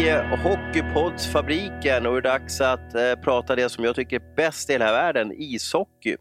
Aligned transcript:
i 0.00 0.10
Hockeypoddsfabriken 0.42 2.06
och 2.06 2.12
det 2.12 2.18
är 2.18 2.22
dags 2.22 2.60
att 2.60 2.94
eh, 2.94 3.14
prata 3.24 3.56
det 3.56 3.68
som 3.68 3.84
jag 3.84 3.94
tycker 3.94 4.16
är 4.16 4.34
bäst 4.36 4.70
i 4.70 4.72
hela 4.72 4.92
världen, 4.92 5.32
ishockey. 5.36 6.16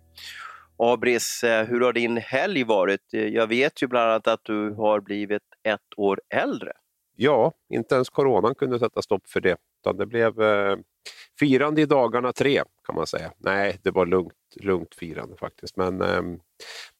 Abris, 0.78 1.44
eh, 1.44 1.68
hur 1.68 1.82
har 1.82 1.94
din 1.94 2.18
helg 2.18 2.64
varit? 2.64 3.14
Eh, 3.14 3.28
jag 3.28 3.48
vet 3.48 3.84
ju 3.84 3.88
bland 3.88 4.10
annat 4.10 4.28
att 4.28 4.40
du 4.44 4.72
har 4.72 5.02
blivit 5.02 5.42
ett 5.64 5.98
år 5.98 6.22
äldre. 6.34 6.72
Ja, 7.16 7.52
inte 7.74 7.96
ens 7.96 8.10
coronan 8.10 8.56
kunde 8.56 8.80
sätta 8.80 9.02
stopp 9.02 9.30
för 9.30 9.42
det. 9.42 9.58
Utan 9.82 9.98
det 9.98 10.06
blev 10.06 10.42
eh, 10.42 10.78
firande 11.40 11.82
i 11.82 11.86
dagarna 11.86 12.34
tre 12.34 12.64
kan 12.86 12.96
man 12.96 13.08
säga. 13.08 13.32
Nej, 13.38 13.80
det 13.84 13.92
var 13.92 14.06
lugnt, 14.06 14.34
lugnt 14.62 14.96
firande 14.96 15.36
faktiskt. 15.38 15.78
Men 15.78 16.02
eh, 16.02 16.22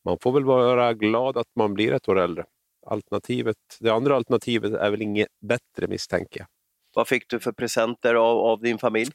man 0.06 0.18
får 0.22 0.32
väl 0.32 0.44
vara 0.44 0.94
glad 0.94 1.38
att 1.38 1.56
man 1.56 1.74
blir 1.74 1.94
ett 1.94 2.10
år 2.10 2.20
äldre. 2.20 2.46
Alternativet, 2.88 3.58
det 3.80 3.90
andra 3.90 4.16
alternativet 4.16 4.74
är 4.74 4.92
väl 4.92 5.02
inget 5.02 5.28
bättre 5.42 5.88
misstänker 5.88 6.40
jag. 6.40 6.48
Vad 6.94 7.08
fick 7.08 7.30
du 7.30 7.40
för 7.40 7.52
presenter 7.52 8.16
av, 8.16 8.38
av 8.38 8.62
din 8.62 8.80
familj? 8.80 9.12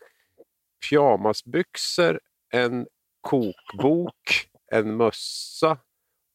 Pyjamasbyxor, 0.88 2.20
en 2.52 2.86
kokbok, 3.20 4.48
en 4.72 4.96
mössa 4.96 5.78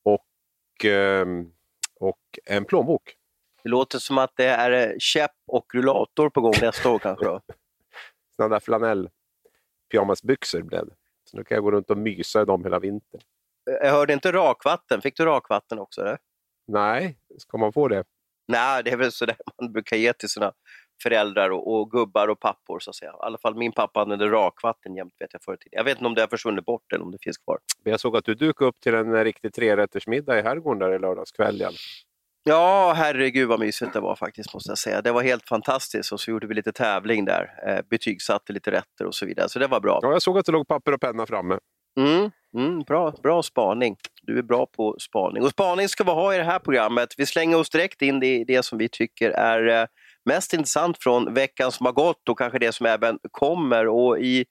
och, 0.04 0.86
eh, 0.86 1.26
och 2.00 2.20
en 2.46 2.66
plånbok. 2.66 3.16
Det 3.64 3.70
låter 3.70 4.00
som 4.00 4.18
att 4.18 4.32
det 4.36 4.46
är 4.46 4.90
eh, 4.90 4.96
käpp 5.00 5.36
och 5.48 5.66
rullator 5.74 6.30
på 6.30 6.42
gång 6.42 6.54
nästa 6.62 6.90
år 6.90 7.00
kanske? 7.00 7.26
Då. 7.26 7.42
Sådana 8.36 8.56
där 8.56 8.60
flanell 8.60 9.10
pyjamasbyxor 9.92 10.62
blev 10.62 10.86
det. 10.86 10.96
Så 11.24 11.38
nu 11.38 11.44
kan 11.44 11.56
jag 11.56 11.64
gå 11.64 11.72
runt 11.72 11.90
och 11.90 11.98
mysa 11.98 12.42
i 12.42 12.46
dem 12.46 12.64
hela 12.64 12.80
vintern. 12.80 13.22
Jag 13.64 13.92
hörde 13.92 14.14
inte 14.14 14.32
rakvatten. 14.32 15.02
Fick 15.02 15.18
du 15.18 15.26
rakvatten 15.26 15.80
också? 15.80 16.02
Eller? 16.02 16.18
Nej, 16.68 17.18
ska 17.38 17.58
man 17.58 17.74
få 17.74 17.88
det? 17.88 18.04
Nej, 18.48 18.84
det 18.84 18.92
är 18.92 18.98
väl 18.98 19.12
sådär 19.12 19.36
man 19.62 19.72
brukar 19.72 19.98
ge 19.98 20.14
till 20.14 20.30
sina 20.30 20.54
föräldrar 21.04 21.50
och, 21.50 21.74
och, 21.74 21.92
gubbar 21.92 22.28
och 22.28 22.40
pappor. 22.40 22.80
Så 22.80 22.90
att 22.90 22.96
säga. 22.96 23.12
I 23.12 23.16
alla 23.20 23.38
fall 23.38 23.56
min 23.56 23.72
pappa 23.72 24.02
använde 24.02 24.28
rakvatten 24.30 24.96
jämt 24.96 25.14
vet 25.20 25.30
jag 25.34 25.44
förr 25.44 25.58
Jag 25.72 25.84
vet 25.84 25.98
inte 25.98 26.06
om 26.06 26.16
det 26.16 26.22
har 26.22 26.28
försvunnit 26.28 26.66
bort 26.66 26.94
eller 26.94 27.06
om 27.06 27.12
det 27.12 27.18
finns 27.22 27.38
kvar. 27.38 27.58
Jag 27.84 28.00
såg 28.00 28.18
att 28.18 28.26
du 28.26 28.36
dukade 28.36 28.70
upp 28.70 28.80
till 28.80 28.94
en 28.94 29.24
riktig 29.24 29.54
trerättersmiddag 29.54 30.40
i 30.40 30.42
herrgården 30.42 30.80
där 30.80 30.96
i 30.96 31.00
lördags 31.00 31.32
kväll. 31.32 31.64
Ja, 32.44 32.94
herregud 32.98 33.48
vad 33.48 33.60
mysigt 33.60 33.94
det 33.94 34.00
var 34.00 34.16
faktiskt 34.16 34.54
måste 34.54 34.72
jag 34.72 34.78
säga. 34.78 35.02
Det 35.02 35.12
var 35.12 35.24
helt 35.24 35.48
fantastiskt 35.48 36.12
och 36.12 36.20
så 36.20 36.32
gjorde 36.32 36.48
vi 36.48 36.54
lite 36.54 36.72
tävling 36.72 37.26
där. 37.26 37.50
Eh, 37.68 37.80
betygsatte 37.90 38.54
lite 38.54 38.72
rätter 38.72 39.06
och 39.06 39.16
så 39.16 39.26
vidare, 39.26 39.50
så 39.50 39.60
det 39.60 39.68
var 39.68 39.80
bra. 39.80 40.00
Ja, 40.02 40.12
jag 40.12 40.22
såg 40.22 40.38
att 40.38 40.46
det 40.46 40.52
låg 40.52 40.68
papper 40.68 40.94
och 40.94 41.02
penna 41.02 41.26
framme. 41.26 41.58
Mm, 42.00 42.32
mm, 42.56 42.80
bra, 42.80 43.14
bra 43.24 43.44
spaning. 43.44 43.96
Du 44.22 44.38
är 44.38 44.42
bra 44.42 44.66
på 44.66 44.96
spaning. 45.00 45.44
Och 45.44 45.50
spaning 45.50 45.88
ska 45.88 46.04
vi 46.04 46.12
ha 46.12 46.36
i 46.36 46.38
det 46.38 46.44
här 46.44 46.60
programmet. 46.60 47.10
Vi 47.18 47.26
slänger 47.26 47.58
oss 47.58 47.70
direkt 47.70 48.02
in 48.02 48.24
i 48.24 48.44
det 48.44 48.64
som 48.64 48.78
vi 48.78 48.90
tycker 48.90 49.30
är 49.30 49.82
eh, 49.82 49.88
mest 50.30 50.54
intressant 50.54 50.98
från 51.04 51.34
veckan 51.34 51.72
som 51.72 51.86
har 51.86 51.94
gått 51.94 52.30
och 52.30 52.38
kanske 52.38 52.60
det 52.60 52.72
som 52.72 52.86
även 52.86 53.20
kommer. 53.32 53.88
Och 53.88 54.20
i, 54.20 54.46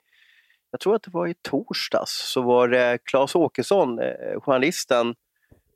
jag 0.71 0.79
tror 0.79 0.95
att 0.95 1.03
det 1.03 1.11
var 1.11 1.27
i 1.27 1.33
torsdags, 1.41 2.11
så 2.11 2.41
var 2.41 2.67
det 2.67 2.97
Claes 3.05 3.35
Åkesson, 3.35 3.99
eh, 3.99 4.39
journalisten, 4.41 5.15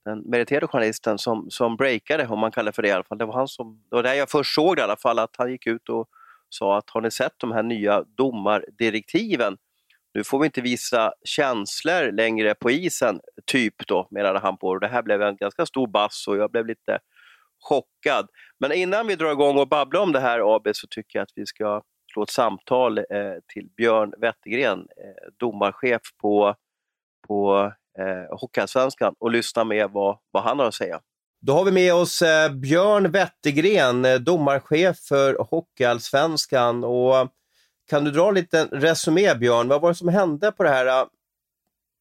den 0.06 0.20
meriterade 0.20 0.68
journalisten 0.68 1.18
som, 1.18 1.50
som 1.50 1.76
breakade, 1.78 2.28
om 2.28 2.40
man 2.40 2.52
kallar 2.52 2.72
det 2.72 2.76
för 2.76 2.82
det 2.82 2.88
i 2.88 2.92
alla 2.92 3.04
fall. 3.04 3.18
Det 3.18 3.26
var, 3.26 3.34
han 3.34 3.48
som, 3.48 3.84
det 3.90 3.96
var 3.96 4.04
där 4.04 4.14
jag 4.14 4.30
först 4.30 4.56
såg 4.56 4.76
det 4.76 4.80
i 4.80 4.84
alla 4.84 4.98
fall, 4.98 5.20
att 5.20 5.36
han 5.38 5.52
gick 5.52 5.68
ut 5.68 5.90
och 5.90 6.10
sa 6.50 6.78
att 6.78 6.90
har 6.90 7.02
ni 7.02 7.12
sett 7.12 7.34
de 7.38 7.52
här 7.52 7.64
nya 7.64 8.04
domardirektiven? 8.18 9.58
Nu 10.14 10.24
får 10.24 10.40
vi 10.40 10.46
inte 10.46 10.62
visa 10.62 11.14
känslor 11.24 12.12
längre 12.12 12.56
på 12.56 12.72
isen, 12.72 13.20
typ 13.46 13.88
då, 13.88 14.08
menade 14.12 14.40
han 14.40 14.58
på. 14.58 14.68
Och 14.68 14.80
det 14.80 14.88
här 14.88 15.04
blev 15.04 15.22
en 15.22 15.36
ganska 15.36 15.66
stor 15.66 15.88
bass 15.88 16.28
och 16.28 16.38
jag 16.38 16.52
blev 16.52 16.66
lite 16.66 17.00
chockad. 17.64 18.28
Men 18.60 18.72
innan 18.72 19.08
vi 19.08 19.16
drar 19.16 19.32
igång 19.32 19.58
och 19.58 19.68
babblar 19.68 20.02
om 20.02 20.12
det 20.12 20.20
här 20.20 20.56
AB 20.56 20.68
så 20.74 20.88
tycker 20.88 21.20
jag 21.20 21.24
att 21.24 21.32
vi 21.36 21.46
ska 21.46 21.82
slå 22.14 22.24
ett 22.24 22.30
samtal 22.30 22.98
eh, 22.98 23.04
till 23.54 23.70
Björn 23.78 24.14
Wettergren, 24.18 24.80
eh, 24.80 25.32
domarchef 25.40 26.02
på, 26.22 26.56
på 27.28 27.72
eh, 28.00 28.38
Hockeyallsvenskan 28.40 29.16
och 29.20 29.32
lyssna 29.32 29.64
med 29.64 29.90
vad, 29.90 30.18
vad 30.32 30.44
han 30.44 30.60
har 30.60 30.66
att 30.66 30.74
säga. 30.74 31.00
Då 31.46 31.54
har 31.54 31.66
vi 31.66 31.72
med 31.72 31.94
oss 31.94 32.22
eh, 32.22 32.52
Björn 32.52 33.12
Wettergren, 33.12 34.06
eh, 34.06 34.16
domarchef 34.16 34.98
för 35.00 35.38
Hockeyallsvenskan. 35.50 36.84
Och 36.84 37.30
kan 37.90 38.04
du 38.04 38.12
dra 38.12 38.28
en 38.28 38.36
liten 38.36 38.68
resumé, 38.68 39.36
Björn? 39.36 39.68
Vad 39.68 39.82
var 39.82 39.90
det 39.90 39.96
som 39.96 40.08
hände 40.08 40.52
på 40.52 40.64
det 40.64 40.70
här 40.70 40.86
eh, 40.86 41.08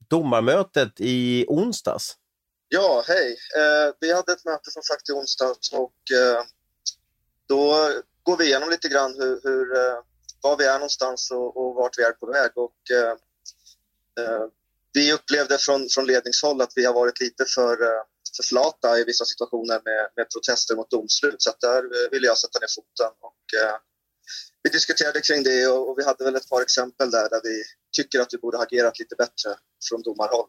domarmötet 0.09 0.93
i 1.01 1.47
onsdags? 1.49 2.17
Ja, 2.75 3.05
hej. 3.07 3.37
Eh, 3.57 3.95
vi 4.01 4.13
hade 4.13 4.33
ett 4.33 4.45
möte 4.45 4.71
som 4.71 4.83
sagt 4.83 5.09
i 5.09 5.13
onsdags 5.13 5.73
och 5.73 6.13
eh, 6.13 6.45
då 7.49 7.91
går 8.23 8.37
vi 8.37 8.45
igenom 8.45 8.71
lite 8.71 8.89
grann 8.89 9.15
hur, 9.19 9.41
hur 9.43 9.77
eh, 9.77 9.99
var 10.43 10.57
vi 10.57 10.65
är 10.65 10.73
någonstans 10.73 11.31
och, 11.31 11.57
och 11.57 11.75
vart 11.75 11.99
vi 11.99 12.03
är 12.03 12.13
på 12.13 12.27
väg. 12.27 12.51
Och, 12.55 12.91
eh, 12.91 13.17
eh, 14.25 14.47
vi 14.93 15.13
upplevde 15.13 15.59
från, 15.59 15.89
från 15.89 16.07
ledningshåll 16.07 16.61
att 16.61 16.73
vi 16.77 16.85
har 16.85 16.95
varit 16.95 17.21
lite 17.21 17.45
för, 17.55 17.83
eh, 17.83 18.03
för 18.37 18.43
flata 18.43 18.99
i 18.99 19.05
vissa 19.05 19.25
situationer 19.25 19.81
med, 19.85 20.09
med 20.17 20.31
protester 20.31 20.77
mot 20.77 20.91
domslut. 20.91 21.43
Så 21.43 21.53
där 21.61 22.11
ville 22.11 22.27
jag 22.27 22.39
sätta 22.39 22.59
ner 22.59 22.75
foten. 22.77 23.13
Och, 23.21 23.63
eh, 23.63 23.77
vi 24.63 24.71
diskuterade 24.71 25.21
kring 25.21 25.43
det 25.43 25.67
och, 25.67 25.91
och, 25.91 25.99
vi 25.99 26.05
hade 26.05 26.25
väl 26.25 26.37
ett 26.37 26.49
par 26.49 26.63
exempel 26.63 27.11
där, 27.11 27.29
där 27.31 27.41
vi 27.45 27.63
tycker 27.97 28.21
att 28.21 28.35
vi 28.35 28.39
borde 28.39 28.57
ha 28.57 28.65
agerat 28.65 28.99
lite 28.99 29.15
bättre 29.17 29.51
från 29.89 30.03
domarhåll. 30.03 30.49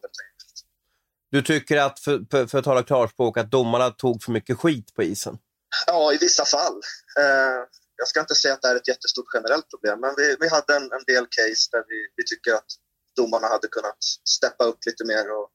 Du 1.34 1.42
tycker 1.42 1.76
att, 1.76 2.00
för, 2.00 2.24
för, 2.30 2.46
för 2.46 2.58
att 2.58 2.64
tala 2.64 2.82
klarspråk, 2.82 3.38
att 3.38 3.50
domarna 3.50 3.90
tog 3.90 4.22
för 4.22 4.32
mycket 4.32 4.58
skit 4.58 4.94
på 4.94 5.02
isen? 5.02 5.38
Ja, 5.86 6.12
i 6.12 6.16
vissa 6.16 6.44
fall. 6.44 6.80
Eh, 7.20 7.60
jag 7.96 8.08
ska 8.08 8.20
inte 8.20 8.34
säga 8.34 8.54
att 8.54 8.62
det 8.62 8.68
är 8.68 8.76
ett 8.76 8.88
jättestort 8.88 9.24
generellt 9.34 9.70
problem, 9.70 10.00
men 10.00 10.14
vi, 10.16 10.36
vi 10.40 10.48
hade 10.48 10.76
en, 10.76 10.82
en 10.82 11.04
del 11.06 11.24
case 11.24 11.68
där 11.72 11.84
vi, 11.88 11.98
vi 12.16 12.24
tycker 12.24 12.52
att 12.54 12.70
domarna 13.16 13.46
hade 13.46 13.68
kunnat 13.68 13.96
steppa 14.28 14.64
upp 14.64 14.78
lite 14.86 15.04
mer 15.04 15.24
och, 15.38 15.48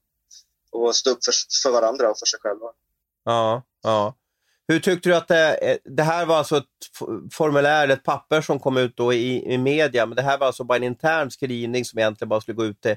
och 0.72 0.96
stå 0.96 1.10
upp 1.10 1.26
för, 1.26 1.34
för 1.64 1.72
varandra 1.72 2.10
och 2.12 2.20
för 2.20 2.26
sig 2.26 2.40
själva. 2.40 2.68
Ja, 3.26 3.64
ja. 3.84 4.18
Hur 4.68 4.80
tyckte 4.80 5.10
du 5.10 5.16
att 5.16 5.28
det, 5.28 5.78
det 5.86 6.04
här 6.04 6.26
var 6.26 6.38
alltså 6.38 6.58
ett 6.58 7.34
formulär, 7.34 7.88
ett 7.88 8.04
papper 8.04 8.42
som 8.42 8.60
kom 8.60 8.78
ut 8.78 8.98
då 8.98 9.14
i, 9.14 9.54
i 9.54 9.58
media, 9.58 10.06
men 10.06 10.16
det 10.16 10.22
här 10.22 10.38
var 10.38 10.48
alltså 10.48 10.64
bara 10.64 10.76
en 10.76 10.84
intern 10.84 11.32
skrivning 11.32 11.86
som 11.86 12.00
egentligen 12.00 12.30
bara 12.30 12.42
skulle 12.42 12.56
gå 12.56 12.66
ut 12.66 12.82
till 12.82 12.96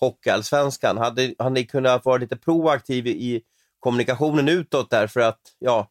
Hockeyallsvenskan. 0.00 0.98
Hade, 0.98 1.34
hade 1.38 1.50
ni 1.50 1.66
kunnat 1.66 2.04
vara 2.04 2.16
lite 2.16 2.36
proaktiv 2.36 3.06
i, 3.06 3.42
kommunikationen 3.80 4.48
utåt 4.48 4.90
där 4.90 5.06
för 5.06 5.20
att, 5.20 5.40
ja, 5.58 5.90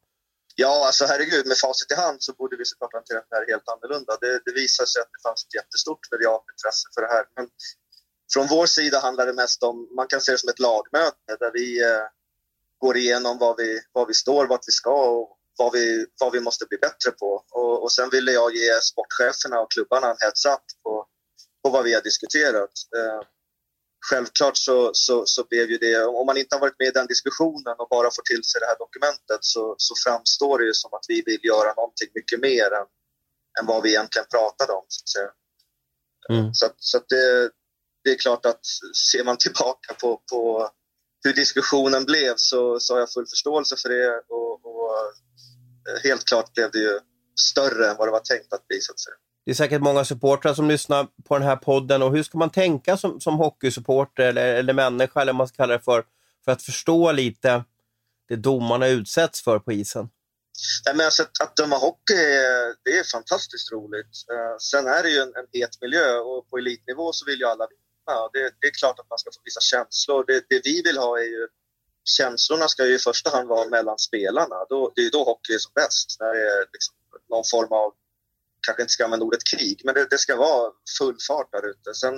Ja, 0.59 0.85
alltså 0.85 1.05
herregud, 1.05 1.47
med 1.47 1.57
facit 1.57 1.91
i 1.91 1.95
hand 1.95 2.17
så 2.23 2.33
borde 2.33 2.55
vi 2.57 2.65
såklart 2.65 2.93
hantera 2.93 3.19
det 3.29 3.35
här 3.35 3.45
helt 3.47 3.67
annorlunda. 3.69 4.17
Det, 4.21 4.41
det 4.45 4.51
visar 4.51 4.85
sig 4.85 5.01
att 5.01 5.11
det 5.11 5.21
fanns 5.29 5.45
ett 5.45 5.55
jättestort 5.55 6.11
medialt 6.11 6.43
intresse 6.53 6.87
för 6.93 7.01
det 7.01 7.07
här. 7.07 7.25
Men 7.35 7.49
från 8.33 8.47
vår 8.47 8.65
sida 8.65 8.99
handlar 8.99 9.25
det 9.25 9.33
mest 9.33 9.63
om, 9.63 9.87
man 9.95 10.07
kan 10.07 10.21
se 10.21 10.31
det 10.31 10.37
som 10.37 10.49
ett 10.49 10.59
lagmöte 10.59 11.31
där 11.39 11.51
vi 11.53 11.83
eh, 11.83 12.07
går 12.77 12.97
igenom 12.97 13.37
vad 13.37 13.57
vi, 13.57 13.81
vad 13.91 14.07
vi 14.07 14.13
står, 14.13 14.47
vart 14.47 14.67
vi 14.67 14.71
ska 14.71 15.09
och 15.09 15.37
vad 15.57 15.71
vi, 15.73 16.05
vad 16.19 16.31
vi 16.31 16.39
måste 16.39 16.65
bli 16.65 16.77
bättre 16.77 17.11
på. 17.11 17.43
Och, 17.51 17.83
och 17.83 17.91
sen 17.91 18.09
ville 18.09 18.31
jag 18.31 18.55
ge 18.55 18.81
sportcheferna 18.81 19.59
och 19.59 19.71
klubbarna 19.71 20.07
en 20.11 20.17
heads-up 20.19 20.65
på, 20.83 21.05
på 21.63 21.69
vad 21.69 21.83
vi 21.83 21.93
har 21.93 22.01
diskuterat. 22.01 22.75
Eh, 22.97 23.21
självklart 24.09 24.57
så, 24.57 24.89
så, 24.93 25.25
så 25.25 25.43
blev 25.49 25.69
ju 25.71 25.77
det, 25.77 26.05
om 26.05 26.25
man 26.25 26.37
inte 26.37 26.55
har 26.55 26.61
varit 26.61 26.79
med 26.79 26.87
i 26.87 26.91
den 26.91 27.07
diskussionen 27.07 27.75
och 27.77 27.87
bara 27.89 28.11
får 28.11 28.21
till 28.21 28.43
sig 28.43 28.61
det 28.61 28.65
här 28.65 28.77
dokumentet 28.79 29.41
så, 29.41 29.75
så 29.77 29.93
framstår 30.05 30.59
det 30.59 30.65
ju 30.65 30.73
som 30.73 30.93
att 30.93 31.05
vi 31.07 31.23
vill 31.25 31.39
göra 31.43 31.73
någonting 31.73 32.09
mycket 32.13 32.39
mer 32.39 32.65
än, 32.79 32.87
än 33.59 33.65
vad 33.65 33.83
vi 33.83 33.89
egentligen 33.89 34.27
pratade 34.31 34.73
om. 34.73 34.85
Så 34.89 35.19
att. 35.21 35.33
Mm. 36.29 36.53
så, 36.53 36.69
så 36.77 36.97
att 36.97 37.09
det, 37.09 37.51
det 38.03 38.09
är 38.09 38.17
klart 38.17 38.45
att 38.45 38.65
ser 39.11 39.23
man 39.23 39.37
tillbaka 39.37 39.93
på, 39.93 40.21
på 40.31 40.69
hur 41.23 41.33
diskussionen 41.33 42.05
blev 42.05 42.33
så, 42.37 42.79
så 42.79 42.93
har 42.93 42.99
jag 42.99 43.11
full 43.11 43.27
förståelse 43.27 43.75
för 43.81 43.89
det 43.89 44.21
och, 44.27 44.65
och 44.65 44.91
eh, 45.89 46.01
helt 46.03 46.25
klart 46.25 46.53
blev 46.53 46.71
det 46.71 46.79
ju 46.79 46.99
större 47.51 47.89
än 47.89 47.97
vad 47.97 48.07
det 48.07 48.11
var 48.11 48.19
tänkt 48.19 48.53
att 48.53 48.67
bli 48.67 48.81
så 48.81 48.91
att 48.91 48.99
säga. 48.99 49.15
Det 49.47 49.51
är 49.51 49.55
säkert 49.55 49.81
många 49.81 50.05
supportrar 50.05 50.53
som 50.53 50.67
lyssnar 50.67 51.07
på 51.23 51.37
den 51.37 51.47
här 51.47 51.55
podden 51.55 52.01
och 52.01 52.11
hur 52.11 52.23
ska 52.23 52.37
man 52.37 52.49
tänka 52.49 52.97
som, 52.97 53.21
som 53.21 53.37
hockeysupporter 53.37 54.23
eller, 54.23 54.55
eller 54.55 54.73
människa 54.73 55.21
eller 55.21 55.33
vad 55.33 55.37
man 55.37 55.47
ska 55.47 55.55
kalla 55.55 55.73
det 55.77 55.83
för, 55.83 56.03
för 56.45 56.51
att 56.51 56.63
förstå 56.63 57.11
lite 57.11 57.63
det 58.27 58.35
domarna 58.35 58.87
utsätts 58.87 59.43
för 59.43 59.59
på 59.59 59.71
isen? 59.71 60.09
Nej, 60.85 60.95
men 60.95 61.05
alltså, 61.05 61.23
att, 61.23 61.41
att 61.41 61.55
döma 61.55 61.77
hockey 61.77 62.13
eh, 62.13 62.69
det 62.83 62.97
är 62.99 63.03
fantastiskt 63.11 63.71
roligt. 63.71 64.13
Uh, 64.31 64.57
sen 64.59 64.87
är 64.87 65.03
det 65.03 65.09
ju 65.09 65.19
en, 65.19 65.33
en 65.35 65.47
het 65.53 65.81
miljö 65.81 66.17
och 66.17 66.49
på 66.49 66.57
elitnivå 66.57 67.13
så 67.13 67.25
vill 67.25 67.39
ju 67.39 67.45
alla 67.45 67.67
vinna. 67.67 68.29
det, 68.33 68.53
det, 68.61 68.67
är 68.67 68.71
klart 68.79 68.99
att 68.99 69.09
man 69.09 69.19
ska 69.19 69.29
få 69.31 69.41
visa 69.45 69.61
känslor. 69.61 70.23
Det, 70.27 70.43
det, 70.49 70.61
vi 70.63 70.81
vill 70.81 70.97
ha 70.97 71.19
är 71.19 71.29
ju... 71.35 71.47
Känslorna 72.17 72.67
ska 72.67 72.85
ju 72.85 72.95
i 72.95 72.99
första 72.99 73.29
hand 73.29 73.47
vara 73.47 73.69
mellan 73.69 73.97
spelarna. 73.97 74.65
Då, 74.69 74.91
det 74.95 75.01
är 75.01 75.03
ju 75.03 75.09
då 75.09 75.23
hockey 75.23 75.53
är 75.53 75.57
som 75.57 75.71
bäst. 75.75 76.17
När 76.19 76.33
det 76.33 76.41
är 76.41 76.59
liksom 76.73 76.95
någon 77.29 77.43
form 77.51 77.71
av, 77.71 77.93
kanske 78.67 78.81
inte 78.83 78.93
ska 78.93 79.05
använda 79.05 79.25
ordet 79.25 79.43
krig, 79.51 79.77
men 79.85 79.93
det, 79.95 80.07
det 80.13 80.17
ska 80.25 80.35
vara 80.35 80.71
full 80.97 81.17
fart 81.27 81.49
där 81.51 81.65
ute. 81.71 81.89
Sen, 82.03 82.15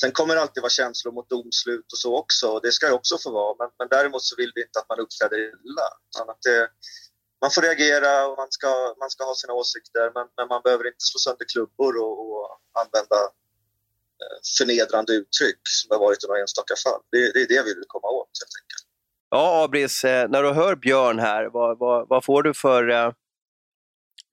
sen 0.00 0.10
kommer 0.12 0.34
det 0.34 0.40
alltid 0.40 0.62
vara 0.62 0.78
känslor 0.80 1.12
mot 1.12 1.30
domslut 1.36 1.88
och 1.94 2.00
så 2.04 2.10
också. 2.22 2.46
Och 2.54 2.62
det 2.62 2.72
ska 2.72 2.86
det 2.86 2.98
också 3.00 3.18
få 3.24 3.30
vara. 3.40 3.54
Men, 3.58 3.68
men 3.78 3.88
däremot 3.96 4.22
så 4.22 4.34
vill 4.40 4.52
vi 4.54 4.60
inte 4.66 4.78
att 4.80 4.88
man 4.88 5.00
uppträder 5.04 5.38
illa. 5.38 5.86
Att 6.32 6.42
det, 6.48 6.58
man 7.42 7.50
får 7.54 7.62
reagera 7.62 8.26
och 8.26 8.36
man 8.42 8.50
ska, 8.50 8.70
man 9.02 9.10
ska 9.10 9.24
ha 9.24 9.34
sina 9.34 9.52
åsikter 9.52 10.06
men, 10.16 10.26
men 10.36 10.46
man 10.48 10.60
behöver 10.64 10.84
inte 10.86 11.04
slå 11.10 11.18
sönder 11.18 11.46
klubbor 11.52 11.92
och, 12.04 12.14
och 12.24 12.44
använda 12.82 13.20
eh, 14.22 14.38
förnedrande 14.58 15.12
uttryck 15.20 15.62
som 15.78 15.88
det 15.88 15.94
har 15.94 16.04
varit 16.06 16.24
i 16.24 16.26
några 16.26 16.40
enstaka 16.40 16.74
fall. 16.84 17.00
Det, 17.12 17.20
det 17.34 17.40
är 17.44 17.48
det 17.54 17.62
vi 17.68 17.72
vill 17.78 17.90
komma 17.94 18.08
åt 18.20 18.32
helt 18.42 18.56
enkelt. 18.60 18.84
Ja, 19.30 19.64
Abris, 19.64 20.04
eh, 20.04 20.28
när 20.28 20.42
du 20.42 20.50
hör 20.52 20.76
Björn 20.76 21.18
här, 21.18 21.44
vad, 21.44 21.78
vad, 21.78 22.08
vad 22.08 22.24
får 22.24 22.42
du 22.42 22.54
för, 22.54 22.90
eh, 22.90 23.12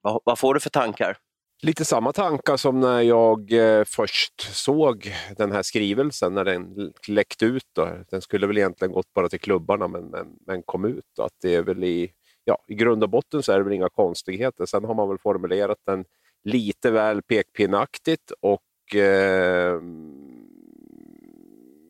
vad, 0.02 0.22
vad, 0.26 0.40
får 0.40 0.54
du 0.54 0.60
för 0.60 0.70
tankar? 0.70 1.18
Lite 1.66 1.86
samma 1.86 2.12
tankar 2.12 2.58
som 2.58 2.80
när 2.80 3.02
jag 3.02 3.52
eh, 3.52 3.84
först 3.84 4.56
såg 4.56 5.14
den 5.38 5.52
här 5.52 5.64
skrivelsen, 5.64 6.34
när 6.34 6.46
den 6.46 6.94
läckte 7.08 7.46
ut. 7.46 7.68
Då. 7.74 7.90
Den 8.10 8.22
skulle 8.22 8.48
väl 8.48 8.58
egentligen 8.58 8.92
gått 8.92 9.14
bara 9.14 9.30
till 9.30 9.40
klubbarna, 9.40 9.88
men, 9.88 10.06
men, 10.06 10.28
men 10.48 10.64
kom 10.64 10.86
ut. 10.86 11.06
Då. 11.16 11.24
Att 11.24 11.34
det 11.42 11.56
är 11.56 11.64
väl 11.64 11.84
i, 11.84 12.12
ja, 12.44 12.58
I 12.68 12.76
grund 12.76 13.04
och 13.04 13.10
botten 13.10 13.44
så 13.44 13.52
är 13.52 13.58
det 13.58 13.64
väl 13.64 13.74
inga 13.74 13.90
konstigheter. 13.90 14.66
Sen 14.66 14.84
har 14.84 14.96
man 14.96 15.10
väl 15.10 15.18
formulerat 15.18 15.78
den 15.86 16.06
lite 16.44 16.92
väl 16.92 17.22
pekpinnaktigt 17.22 18.32
och 18.40 18.96
eh, 18.96 19.80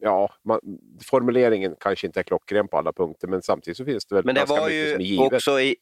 ja, 0.02 0.30
man, 0.44 0.60
formuleringen 1.04 1.76
kanske 1.80 2.08
inte 2.08 2.20
är 2.20 2.24
klockren 2.24 2.68
på 2.68 2.78
alla 2.78 2.94
punkter, 2.94 3.28
men 3.28 3.42
samtidigt 3.42 3.78
så 3.78 3.86
finns 3.86 4.06
det 4.06 4.16
väl 4.16 4.26
men 4.26 4.36
det 4.36 4.42
ganska 4.42 4.56
var 4.56 4.68
mycket 4.68 4.88
ju 4.88 4.92
som 4.92 5.02
är 5.02 5.06
givet. 5.06 5.34
Också 5.34 5.60
i, 5.60 5.76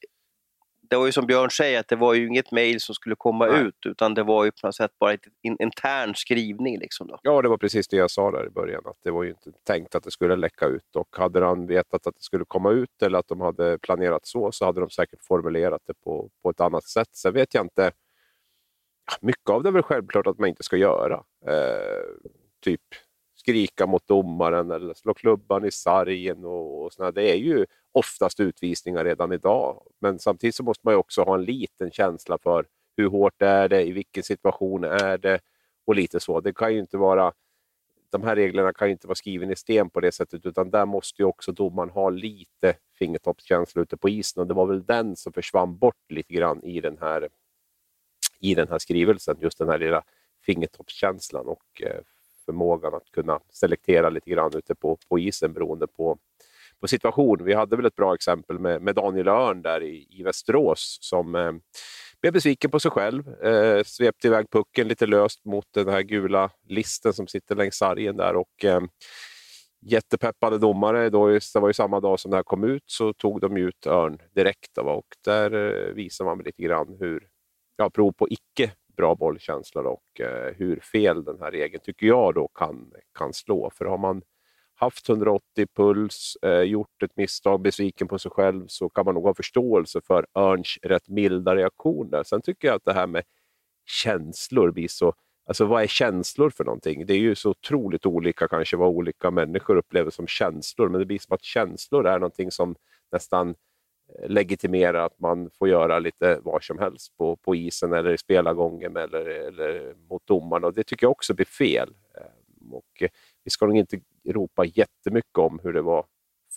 det 0.89 0.95
var 0.95 1.05
ju 1.05 1.11
som 1.11 1.25
Björn 1.25 1.51
säger, 1.51 1.79
att 1.79 1.87
det 1.87 1.95
var 1.95 2.13
ju 2.13 2.27
inget 2.27 2.51
mejl 2.51 2.79
som 2.79 2.95
skulle 2.95 3.15
komma 3.15 3.45
Nej. 3.45 3.61
ut, 3.61 3.85
utan 3.85 4.13
det 4.13 4.23
var 4.23 4.45
ju 4.45 4.51
på 4.51 4.67
något 4.67 4.75
sätt 4.75 4.91
bara 4.99 5.11
en 5.41 5.61
intern 5.61 6.15
skrivning. 6.15 6.79
Liksom 6.79 7.07
då. 7.07 7.19
Ja, 7.23 7.41
det 7.41 7.49
var 7.49 7.57
precis 7.57 7.87
det 7.87 7.97
jag 7.97 8.11
sa 8.11 8.31
där 8.31 8.45
i 8.45 8.49
början, 8.49 8.81
att 8.85 8.97
det 9.03 9.11
var 9.11 9.23
ju 9.23 9.29
inte 9.29 9.51
tänkt 9.63 9.95
att 9.95 10.03
det 10.03 10.11
skulle 10.11 10.35
läcka 10.35 10.65
ut. 10.65 10.95
Och 10.95 11.07
hade 11.17 11.45
han 11.45 11.67
vetat 11.67 12.07
att 12.07 12.15
det 12.15 12.23
skulle 12.23 12.45
komma 12.47 12.71
ut 12.71 13.01
eller 13.01 13.19
att 13.19 13.27
de 13.27 13.41
hade 13.41 13.77
planerat 13.77 14.25
så, 14.25 14.51
så 14.51 14.65
hade 14.65 14.79
de 14.79 14.89
säkert 14.89 15.23
formulerat 15.23 15.81
det 15.85 15.93
på, 15.93 16.29
på 16.43 16.49
ett 16.49 16.61
annat 16.61 16.83
sätt. 16.83 17.09
Sen 17.11 17.33
vet 17.33 17.53
jag 17.53 17.65
inte, 17.65 17.91
mycket 19.21 19.49
av 19.49 19.63
det 19.63 19.69
är 19.69 19.73
väl 19.73 19.83
självklart 19.83 20.27
att 20.27 20.39
man 20.39 20.49
inte 20.49 20.63
ska 20.63 20.77
göra. 20.77 21.23
Eh, 21.47 22.29
typ 22.61 22.81
skrika 23.35 23.85
mot 23.85 24.07
domaren 24.07 24.71
eller 24.71 24.93
slå 24.93 25.13
klubban 25.13 25.65
i 25.65 25.71
sargen 25.71 26.45
och, 26.45 26.83
och 26.83 26.93
sådär. 26.93 27.11
Det 27.11 27.31
är 27.31 27.35
ju 27.35 27.65
oftast 27.93 28.39
utvisningar 28.39 29.05
redan 29.05 29.31
idag. 29.31 29.83
Men 29.99 30.19
samtidigt 30.19 30.55
så 30.55 30.63
måste 30.63 30.81
man 30.87 30.93
ju 30.93 30.97
också 30.97 31.23
ha 31.23 31.35
en 31.35 31.43
liten 31.43 31.91
känsla 31.91 32.37
för 32.37 32.65
hur 32.97 33.09
hårt 33.09 33.41
är 33.41 33.69
det, 33.69 33.83
i 33.83 33.91
vilken 33.91 34.23
situation 34.23 34.83
är 34.83 35.17
det 35.17 35.39
och 35.85 35.95
lite 35.95 36.19
så. 36.19 36.39
Det 36.39 36.53
kan 36.53 36.73
ju 36.73 36.79
inte 36.79 36.97
vara, 36.97 37.33
de 38.09 38.23
här 38.23 38.35
reglerna 38.35 38.73
kan 38.73 38.87
ju 38.87 38.91
inte 38.91 39.07
vara 39.07 39.15
skrivna 39.15 39.51
i 39.51 39.55
sten 39.55 39.89
på 39.89 39.99
det 39.99 40.11
sättet 40.11 40.45
utan 40.45 40.69
där 40.69 40.85
måste 40.85 41.21
ju 41.21 41.25
också 41.25 41.51
domaren 41.51 41.89
ha 41.89 42.09
lite 42.09 42.75
fingertoppskänsla 42.99 43.81
ute 43.81 43.97
på 43.97 44.09
isen 44.09 44.41
och 44.41 44.47
det 44.47 44.53
var 44.53 44.65
väl 44.65 44.85
den 44.85 45.15
som 45.15 45.33
försvann 45.33 45.77
bort 45.77 46.11
lite 46.11 46.33
grann 46.33 46.63
i 46.63 46.81
den 46.81 46.97
här, 47.01 47.29
i 48.39 48.55
den 48.55 48.67
här 48.67 48.79
skrivelsen. 48.79 49.37
Just 49.41 49.57
den 49.57 49.69
här 49.69 49.79
lilla 49.79 50.03
fingertoppskänslan 50.45 51.47
och 51.47 51.81
eh, 51.81 52.01
förmågan 52.45 52.93
att 52.93 53.11
kunna 53.11 53.39
selektera 53.49 54.09
lite 54.09 54.29
grann 54.29 54.51
ute 54.55 54.75
på, 54.75 54.97
på 55.09 55.19
isen 55.19 55.53
beroende 55.53 55.87
på, 55.87 56.17
på 56.83 56.87
situation. 56.87 57.43
Vi 57.43 57.53
hade 57.53 57.75
väl 57.75 57.85
ett 57.85 57.95
bra 57.95 58.13
exempel 58.13 58.59
med, 58.59 58.81
med 58.81 58.95
Daniel 58.95 59.27
Örn 59.27 59.61
där 59.61 59.83
i, 59.83 60.07
i 60.09 60.23
Västerås 60.23 60.97
som 61.01 61.35
eh, 61.35 61.51
blev 62.21 62.33
besviken 62.33 62.71
på 62.71 62.79
sig 62.79 62.91
själv, 62.91 63.43
eh, 63.43 63.83
svepte 63.83 64.27
iväg 64.27 64.49
pucken 64.49 64.87
lite 64.87 65.05
löst 65.05 65.45
mot 65.45 65.65
den 65.73 65.87
här 65.87 66.01
gula 66.01 66.49
listen 66.67 67.13
som 67.13 67.27
sitter 67.27 67.55
längs 67.55 67.75
sargen 67.75 68.17
där 68.17 68.35
och 68.35 68.65
eh, 68.65 68.81
jättepeppade 69.81 70.57
domare. 70.57 71.09
Då, 71.09 71.27
det 71.27 71.59
var 71.59 71.67
ju 71.67 71.73
samma 71.73 71.99
dag 71.99 72.19
som 72.19 72.31
det 72.31 72.37
här 72.37 72.43
kom 72.43 72.63
ut 72.63 72.83
så 72.85 73.13
tog 73.13 73.41
de 73.41 73.57
ut 73.57 73.87
Örn 73.87 74.17
direkt 74.35 74.75
då, 74.75 74.81
och 74.81 75.07
där 75.25 75.51
eh, 75.53 75.93
visar 75.93 76.25
man 76.25 76.39
lite 76.39 76.63
grann 76.63 76.97
hur, 76.99 77.27
ja, 77.77 77.89
prov 77.89 78.11
på 78.11 78.27
icke 78.29 78.71
bra 78.97 79.15
bollkänsla 79.15 79.81
och 79.81 80.21
eh, 80.21 80.53
hur 80.57 80.79
fel 80.79 81.23
den 81.23 81.41
här 81.41 81.51
regeln 81.51 81.83
tycker 81.83 82.07
jag 82.07 82.33
då 82.33 82.47
kan, 82.47 82.91
kan 83.17 83.33
slå. 83.33 83.69
För 83.69 83.85
har 83.85 83.97
man 83.97 84.21
haft 84.75 85.09
180 85.09 85.67
puls, 85.75 86.37
eh, 86.41 86.61
gjort 86.61 87.03
ett 87.03 87.17
misstag, 87.17 87.61
besviken 87.61 88.07
på 88.07 88.19
sig 88.19 88.31
själv 88.31 88.67
så 88.67 88.89
kan 88.89 89.05
man 89.05 89.15
nog 89.15 89.23
ha 89.23 89.33
förståelse 89.33 90.01
för 90.01 90.25
Örns 90.35 90.77
rätt 90.81 91.07
milda 91.07 91.55
reaktioner. 91.55 92.23
Sen 92.23 92.41
tycker 92.41 92.67
jag 92.67 92.75
att 92.75 92.85
det 92.85 92.93
här 92.93 93.07
med 93.07 93.23
känslor 93.85 94.71
blir 94.71 94.87
så... 94.87 95.13
Alltså 95.45 95.65
vad 95.65 95.83
är 95.83 95.87
känslor 95.87 96.49
för 96.49 96.63
någonting? 96.63 97.05
Det 97.05 97.13
är 97.13 97.19
ju 97.19 97.35
så 97.35 97.49
otroligt 97.49 98.05
olika 98.05 98.47
kanske 98.47 98.77
vad 98.77 98.89
olika 98.89 99.31
människor 99.31 99.75
upplever 99.75 100.11
som 100.11 100.27
känslor, 100.27 100.89
men 100.89 100.99
det 100.99 101.05
blir 101.05 101.19
som 101.19 101.33
att 101.33 101.43
känslor 101.43 102.07
är 102.07 102.19
någonting 102.19 102.51
som 102.51 102.75
nästan 103.11 103.49
eh, 103.49 104.29
legitimerar 104.29 105.05
att 105.05 105.19
man 105.19 105.49
får 105.49 105.69
göra 105.69 105.99
lite 105.99 106.39
vad 106.43 106.63
som 106.63 106.79
helst 106.79 107.17
på, 107.17 107.35
på 107.35 107.55
isen 107.55 107.93
eller 107.93 108.13
i 108.13 108.17
spelargången 108.17 108.97
eller, 108.97 109.25
eller 109.25 109.95
mot 110.09 110.27
domarna. 110.27 110.67
Och 110.67 110.73
det 110.73 110.83
tycker 110.83 111.05
jag 111.05 111.11
också 111.11 111.33
blir 111.33 111.45
fel. 111.45 111.93
Ehm, 112.17 112.73
och 112.73 113.03
vi 113.43 113.49
ska 113.49 113.65
nog 113.65 113.77
inte 113.77 113.99
ropa 114.25 114.65
jättemycket 114.65 115.37
om 115.37 115.59
hur 115.63 115.73
det 115.73 115.81
var 115.81 116.05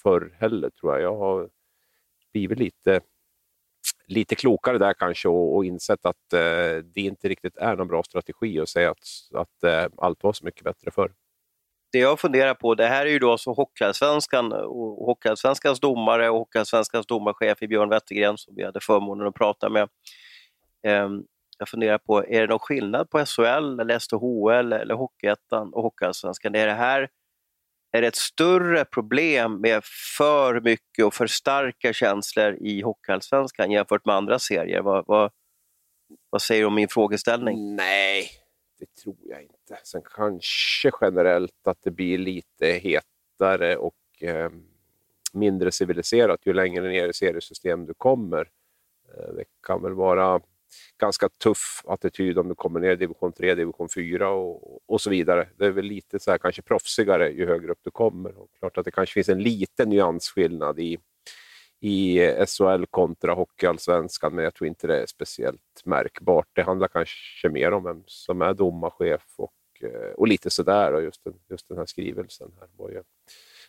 förr 0.02 0.36
heller, 0.40 0.70
tror 0.70 0.92
jag. 0.92 1.02
Jag 1.02 1.16
har 1.16 1.48
blivit 2.32 2.58
lite, 2.58 3.00
lite 4.06 4.34
klokare 4.34 4.78
där 4.78 4.94
kanske 4.94 5.28
och, 5.28 5.56
och 5.56 5.64
insett 5.64 6.06
att 6.06 6.32
eh, 6.32 6.84
det 6.94 7.00
inte 7.00 7.28
riktigt 7.28 7.56
är 7.56 7.76
någon 7.76 7.88
bra 7.88 8.02
strategi 8.02 8.60
att 8.60 8.68
säga 8.68 8.90
att, 8.90 9.08
att 9.34 9.64
eh, 9.64 9.92
allt 9.96 10.22
var 10.22 10.32
så 10.32 10.44
mycket 10.44 10.64
bättre 10.64 10.90
förr 10.90 11.12
det 11.96 12.00
jag 12.00 12.20
funderar 12.20 12.54
på, 12.54 12.74
det 12.74 12.86
här 12.86 13.06
är 13.06 13.10
ju 13.10 13.18
då 13.18 13.32
alltså 13.32 13.50
Hockeyallsvenskan 13.50 14.52
och 14.52 15.06
Hockeyallsvenskans 15.06 15.80
domare 15.80 16.30
och 16.30 16.38
Hockeyallsvenskans 16.38 17.06
domarchef 17.06 17.62
i 17.62 17.68
Björn 17.68 17.88
Wettergren 17.88 18.38
som 18.38 18.54
vi 18.54 18.64
hade 18.64 18.80
förmånen 18.80 19.26
att 19.26 19.34
prata 19.34 19.68
med. 19.68 19.88
Ehm, 20.86 21.22
jag 21.58 21.68
funderar 21.68 21.98
på, 21.98 22.24
är 22.26 22.40
det 22.40 22.46
någon 22.46 22.58
skillnad 22.58 23.10
på 23.10 23.24
SHL, 23.26 23.80
eller 23.80 23.98
SHL, 23.98 24.72
eller 24.72 24.94
Hockeyettan 24.94 25.72
och 25.72 25.82
Hockeyallsvenskan? 25.82 26.54
Är 26.54 26.66
det 26.66 26.72
här 26.72 27.08
är 27.96 28.02
det 28.02 28.08
ett 28.08 28.16
större 28.16 28.84
problem 28.84 29.60
med 29.60 29.84
för 30.16 30.60
mycket 30.60 31.04
och 31.04 31.14
för 31.14 31.26
starka 31.26 31.92
känslor 31.92 32.56
i 32.60 32.82
Hockeyallsvenskan 32.82 33.70
jämfört 33.70 34.04
med 34.04 34.14
andra 34.14 34.38
serier? 34.38 34.82
Vad, 34.82 35.04
vad, 35.06 35.30
vad 36.30 36.42
säger 36.42 36.60
du 36.60 36.66
om 36.66 36.74
min 36.74 36.88
frågeställning? 36.88 37.76
Nej, 37.76 38.28
det 38.78 39.02
tror 39.02 39.16
jag 39.22 39.42
inte. 39.42 39.78
Sen 39.84 40.02
kanske 40.14 40.90
generellt 41.00 41.66
att 41.66 41.78
det 41.82 41.90
blir 41.90 42.18
lite 42.18 42.66
hetare 42.66 43.76
och 43.76 43.94
eh, 44.20 44.50
mindre 45.32 45.72
civiliserat 45.72 46.40
ju 46.44 46.52
längre 46.52 46.88
ner 46.88 47.08
i 47.08 47.12
seriesystem 47.12 47.86
du 47.86 47.94
kommer. 47.94 48.48
Eh, 49.14 49.34
det 49.34 49.44
kan 49.66 49.82
väl 49.82 49.92
vara 49.92 50.40
ganska 51.00 51.28
tuff 51.28 51.82
attityd 51.86 52.38
om 52.38 52.48
du 52.48 52.54
kommer 52.54 52.80
ner 52.80 52.92
i 52.92 52.96
division 52.96 53.32
3, 53.32 53.54
division 53.54 53.88
4 53.94 54.30
och, 54.30 54.80
och 54.86 55.00
så 55.00 55.10
vidare. 55.10 55.48
Det 55.58 55.66
är 55.66 55.70
väl 55.70 55.84
lite 55.84 56.18
så 56.18 56.30
här, 56.30 56.38
kanske 56.38 56.62
proffsigare 56.62 57.30
ju 57.30 57.46
högre 57.46 57.72
upp 57.72 57.80
du 57.82 57.90
kommer. 57.90 58.38
Och 58.38 58.48
klart 58.58 58.78
att 58.78 58.84
det 58.84 58.90
kanske 58.90 59.14
finns 59.14 59.28
en 59.28 59.42
liten 59.42 59.88
nyansskillnad 59.88 60.78
i 60.78 60.98
i 61.80 62.20
SHL 62.46 62.84
kontra 62.90 63.34
Hockeyallsvenskan, 63.34 64.34
men 64.34 64.44
jag 64.44 64.54
tror 64.54 64.68
inte 64.68 64.86
det 64.86 65.02
är 65.02 65.06
speciellt 65.06 65.82
märkbart. 65.84 66.48
Det 66.52 66.62
handlar 66.62 66.88
kanske 66.88 67.48
mer 67.48 67.72
om 67.72 67.84
vem 67.84 68.02
som 68.06 68.42
är 68.42 68.54
domarchef 68.54 69.34
och, 69.36 69.52
eh, 69.80 70.12
och 70.16 70.28
lite 70.28 70.50
sådär. 70.50 70.92
Och 70.92 71.02
just, 71.02 71.24
den, 71.24 71.34
just 71.48 71.68
den 71.68 71.78
här 71.78 71.86
skrivelsen 71.86 72.52
här 72.60 72.68
var 72.76 72.90
ju, 72.90 73.02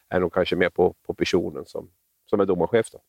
är 0.10 0.20
nog 0.20 0.34
kanske 0.34 0.56
mer 0.56 0.70
på, 0.70 0.96
på 1.01 1.13
personen 1.13 1.66
som, 1.66 1.92
som 2.25 2.39
är 2.39 2.46
domarchef. 2.46 2.92
Då. 2.92 3.01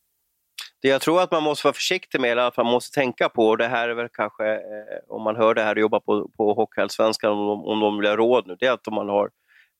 Det 0.82 0.88
jag 0.88 1.00
tror 1.00 1.22
att 1.22 1.30
man 1.30 1.42
måste 1.42 1.66
vara 1.66 1.74
försiktig 1.74 2.20
med, 2.20 2.30
eller 2.32 2.42
att 2.42 2.56
man 2.56 2.66
måste 2.66 2.94
tänka 2.94 3.28
på, 3.28 3.48
och 3.48 3.58
det 3.58 3.68
här 3.68 3.88
är 3.88 3.94
väl 3.94 4.08
kanske, 4.08 4.54
eh, 4.54 4.98
om 5.08 5.22
man 5.22 5.36
hör 5.36 5.54
det 5.54 5.62
här 5.62 5.74
och 5.74 5.80
jobbar 5.80 6.00
på, 6.00 6.28
på 6.36 6.54
Hockeyallsvenskan, 6.54 7.32
om, 7.32 7.46
de, 7.46 7.64
om 7.64 7.80
de 7.80 7.98
vill 7.98 8.08
ha 8.08 8.16
råd 8.16 8.46
nu, 8.46 8.56
det 8.60 8.66
är 8.66 8.72
att 8.72 8.86
man 8.86 9.08
har 9.08 9.30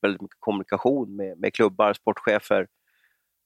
väldigt 0.01 0.21
mycket 0.21 0.39
kommunikation 0.39 1.15
med, 1.15 1.39
med 1.39 1.53
klubbar, 1.53 1.93
sportchefer, 1.93 2.67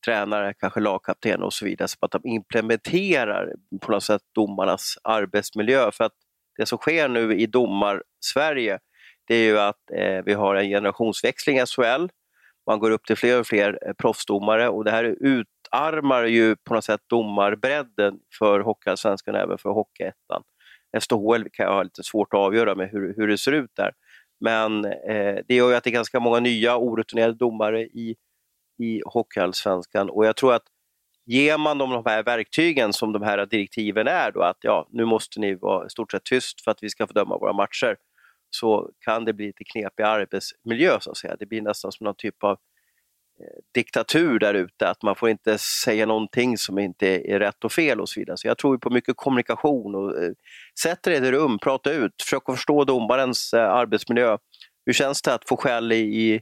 tränare, 0.05 0.53
kanske 0.53 0.79
lagkapten 0.79 1.43
och 1.43 1.53
så 1.53 1.65
vidare, 1.65 1.87
så 1.87 1.97
att 1.99 2.11
de 2.11 2.21
implementerar 2.23 3.53
på 3.81 3.91
något 3.91 4.03
sätt 4.03 4.21
domarnas 4.35 4.97
arbetsmiljö. 5.03 5.91
För 5.91 6.03
att 6.03 6.13
det 6.57 6.65
som 6.65 6.77
sker 6.77 7.07
nu 7.07 7.37
i 7.37 7.45
domar-Sverige, 7.45 8.79
det 9.27 9.35
är 9.35 9.43
ju 9.43 9.59
att 9.59 9.91
eh, 9.93 10.23
vi 10.25 10.33
har 10.33 10.55
en 10.55 10.69
generationsväxling 10.69 11.57
i 11.57 11.65
SHL. 11.65 12.07
Man 12.67 12.79
går 12.79 12.91
upp 12.91 13.05
till 13.05 13.15
fler 13.15 13.39
och 13.39 13.47
fler 13.47 13.79
eh, 13.87 13.93
proffsdomare 13.93 14.69
och 14.69 14.83
det 14.83 14.91
här 14.91 15.03
är 15.03 15.15
utarmar 15.73 16.23
ju 16.23 16.55
på 16.55 16.73
något 16.73 16.83
sätt 16.83 17.01
domarbredden 17.07 18.19
för 18.39 18.59
Hockeyallsvenskan 18.59 19.35
och 19.35 19.41
även 19.41 19.57
för 19.57 19.69
Hockeyettan. 19.69 20.43
SHL 20.99 21.43
kan 21.53 21.65
jag 21.65 21.73
ha 21.73 21.83
lite 21.83 22.03
svårt 22.03 22.33
att 22.33 22.39
avgöra 22.39 22.75
med 22.75 22.89
hur, 22.89 23.13
hur 23.17 23.27
det 23.27 23.37
ser 23.37 23.51
ut 23.51 23.71
där. 23.75 23.91
Men 24.39 24.85
eh, 24.85 25.37
det 25.47 25.55
gör 25.55 25.69
ju 25.69 25.75
att 25.75 25.83
det 25.83 25.89
är 25.89 25.91
ganska 25.91 26.19
många 26.19 26.39
nya 26.39 26.77
orutinerade 26.77 27.33
domare 27.33 27.81
i 27.81 28.15
i 28.79 29.01
Hockeyallsvenskan 29.05 30.09
och 30.09 30.25
jag 30.25 30.35
tror 30.35 30.53
att 30.53 30.63
ger 31.25 31.57
man 31.57 31.77
dem 31.77 31.89
de 31.89 32.03
här 32.05 32.23
verktygen 32.23 32.93
som 32.93 33.13
de 33.13 33.21
här 33.21 33.45
direktiven 33.45 34.07
är 34.07 34.31
då 34.31 34.41
att 34.41 34.57
ja, 34.61 34.87
nu 34.91 35.05
måste 35.05 35.39
ni 35.39 35.55
vara 35.55 35.85
i 35.85 35.89
stort 35.89 36.11
sett 36.11 36.23
tyst 36.23 36.63
för 36.63 36.71
att 36.71 36.83
vi 36.83 36.89
ska 36.89 37.07
få 37.07 37.13
döma 37.13 37.37
våra 37.37 37.53
matcher 37.53 37.97
så 38.49 38.91
kan 38.99 39.25
det 39.25 39.33
bli 39.33 39.45
lite 39.45 39.63
knepig 39.63 40.03
arbetsmiljö 40.03 40.97
så 40.99 41.11
att 41.11 41.17
säga. 41.17 41.35
Det 41.39 41.45
blir 41.45 41.61
nästan 41.61 41.91
som 41.91 42.03
någon 42.03 42.15
typ 42.15 42.43
av 42.43 42.57
diktatur 43.73 44.39
där 44.39 44.53
ute, 44.53 44.89
att 44.89 45.03
man 45.03 45.15
får 45.15 45.29
inte 45.29 45.57
säga 45.57 46.05
någonting 46.05 46.57
som 46.57 46.79
inte 46.79 47.31
är 47.31 47.39
rätt 47.39 47.63
och 47.63 47.71
fel 47.71 48.01
och 48.01 48.09
så 48.09 48.19
vidare. 48.19 48.37
Så 48.37 48.47
jag 48.47 48.57
tror 48.57 48.77
på 48.77 48.89
mycket 48.89 49.17
kommunikation 49.17 49.95
och 49.95 50.23
eh, 50.23 50.31
sätt 50.79 51.03
dig 51.03 51.13
i 51.13 51.17
ett 51.17 51.23
rum, 51.23 51.59
prata 51.59 51.91
ut, 51.91 52.21
försök 52.21 52.49
att 52.49 52.55
förstå 52.55 52.83
domarens 52.83 53.53
eh, 53.53 53.69
arbetsmiljö. 53.71 54.37
Hur 54.85 54.93
känns 54.93 55.21
det 55.21 55.33
att 55.33 55.47
få 55.47 55.57
skäll 55.57 55.91
i, 55.91 55.95
i 55.95 56.41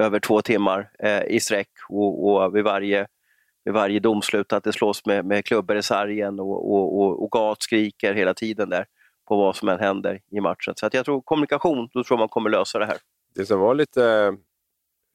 över 0.00 0.20
två 0.20 0.42
timmar 0.42 0.90
eh, 0.98 1.22
i 1.22 1.40
sträck 1.40 1.70
och, 1.88 2.26
och 2.26 2.56
vid, 2.56 2.64
varje, 2.64 3.06
vid 3.64 3.74
varje 3.74 4.00
domslut 4.00 4.52
att 4.52 4.64
det 4.64 4.72
slås 4.72 5.06
med, 5.06 5.24
med 5.24 5.44
klubbor 5.44 5.76
i 5.76 5.82
sargen 5.82 6.40
och, 6.40 6.72
och, 6.72 7.00
och, 7.00 7.22
och 7.22 7.30
gat 7.30 7.62
skriker 7.62 8.14
hela 8.14 8.34
tiden 8.34 8.68
där 8.68 8.86
på 9.28 9.36
vad 9.36 9.56
som 9.56 9.68
än 9.68 9.78
händer 9.78 10.20
i 10.30 10.40
matchen. 10.40 10.74
Så 10.76 10.86
att 10.86 10.94
jag 10.94 11.04
tror 11.04 11.22
kommunikation, 11.22 11.88
då 11.92 12.04
tror 12.04 12.18
man 12.18 12.28
kommer 12.28 12.50
lösa 12.50 12.78
det 12.78 12.86
här. 12.86 12.96
Det 13.34 13.46
som 13.46 13.60
var 13.60 13.74
lite 13.74 14.36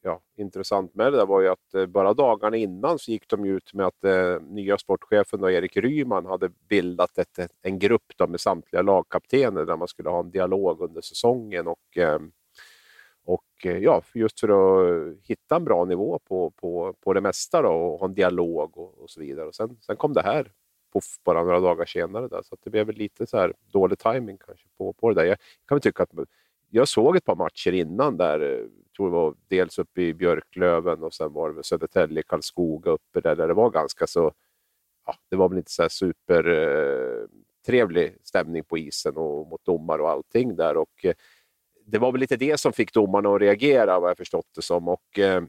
ja, 0.01 0.21
intressant 0.37 0.95
med 0.95 1.13
det 1.13 1.17
där 1.17 1.25
var 1.25 1.41
ju 1.41 1.47
att 1.47 1.73
eh, 1.73 1.85
bara 1.85 2.13
dagarna 2.13 2.57
innan 2.57 2.99
så 2.99 3.11
gick 3.11 3.27
de 3.29 3.45
ut 3.45 3.73
med 3.73 3.85
att 3.85 4.03
eh, 4.03 4.41
nya 4.41 4.77
sportchefen 4.77 5.41
då, 5.41 5.49
Erik 5.49 5.77
Ryman 5.77 6.25
hade 6.25 6.49
bildat 6.49 7.17
ett, 7.17 7.51
en 7.61 7.79
grupp 7.79 8.13
då, 8.17 8.27
med 8.27 8.39
samtliga 8.39 8.81
lagkaptener 8.81 9.65
där 9.65 9.77
man 9.77 9.87
skulle 9.87 10.09
ha 10.09 10.19
en 10.19 10.31
dialog 10.31 10.81
under 10.81 11.01
säsongen. 11.01 11.67
och 11.67 11.97
ehm, 11.97 12.23
eh, 12.23 12.29
och 13.23 13.65
ja, 13.81 14.01
just 14.13 14.39
för 14.39 14.49
att 14.49 15.17
hitta 15.23 15.55
en 15.55 15.65
bra 15.65 15.85
nivå 15.85 16.19
på, 16.19 16.51
på, 16.51 16.95
på 17.01 17.13
det 17.13 17.21
mesta 17.21 17.61
då, 17.61 17.69
och 17.69 17.99
ha 17.99 18.07
en 18.07 18.13
dialog 18.13 18.77
och, 18.77 18.97
och 19.03 19.09
så 19.09 19.19
vidare. 19.19 19.47
Och 19.47 19.55
sen, 19.55 19.77
sen 19.81 19.97
kom 19.97 20.13
det 20.13 20.21
här 20.21 20.51
puff, 20.93 21.19
bara 21.23 21.43
några 21.43 21.59
dagar 21.59 21.85
senare. 21.85 22.27
Där, 22.27 22.41
så 22.43 22.57
det 22.63 22.69
blev 22.69 22.87
väl 22.87 22.95
lite 22.95 23.27
så 23.27 23.37
här 23.37 23.53
dålig 23.71 23.99
timing 23.99 24.37
kanske 24.37 24.67
på, 24.77 24.93
på 24.93 25.09
det 25.09 25.15
där. 25.21 25.25
Jag 25.25 25.37
kan 25.67 25.75
väl 25.75 25.81
tycka 25.81 26.03
att 26.03 26.13
jag 26.69 26.87
såg 26.87 27.15
ett 27.15 27.25
par 27.25 27.35
matcher 27.35 27.71
innan 27.71 28.17
där, 28.17 28.39
eh, 28.39 28.47
jag 28.47 28.93
tror 28.97 29.07
det 29.09 29.15
var 29.15 29.35
dels 29.47 29.79
uppe 29.79 30.01
i 30.01 30.13
Björklöven 30.13 31.03
och 31.03 31.13
sen 31.13 31.33
var 31.33 31.53
det 31.53 31.63
Södertälje, 31.63 32.23
Karlskoga 32.23 32.91
uppe 32.91 33.21
där, 33.21 33.35
där 33.35 33.47
det 33.47 33.53
var 33.53 33.69
ganska 33.69 34.07
så, 34.07 34.33
ja, 35.05 35.15
det 35.29 35.35
var 35.35 35.49
väl 35.49 35.57
inte 35.57 35.71
så 35.71 35.81
här 35.81 35.89
super 35.89 36.47
eh, 36.49 37.27
trevlig 37.65 38.17
stämning 38.23 38.63
på 38.63 38.77
isen 38.77 39.17
och 39.17 39.47
mot 39.47 39.65
domar 39.65 39.99
och 39.99 40.09
allting 40.09 40.55
där. 40.55 40.77
Och, 40.77 41.05
eh, 41.05 41.13
det 41.85 41.97
var 41.97 42.11
väl 42.11 42.21
lite 42.21 42.35
det 42.35 42.59
som 42.59 42.73
fick 42.73 42.93
domarna 42.93 43.35
att 43.35 43.41
reagera 43.41 43.99
vad 43.99 44.09
jag 44.09 44.17
förstått 44.17 44.47
det 44.55 44.61
som. 44.61 44.87
Och, 44.87 45.19
eh, 45.19 45.43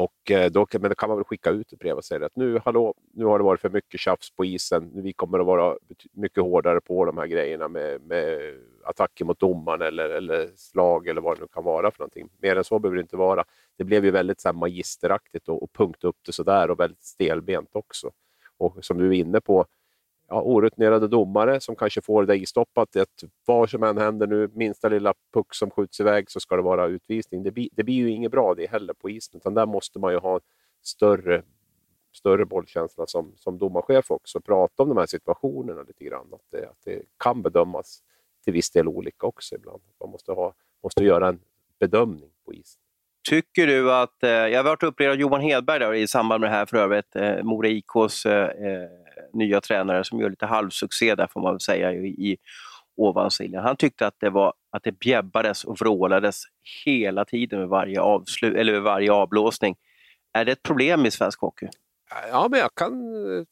och 0.00 0.30
eh, 0.30 0.50
då, 0.50 0.66
men 0.72 0.88
då 0.88 0.94
kan 0.94 1.08
man 1.08 1.18
väl 1.18 1.24
skicka 1.24 1.50
ut 1.50 1.72
ett 1.72 1.78
brev 1.78 1.96
och 1.96 2.04
säga 2.04 2.26
att 2.26 2.36
nu, 2.36 2.60
hallå, 2.64 2.94
nu 3.12 3.24
har 3.24 3.38
det 3.38 3.44
varit 3.44 3.60
för 3.60 3.70
mycket 3.70 4.00
tjafs 4.00 4.30
på 4.30 4.44
isen. 4.44 4.90
Vi 4.94 5.12
kommer 5.12 5.38
att 5.38 5.46
vara 5.46 5.76
mycket 6.12 6.42
hårdare 6.42 6.80
på 6.80 7.04
de 7.04 7.18
här 7.18 7.26
grejerna 7.26 7.68
med, 7.68 8.02
med 8.02 8.40
attacker 8.84 9.24
mot 9.24 9.40
domaren 9.40 9.82
eller, 9.82 10.08
eller 10.10 10.50
slag 10.56 11.08
eller 11.08 11.20
vad 11.20 11.36
det 11.36 11.40
nu 11.40 11.46
kan 11.52 11.64
vara 11.64 11.90
för 11.90 11.98
någonting. 11.98 12.28
Mer 12.42 12.56
än 12.56 12.64
så 12.64 12.78
behöver 12.78 12.96
det 12.96 13.02
inte 13.02 13.16
vara. 13.16 13.44
Det 13.78 13.84
blev 13.84 14.04
ju 14.04 14.10
väldigt 14.10 14.40
så 14.40 14.48
här, 14.48 14.54
magisteraktigt 14.54 15.48
och, 15.48 15.62
och 15.62 15.72
punkta 15.72 16.08
upp 16.08 16.18
det 16.26 16.32
sådär 16.32 16.70
och 16.70 16.80
väldigt 16.80 17.02
stelbent 17.02 17.70
också. 17.72 18.10
Och 18.58 18.84
som 18.84 18.98
du 18.98 19.08
är 19.08 19.12
inne 19.12 19.40
på, 19.40 19.66
ja, 20.30 20.42
orutinerade 20.42 21.08
domare 21.08 21.60
som 21.60 21.76
kanske 21.76 22.02
får 22.02 22.24
det 22.24 22.36
istoppat. 22.36 22.96
Att 22.96 23.24
vad 23.46 23.70
som 23.70 23.82
än 23.82 23.98
händer 23.98 24.26
nu, 24.26 24.50
minsta 24.54 24.88
lilla 24.88 25.14
puck 25.34 25.54
som 25.54 25.70
skjuts 25.70 26.00
iväg 26.00 26.30
så 26.30 26.40
ska 26.40 26.56
det 26.56 26.62
vara 26.62 26.86
utvisning. 26.86 27.42
Det, 27.42 27.50
blir, 27.50 27.68
det 27.72 27.84
blir 27.84 27.94
ju 27.94 28.10
inget 28.10 28.30
bra 28.30 28.54
det 28.54 28.70
heller 28.70 28.94
på 28.94 29.10
isen, 29.10 29.36
utan 29.36 29.54
där 29.54 29.66
måste 29.66 29.98
man 29.98 30.12
ju 30.12 30.18
ha 30.18 30.40
större, 30.82 31.42
större 32.12 32.46
bollkänsla 32.46 33.06
som, 33.06 33.32
som 33.36 33.58
domarchef 33.58 34.10
också. 34.10 34.40
Prata 34.40 34.82
om 34.82 34.88
de 34.88 34.98
här 34.98 35.06
situationerna 35.06 35.82
lite 35.82 36.04
grann. 36.04 36.26
Att 36.32 36.50
det, 36.50 36.68
att 36.68 36.78
det 36.84 37.02
kan 37.18 37.42
bedömas 37.42 38.02
till 38.44 38.52
viss 38.52 38.70
del 38.70 38.88
olika 38.88 39.26
också 39.26 39.54
ibland. 39.54 39.82
Man 40.00 40.10
måste, 40.10 40.32
ha, 40.32 40.54
måste 40.82 41.04
göra 41.04 41.28
en 41.28 41.40
bedömning 41.78 42.30
på 42.44 42.54
isen. 42.54 42.80
Tycker 43.28 43.66
du 43.66 43.92
att, 43.92 44.22
eh, 44.22 44.30
jag 44.30 44.58
har 44.58 44.64
varit 44.64 44.82
upprörd 44.82 45.10
av 45.10 45.16
Johan 45.16 45.40
Hedberg 45.40 45.78
där, 45.78 45.94
i 45.94 46.08
samband 46.08 46.40
med 46.40 46.50
det 46.50 46.54
här 46.54 46.66
för 46.66 46.76
övrigt, 46.76 47.16
eh, 47.16 47.42
Mora 47.42 47.68
IKs 47.68 48.26
eh, 48.26 48.44
eh 48.44 48.99
nya 49.32 49.60
tränare 49.60 50.04
som 50.04 50.20
gör 50.20 50.30
lite 50.30 50.46
halvsuccé 50.46 51.14
där 51.14 51.26
får 51.26 51.40
man 51.40 51.52
väl 51.52 51.60
säga 51.60 51.92
i, 51.92 52.36
ovansiljan. 52.96 53.64
Han 53.64 53.76
tyckte 53.76 54.06
att 54.06 54.14
det, 54.20 54.30
var, 54.30 54.52
att 54.70 54.82
det 54.82 54.98
bjäbbades 54.98 55.64
och 55.64 55.80
vrålades 55.80 56.42
hela 56.84 57.24
tiden 57.24 57.58
med 57.58 57.68
varje, 57.68 58.00
avslut, 58.00 58.56
eller 58.56 58.72
med 58.72 58.82
varje 58.82 59.12
avblåsning. 59.12 59.76
Är 60.32 60.44
det 60.44 60.52
ett 60.52 60.62
problem 60.62 61.06
i 61.06 61.10
svensk 61.10 61.40
hockey? 61.40 61.68
Ja, 62.30 62.48
men 62.50 62.60
jag 62.60 62.74
kan 62.74 62.92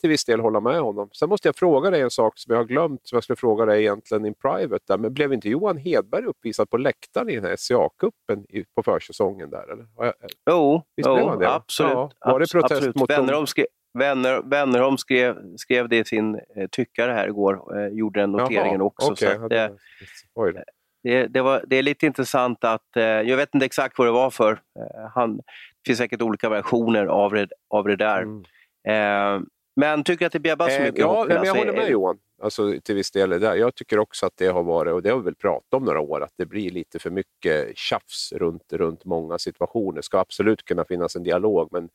till 0.00 0.10
viss 0.10 0.24
del 0.24 0.40
hålla 0.40 0.60
med 0.60 0.80
honom. 0.80 1.08
Sen 1.12 1.28
måste 1.28 1.48
jag 1.48 1.56
fråga 1.56 1.90
dig 1.90 2.00
en 2.00 2.10
sak 2.10 2.38
som 2.38 2.54
jag 2.54 2.60
har 2.60 2.64
glömt, 2.64 3.00
som 3.08 3.16
jag 3.16 3.24
skulle 3.24 3.36
fråga 3.36 3.64
dig 3.64 3.80
egentligen 3.80 4.26
in 4.26 4.34
private. 4.34 4.84
Där. 4.88 4.98
Men 4.98 5.14
blev 5.14 5.32
inte 5.32 5.48
Johan 5.48 5.76
Hedberg 5.76 6.24
uppvisad 6.24 6.70
på 6.70 6.76
läktaren 6.76 7.30
i 7.30 7.34
den 7.34 7.44
här 7.44 7.56
SCA-cupen 7.56 8.64
på 8.74 8.82
försäsongen? 8.82 9.50
Där, 9.50 9.72
eller? 9.72 9.86
Jo, 10.50 10.82
jo 10.96 11.42
absolut. 11.42 11.92
Ja. 11.92 12.10
Var 12.20 12.40
det 12.40 12.52
protest 12.52 12.72
absolut. 12.72 12.96
mot 12.96 13.10
Wennerholm, 13.10 13.46
skrev, 13.46 13.66
Wenner, 13.98 14.42
Wennerholm 14.44 14.98
skrev, 14.98 15.56
skrev 15.56 15.88
det 15.88 15.96
i 15.96 16.04
sin 16.04 16.40
eh, 16.56 16.68
tyckare 16.70 17.12
här 17.12 17.26
igår, 17.26 17.78
eh, 17.78 17.88
gjorde 17.88 18.20
den 18.20 18.32
noteringen 18.32 18.80
Jaha, 18.80 18.86
också. 18.86 19.12
Okay. 19.12 19.38
Så 19.38 19.48
det, 19.48 19.72
det, 21.02 21.26
det, 21.26 21.40
var, 21.40 21.64
det 21.66 21.76
är 21.76 21.82
lite 21.82 22.06
intressant 22.06 22.64
att, 22.64 22.96
eh, 22.96 23.02
jag 23.02 23.36
vet 23.36 23.54
inte 23.54 23.66
exakt 23.66 23.98
vad 23.98 24.08
det 24.08 24.12
var 24.12 24.30
för, 24.30 24.52
eh, 24.52 25.10
han, 25.14 25.36
det 25.36 25.42
finns 25.86 25.98
säkert 25.98 26.22
olika 26.22 26.48
versioner 26.48 27.06
av 27.06 27.32
det, 27.32 27.48
av 27.70 27.84
det 27.84 27.96
där. 27.96 28.22
Mm. 28.22 28.42
Eh, 28.88 29.46
men 29.76 30.04
tycker 30.04 30.26
att 30.26 30.32
det 30.32 30.40
bjäbbas 30.40 30.76
så 30.76 30.82
mycket? 30.82 30.98
Ja, 30.98 31.24
men 31.28 31.44
jag 31.44 31.54
håller 31.54 31.72
med 31.72 31.90
Johan. 31.90 32.18
Alltså, 32.42 32.74
till 32.82 32.94
viss 32.94 33.10
del. 33.10 33.30
Där. 33.30 33.54
Jag 33.54 33.74
tycker 33.74 33.98
också 33.98 34.26
att 34.26 34.36
det 34.36 34.46
har 34.46 34.62
varit, 34.62 34.92
och 34.92 35.02
det 35.02 35.10
har 35.10 35.18
vi 35.18 35.24
väl 35.24 35.34
pratat 35.34 35.74
om 35.74 35.84
några 35.84 36.00
år, 36.00 36.22
att 36.22 36.32
det 36.36 36.46
blir 36.46 36.70
lite 36.70 36.98
för 36.98 37.10
mycket 37.10 37.78
tjafs 37.78 38.32
runt, 38.32 38.72
runt 38.72 39.04
många 39.04 39.38
situationer. 39.38 39.96
Det 39.96 40.02
ska 40.02 40.18
absolut 40.18 40.64
kunna 40.64 40.84
finnas 40.84 41.16
en 41.16 41.22
dialog, 41.22 41.68
men 41.72 41.88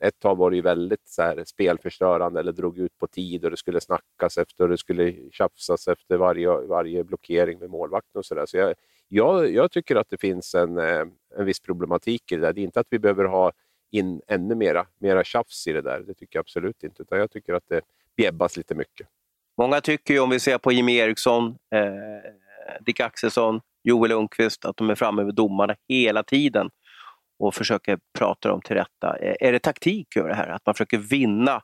ett, 0.00 0.18
tag 0.18 0.36
var 0.36 0.50
det 0.50 0.56
ju 0.56 0.62
väldigt 0.62 1.08
så 1.08 1.22
här, 1.22 1.44
spelförstörande 1.44 2.40
eller 2.40 2.52
drog 2.52 2.78
ut 2.78 2.98
på 2.98 3.06
tid 3.06 3.44
och 3.44 3.50
det 3.50 3.56
skulle 3.56 3.80
snackas 3.80 4.38
efter 4.38 4.64
och 4.64 4.70
det 4.70 4.78
skulle 4.78 5.14
tjafsas 5.32 5.88
efter 5.88 6.16
varje, 6.16 6.48
varje 6.48 7.04
blockering 7.04 7.58
med 7.58 7.70
målvakten 7.70 8.18
och 8.18 8.26
sådär. 8.26 8.46
Så 8.46 8.56
jag, 8.56 8.74
jag, 9.08 9.52
jag, 9.52 9.70
tycker 9.70 9.96
att 9.96 10.10
det 10.10 10.20
finns 10.20 10.54
en, 10.54 10.78
eh, 10.78 11.04
en 11.38 11.44
viss 11.44 11.60
problematik 11.60 12.32
i 12.32 12.36
det 12.36 12.40
där. 12.40 12.52
Det 12.52 12.60
är 12.60 12.62
inte 12.62 12.80
att 12.80 12.86
vi 12.90 12.98
behöver 12.98 13.24
ha 13.24 13.52
in 13.90 14.20
ännu 14.26 14.54
mera, 14.54 14.86
mera 14.98 15.24
tjafs 15.24 15.66
i 15.66 15.72
det 15.72 15.82
där. 15.82 16.00
Det 16.00 16.14
tycker 16.14 16.36
jag 16.36 16.40
absolut 16.42 16.84
inte. 16.84 17.02
Utan 17.02 17.18
jag 17.18 17.30
tycker 17.30 17.54
att 17.54 17.68
det 17.68 17.80
bjäbbas 18.16 18.56
lite 18.56 18.74
mycket. 18.74 19.08
Många 19.58 19.80
tycker 19.80 20.14
ju, 20.14 20.20
om 20.20 20.30
vi 20.30 20.40
ser 20.40 20.58
på 20.58 20.72
Jimmie 20.72 21.04
Eriksson, 21.04 21.46
eh, 21.74 22.32
Dick 22.80 23.00
Axelsson, 23.00 23.60
Joel 23.82 24.10
Lundqvist, 24.10 24.64
att 24.64 24.76
de 24.76 24.90
är 24.90 24.94
framme 24.94 25.24
vid 25.24 25.34
domarna 25.34 25.76
hela 25.88 26.22
tiden 26.22 26.70
och 27.38 27.54
försöker 27.54 27.98
prata 28.18 28.48
dem 28.48 28.60
till 28.62 28.76
rätta. 28.76 29.16
Är 29.20 29.52
det 29.52 29.58
taktik 29.58 30.16
över 30.16 30.28
det 30.28 30.34
här? 30.34 30.48
Att 30.48 30.66
man 30.66 30.74
försöker 30.74 30.98
vinna 30.98 31.62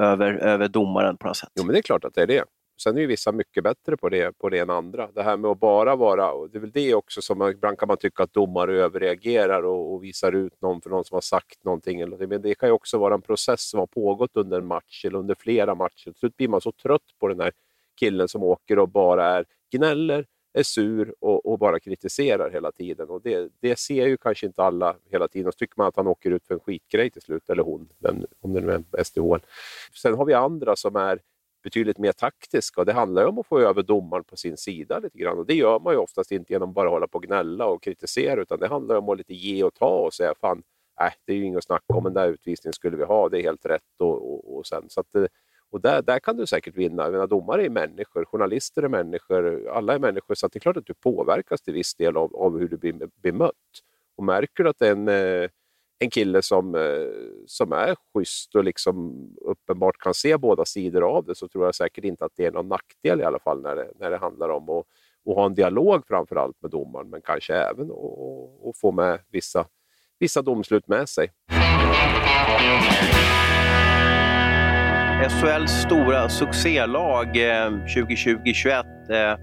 över, 0.00 0.34
över 0.34 0.68
domaren 0.68 1.16
på 1.16 1.26
något 1.26 1.36
sätt? 1.36 1.50
Jo, 1.54 1.64
men 1.64 1.72
det 1.72 1.78
är 1.78 1.82
klart 1.82 2.04
att 2.04 2.14
det 2.14 2.22
är 2.22 2.26
det. 2.26 2.44
Sen 2.82 2.96
är 2.96 3.00
ju 3.00 3.06
vissa 3.06 3.32
mycket 3.32 3.64
bättre 3.64 3.96
på 3.96 4.08
det, 4.08 4.38
på 4.38 4.48
det 4.48 4.58
än 4.58 4.70
andra. 4.70 5.08
Det 5.14 5.22
här 5.22 5.36
med 5.36 5.50
att 5.50 5.60
bara 5.60 5.96
vara, 5.96 6.32
och 6.32 6.50
det 6.50 6.58
är 6.58 6.60
väl 6.60 6.70
det 6.70 6.94
också 6.94 7.22
som 7.22 7.38
man, 7.38 7.50
ibland 7.50 7.78
kan 7.78 7.88
man 7.88 7.96
tycka 7.96 8.22
att 8.22 8.32
domare 8.32 8.82
överreagerar 8.82 9.62
och, 9.62 9.94
och 9.94 10.04
visar 10.04 10.32
ut 10.32 10.62
någon 10.62 10.80
för 10.80 10.90
någon 10.90 11.04
som 11.04 11.14
har 11.14 11.20
sagt 11.20 11.64
någonting. 11.64 12.08
Men 12.28 12.42
det 12.42 12.54
kan 12.54 12.68
ju 12.68 12.72
också 12.72 12.98
vara 12.98 13.14
en 13.14 13.22
process 13.22 13.68
som 13.70 13.80
har 13.80 13.86
pågått 13.86 14.36
under 14.36 14.58
en 14.58 14.66
match 14.66 15.04
eller 15.04 15.18
under 15.18 15.34
flera 15.34 15.74
matcher. 15.74 16.04
Till 16.04 16.14
slut 16.14 16.36
blir 16.36 16.48
man 16.48 16.60
så 16.60 16.72
trött 16.72 17.18
på 17.20 17.28
den 17.28 17.40
här 17.40 17.52
killen 18.00 18.28
som 18.28 18.42
åker 18.42 18.78
och 18.78 18.88
bara 18.88 19.26
är 19.26 19.44
gnäller, 19.72 20.26
är 20.54 20.62
sur 20.62 21.14
och, 21.20 21.46
och, 21.46 21.58
bara 21.58 21.80
kritiserar 21.80 22.50
hela 22.50 22.72
tiden. 22.72 23.08
Och 23.08 23.22
det, 23.22 23.48
det 23.60 23.78
ser 23.78 24.06
ju 24.06 24.16
kanske 24.16 24.46
inte 24.46 24.62
alla 24.62 24.96
hela 25.10 25.28
tiden. 25.28 25.46
Och 25.46 25.54
så 25.54 25.58
tycker 25.58 25.74
man 25.76 25.86
att 25.86 25.96
han 25.96 26.06
åker 26.06 26.30
ut 26.30 26.46
för 26.46 26.54
en 26.54 26.60
skitgrej 26.60 27.10
till 27.10 27.22
slut, 27.22 27.50
eller 27.50 27.62
hon, 27.62 27.88
vem, 27.98 28.24
om 28.40 28.52
det 28.52 28.60
nu 28.60 28.84
är 28.92 29.04
SDHL. 29.04 29.40
Sen 30.02 30.14
har 30.14 30.24
vi 30.24 30.34
andra 30.34 30.76
som 30.76 30.96
är 30.96 31.20
betydligt 31.62 31.98
mer 31.98 32.12
taktiska 32.12 32.80
och 32.80 32.86
det 32.86 32.92
handlar 32.92 33.22
ju 33.22 33.28
om 33.28 33.38
att 33.38 33.46
få 33.46 33.58
över 33.58 33.82
domaren 33.82 34.24
på 34.24 34.36
sin 34.36 34.56
sida 34.56 34.98
lite 34.98 35.18
grann. 35.18 35.38
Och 35.38 35.46
det 35.46 35.54
gör 35.54 35.80
man 35.80 35.94
ju 35.94 35.98
oftast 35.98 36.32
inte 36.32 36.52
genom 36.52 36.68
att 36.68 36.74
bara 36.74 36.88
hålla 36.88 37.06
på 37.06 37.18
och 37.18 37.24
gnälla 37.24 37.66
och 37.66 37.82
kritisera, 37.82 38.42
utan 38.42 38.58
det 38.58 38.68
handlar 38.68 38.96
om 38.96 39.08
att 39.08 39.18
lite 39.18 39.34
ge 39.34 39.64
och 39.64 39.74
ta 39.74 39.98
och 39.98 40.14
säga 40.14 40.34
fan, 40.40 40.62
äh, 41.00 41.12
det 41.24 41.32
är 41.32 41.36
ju 41.36 41.44
inget 41.44 41.58
att 41.58 41.64
snacka 41.64 41.94
om, 41.94 42.04
den 42.04 42.14
där 42.14 42.28
utvisningen 42.28 42.72
skulle 42.72 42.96
vi 42.96 43.04
ha, 43.04 43.28
det 43.28 43.38
är 43.38 43.42
helt 43.42 43.66
rätt. 43.66 44.00
Och, 44.00 44.34
och, 44.34 44.56
och 44.56 44.66
sen, 44.66 44.84
så 44.88 45.00
att 45.00 45.14
eh, 45.14 45.24
och 45.74 45.80
där, 45.80 46.02
där 46.02 46.18
kan 46.18 46.36
du 46.36 46.46
säkert 46.46 46.76
vinna. 46.76 47.02
Jag 47.02 47.12
menar, 47.12 47.26
domare 47.26 47.64
är 47.64 47.70
människor, 47.70 48.24
journalister 48.24 48.82
är 48.82 48.88
människor, 48.88 49.68
alla 49.68 49.94
är 49.94 49.98
människor. 49.98 50.34
Så 50.34 50.48
det 50.48 50.58
är 50.58 50.60
klart 50.60 50.76
att 50.76 50.86
du 50.86 50.94
påverkas 50.94 51.62
till 51.62 51.74
viss 51.74 51.94
del 51.94 52.16
av, 52.16 52.36
av 52.36 52.58
hur 52.58 52.68
du 52.68 52.76
blir 52.76 53.08
bemött. 53.22 53.52
Och 54.16 54.24
märker 54.24 54.64
du 54.64 54.70
att 54.70 54.78
det 54.78 54.88
är 54.88 54.92
en, 54.92 55.08
eh, 55.08 55.50
en 55.98 56.10
kille 56.10 56.42
som, 56.42 56.74
eh, 56.74 57.40
som 57.46 57.72
är 57.72 57.96
schysst 58.14 58.54
och 58.54 58.64
liksom 58.64 59.28
uppenbart 59.40 59.98
kan 59.98 60.14
se 60.14 60.36
båda 60.36 60.64
sidor 60.64 61.16
av 61.16 61.24
det 61.24 61.34
så 61.34 61.48
tror 61.48 61.64
jag 61.64 61.74
säkert 61.74 62.04
inte 62.04 62.24
att 62.24 62.32
det 62.36 62.46
är 62.46 62.52
någon 62.52 62.68
nackdel 62.68 63.20
i 63.20 63.24
alla 63.24 63.38
fall 63.38 63.62
när 63.62 63.76
det, 63.76 63.90
när 63.98 64.10
det 64.10 64.16
handlar 64.16 64.48
om 64.48 64.68
att, 64.68 64.86
att 65.28 65.34
ha 65.34 65.46
en 65.46 65.54
dialog 65.54 66.06
framför 66.06 66.36
allt 66.36 66.62
med 66.62 66.70
domaren 66.70 67.10
men 67.10 67.22
kanske 67.22 67.54
även 67.54 67.90
att 68.68 68.76
få 68.76 68.92
med 68.92 69.20
vissa, 69.30 69.66
vissa 70.18 70.42
domslut 70.42 70.88
med 70.88 71.08
sig. 71.08 71.32
SHLs 75.28 75.70
stora 75.70 76.28
succélag 76.28 77.36
2020-21 77.36 78.84
eh, 79.10 79.18
eh, 79.18 79.38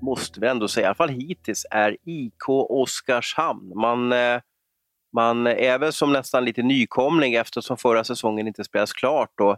måste 0.00 0.40
vi 0.40 0.46
ändå 0.46 0.68
säga, 0.68 0.84
i 0.84 0.86
alla 0.86 0.94
fall 0.94 1.08
hittills, 1.08 1.66
är 1.70 1.96
IK 2.04 2.48
Oskarshamn. 2.48 3.72
Man 3.74 4.12
eh, 4.12 4.40
man 5.12 5.46
är 5.46 5.78
väl 5.78 5.92
som 5.92 6.12
nästan 6.12 6.44
lite 6.44 6.62
nykomling 6.62 7.34
eftersom 7.34 7.76
förra 7.76 8.04
säsongen 8.04 8.46
inte 8.46 8.64
spelades 8.64 8.92
klart. 8.92 9.30
Då. 9.34 9.56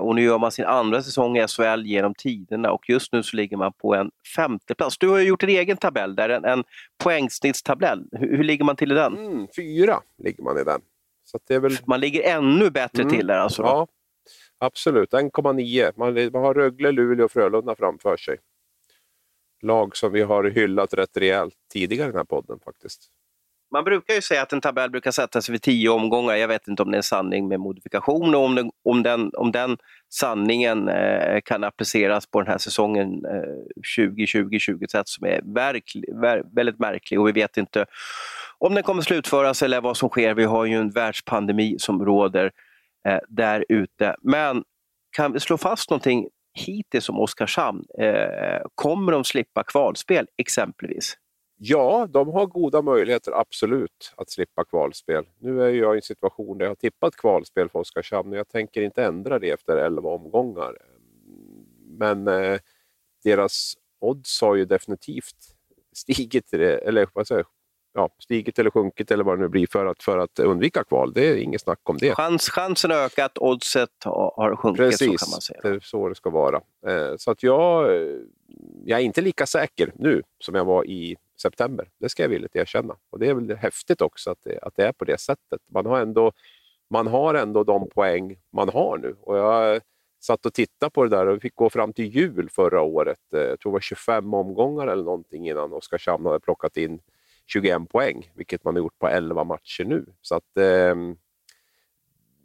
Och 0.00 0.14
nu 0.14 0.22
gör 0.22 0.38
man 0.38 0.52
sin 0.52 0.64
andra 0.64 1.02
säsong 1.02 1.38
i 1.38 1.46
SHL 1.48 1.82
genom 1.84 2.14
tiderna 2.14 2.72
och 2.72 2.88
just 2.88 3.12
nu 3.12 3.22
så 3.22 3.36
ligger 3.36 3.56
man 3.56 3.72
på 3.72 3.94
en 3.94 4.10
femte 4.36 4.74
plats. 4.74 4.98
Du 4.98 5.08
har 5.08 5.18
ju 5.18 5.24
gjort 5.28 5.42
en 5.42 5.48
egen 5.48 5.76
tabell 5.76 6.14
där, 6.14 6.28
en, 6.28 6.44
en 6.44 6.64
poängsnittstabell. 7.04 8.04
Hur, 8.12 8.36
hur, 8.36 8.44
ligger 8.44 8.64
man 8.64 8.76
till 8.76 8.92
i 8.92 8.94
den? 8.94 9.16
Mm, 9.16 9.46
fyra 9.56 10.00
ligger 10.18 10.42
man 10.42 10.58
i 10.58 10.64
den. 10.64 10.80
Så 11.24 11.38
det 11.48 11.54
är 11.54 11.60
väl... 11.60 11.76
Man 11.86 12.00
ligger 12.00 12.36
ännu 12.36 12.70
bättre 12.70 13.02
mm. 13.02 13.14
till 13.14 13.26
där 13.26 13.38
alltså? 13.38 13.62
Då. 13.62 13.68
Ja, 13.68 13.86
absolut. 14.62 15.12
1,9. 15.12 15.92
Man, 15.96 16.14
man 16.32 16.42
har 16.42 16.54
Rögle, 16.54 16.92
Luleå 16.92 17.24
och 17.24 17.32
Frölunda 17.32 17.74
framför 17.76 18.16
sig. 18.16 18.38
Lag 19.62 19.96
som 19.96 20.12
vi 20.12 20.22
har 20.22 20.44
hyllat 20.44 20.94
rätt 20.94 21.16
rejält 21.16 21.54
tidigare 21.72 22.08
i 22.08 22.10
den 22.10 22.18
här 22.18 22.24
podden 22.24 22.58
faktiskt. 22.64 23.10
Man 23.72 23.84
brukar 23.84 24.14
ju 24.14 24.22
säga 24.22 24.42
att 24.42 24.52
en 24.52 24.60
tabell 24.60 24.90
brukar 24.90 25.10
sättas 25.10 25.48
vid 25.48 25.62
tio 25.62 25.88
omgångar. 25.88 26.36
Jag 26.36 26.48
vet 26.48 26.68
inte 26.68 26.82
om 26.82 26.90
det 26.90 26.94
är 26.94 26.98
en 26.98 27.02
sanning 27.02 27.48
med 27.48 27.60
modifikation 27.60 28.34
och 28.34 28.44
om 28.44 28.54
den, 28.54 28.70
om 28.84 29.02
den, 29.02 29.30
om 29.34 29.52
den 29.52 29.76
sanningen 30.08 30.88
eh, 30.88 31.40
kan 31.44 31.64
appliceras 31.64 32.26
på 32.26 32.40
den 32.40 32.50
här 32.50 32.58
säsongen 32.58 33.24
eh, 33.24 33.82
2020-2021 33.98 35.02
som 35.04 35.26
är 35.26 35.40
verklig, 35.54 36.04
ver, 36.20 36.42
väldigt 36.52 36.78
märklig 36.78 37.20
och 37.20 37.28
vi 37.28 37.32
vet 37.32 37.56
inte 37.56 37.86
om 38.58 38.74
den 38.74 38.82
kommer 38.82 39.02
slutföras 39.02 39.62
eller 39.62 39.80
vad 39.80 39.96
som 39.96 40.08
sker. 40.08 40.34
Vi 40.34 40.44
har 40.44 40.64
ju 40.64 40.74
en 40.74 40.90
världspandemi 40.90 41.78
som 41.78 42.04
råder 42.04 42.50
eh, 43.08 43.18
där 43.28 43.64
ute. 43.68 44.16
Men 44.22 44.64
kan 45.16 45.32
vi 45.32 45.40
slå 45.40 45.58
fast 45.58 45.90
någonting 45.90 46.28
hittills 46.54 47.08
om 47.08 47.20
Oskarshamn? 47.20 47.84
Eh, 47.98 48.62
kommer 48.74 49.12
de 49.12 49.24
slippa 49.24 49.64
kvalspel 49.64 50.26
exempelvis? 50.36 51.16
Ja, 51.64 52.06
de 52.10 52.28
har 52.28 52.46
goda 52.46 52.82
möjligheter 52.82 53.32
absolut 53.40 54.14
att 54.16 54.30
slippa 54.30 54.64
kvalspel. 54.64 55.24
Nu 55.38 55.62
är 55.62 55.70
jag 55.70 55.94
i 55.94 55.98
en 55.98 56.02
situation 56.02 56.58
där 56.58 56.64
jag 56.64 56.70
har 56.70 56.74
tippat 56.74 57.16
kvalspel 57.16 57.68
för 57.68 57.78
Oskarshamn 57.78 58.32
och 58.32 58.38
jag 58.38 58.48
tänker 58.48 58.82
inte 58.82 59.04
ändra 59.04 59.38
det 59.38 59.50
efter 59.50 59.76
11 59.76 60.08
omgångar. 60.10 60.76
Men 61.98 62.28
eh, 62.28 62.58
deras 63.24 63.74
odds 64.00 64.40
har 64.40 64.54
ju 64.54 64.64
definitivt 64.64 65.36
stigit, 65.92 66.52
eller 66.52 67.08
vad 67.12 67.26
säger, 67.26 67.44
ja, 67.94 68.10
stigit 68.18 68.58
eller 68.58 68.70
sjunkit 68.70 69.10
eller 69.10 69.24
vad 69.24 69.38
det 69.38 69.42
nu 69.42 69.48
blir 69.48 69.66
för 69.66 69.86
att, 69.86 70.02
för 70.02 70.18
att 70.18 70.38
undvika 70.38 70.84
kval. 70.84 71.12
Det 71.12 71.28
är 71.28 71.36
inget 71.36 71.60
snack 71.60 71.80
om 71.82 71.96
det. 71.98 72.14
Chans, 72.14 72.50
chansen 72.50 72.90
har 72.90 72.98
ökat, 72.98 73.38
oddset 73.38 73.90
har 74.04 74.56
sjunkit. 74.56 74.78
Precis, 74.78 75.20
så 75.20 75.26
kan 75.26 75.30
man 75.30 75.40
säga. 75.40 75.60
det 75.62 75.68
är 75.68 75.80
så 75.80 76.08
det 76.08 76.14
ska 76.14 76.30
vara. 76.30 76.60
Eh, 76.86 77.16
så 77.16 77.30
att 77.30 77.42
jag, 77.42 77.90
jag 78.84 79.00
är 79.00 79.04
inte 79.04 79.20
lika 79.20 79.46
säker 79.46 79.92
nu 79.96 80.22
som 80.38 80.54
jag 80.54 80.64
var 80.64 80.84
i 80.84 81.16
september. 81.42 81.88
Det 82.00 82.08
ska 82.08 82.22
jag 82.22 82.28
villigt 82.28 82.56
erkänna. 82.56 82.96
Och 83.10 83.18
det 83.18 83.28
är 83.28 83.34
väl 83.34 83.56
häftigt 83.56 84.00
också 84.00 84.30
att 84.30 84.38
det, 84.42 84.58
att 84.62 84.76
det 84.76 84.86
är 84.86 84.92
på 84.92 85.04
det 85.04 85.20
sättet. 85.20 85.60
Man 85.70 85.86
har, 85.86 86.00
ändå, 86.00 86.32
man 86.90 87.06
har 87.06 87.34
ändå 87.34 87.64
de 87.64 87.88
poäng 87.88 88.36
man 88.52 88.68
har 88.68 88.98
nu. 88.98 89.16
Och 89.20 89.38
jag 89.38 89.80
satt 90.20 90.46
och 90.46 90.54
tittade 90.54 90.90
på 90.90 91.04
det 91.04 91.16
där 91.16 91.26
och 91.26 91.42
fick 91.42 91.54
gå 91.54 91.70
fram 91.70 91.92
till 91.92 92.16
jul 92.16 92.48
förra 92.50 92.80
året. 92.80 93.18
Eh, 93.34 93.40
jag 93.40 93.60
tror 93.60 93.72
det 93.72 93.74
var 93.74 93.80
25 93.80 94.34
omgångar 94.34 94.86
eller 94.86 95.04
någonting 95.04 95.48
innan 95.48 95.72
Oskarshamn 95.72 96.26
hade 96.26 96.40
plockat 96.40 96.76
in 96.76 97.00
21 97.46 97.88
poäng, 97.88 98.32
vilket 98.34 98.64
man 98.64 98.74
har 98.74 98.82
gjort 98.82 98.98
på 98.98 99.08
11 99.08 99.44
matcher 99.44 99.84
nu. 99.84 100.06
Så 100.20 100.34
att 100.34 100.56
eh, 100.56 100.94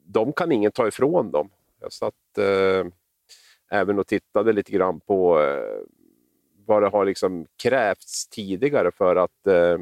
de 0.05 0.33
kan 0.33 0.51
ingen 0.51 0.71
ta 0.71 0.87
ifrån 0.87 1.31
dem. 1.31 1.49
Jag 1.79 1.93
satt 1.93 2.37
eh, 2.37 2.85
även 3.71 3.99
och 3.99 4.07
tittade 4.07 4.53
lite 4.53 4.71
grann 4.71 4.99
på 4.99 5.41
eh, 5.41 5.87
vad 6.65 6.83
det 6.83 6.89
har 6.89 7.05
liksom 7.05 7.45
krävts 7.63 8.27
tidigare 8.27 8.91
för 8.91 9.15
att, 9.15 9.47
eh, 9.47 9.77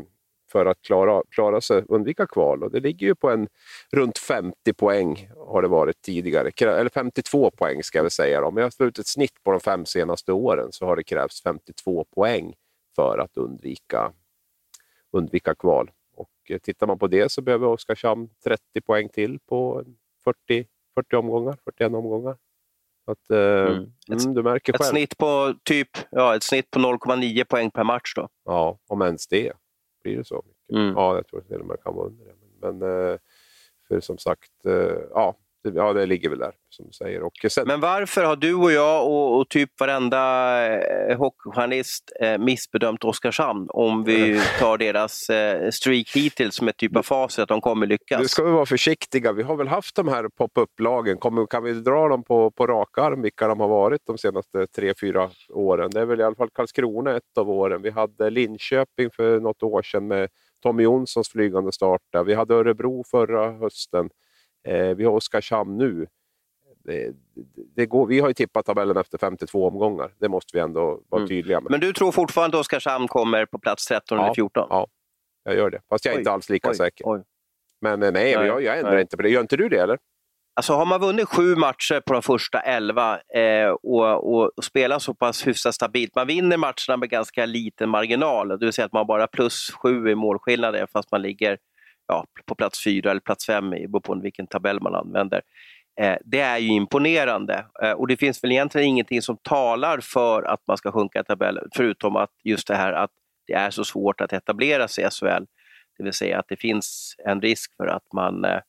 för 0.52 0.66
att 0.66 0.82
klara, 0.82 1.24
klara 1.30 1.62
sig, 1.62 1.84
undvika 1.88 2.28
kval. 2.28 2.64
Och 2.64 2.72
det 2.72 2.80
ligger 2.80 3.08
ju 3.08 3.16
på 3.16 3.30
en 3.30 3.48
runt 3.92 4.18
50 4.18 4.74
poäng 4.74 5.30
har 5.38 5.62
det 5.62 5.68
varit 5.68 6.02
tidigare. 6.02 6.52
Eller 6.62 6.90
52 6.90 7.52
poäng 7.52 7.84
ska 7.84 7.98
jag 7.98 8.04
väl 8.04 8.12
säga. 8.12 8.46
Om 8.46 8.58
jag 8.58 8.74
slår 8.74 8.90
ut 8.90 9.00
ett 9.00 9.08
snitt 9.08 9.44
på 9.44 9.52
de 9.52 9.60
fem 9.60 9.86
senaste 9.86 10.34
åren 10.34 10.68
så 10.72 10.86
har 10.86 10.96
det 10.96 11.04
krävts 11.04 11.44
52 11.44 12.06
poäng 12.16 12.54
för 12.96 13.18
att 13.18 13.38
undvika, 13.38 14.12
undvika 15.18 15.56
kval. 15.56 15.92
Och 16.16 16.30
eh, 16.50 16.58
tittar 16.58 16.88
man 16.88 17.00
på 17.00 17.08
det 17.08 17.32
så 17.32 17.42
behöver 17.42 17.68
Oskarshamn 17.68 18.30
30 18.44 18.82
poäng 18.82 19.10
till 19.10 19.40
på 19.40 19.84
40, 20.24 20.68
40 20.96 21.16
omgångar, 21.16 21.58
41 21.64 21.94
omgångar. 21.94 22.38
Att, 23.08 23.30
eh, 23.30 23.38
mm. 23.38 23.92
Ett, 24.12 24.24
mm, 24.24 24.34
du 24.34 24.44
märker 24.44 24.74
ett 24.74 24.80
själv. 24.80 24.90
Snitt 24.90 25.18
på 25.18 25.56
typ 25.64 25.90
ja, 26.12 26.36
ett 26.36 26.44
snitt 26.44 26.72
på 26.72 26.80
0,9 26.80 27.44
poäng 27.44 27.72
per 27.72 27.84
match 27.84 28.14
då? 28.16 28.30
Ja, 28.46 28.80
om 28.88 29.02
ens 29.02 29.28
det. 29.28 29.54
Blir 30.04 30.18
det 30.18 30.26
så 30.26 30.44
mycket? 30.46 30.72
Mm. 30.72 30.94
Ja, 30.96 31.16
jag 31.16 31.28
tror 31.28 31.42
till 31.42 31.60
och 31.60 31.66
med 31.66 31.84
kan 31.84 31.96
vara 31.96 32.08
under 32.08 32.26
det. 32.26 32.34
Men, 32.62 32.78
men 32.78 33.12
eh, 33.12 33.18
för 33.88 34.00
som 34.00 34.18
sagt, 34.18 34.52
ja, 35.10 35.36
ja, 35.76 35.94
det 35.94 36.06
ligger 36.06 36.30
väl 36.30 36.40
där 36.40 36.52
som 36.70 36.86
du 36.86 36.92
säger. 36.92 37.24
Och 37.24 37.34
sen... 37.50 37.68
Men 37.68 37.80
varför 37.80 38.24
har 38.24 38.36
du 38.36 38.54
och 38.54 38.72
jag 38.72 39.08
och, 39.08 39.40
och 39.40 39.50
typ 39.50 39.80
varenda 39.80 40.22
eh, 40.78 41.18
hockeyjournalist 41.18 42.12
eh, 42.22 42.38
missbedömt 42.38 43.04
Oskarshamn 43.04 43.68
om 43.70 44.04
vi 44.04 44.42
tar 44.60 44.78
deras 44.78 45.30
eh, 45.30 45.70
streak 45.70 46.16
hittills 46.16 46.56
som 46.56 46.68
ett 46.68 46.78
typ 46.78 46.96
av 46.96 47.04
facit 47.04 47.40
att 47.40 47.50
de 47.50 47.62
kommer 47.62 47.88
lyckas? 47.88 48.22
Nu 48.22 48.28
ska 48.28 48.44
vi 48.44 48.52
vara 48.52 48.66
försiktiga. 48.66 49.32
Vi 49.32 49.44
har 49.44 49.56
väl 49.56 49.68
haft 49.68 49.96
de 49.96 50.08
här 50.08 50.30
pop-up-lagen. 50.38 51.18
Kan 51.50 51.64
vi 51.64 51.74
dra 51.74 52.08
dem 52.08 52.24
på, 52.24 52.52
på 52.52 52.68
rak 52.68 52.98
arm 52.98 53.22
vilka 53.22 53.48
de 53.48 53.60
har 53.60 53.68
varit 53.68 54.02
de 54.06 54.18
senaste 54.18 54.68
tre, 54.68 54.94
fyra 55.02 55.30
åren? 55.50 55.90
Det 55.94 56.02
är 56.02 56.06
väl 56.06 56.20
i 56.20 56.24
alla 56.24 56.36
fall 56.36 56.50
Karlskrona 56.54 57.16
ett 57.16 57.38
av 57.38 57.50
åren. 57.50 57.82
Vi 57.82 57.90
hade 57.90 58.30
Linköping 58.30 59.10
för 59.16 59.40
något 59.40 59.64
år 59.64 59.82
sedan 59.82 60.08
med 60.08 60.30
Tommy 60.64 60.84
Jonssons 60.84 61.30
flygande 61.30 61.72
start. 61.72 62.02
Vi 62.26 62.34
hade 62.34 62.54
Örebro 62.54 63.04
förra 63.12 63.52
hösten. 63.52 64.10
Eh, 64.66 64.96
vi 64.96 65.04
har 65.06 65.12
Oskarshamn 65.12 65.78
nu. 65.78 66.08
Det, 66.84 67.14
det 67.76 67.86
går, 67.86 68.08
vi 68.08 68.20
har 68.20 68.28
ju 68.28 68.34
tippat 68.34 68.66
tabellen 68.66 68.98
efter 68.98 69.18
52 69.18 69.68
omgångar. 69.68 70.14
Det 70.20 70.30
måste 70.30 70.58
vi 70.58 70.60
ändå 70.60 71.02
vara 71.10 71.20
mm. 71.22 71.28
tydliga 71.28 71.62
med. 71.62 71.72
Men 71.72 71.80
du 71.80 71.94
tror 71.94 72.12
fortfarande 72.12 72.58
att 72.58 72.62
Oskarshamn 72.62 73.08
kommer 73.08 73.46
på 73.46 73.60
plats 73.60 73.86
13 73.86 74.18
ja, 74.18 74.24
eller 74.24 74.34
14? 74.34 74.68
Ja, 74.70 74.88
jag 75.44 75.56
gör 75.56 75.70
det. 75.70 75.82
Fast 75.90 76.06
jag 76.06 76.12
är 76.12 76.16
oj, 76.16 76.20
inte 76.22 76.32
alls 76.32 76.50
lika 76.50 76.70
oj, 76.70 76.76
säker. 76.76 77.04
Oj. 77.08 77.24
Men 77.82 78.04
eh, 78.04 78.12
nej, 78.12 78.36
nej 78.36 78.48
jag, 78.48 78.64
jag 78.64 78.78
ändrar 78.78 78.92
nej. 78.92 79.02
inte 79.02 79.18
på 79.18 79.24
det. 79.24 79.30
Gör 79.30 79.42
inte 79.42 79.58
du 79.58 79.70
det 79.70 79.78
eller? 79.78 79.98
Alltså 80.58 80.74
har 80.74 80.86
man 80.86 81.02
vunnit 81.02 81.30
sju 81.30 81.56
matcher 81.56 82.02
på 82.06 82.14
de 82.14 82.22
första 82.22 82.60
elva 82.60 83.20
eh, 83.36 83.68
och, 83.68 84.36
och, 84.36 84.58
och 84.58 84.64
spelar 84.64 85.00
så 85.00 85.14
pass 85.14 85.48
hyfsat 85.48 85.76
stabilt, 85.76 86.16
man 86.16 86.28
vinner 86.28 86.58
matcherna 86.58 86.98
med 86.98 87.10
ganska 87.10 87.46
liten 87.46 87.90
marginal, 87.90 88.48
det 88.48 88.58
vill 88.58 88.74
säga 88.74 88.86
att 88.86 88.94
man 88.94 89.08
bara 89.08 89.28
plus 89.28 89.72
sju 89.72 90.10
i 90.10 90.16
målskillnad 90.16 90.90
fast 90.94 91.12
man 91.12 91.22
ligger 91.22 91.58
ja, 92.08 92.26
på 92.46 92.56
plats 92.56 92.84
fyra 92.84 93.12
eller 93.12 93.22
plats 93.22 93.46
fem, 93.46 93.70
beroende 93.70 94.00
på 94.00 94.20
vilken 94.22 94.48
tabell 94.48 94.82
man 94.82 94.96
använder. 94.96 95.42
Eh, 96.02 96.18
det 96.26 96.40
är 96.40 96.58
ju 96.58 96.68
imponerande 96.68 97.66
eh, 97.84 97.92
och 97.92 98.08
det 98.08 98.18
finns 98.18 98.44
väl 98.44 98.52
egentligen 98.52 98.88
ingenting 98.88 99.22
som 99.22 99.38
talar 99.38 100.00
för 100.00 100.44
att 100.44 100.68
man 100.68 100.78
ska 100.78 100.92
sjunka 100.92 101.20
i 101.20 101.24
tabellen, 101.24 101.68
förutom 101.76 102.16
att 102.16 102.32
just 102.44 102.68
det 102.68 102.76
här 102.76 102.94
att 102.94 103.12
det 103.48 103.54
är 103.54 103.70
så 103.70 103.84
svårt 103.84 104.22
att 104.22 104.34
etablera 104.34 104.88
sig 104.88 105.04
i 105.04 105.10
SHL. 105.10 105.46
Det 105.98 106.04
vill 106.04 106.14
säga 106.14 106.40
att 106.40 106.48
det 106.48 106.58
finns 106.58 107.16
en 107.26 107.42
risk 107.42 107.76
för 107.78 107.88
att 107.88 108.14
man 108.14 108.46
eh, 108.46 108.62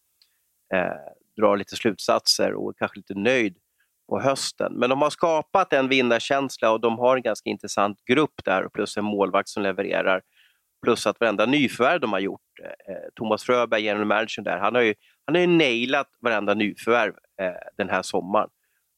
eh, 0.75 0.97
drar 1.37 1.57
lite 1.57 1.77
slutsatser 1.77 2.55
och 2.55 2.71
är 2.71 2.75
kanske 2.79 2.99
lite 2.99 3.15
nöjd 3.15 3.57
på 4.09 4.21
hösten. 4.21 4.73
Men 4.73 4.91
de 4.91 5.03
har 5.03 5.11
skapat 5.11 5.73
en 5.73 5.89
vinnarkänsla 5.89 6.71
och 6.71 6.81
de 6.81 6.99
har 6.99 7.17
en 7.17 7.23
ganska 7.23 7.51
intressant 7.51 8.05
grupp 8.05 8.45
där 8.45 8.69
plus 8.69 8.97
en 8.97 9.05
målvakt 9.05 9.49
som 9.49 9.63
levererar. 9.63 10.23
Plus 10.83 11.07
att 11.07 11.21
varenda 11.21 11.47
nyförvärv 11.47 12.01
de 12.01 12.13
har 12.13 12.21
gjort, 12.21 12.41
eh, 12.63 12.95
eh, 12.95 13.03
Thomas 13.15 13.45
Fröberg, 13.45 13.85
general 13.85 14.07
manager 14.07 14.43
där, 14.43 14.59
han 14.59 14.75
har 14.75 14.83
ju, 14.83 14.95
han 15.25 15.35
har 15.35 15.41
ju 15.41 15.47
nailat 15.47 16.09
varenda 16.21 16.55
nyförvärv 16.55 17.15
eh, 17.41 17.53
den 17.77 17.89
här 17.89 18.03
sommaren. 18.03 18.49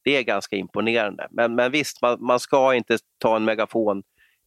Det 0.03 0.17
är 0.17 0.23
ganska 0.23 0.55
imponerande. 0.55 1.27
Men, 1.31 1.55
men 1.55 1.71
visst, 1.71 2.01
man, 2.01 2.17
man 2.25 2.39
ska 2.39 2.75
inte 2.75 2.97
ta 3.17 3.35
en 3.35 3.45
megafon 3.45 4.03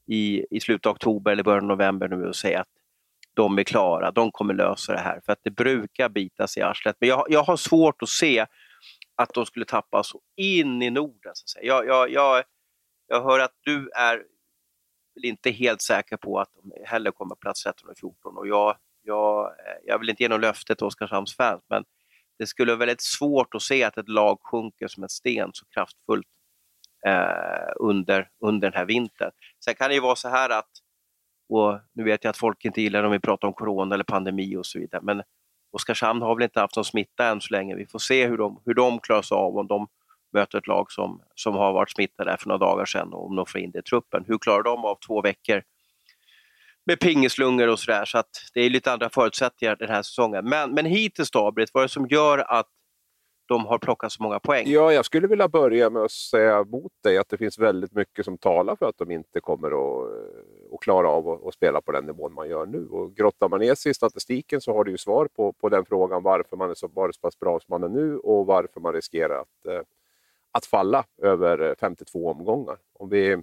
i, 0.06 0.46
i 0.50 0.60
slutet 0.60 0.86
av 0.86 0.92
oktober 0.92 1.32
eller 1.32 1.42
början 1.42 1.64
av 1.64 1.68
november 1.68 2.08
nu 2.08 2.24
och 2.24 2.36
säga 2.36 2.60
att 2.60 2.68
de 3.34 3.58
är 3.58 3.64
klara, 3.64 4.10
de 4.10 4.32
kommer 4.32 4.54
lösa 4.54 4.92
det 4.92 4.98
här. 4.98 5.20
För 5.26 5.32
att 5.32 5.40
det 5.42 5.50
brukar 5.50 6.08
bita 6.08 6.46
sig 6.46 6.60
i 6.60 6.64
arslet. 6.64 6.96
Men 7.00 7.08
jag, 7.08 7.26
jag 7.28 7.42
har 7.42 7.56
svårt 7.56 8.02
att 8.02 8.08
se 8.08 8.46
att 9.16 9.34
de 9.34 9.46
skulle 9.46 9.64
tappa 9.64 10.02
så 10.02 10.20
in 10.36 10.82
i 10.82 10.90
Norden. 10.90 11.32
Så 11.34 11.44
att 11.44 11.48
säga. 11.48 11.66
Jag, 11.66 11.86
jag, 11.86 12.10
jag, 12.10 12.44
jag 13.08 13.22
hör 13.22 13.40
att 13.40 13.54
du 13.64 13.90
är 13.90 14.22
väl 15.14 15.24
inte 15.24 15.50
helt 15.50 15.82
säker 15.82 16.16
på 16.16 16.40
att 16.40 16.48
de 16.54 16.84
heller 16.84 17.10
kommer 17.10 17.34
plats 17.34 17.62
13 17.62 17.90
och 17.90 17.98
14 17.98 18.36
och 18.36 18.48
jag, 18.48 18.76
jag, 19.02 19.50
jag 19.84 19.98
vill 19.98 20.10
inte 20.10 20.22
ge 20.22 20.28
något 20.28 20.40
löfte 20.40 20.74
till 20.74 20.86
Oskarshamns 20.86 21.36
fans 21.36 21.62
men 21.68 21.84
det 22.38 22.46
skulle 22.46 22.72
vara 22.72 22.78
väldigt 22.78 23.02
svårt 23.02 23.54
att 23.54 23.62
se 23.62 23.84
att 23.84 23.98
ett 23.98 24.08
lag 24.08 24.38
sjunker 24.42 24.88
som 24.88 25.02
en 25.02 25.08
sten 25.08 25.50
så 25.52 25.66
kraftfullt 25.66 26.26
eh, 27.06 27.72
under, 27.80 28.28
under 28.40 28.70
den 28.70 28.78
här 28.78 28.86
vintern. 28.86 29.30
Sen 29.64 29.74
kan 29.74 29.88
det 29.88 29.94
ju 29.94 30.00
vara 30.00 30.16
så 30.16 30.28
här 30.28 30.50
att, 30.50 30.70
och 31.48 31.78
nu 31.92 32.04
vet 32.04 32.24
jag 32.24 32.30
att 32.30 32.36
folk 32.36 32.64
inte 32.64 32.82
gillar 32.82 33.04
om 33.04 33.12
vi 33.12 33.20
pratar 33.20 33.48
om 33.48 33.54
corona 33.54 33.94
eller 33.94 34.04
pandemi 34.04 34.56
och 34.56 34.66
så 34.66 34.78
vidare, 34.78 35.02
men 35.02 35.22
Oskarshamn 35.72 36.22
har 36.22 36.34
väl 36.34 36.42
inte 36.44 36.60
haft 36.60 36.76
någon 36.76 36.84
smitta 36.84 37.26
än 37.26 37.40
så 37.40 37.54
länge. 37.54 37.74
Vi 37.74 37.86
får 37.86 37.98
se 37.98 38.26
hur 38.26 38.38
de, 38.38 38.62
hur 38.64 38.74
de 38.74 38.98
klarar 38.98 39.22
sig 39.22 39.34
av, 39.34 39.58
om 39.58 39.66
de 39.66 39.88
möter 40.32 40.58
ett 40.58 40.66
lag 40.66 40.92
som, 40.92 41.22
som 41.34 41.54
har 41.54 41.72
varit 41.72 41.90
smittade 41.90 42.36
för 42.40 42.48
några 42.48 42.66
dagar 42.66 42.84
sedan 42.84 43.12
och 43.12 43.26
om 43.26 43.36
de 43.36 43.46
får 43.46 43.60
in 43.60 43.70
det 43.70 43.78
i 43.78 43.82
truppen. 43.82 44.24
Hur 44.28 44.38
klarar 44.38 44.62
de 44.62 44.84
av 44.84 44.98
två 45.06 45.22
veckor 45.22 45.62
med 46.86 47.00
pingislungor 47.00 47.68
och 47.68 47.78
sådär. 47.78 48.04
Så 48.04 48.18
att 48.18 48.30
det 48.54 48.60
är 48.60 48.70
lite 48.70 48.92
andra 48.92 49.10
förutsättningar 49.10 49.76
den 49.76 49.88
här 49.88 50.02
säsongen. 50.02 50.48
Men, 50.48 50.74
men 50.74 50.86
hittills 50.86 51.30
då, 51.30 51.52
Britt, 51.52 51.70
vad 51.72 51.82
är 51.82 51.88
det 51.88 51.92
som 51.92 52.06
gör 52.06 52.38
att 52.38 52.66
de 53.46 53.66
har 53.66 53.78
plockat 53.78 54.12
så 54.12 54.22
många 54.22 54.40
poäng? 54.40 54.64
Ja, 54.66 54.92
jag 54.92 55.04
skulle 55.04 55.26
vilja 55.26 55.48
börja 55.48 55.90
med 55.90 56.02
att 56.02 56.10
säga 56.10 56.64
mot 56.64 56.92
dig 57.02 57.18
att 57.18 57.28
det 57.28 57.38
finns 57.38 57.58
väldigt 57.58 57.92
mycket 57.92 58.24
som 58.24 58.38
talar 58.38 58.76
för 58.76 58.86
att 58.86 58.98
de 58.98 59.10
inte 59.10 59.40
kommer 59.40 59.68
att, 59.68 60.08
att 60.74 60.80
klara 60.80 61.08
av 61.08 61.28
att, 61.28 61.46
att 61.46 61.54
spela 61.54 61.80
på 61.80 61.92
den 61.92 62.04
nivån 62.04 62.34
man 62.34 62.48
gör 62.48 62.66
nu. 62.66 62.88
Och 62.88 63.16
grottar 63.16 63.48
man 63.48 63.60
ner 63.60 63.74
sig 63.74 63.90
i 63.90 63.94
statistiken 63.94 64.60
så 64.60 64.74
har 64.74 64.84
du 64.84 64.90
ju 64.90 64.98
svar 64.98 65.28
på, 65.36 65.52
på 65.52 65.68
den 65.68 65.84
frågan 65.84 66.22
varför 66.22 66.56
man 66.56 66.70
är 66.70 66.74
så, 66.74 66.88
så 66.94 67.20
pass 67.20 67.38
bra 67.38 67.60
som 67.60 67.66
man 67.68 67.82
är 67.82 67.88
nu 67.88 68.18
och 68.18 68.46
varför 68.46 68.80
man 68.80 68.92
riskerar 68.92 69.40
att, 69.40 69.66
eh, 69.66 69.80
att 70.52 70.66
falla 70.66 71.04
över 71.22 71.68
eh, 71.68 71.74
52 71.80 72.30
omgångar. 72.30 72.78
Om 72.92 73.08
vi, 73.08 73.42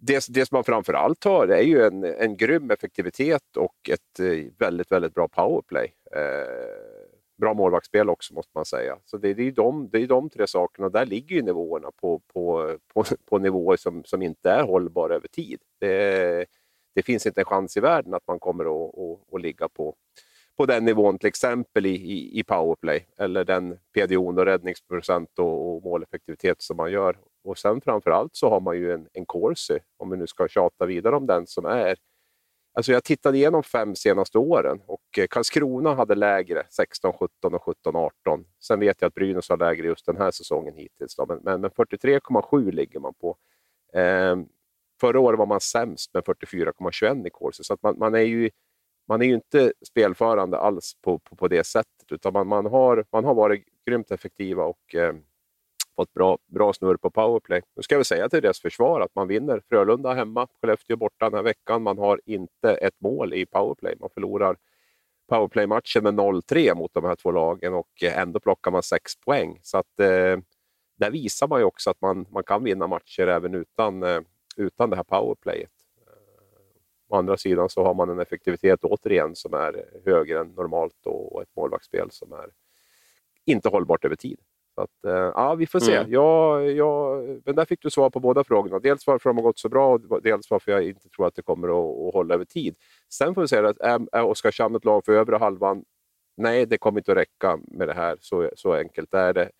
det, 0.00 0.24
det 0.28 0.46
som 0.46 0.56
man 0.56 0.64
framför 0.64 0.92
allt 0.92 1.24
har 1.24 1.48
är 1.48 1.62
ju 1.62 1.82
en, 1.82 2.04
en 2.04 2.36
grym 2.36 2.70
effektivitet 2.70 3.56
och 3.56 3.90
ett 3.90 4.20
eh, 4.20 4.52
väldigt, 4.58 4.92
väldigt 4.92 5.14
bra 5.14 5.28
powerplay. 5.28 5.94
Eh, 6.12 6.98
bra 7.38 7.54
målvaktsspel 7.54 8.08
också 8.08 8.34
måste 8.34 8.50
man 8.54 8.64
säga. 8.64 8.98
Så 9.04 9.16
det, 9.16 9.34
det, 9.34 9.42
är 9.42 9.52
de, 9.52 9.88
det 9.92 9.98
är 9.98 10.06
de 10.06 10.30
tre 10.30 10.46
sakerna 10.46 10.86
och 10.86 10.92
där 10.92 11.06
ligger 11.06 11.36
ju 11.36 11.42
nivåerna 11.42 11.90
på, 11.90 12.18
på, 12.18 12.76
på, 12.94 13.04
på 13.24 13.38
nivåer 13.38 13.76
som, 13.76 14.04
som 14.04 14.22
inte 14.22 14.50
är 14.50 14.62
hållbara 14.62 15.14
över 15.14 15.28
tid. 15.28 15.60
Det, 15.80 16.46
det 16.94 17.02
finns 17.02 17.26
inte 17.26 17.40
en 17.40 17.44
chans 17.44 17.76
i 17.76 17.80
världen 17.80 18.14
att 18.14 18.26
man 18.26 18.38
kommer 18.38 18.64
att, 18.64 18.98
att, 18.98 19.34
att 19.34 19.40
ligga 19.40 19.68
på, 19.68 19.94
på 20.58 20.66
den 20.66 20.84
nivån, 20.84 21.18
till 21.18 21.28
exempel 21.28 21.86
i, 21.86 21.90
i, 21.90 22.38
i 22.40 22.44
powerplay, 22.44 23.06
eller 23.18 23.44
den 23.44 23.78
PDO 23.94 24.38
och 24.38 24.46
räddningsprocent 24.46 25.38
och, 25.38 25.76
och 25.76 25.82
måleffektivitet 25.82 26.62
som 26.62 26.76
man 26.76 26.92
gör. 26.92 27.18
Och 27.44 27.58
sen 27.58 27.80
framför 27.80 28.10
allt 28.10 28.36
så 28.36 28.50
har 28.50 28.60
man 28.60 28.76
ju 28.76 28.92
en, 28.92 29.08
en 29.12 29.26
Corsi, 29.26 29.78
om 29.96 30.10
vi 30.10 30.16
nu 30.16 30.26
ska 30.26 30.48
tjata 30.48 30.86
vidare 30.86 31.16
om 31.16 31.26
den, 31.26 31.46
som 31.46 31.64
är 31.64 31.96
Alltså 32.74 32.92
jag 32.92 33.04
tittade 33.04 33.36
igenom 33.36 33.62
fem 33.62 33.94
senaste 33.94 34.38
åren 34.38 34.80
och 34.86 35.18
eh, 35.18 35.26
Karlskrona 35.30 35.94
hade 35.94 36.14
lägre 36.14 36.66
16, 36.70 37.12
17 37.12 37.54
och 37.54 37.62
17, 37.62 37.96
18. 37.96 38.44
Sen 38.62 38.80
vet 38.80 38.96
jag 39.00 39.08
att 39.08 39.14
Brynäs 39.14 39.48
har 39.48 39.56
lägre 39.56 39.86
just 39.86 40.06
den 40.06 40.16
här 40.16 40.30
säsongen 40.30 40.74
hittills. 40.74 41.16
Då. 41.16 41.26
Men, 41.26 41.40
men, 41.42 41.60
men 41.60 41.70
43,7 41.70 42.72
ligger 42.72 43.00
man 43.00 43.14
på. 43.14 43.36
Eh, 43.94 44.36
förra 45.00 45.20
året 45.20 45.38
var 45.38 45.46
man 45.46 45.60
sämst 45.60 46.14
med 46.14 46.24
44,21 46.24 47.26
i 47.26 47.30
Corsi, 47.30 47.64
så 47.64 47.74
att 47.74 47.82
man, 47.82 47.98
man, 47.98 48.14
är 48.14 48.18
ju, 48.18 48.50
man 49.08 49.22
är 49.22 49.26
ju 49.26 49.34
inte 49.34 49.72
spelförande 49.86 50.58
alls 50.58 50.94
på, 51.02 51.18
på, 51.18 51.36
på 51.36 51.48
det 51.48 51.64
sättet. 51.64 52.12
Utan 52.12 52.32
man, 52.32 52.46
man, 52.46 52.66
har, 52.66 53.04
man 53.12 53.24
har 53.24 53.34
varit 53.34 53.64
grymt 53.86 54.10
effektiva 54.10 54.64
och 54.64 54.94
eh, 54.94 55.14
fått 55.96 56.14
bra, 56.14 56.38
bra 56.46 56.72
snurr 56.72 56.96
på 56.96 57.10
powerplay. 57.10 57.62
Nu 57.76 57.82
ska 57.82 57.94
jag 57.94 57.98
väl 57.98 58.04
säga 58.04 58.28
till 58.28 58.42
deras 58.42 58.60
försvar 58.60 59.00
att 59.00 59.14
man 59.14 59.28
vinner 59.28 59.62
Frölunda 59.68 60.14
hemma, 60.14 60.46
Skellefteå 60.60 60.96
borta 60.96 61.30
den 61.30 61.34
här 61.34 61.42
veckan. 61.42 61.82
Man 61.82 61.98
har 61.98 62.20
inte 62.24 62.74
ett 62.74 63.00
mål 63.00 63.34
i 63.34 63.46
powerplay. 63.46 63.94
Man 64.00 64.10
förlorar 64.14 64.56
powerplay-matchen 65.28 66.02
med 66.02 66.14
0-3 66.14 66.74
mot 66.74 66.94
de 66.94 67.04
här 67.04 67.14
två 67.14 67.30
lagen 67.30 67.74
och 67.74 68.02
ändå 68.02 68.40
plockar 68.40 68.70
man 68.70 68.82
sex 68.82 69.16
poäng. 69.20 69.58
Så 69.62 69.78
att, 69.78 70.00
eh, 70.00 70.38
där 70.98 71.10
visar 71.10 71.48
man 71.48 71.60
ju 71.60 71.64
också 71.64 71.90
att 71.90 72.00
man, 72.00 72.26
man 72.30 72.44
kan 72.44 72.64
vinna 72.64 72.86
matcher 72.86 73.26
även 73.26 73.54
utan, 73.54 74.02
eh, 74.02 74.20
utan 74.56 74.90
det 74.90 74.96
här 74.96 75.04
powerplayet. 75.04 75.77
Å 77.08 77.16
andra 77.16 77.36
sidan 77.36 77.68
så 77.68 77.84
har 77.84 77.94
man 77.94 78.10
en 78.10 78.18
effektivitet 78.18 78.84
återigen 78.84 79.36
som 79.36 79.54
är 79.54 79.84
högre 80.04 80.40
än 80.40 80.48
normalt 80.48 81.06
och 81.06 81.42
ett 81.42 81.56
målvaktsspel 81.56 82.10
som 82.10 82.32
är 82.32 82.50
inte 83.44 83.68
hållbart 83.68 84.04
över 84.04 84.16
tid. 84.16 84.40
Så 84.74 84.80
att, 84.80 85.04
eh, 85.04 85.32
ja, 85.34 85.54
vi 85.54 85.66
får 85.66 85.80
se. 85.80 85.96
Mm. 85.96 86.12
Ja, 86.12 86.62
ja, 86.62 87.22
men 87.44 87.54
där 87.54 87.64
fick 87.64 87.82
du 87.82 87.90
svar 87.90 88.10
på 88.10 88.20
båda 88.20 88.44
frågorna. 88.44 88.78
Dels 88.78 89.06
varför 89.06 89.30
de 89.30 89.36
har 89.36 89.42
gått 89.42 89.58
så 89.58 89.68
bra 89.68 89.92
och 89.92 90.22
dels 90.22 90.50
varför 90.50 90.72
jag 90.72 90.82
inte 90.84 91.08
tror 91.08 91.26
att 91.26 91.34
det 91.34 91.42
kommer 91.42 91.68
att, 91.68 92.08
att 92.08 92.14
hålla 92.14 92.34
över 92.34 92.44
tid. 92.44 92.76
Sen 93.12 93.34
får 93.34 93.40
vi 93.40 93.48
säga 93.48 93.68
att 93.68 93.80
är, 93.80 94.00
är 94.12 94.24
Oskarshamn 94.24 94.76
ett 94.76 94.84
lag 94.84 95.04
för 95.04 95.12
övre 95.12 95.36
halvan? 95.36 95.84
Nej, 96.36 96.66
det 96.66 96.78
kommer 96.78 97.00
inte 97.00 97.12
att 97.12 97.18
räcka 97.18 97.58
med 97.62 97.88
det 97.88 97.94
här. 97.94 98.16
Så, 98.20 98.50
så 98.54 98.72
enkelt 98.72 99.14
är 99.14 99.32
det. 99.32 99.50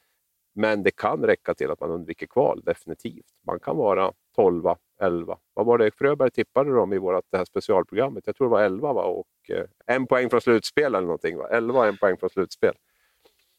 Men 0.54 0.82
det 0.82 0.90
kan 0.90 1.24
räcka 1.24 1.54
till 1.54 1.70
att 1.70 1.80
man 1.80 1.90
undviker 1.90 2.26
kval, 2.26 2.62
definitivt. 2.64 3.26
Man 3.46 3.60
kan 3.60 3.76
vara 3.76 4.12
12, 4.36 4.66
11. 5.02 5.38
Vad 5.54 5.66
var 5.66 5.78
det 5.78 5.90
Fröberg 5.98 6.30
tippade 6.30 6.74
dem 6.74 6.92
i 6.92 6.98
vårt, 6.98 7.24
det 7.30 7.38
här 7.38 7.44
specialprogrammet? 7.44 8.22
Jag 8.26 8.36
tror 8.36 8.46
det 8.46 8.50
var 8.50 8.62
11 8.62 8.92
va? 8.92 9.02
och 9.02 9.26
eh, 9.48 9.64
en 9.86 10.06
poäng 10.06 10.30
från 10.30 10.40
slutspel 10.40 10.94
eller 10.94 11.00
någonting. 11.00 11.36
Va? 11.38 11.48
11 11.50 11.78
och 11.78 11.86
en 11.86 11.96
poäng 11.96 12.16
från 12.16 12.30
slutspel. 12.30 12.74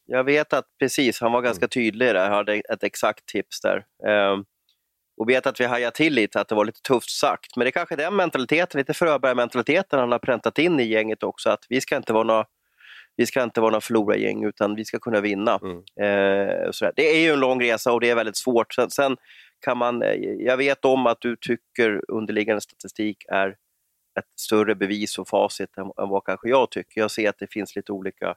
Jag 0.06 0.24
vet 0.24 0.54
att 0.54 0.66
precis, 0.80 1.22
han 1.22 1.32
var 1.32 1.42
ganska 1.42 1.64
mm. 1.64 1.70
tydlig 1.70 2.08
där, 2.08 2.30
hade 2.30 2.54
ett 2.54 2.84
exakt 2.84 3.26
tips 3.26 3.62
där. 3.62 3.86
Um, 4.34 4.46
och 5.18 5.30
vet 5.30 5.48
att 5.48 5.60
vi 5.60 5.66
hajade 5.66 5.96
till 5.96 6.14
lite, 6.14 6.42
att 6.42 6.48
det 6.48 6.56
var 6.56 6.66
lite 6.66 6.82
tufft 6.82 7.10
sagt. 7.10 7.56
Men 7.56 7.66
det 7.66 7.70
är 7.70 7.72
kanske 7.72 7.96
den 7.96 8.16
mentaliteten, 8.16 8.78
lite 8.78 8.94
Fröberg-mentaliteten 8.94 10.00
han 10.00 10.12
har 10.12 10.20
präntat 10.20 10.60
in 10.60 10.80
i 10.80 10.84
gänget 10.84 11.24
också, 11.24 11.50
att 11.50 11.66
vi 11.70 11.82
ska 11.82 11.98
inte 11.98 12.14
vara 12.14 12.24
några 12.24 12.46
vi 13.16 13.26
ska 13.26 13.44
inte 13.44 13.62
vara 13.62 13.72
några 13.72 13.82
förlorargäng 13.82 14.44
utan 14.44 14.76
vi 14.76 14.86
ska 14.86 15.00
kunna 15.00 15.22
vinna. 15.22 15.60
Mm. 15.64 15.78
Eh. 15.78 16.92
Det 16.96 17.16
är 17.16 17.20
ju 17.20 17.34
en 17.34 17.40
lång 17.40 17.62
resa 17.62 17.92
och 17.92 18.02
det 18.02 18.10
är 18.10 18.16
väldigt 18.16 18.38
svårt. 18.38 18.74
Sen, 18.74 18.90
sen, 18.90 19.18
kan 19.60 19.78
man, 19.78 20.02
eh, 20.04 20.14
jag 20.40 20.58
vet 20.58 20.86
om 20.86 21.08
att 21.08 21.22
du 21.22 21.36
tycker 21.36 22.02
underliggande 22.08 22.62
statistik 22.62 23.18
är 23.30 23.50
ett 24.20 24.40
större 24.40 24.76
bevis 24.76 25.20
och 25.20 25.28
facit 25.28 25.78
än, 25.78 25.86
än 25.86 26.10
vad 26.10 26.26
kanske 26.26 26.50
jag 26.50 26.72
tycker. 26.72 27.02
Jag 27.02 27.12
ser 27.12 27.30
att 27.30 27.40
det 27.40 27.52
finns 27.52 27.76
lite 27.76 27.92
olika 27.92 28.36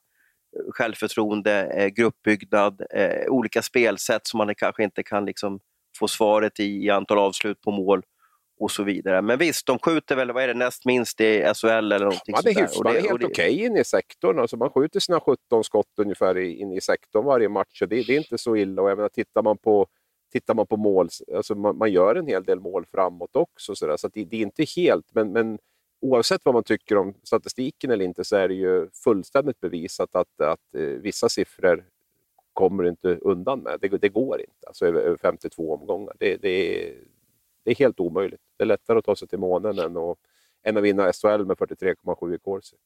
självförtroende, 0.75 1.65
eh, 1.65 1.89
gruppbyggnad, 1.89 2.83
eh, 2.91 3.27
olika 3.29 3.63
spelsätt 3.63 4.27
som 4.27 4.39
man 4.39 4.55
kanske 4.55 4.85
inte 4.85 5.03
kan 5.03 5.25
liksom 5.25 5.61
få 5.99 6.09
svaret 6.09 6.61
i, 6.61 6.85
i 6.85 6.91
antal 6.91 7.19
avslut 7.19 7.61
på 7.61 7.71
mål 7.71 8.03
och 8.61 8.71
så 8.71 8.83
vidare. 8.83 9.23
Men 9.23 9.39
visst, 9.39 9.67
de 9.67 9.79
skjuter 9.79 10.17
väl, 10.17 10.33
vad 10.33 10.43
är 10.43 10.49
det, 10.49 10.55
näst 10.55 10.85
minst 10.85 11.21
i 11.21 11.53
SHL 11.55 11.67
eller 11.69 11.99
någonting 11.99 12.33
Man 12.33 12.47
är, 12.47 12.61
hyfs, 12.61 12.81
man 12.85 12.97
är 12.97 13.01
helt 13.01 13.13
okej 13.13 13.27
okay 13.27 13.67
in 13.67 13.77
i 13.77 13.85
sektorn. 13.85 14.39
Alltså 14.39 14.57
man 14.57 14.71
skjuter 14.71 15.01
sina 15.01 15.21
17 15.21 15.65
skott 15.65 15.87
ungefär 15.97 16.39
in 16.39 16.73
i 16.73 16.81
sektorn 16.81 17.25
varje 17.25 17.49
match. 17.49 17.83
Och 17.83 17.89
det, 17.89 18.03
det 18.03 18.13
är 18.13 18.19
inte 18.19 18.39
så 18.39 18.57
illa. 18.57 18.83
Och 18.83 18.91
jag 18.91 18.97
menar, 18.97 19.09
tittar 19.09 19.43
man 19.43 19.59
på 19.59 19.87
Tittar 20.33 20.55
man 20.55 20.67
på 20.67 20.77
mål, 20.77 21.09
alltså 21.35 21.55
man, 21.55 21.79
man 21.79 21.93
gör 21.93 22.15
en 22.15 22.27
hel 22.27 22.45
del 22.45 22.61
mål 22.61 22.87
framåt 22.91 23.37
också. 23.37 23.75
Så, 23.75 23.87
där, 23.87 23.97
så 23.97 24.09
det, 24.09 24.25
det, 24.25 24.37
är 24.37 24.41
inte 24.41 24.65
helt, 24.77 25.07
men, 25.15 25.33
men 25.33 25.59
oavsett 26.01 26.45
vad 26.45 26.55
man 26.55 26.65
tycker 26.65 26.97
om 26.97 27.15
statistiken 27.23 27.91
eller 27.91 28.05
inte 28.05 28.25
så 28.25 28.37
är 28.37 28.49
det 28.49 28.55
ju 28.55 28.89
fullständigt 29.05 29.61
bevisat 29.61 30.15
att, 30.15 30.41
att 30.41 30.53
att 30.53 30.81
vissa 31.01 31.29
siffror 31.29 31.85
kommer 32.53 32.85
inte 32.85 33.17
undan 33.17 33.61
med. 33.61 33.79
Det, 33.81 33.89
det 33.89 34.09
går 34.09 34.41
inte, 34.41 34.67
alltså 34.67 34.87
över, 34.87 35.01
över 35.01 35.17
52 35.17 35.75
omgångar. 35.75 36.15
Det, 36.19 36.37
det, 36.37 36.49
är, 36.49 36.95
det 37.65 37.71
är 37.71 37.75
helt 37.75 38.01
omöjligt. 38.01 38.41
Det 38.57 38.65
är 38.65 38.67
lättare 38.67 38.99
att 38.99 39.05
ta 39.05 39.17
sig 39.17 39.29
till 39.29 39.39
månen 39.39 39.79
än 39.79 39.97
att, 39.97 40.19
än 40.63 40.77
att 40.77 40.83
vinna 40.83 41.13
SHL 41.13 41.45
med 41.45 41.57
43,7 41.57 42.35
i 42.35 42.39
Corsi. 42.39 42.77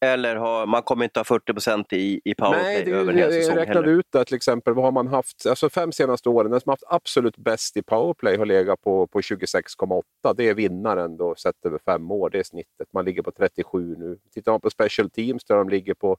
Eller 0.00 0.36
har, 0.36 0.66
man 0.66 0.82
kommer 0.82 1.04
inte 1.04 1.20
ha 1.20 1.24
40 1.24 1.52
procent 1.52 1.92
i, 1.92 2.20
i 2.24 2.34
powerplay 2.34 2.62
Nej, 2.62 2.84
det, 2.84 2.90
över 2.90 3.12
en 3.12 3.18
hel 3.18 3.32
säsong 3.32 3.56
Jag 3.56 3.68
räknade 3.68 3.90
ut 3.90 4.06
det 4.12 4.24
till 4.24 4.36
exempel. 4.36 4.74
Vad 4.74 4.84
har 4.84 4.92
man 4.92 5.06
haft? 5.06 5.46
Alltså 5.46 5.70
fem 5.70 5.92
senaste 5.92 6.28
åren, 6.28 6.50
den 6.50 6.60
som 6.60 6.70
haft 6.70 6.84
absolut 6.86 7.36
bäst 7.36 7.76
i 7.76 7.82
powerplay 7.82 8.36
har 8.36 8.46
legat 8.46 8.80
på, 8.80 9.06
på 9.06 9.20
26,8. 9.20 10.02
Det 10.36 10.48
är 10.48 10.54
vinnaren 10.54 11.16
då 11.16 11.34
sett 11.34 11.66
över 11.66 11.78
fem 11.78 12.10
år. 12.10 12.30
Det 12.30 12.38
är 12.38 12.42
snittet. 12.42 12.88
Man 12.92 13.04
ligger 13.04 13.22
på 13.22 13.30
37 13.30 13.96
nu. 13.98 14.18
Tittar 14.34 14.52
man 14.52 14.60
på 14.60 14.70
special 14.70 15.10
teams 15.10 15.44
där 15.44 15.56
de 15.56 15.68
ligger 15.68 15.94
på 15.94 16.16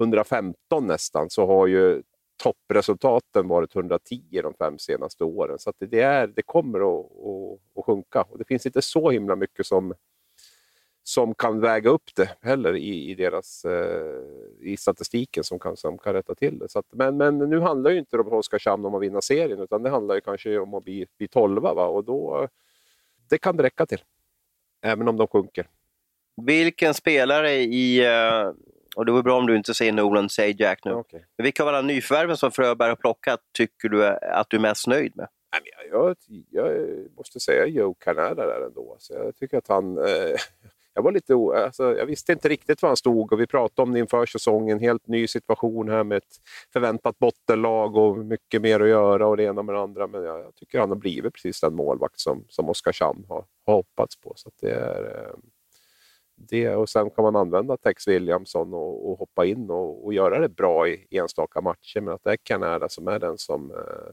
115 0.00 0.86
nästan 0.86 1.30
så 1.30 1.46
har 1.46 1.66
ju 1.66 2.02
toppresultaten 2.42 3.48
varit 3.48 3.76
110 3.76 4.40
de 4.42 4.54
fem 4.54 4.78
senaste 4.78 5.24
åren. 5.24 5.58
Så 5.58 5.72
det, 5.78 6.00
är, 6.00 6.26
det 6.26 6.42
kommer 6.42 6.78
att, 6.78 7.04
att, 7.04 7.78
att 7.78 7.84
sjunka. 7.84 8.22
Och 8.22 8.38
det 8.38 8.44
finns 8.44 8.66
inte 8.66 8.82
så 8.82 9.10
himla 9.10 9.36
mycket 9.36 9.66
som 9.66 9.94
som 11.06 11.34
kan 11.34 11.60
väga 11.60 11.90
upp 11.90 12.10
det 12.16 12.30
heller 12.40 12.76
i, 12.76 13.10
i 13.10 13.14
deras 13.14 13.64
eh, 13.64 14.22
i 14.60 14.76
statistiken 14.76 15.44
som 15.44 15.58
kan, 15.58 15.76
som 15.76 15.98
kan 15.98 16.12
rätta 16.12 16.34
till 16.34 16.58
det. 16.58 16.68
Så 16.68 16.78
att, 16.78 16.86
men, 16.92 17.16
men 17.16 17.38
nu 17.38 17.60
handlar 17.60 17.90
ju 17.90 17.98
inte 17.98 18.18
Oskarshamn 18.18 18.84
om 18.84 18.94
att 18.94 19.02
vinna 19.02 19.20
serien 19.20 19.60
utan 19.60 19.82
det 19.82 19.90
handlar 19.90 20.14
ju 20.14 20.20
kanske 20.20 20.58
om 20.58 20.74
att 20.74 20.84
bli, 20.84 21.06
bli 21.18 21.28
tolva 21.28 21.74
va? 21.74 21.86
och 21.86 22.04
då 22.04 22.48
det 23.28 23.38
kan 23.38 23.56
det 23.56 23.62
räcka 23.62 23.86
till. 23.86 24.02
Även 24.82 25.08
om 25.08 25.16
de 25.16 25.26
sjunker. 25.26 25.68
Vilken 26.46 26.94
spelare 26.94 27.52
i, 27.52 28.06
eh, 28.06 28.52
och 28.96 29.06
det 29.06 29.12
vore 29.12 29.22
bra 29.22 29.38
om 29.38 29.46
du 29.46 29.56
inte 29.56 29.74
säger 29.74 29.92
Nolan, 29.92 30.28
säg 30.28 30.56
Jack 30.58 30.84
nu. 30.84 30.92
Okay. 30.92 31.20
Vilka 31.36 31.62
av 31.62 31.68
alla 31.68 31.82
nyförvärven 31.82 32.36
som 32.36 32.50
Fröberg 32.50 32.88
har 32.88 32.96
plockat 32.96 33.40
tycker 33.52 33.88
du 33.88 34.06
att 34.06 34.50
du 34.50 34.56
är 34.56 34.60
mest 34.60 34.86
nöjd 34.86 35.16
med? 35.16 35.28
Jag, 35.90 36.16
jag, 36.50 36.88
måste 37.16 37.40
säga 37.40 37.66
Joe 37.66 37.94
Canada 37.94 38.46
där 38.46 38.66
ändå. 38.66 38.96
Så 38.98 39.12
jag 39.12 39.36
tycker 39.36 39.58
att 39.58 39.68
han, 39.68 39.98
eh, 39.98 40.36
jag 40.94 41.02
var 41.02 41.12
lite 41.12 41.34
alltså, 41.34 41.96
jag 41.96 42.06
visste 42.06 42.32
inte 42.32 42.48
riktigt 42.48 42.82
var 42.82 42.88
han 42.88 42.96
stod 42.96 43.32
och 43.32 43.40
vi 43.40 43.46
pratade 43.46 43.82
om 43.82 43.92
det 43.92 43.98
inför 43.98 44.26
säsongen. 44.26 44.80
Helt 44.80 45.06
ny 45.06 45.26
situation 45.26 45.88
här 45.88 46.04
med 46.04 46.18
ett 46.18 46.36
förväntat 46.72 47.18
bottenlag 47.18 47.96
och 47.96 48.18
mycket 48.18 48.62
mer 48.62 48.80
att 48.80 48.88
göra 48.88 49.26
och 49.26 49.36
det 49.36 49.44
ena 49.44 49.62
med 49.62 49.74
det 49.74 49.80
andra. 49.80 50.06
Men 50.06 50.24
jag, 50.24 50.40
jag 50.40 50.54
tycker 50.54 50.80
han 50.80 50.88
har 50.88 50.96
blivit 50.96 51.34
precis 51.34 51.60
den 51.60 51.74
målvakt 51.74 52.20
som, 52.20 52.44
som 52.48 52.68
Oskarshamn 52.68 53.24
har, 53.28 53.44
har 53.66 53.74
hoppats 53.74 54.20
på. 54.20 54.32
Så 54.36 54.50
det 54.60 54.70
är, 54.70 55.04
eh, 55.04 55.34
det, 56.36 56.68
och 56.68 56.88
sen 56.88 57.10
kan 57.10 57.24
man 57.24 57.36
använda 57.36 57.76
Tex 57.76 58.08
Williamson 58.08 58.74
och, 58.74 59.10
och 59.10 59.18
hoppa 59.18 59.44
in 59.44 59.70
och, 59.70 60.04
och, 60.04 60.14
göra 60.14 60.38
det 60.38 60.48
bra 60.48 60.88
i 60.88 61.06
enstaka 61.10 61.60
matcher. 61.60 62.00
Men 62.00 62.14
att 62.14 62.24
det 62.24 62.32
är 62.32 62.36
Canada 62.36 62.88
som 62.88 63.08
är 63.08 63.18
den 63.18 63.38
som, 63.38 63.70
eh, 63.70 64.12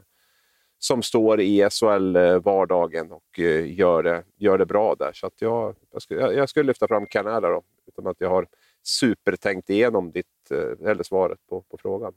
som 0.83 1.03
står 1.03 1.41
i 1.41 1.69
SHL-vardagen 1.69 3.11
och 3.11 3.39
eh, 3.39 3.79
gör, 3.79 4.03
det, 4.03 4.23
gör 4.37 4.57
det 4.57 4.65
bra 4.65 4.95
där. 4.95 5.11
Så 5.13 5.27
att 5.27 5.41
jag, 5.41 5.75
jag, 5.91 6.01
skulle, 6.01 6.21
jag 6.21 6.49
skulle 6.49 6.67
lyfta 6.67 6.87
fram 6.87 7.05
Canada 7.05 7.49
då, 7.49 7.63
utan 7.87 8.07
att 8.07 8.15
jag 8.19 8.29
har 8.29 8.47
supertänkt 8.83 9.69
igenom 9.69 10.11
ditt, 10.11 10.51
eh, 10.51 10.89
eller 10.89 11.03
svaret 11.03 11.39
på, 11.49 11.61
på 11.61 11.77
frågan. 11.77 12.13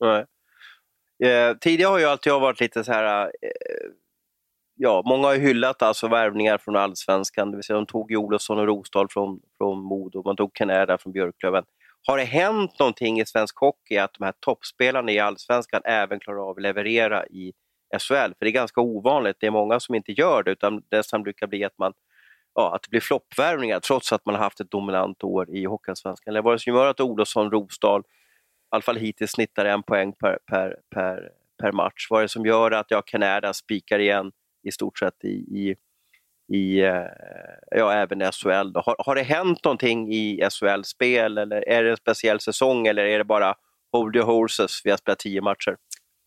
Nej. 0.00 0.24
Eh, 1.30 1.56
tidigare 1.56 1.90
har 1.90 1.98
ju 1.98 2.04
alltid 2.04 2.30
jag 2.30 2.40
varit 2.40 2.60
lite 2.60 2.84
så 2.84 2.92
här... 2.92 3.24
Eh, 3.42 3.90
ja, 4.74 5.02
många 5.06 5.26
har 5.26 5.36
hyllat 5.36 5.82
alltså 5.82 6.08
värvningar 6.08 6.58
från 6.58 6.76
allsvenskan. 6.76 7.50
Det 7.50 7.56
vill 7.56 7.64
säga, 7.64 7.76
de 7.76 7.86
tog 7.86 8.12
Olofsson 8.12 8.58
och 8.58 8.66
Rosdahl 8.66 9.08
från, 9.08 9.40
från 9.58 9.82
Modo, 9.82 10.22
man 10.24 10.36
tog 10.36 10.54
Canada 10.54 10.98
från 10.98 11.12
Björklöven. 11.12 11.64
Har 12.06 12.18
det 12.18 12.24
hänt 12.24 12.78
någonting 12.78 13.20
i 13.20 13.26
svensk 13.26 13.58
hockey 13.58 13.96
att 13.96 14.14
de 14.18 14.24
här 14.24 14.34
toppspelarna 14.40 15.12
i 15.12 15.18
allsvenskan 15.18 15.82
även 15.84 16.20
klarar 16.20 16.42
av 16.42 16.50
att 16.50 16.62
leverera 16.62 17.26
i 17.26 17.52
SHL? 17.98 18.14
För 18.14 18.44
det 18.44 18.48
är 18.48 18.52
ganska 18.52 18.80
ovanligt. 18.80 19.36
Det 19.40 19.46
är 19.46 19.50
många 19.50 19.80
som 19.80 19.94
inte 19.94 20.12
gör 20.12 20.42
det, 20.42 20.50
utan 20.50 20.82
det 20.88 21.02
som 21.02 21.22
brukar 21.22 21.46
bli 21.46 21.64
att 21.64 21.78
man 21.78 21.92
ja, 22.58 22.74
att 22.74 22.82
det 22.82 22.90
blir 22.90 23.00
floppvärvningar 23.00 23.80
trots 23.80 24.12
att 24.12 24.26
man 24.26 24.34
har 24.34 24.42
haft 24.42 24.60
ett 24.60 24.70
dominant 24.70 25.24
år 25.24 25.50
i 25.50 25.64
Hockeyallsvenskan. 25.64 26.30
Eller 26.32 26.42
vad 26.42 26.52
är 26.52 26.56
det 26.56 26.62
som 26.62 26.74
gör 26.74 26.86
att 26.86 27.00
Olofsson, 27.00 27.50
Rosdahl, 27.50 28.00
i 28.00 28.04
alla 28.70 28.82
fall 28.82 28.96
hittills 28.96 29.30
snittar 29.30 29.64
en 29.64 29.82
poäng 29.82 30.12
per, 30.12 30.38
per, 30.46 30.76
per, 30.94 31.30
per 31.62 31.72
match? 31.72 32.06
Vad 32.10 32.18
är 32.20 32.22
det 32.22 32.28
som 32.28 32.46
gör 32.46 32.70
att 32.70 32.90
jag 32.90 33.06
Canada 33.06 33.52
spikar 33.52 33.98
igen 33.98 34.32
i 34.62 34.72
stort 34.72 34.98
sett 34.98 35.24
i, 35.24 35.28
i, 35.28 35.76
i 36.56 36.80
eh, 36.80 37.04
ja, 37.70 37.92
även 37.92 38.32
SHL? 38.32 38.72
Då? 38.72 38.80
Har, 38.80 38.96
har 38.98 39.14
det 39.14 39.22
hänt 39.22 39.64
någonting 39.64 40.12
i 40.12 40.48
SHL-spel 40.50 41.38
eller 41.38 41.68
är 41.68 41.84
det 41.84 41.90
en 41.90 41.96
speciell 41.96 42.40
säsong 42.40 42.86
eller 42.86 43.04
är 43.04 43.18
det 43.18 43.24
bara 43.24 43.54
hold 43.92 44.16
your 44.16 44.26
horses, 44.26 44.80
vi 44.84 44.90
har 44.90 44.96
spelat 44.96 45.18
tio 45.18 45.40
matcher? 45.40 45.76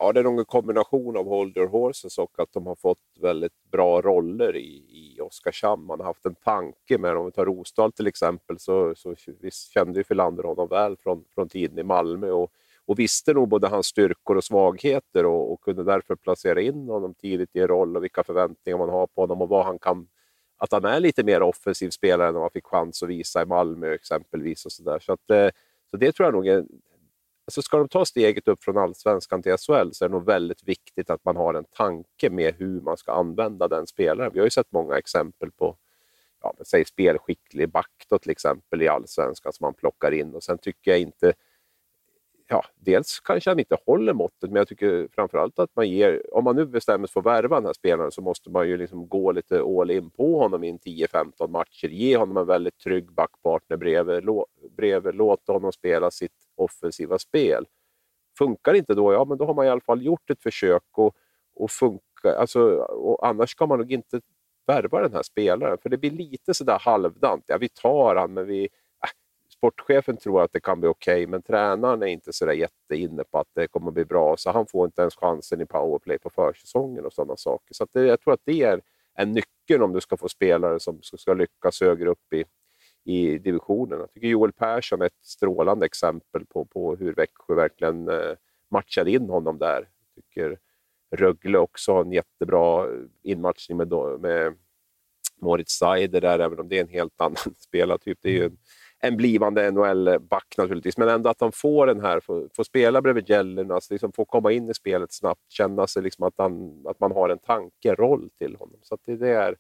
Ja, 0.04 0.12
det 0.12 0.20
är 0.20 0.24
nog 0.24 0.40
en 0.40 0.46
kombination 0.46 1.18
av 1.18 1.26
Hold 1.26 1.58
Your 1.58 1.68
Horses 1.68 2.18
och 2.18 2.40
att 2.40 2.54
de 2.54 2.68
har 2.68 2.76
fått 2.76 2.98
väldigt 3.20 3.64
bra 3.72 4.02
roller 4.02 4.56
i, 4.56 4.86
i 4.90 5.22
Oskarshamn. 5.22 5.86
Man 5.86 6.00
har 6.00 6.06
haft 6.06 6.26
en 6.26 6.36
tanke 6.36 6.98
med 6.98 7.12
dem. 7.12 7.20
Om 7.20 7.26
vi 7.26 7.32
tar 7.32 7.46
Rosdahl 7.46 7.92
till 7.92 8.08
exempel 8.08 8.60
så, 8.60 8.96
så 8.96 9.16
visst 9.42 9.72
kände 9.74 10.00
ju 10.00 10.04
Filander 10.04 10.44
honom 10.44 10.68
väl 10.68 10.98
från, 10.98 11.24
från 11.36 11.50
tiden 11.50 11.80
i 11.80 11.84
Malmö 11.84 12.32
och, 12.32 12.52
och 12.86 13.00
visste 13.00 13.34
nog 13.34 13.48
både 13.48 13.68
hans 13.68 13.86
styrkor 13.86 14.38
och 14.38 14.44
svagheter 14.44 15.26
och, 15.26 15.54
och, 15.54 15.62
kunde 15.62 15.84
därför 15.84 16.16
placera 16.16 16.62
in 16.62 16.88
honom 16.88 17.14
tidigt 17.14 17.56
i 17.56 17.60
en 17.60 17.68
roll 17.68 17.98
och 17.98 18.04
vilka 18.04 18.24
förväntningar 18.24 18.78
man 18.78 18.90
har 18.90 19.08
på 19.08 19.22
honom 19.22 19.42
och 19.42 19.50
vad 19.50 19.66
han 19.66 19.80
kan 19.80 20.08
att 20.58 20.72
han 20.72 20.86
är 20.86 21.00
lite 21.00 21.24
mer 21.24 21.42
offensiv 21.42 21.90
spelare 21.90 22.28
än 22.28 22.34
vad 22.34 22.44
han 22.44 22.52
fick 22.52 22.66
chans 22.66 23.04
att 23.04 23.10
visa 23.10 23.42
i 23.42 23.46
Malmö 23.46 23.94
exempelvis. 23.94 24.66
Och 24.66 24.72
så 24.72 24.84
där. 24.84 25.00
Så, 25.00 25.14
att, 25.14 25.30
eh, 25.30 25.50
så 25.92 25.98
det 25.98 26.12
tror 26.12 26.28
jag 26.28 26.34
nog 26.34 26.48
är 26.48 26.66
Alltså 27.52 27.62
ska 27.62 27.78
de 27.78 27.88
ta 27.88 28.06
steget 28.06 28.48
upp 28.48 28.64
från 28.64 28.78
allsvenskan 28.78 29.44
till 29.44 29.52
SHL 29.52 29.92
så 29.92 30.06
är 30.06 30.10
det 30.10 30.16
nog 30.16 30.26
väldigt 30.26 30.64
viktigt 30.64 31.10
att 31.10 31.26
man 31.26 31.36
har 31.36 31.54
en 31.54 31.66
tanke 31.66 32.30
med 32.30 32.56
hur 32.58 32.82
man 32.82 32.98
ska 32.98 33.12
använda 33.12 33.68
den 33.68 33.88
spelaren. 33.88 34.32
Vi 34.34 34.40
har 34.40 34.46
ju 34.46 34.52
sett 34.52 34.72
många 34.72 34.98
exempel 34.98 35.52
på 35.52 35.78
ja, 36.42 36.54
säg 36.66 36.86
spelskicklig 36.86 37.70
back 37.70 38.06
då, 38.10 38.18
till 38.18 38.32
exempel 38.32 38.82
i 38.82 38.88
allsvenskan 38.88 39.54
som 39.54 39.66
man 39.66 39.74
plockar 39.74 40.12
in 40.12 40.36
och 40.36 40.44
sen 40.44 40.58
tycker 40.58 40.92
jag 40.92 41.00
inte 41.00 41.34
ja, 42.48 42.66
dels 42.76 43.20
kanske 43.20 43.50
han 43.50 43.60
inte 43.60 43.78
håller 43.86 44.14
måttet, 44.14 44.50
men 44.50 44.56
jag 44.56 44.68
tycker 44.68 45.08
framförallt 45.16 45.60
att 45.60 45.76
man 45.76 45.90
ger, 45.90 46.36
om 46.36 46.44
man 46.44 46.56
nu 46.56 46.66
bestämmer 46.66 47.08
sig 47.08 47.14
för 47.14 47.20
att 47.20 47.26
värva 47.26 47.56
den 47.56 47.66
här 47.66 47.74
spelaren 47.74 48.12
så 48.12 48.22
måste 48.22 48.50
man 48.50 48.68
ju 48.68 48.78
liksom 48.78 49.08
gå 49.08 49.32
lite 49.32 49.62
all 49.62 49.92
in 49.92 50.10
på 50.10 50.40
honom 50.40 50.64
i 50.64 50.72
10-15 50.72 51.48
matcher, 51.48 51.88
ge 51.88 52.18
honom 52.18 52.38
en 52.38 52.48
väldigt 52.48 52.78
trygg 52.78 53.12
backpartner 53.12 53.78
bredvid, 53.78 54.30
bredvid, 54.78 55.16
låta 55.16 55.54
honom 55.54 55.72
spela 55.72 56.12
sitt 56.12 56.41
offensiva 56.64 57.20
spel. 57.20 57.66
Funkar 58.38 58.74
inte 58.74 58.94
då, 58.94 59.14
ja 59.14 59.26
men 59.26 59.38
då 59.38 59.46
har 59.46 59.54
man 59.54 59.66
i 59.66 59.70
alla 59.70 59.82
fall 59.82 60.06
gjort 60.06 60.30
ett 60.30 60.44
försök 60.44 60.84
och, 60.92 61.16
och 61.56 61.72
funkar, 61.72 62.34
alltså, 62.38 62.62
och 62.80 63.28
annars 63.28 63.50
ska 63.50 63.68
man 63.68 63.80
nog 63.80 63.92
inte 63.92 64.22
värva 64.68 65.02
den 65.02 65.14
här 65.14 65.24
spelaren, 65.24 65.78
för 65.78 65.90
det 65.90 65.98
blir 65.98 66.12
lite 66.12 66.54
sådär 66.54 66.80
halvdant. 66.80 67.44
Ja, 67.48 67.58
vi 67.58 67.70
tar 67.70 68.16
han, 68.16 68.34
men 68.34 68.46
vi 68.46 68.64
äh, 68.64 69.10
sportchefen 69.58 70.18
tror 70.18 70.42
att 70.42 70.54
det 70.54 70.60
kan 70.60 70.80
bli 70.80 70.90
okej, 70.90 71.14
okay, 71.14 71.28
men 71.28 71.42
tränaren 71.42 72.04
är 72.04 72.08
inte 72.08 72.34
sådär 72.34 72.54
jätteinne 72.54 73.24
på 73.24 73.40
att 73.40 73.48
det 73.56 73.68
kommer 73.68 73.88
att 73.88 73.94
bli 73.94 74.06
bra, 74.06 74.38
så 74.38 74.52
han 74.52 74.68
får 74.68 74.86
inte 74.86 75.02
ens 75.02 75.16
chansen 75.16 75.62
i 75.62 75.66
powerplay 75.66 76.20
på 76.20 76.30
försäsongen 76.30 77.06
och 77.06 77.14
sådana 77.14 77.38
saker. 77.38 77.74
Så 77.74 77.88
det, 77.92 78.06
jag 78.06 78.22
tror 78.22 78.34
att 78.34 78.42
det 78.46 78.64
är 78.64 78.82
en 79.14 79.32
nyckel 79.32 79.84
om 79.84 79.94
du 79.94 80.02
ska 80.02 80.18
få 80.18 80.30
spelare 80.30 80.80
som 80.80 81.00
ska 81.02 81.34
lyckas 81.34 81.82
högre 81.82 82.10
upp 82.10 82.34
i, 82.34 82.46
i 83.04 83.38
divisionen. 83.38 84.00
Jag 84.00 84.12
tycker 84.12 84.28
Joel 84.28 84.52
Persson 84.52 85.02
är 85.02 85.06
ett 85.06 85.26
strålande 85.26 85.86
exempel 85.86 86.46
på, 86.46 86.66
på 86.66 86.96
hur 86.96 87.14
Växjö 87.14 87.56
verkligen 87.56 88.10
eh, 88.10 88.36
matchade 88.72 89.12
in 89.12 89.30
honom 89.30 89.58
där. 89.58 89.90
Jag 90.16 90.24
tycker 90.24 90.60
Rögle 91.16 91.58
också 91.58 91.94
har 91.94 92.02
en 92.02 92.12
jättebra 92.12 92.86
eh, 92.86 93.00
inmatchning 93.24 93.78
med, 93.78 93.90
med 94.20 94.54
Moritz 95.42 95.72
Seider 95.72 96.22
där, 96.22 96.40
även 96.40 96.60
om 96.60 96.70
det 96.70 96.78
är 96.78 96.82
en 96.82 96.88
helt 96.88 97.22
annan 97.22 97.36
spelartyp. 97.58 98.18
Det 98.22 98.30
är 98.30 98.34
ju 98.34 98.46
en 98.46 98.58
en 99.04 99.18
blivande 99.18 99.72
NHL-back 99.72 100.56
naturligtvis, 100.58 100.98
men 100.98 101.10
ändå 101.10 101.30
att 101.30 101.40
de 101.40 101.52
får 101.52 101.88
den 101.88 102.02
här, 102.02 102.20
får, 102.20 102.50
får 102.56 102.64
spela 102.64 103.02
bredvid 103.02 103.30
Jellernas, 103.30 103.76
alltså 103.76 103.94
liksom 103.94 104.12
får 104.12 104.26
komma 104.26 104.52
in 104.52 104.70
i 104.70 104.74
spelet 104.74 105.14
snabbt, 105.14 105.52
känna 105.52 105.88
sig 105.88 106.04
liksom 106.04 106.26
att, 106.26 106.34
han, 106.38 106.84
att 106.88 107.00
man 107.00 107.12
har 107.12 107.30
en 107.30 107.40
tanke, 107.40 107.94
roll 107.94 108.30
till 108.38 108.56
honom. 108.56 108.80
Så 108.82 108.98
det, 109.06 109.16
det, 109.16 109.30
är, 109.30 109.56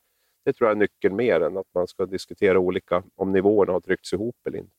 det 0.45 0.53
tror 0.53 0.69
jag 0.69 0.75
är 0.75 0.79
nyckeln 0.79 1.15
mer 1.15 1.41
än 1.41 1.57
att 1.57 1.67
man 1.75 1.87
ska 1.87 2.05
diskutera 2.05 2.59
olika, 2.59 3.03
om 3.15 3.31
nivåerna 3.31 3.73
har 3.73 3.79
tryckts 3.79 4.13
ihop 4.13 4.35
eller 4.47 4.57
inte. 4.57 4.75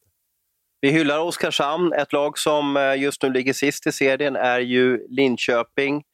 Vi 0.81 0.91
hyllar 0.91 1.19
Oskarshamn. 1.19 1.93
Ett 1.93 2.13
lag 2.13 2.39
som 2.39 2.77
eh, 2.77 3.01
just 3.01 3.23
nu 3.23 3.31
ligger 3.31 3.53
sist 3.53 3.87
i 3.87 3.93
serien 3.93 4.37
är 4.37 4.61
ju 4.61 5.07
Linköping. 5.09 6.05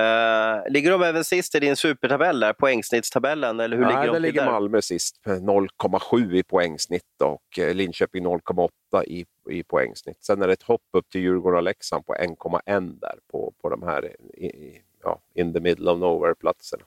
Uh, 0.00 0.72
ligger 0.72 0.90
de 0.90 1.02
även 1.02 1.24
sist 1.24 1.54
i 1.54 1.60
din 1.60 1.76
supertabell, 1.76 2.40
där, 2.40 2.52
poängsnittstabellen? 2.52 3.60
Eller 3.60 3.76
hur 3.76 3.84
Nej, 3.84 3.94
ligger 3.94 4.06
de 4.06 4.12
där 4.12 4.20
ligger 4.20 4.40
där? 4.40 4.50
Malmö 4.50 4.82
sist, 4.82 5.20
0,7 5.24 6.34
i 6.34 6.42
poängsnitt 6.42 7.22
och 7.24 7.58
eh, 7.58 7.74
Linköping 7.74 8.26
0,8 8.26 9.04
i, 9.04 9.26
i 9.50 9.62
poängsnitt. 9.62 10.24
Sen 10.24 10.42
är 10.42 10.46
det 10.46 10.52
ett 10.52 10.62
hopp 10.62 10.82
upp 10.92 11.08
till 11.08 11.20
Djurgården 11.20 11.56
och 11.56 11.62
Leksand 11.62 12.06
på 12.06 12.14
1,1 12.14 13.00
där 13.00 13.18
på, 13.32 13.52
på 13.62 13.68
de 13.68 13.82
här 13.82 14.04
i, 14.34 14.80
ja, 15.02 15.20
in 15.34 15.52
the 15.52 15.60
middle 15.60 15.90
of 15.90 15.98
nowhere-platserna. 15.98 16.82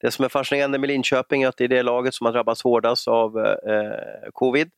Det 0.00 0.10
som 0.10 0.24
är 0.24 0.28
fascinerande 0.28 0.78
med 0.78 0.88
Linköping 0.88 1.42
är 1.42 1.48
att 1.48 1.56
det 1.56 1.64
är 1.64 1.68
det 1.68 1.82
laget 1.82 2.14
som 2.14 2.24
har 2.24 2.32
drabbats 2.32 2.62
hårdast 2.62 3.08
av 3.08 3.38
eh, 3.38 3.74
eh 3.74 4.30
covid. 4.32 4.70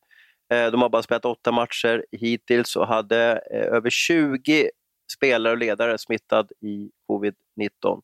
Eh, 0.53 0.71
de 0.71 0.81
har 0.81 0.89
bara 0.89 1.03
spelat 1.03 1.25
åtta 1.25 1.51
matcher 1.51 2.05
hittills 2.11 2.75
och 2.75 2.87
hade 2.87 3.41
eh, 3.51 3.73
över 3.73 3.89
20 3.89 4.69
spelare 5.13 5.53
och 5.53 5.57
ledare 5.57 5.97
smittad 5.97 6.51
i 6.61 6.91
covid-19. 7.09 8.01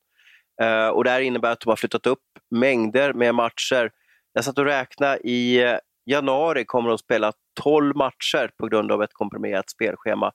Eh, 0.61 0.87
och 0.87 1.03
det 1.03 1.09
här 1.09 1.21
innebär 1.21 1.51
att 1.51 1.59
de 1.59 1.69
har 1.69 1.75
flyttat 1.75 2.07
upp 2.07 2.23
mängder 2.49 3.13
med 3.13 3.35
matcher. 3.35 3.91
Jag 4.33 4.43
satt 4.43 4.57
och 4.57 4.65
räknade, 4.65 5.19
i 5.23 5.63
eh, 5.63 5.77
januari 6.05 6.65
kommer 6.65 6.89
de 6.89 6.93
att 6.93 6.99
spela 6.99 7.33
12 7.61 7.95
matcher 7.95 8.51
på 8.57 8.67
grund 8.67 8.91
av 8.91 9.03
ett 9.03 9.13
komprimerat 9.13 9.69
spelschema. 9.69 10.31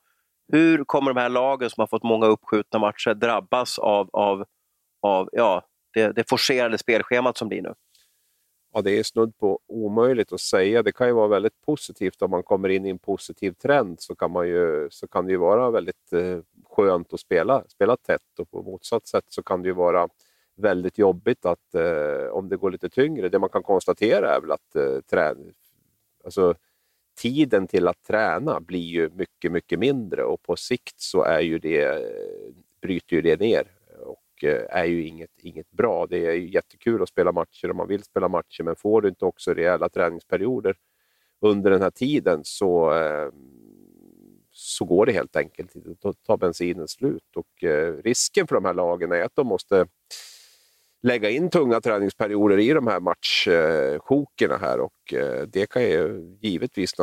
Hur 0.53 0.85
kommer 0.85 1.15
de 1.15 1.21
här 1.21 1.29
lagen 1.29 1.71
som 1.71 1.81
har 1.81 1.87
fått 1.87 2.03
många 2.03 2.27
uppskjutna 2.27 2.79
matcher 2.79 3.15
drabbas 3.15 3.79
av, 3.79 4.11
av, 4.13 4.45
av 5.03 5.29
ja, 5.33 5.63
det, 5.95 6.13
det 6.13 6.29
forcerade 6.29 6.79
spelschemat 6.79 7.37
som 7.37 7.49
blir 7.49 7.63
nu? 7.63 7.75
Ja, 8.75 8.83
det 8.83 8.99
är 8.99 9.03
snudd 9.03 9.39
på 9.39 9.61
omöjligt 9.67 10.33
att 10.33 10.41
säga. 10.41 10.83
Det 10.83 10.93
kan 10.93 11.07
ju 11.07 11.13
vara 11.13 11.29
väldigt 11.29 11.61
positivt 11.61 12.23
om 12.23 12.31
man 12.31 12.43
kommer 12.43 12.69
in 12.69 12.87
i 12.87 12.91
en 12.91 12.99
positiv 12.99 13.53
trend 13.53 14.01
så 14.01 14.15
kan, 14.15 14.31
man 14.31 14.49
ju, 14.49 14.89
så 14.91 15.09
kan 15.09 15.27
det 15.27 15.33
ju 15.33 15.39
vara 15.39 15.71
väldigt 15.71 16.13
eh, 16.13 16.39
skönt 16.65 17.13
att 17.13 17.21
spela, 17.21 17.65
spela 17.69 17.97
tätt 17.97 18.39
och 18.39 18.51
på 18.51 18.63
motsatt 18.63 19.07
sätt 19.07 19.25
så 19.29 19.43
kan 19.43 19.63
det 19.63 19.69
ju 19.69 19.75
vara 19.75 20.09
väldigt 20.57 20.99
jobbigt 20.99 21.45
att, 21.45 21.75
eh, 21.75 22.27
om 22.33 22.49
det 22.49 22.57
går 22.57 22.71
lite 22.71 22.89
tyngre. 22.89 23.29
Det 23.29 23.39
man 23.39 23.51
kan 23.51 23.63
konstatera 23.63 24.35
är 24.35 24.41
väl 24.41 24.53
att 24.53 24.77
eh, 24.77 25.01
träna, 25.11 25.41
alltså, 26.25 26.55
tiden 27.21 27.67
till 27.67 27.89
att 27.89 28.03
träna 28.03 28.61
blir 28.61 28.81
ju 28.81 29.11
mycket, 29.11 29.53
mycket 29.53 29.79
mindre 29.79 30.25
och 30.25 30.43
på 30.43 30.57
sikt 30.57 31.01
så 31.01 31.23
är 31.23 31.41
ju 31.41 31.59
det, 31.59 32.07
bryter 32.81 33.17
ju 33.17 33.23
det 33.23 33.41
ner 33.41 33.82
Eh, 34.45 34.63
är 34.69 34.85
ju 34.85 35.07
inget, 35.07 35.31
inget 35.39 35.71
bra. 35.71 36.07
Det 36.07 36.27
är 36.27 36.33
ju 36.33 36.51
jättekul 36.51 37.03
att 37.03 37.09
spela 37.09 37.33
matcher 37.33 37.71
om 37.71 37.77
man 37.77 37.89
vill 37.89 38.03
spela 38.03 38.29
matcher, 38.29 38.63
men 38.63 38.77
får 38.77 39.03
du 39.03 39.09
inte 39.09 39.25
också 39.25 39.55
rejäla 39.55 39.89
träningsperioder 39.89 40.75
under 41.41 41.71
den 41.71 41.83
här 41.83 41.91
tiden 41.91 42.41
så 42.45 42.95
eh, 42.95 43.29
så 44.55 44.85
går 44.85 45.07
det 45.07 45.13
helt 45.13 45.37
enkelt 45.37 45.77
inte. 45.77 45.95
Då 46.01 46.13
tar 46.13 46.37
bensinen 46.37 46.89
slut. 46.89 47.37
Och, 47.37 47.65
eh, 47.65 47.95
risken 47.95 48.47
för 48.47 48.55
de 48.55 48.65
här 48.65 48.75
lagen 48.75 49.13
är 49.13 49.23
att 49.23 49.37
de 49.37 49.47
måste 49.47 49.87
lägga 51.03 51.31
in 51.31 51.51
tunga 51.51 51.81
träningsperioder 51.81 52.59
i 52.59 52.73
de 52.73 52.87
här 52.87 53.01
matchsjokerna 53.01 54.57
här 54.57 54.81
och 54.81 55.15
eh, 55.15 55.43
det 55.43 55.67
kan 55.67 55.83
ju 55.83 56.37
givetvis 56.41 56.95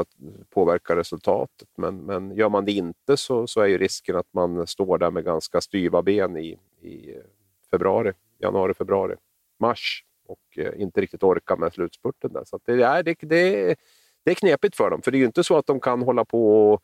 påverka 0.49 0.95
resultatet. 0.95 1.67
Men, 1.78 1.97
men 1.97 2.36
gör 2.36 2.49
man 2.49 2.65
det 2.65 2.71
inte 2.71 3.17
så, 3.17 3.47
så 3.47 3.62
är 3.62 3.67
ju 3.67 3.78
risken 3.78 4.15
att 4.15 4.34
man 4.34 4.67
står 4.67 4.97
där 4.97 5.12
med 5.12 5.25
ganska 5.25 5.62
styva 5.62 6.02
ben 6.02 6.38
i, 6.38 6.60
i 6.81 7.15
februari, 7.71 8.13
januari, 8.39 8.73
februari, 8.73 9.15
mars 9.59 10.03
och 10.27 10.57
eh, 10.57 10.81
inte 10.81 11.01
riktigt 11.01 11.23
orkar 11.23 11.57
med 11.57 11.73
slutspurten. 11.73 12.33
Där. 12.33 12.43
Så 12.45 12.59
det, 12.65 12.83
är, 12.83 13.03
det, 13.03 13.15
det, 13.19 13.75
det 14.25 14.31
är 14.31 14.35
knepigt 14.35 14.75
för 14.75 14.89
dem, 14.89 15.01
för 15.01 15.11
det 15.11 15.17
är 15.17 15.19
ju 15.19 15.25
inte 15.25 15.43
så 15.43 15.57
att 15.57 15.65
de 15.65 15.79
kan 15.79 16.01
hålla 16.01 16.25
på 16.25 16.71
och 16.73 16.83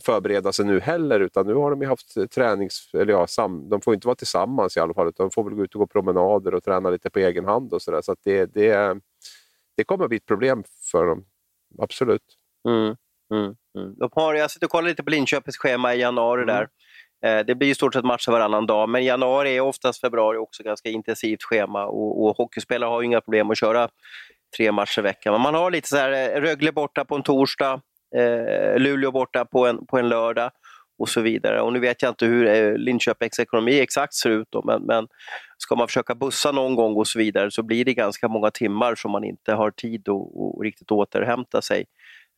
förbereda 0.00 0.52
sig 0.52 0.64
nu 0.64 0.80
heller, 0.80 1.20
utan 1.20 1.46
nu 1.46 1.54
har 1.54 1.70
de 1.70 1.82
ju 1.82 1.88
haft 1.88 2.30
tränings... 2.30 2.90
Eller 2.94 3.12
ja, 3.12 3.26
sam, 3.26 3.68
de 3.68 3.80
får 3.80 3.94
inte 3.94 4.06
vara 4.06 4.16
tillsammans 4.16 4.76
i 4.76 4.80
alla 4.80 4.94
fall, 4.94 5.08
utan 5.08 5.26
de 5.26 5.30
får 5.30 5.44
väl 5.44 5.54
gå 5.54 5.64
ut 5.64 5.74
och 5.74 5.78
gå 5.78 5.86
promenader 5.86 6.54
och 6.54 6.64
träna 6.64 6.90
lite 6.90 7.10
på 7.10 7.18
egen 7.18 7.44
hand 7.44 7.72
och 7.72 7.82
sådär. 7.82 8.00
Så, 8.02 8.12
så 8.12 8.16
det, 8.24 8.46
det, 8.46 9.00
det 9.76 9.84
kommer 9.84 10.08
bli 10.08 10.16
ett 10.16 10.26
problem 10.26 10.64
för 10.90 11.06
dem, 11.06 11.24
absolut. 11.78 12.38
Mm, 12.68 12.96
mm, 13.32 13.56
mm. 13.78 13.94
De 13.96 14.10
har, 14.12 14.34
jag 14.34 14.50
sitter 14.50 14.66
och 14.66 14.70
kollar 14.70 14.88
lite 14.88 15.02
på 15.02 15.10
Linköpings 15.10 15.56
schema 15.56 15.94
i 15.94 16.00
januari 16.00 16.44
där. 16.44 16.68
Eh, 17.26 17.40
det 17.46 17.54
blir 17.54 17.68
i 17.68 17.74
stort 17.74 17.94
sett 17.94 18.04
matcher 18.04 18.30
varannan 18.30 18.66
dag, 18.66 18.88
men 18.88 19.04
januari 19.04 19.56
är 19.56 19.60
oftast 19.60 20.00
februari 20.00 20.38
också 20.38 20.62
ganska 20.62 20.88
intensivt 20.88 21.42
schema 21.42 21.86
och, 21.86 22.24
och 22.24 22.36
hockeyspelare 22.36 22.88
har 22.88 23.02
inga 23.02 23.20
problem 23.20 23.50
att 23.50 23.58
köra 23.58 23.88
tre 24.56 24.72
matcher 24.72 24.98
i 24.98 25.02
veckan. 25.02 25.32
Men 25.32 25.40
man 25.40 25.54
har 25.54 25.70
lite 25.70 25.88
så 25.88 25.96
här, 25.96 26.12
eh, 26.12 26.40
Rögle 26.40 26.72
borta 26.72 27.04
på 27.04 27.14
en 27.14 27.22
torsdag, 27.22 27.80
eh, 28.16 28.78
Luleå 28.78 29.10
borta 29.10 29.44
på 29.44 29.66
en, 29.66 29.86
på 29.86 29.98
en 29.98 30.08
lördag 30.08 30.50
och 30.98 31.08
så 31.08 31.20
vidare. 31.20 31.60
Och 31.60 31.72
nu 31.72 31.80
vet 31.80 32.02
jag 32.02 32.10
inte 32.10 32.26
hur 32.26 32.46
eh, 32.46 32.74
Linköpings 32.74 33.38
ekonomi 33.38 33.80
exakt 33.80 34.14
ser 34.14 34.30
ut, 34.30 34.48
då, 34.50 34.62
men, 34.62 34.82
men 34.82 35.08
ska 35.58 35.76
man 35.76 35.88
försöka 35.88 36.14
bussa 36.14 36.52
någon 36.52 36.74
gång 36.74 36.96
och 36.96 37.08
så 37.08 37.18
vidare 37.18 37.50
så 37.50 37.62
blir 37.62 37.84
det 37.84 37.94
ganska 37.94 38.28
många 38.28 38.50
timmar 38.50 38.94
som 38.94 39.10
man 39.10 39.24
inte 39.24 39.52
har 39.52 39.70
tid 39.70 40.08
att 40.08 40.62
riktigt 40.62 40.90
återhämta 40.90 41.62
sig. 41.62 41.84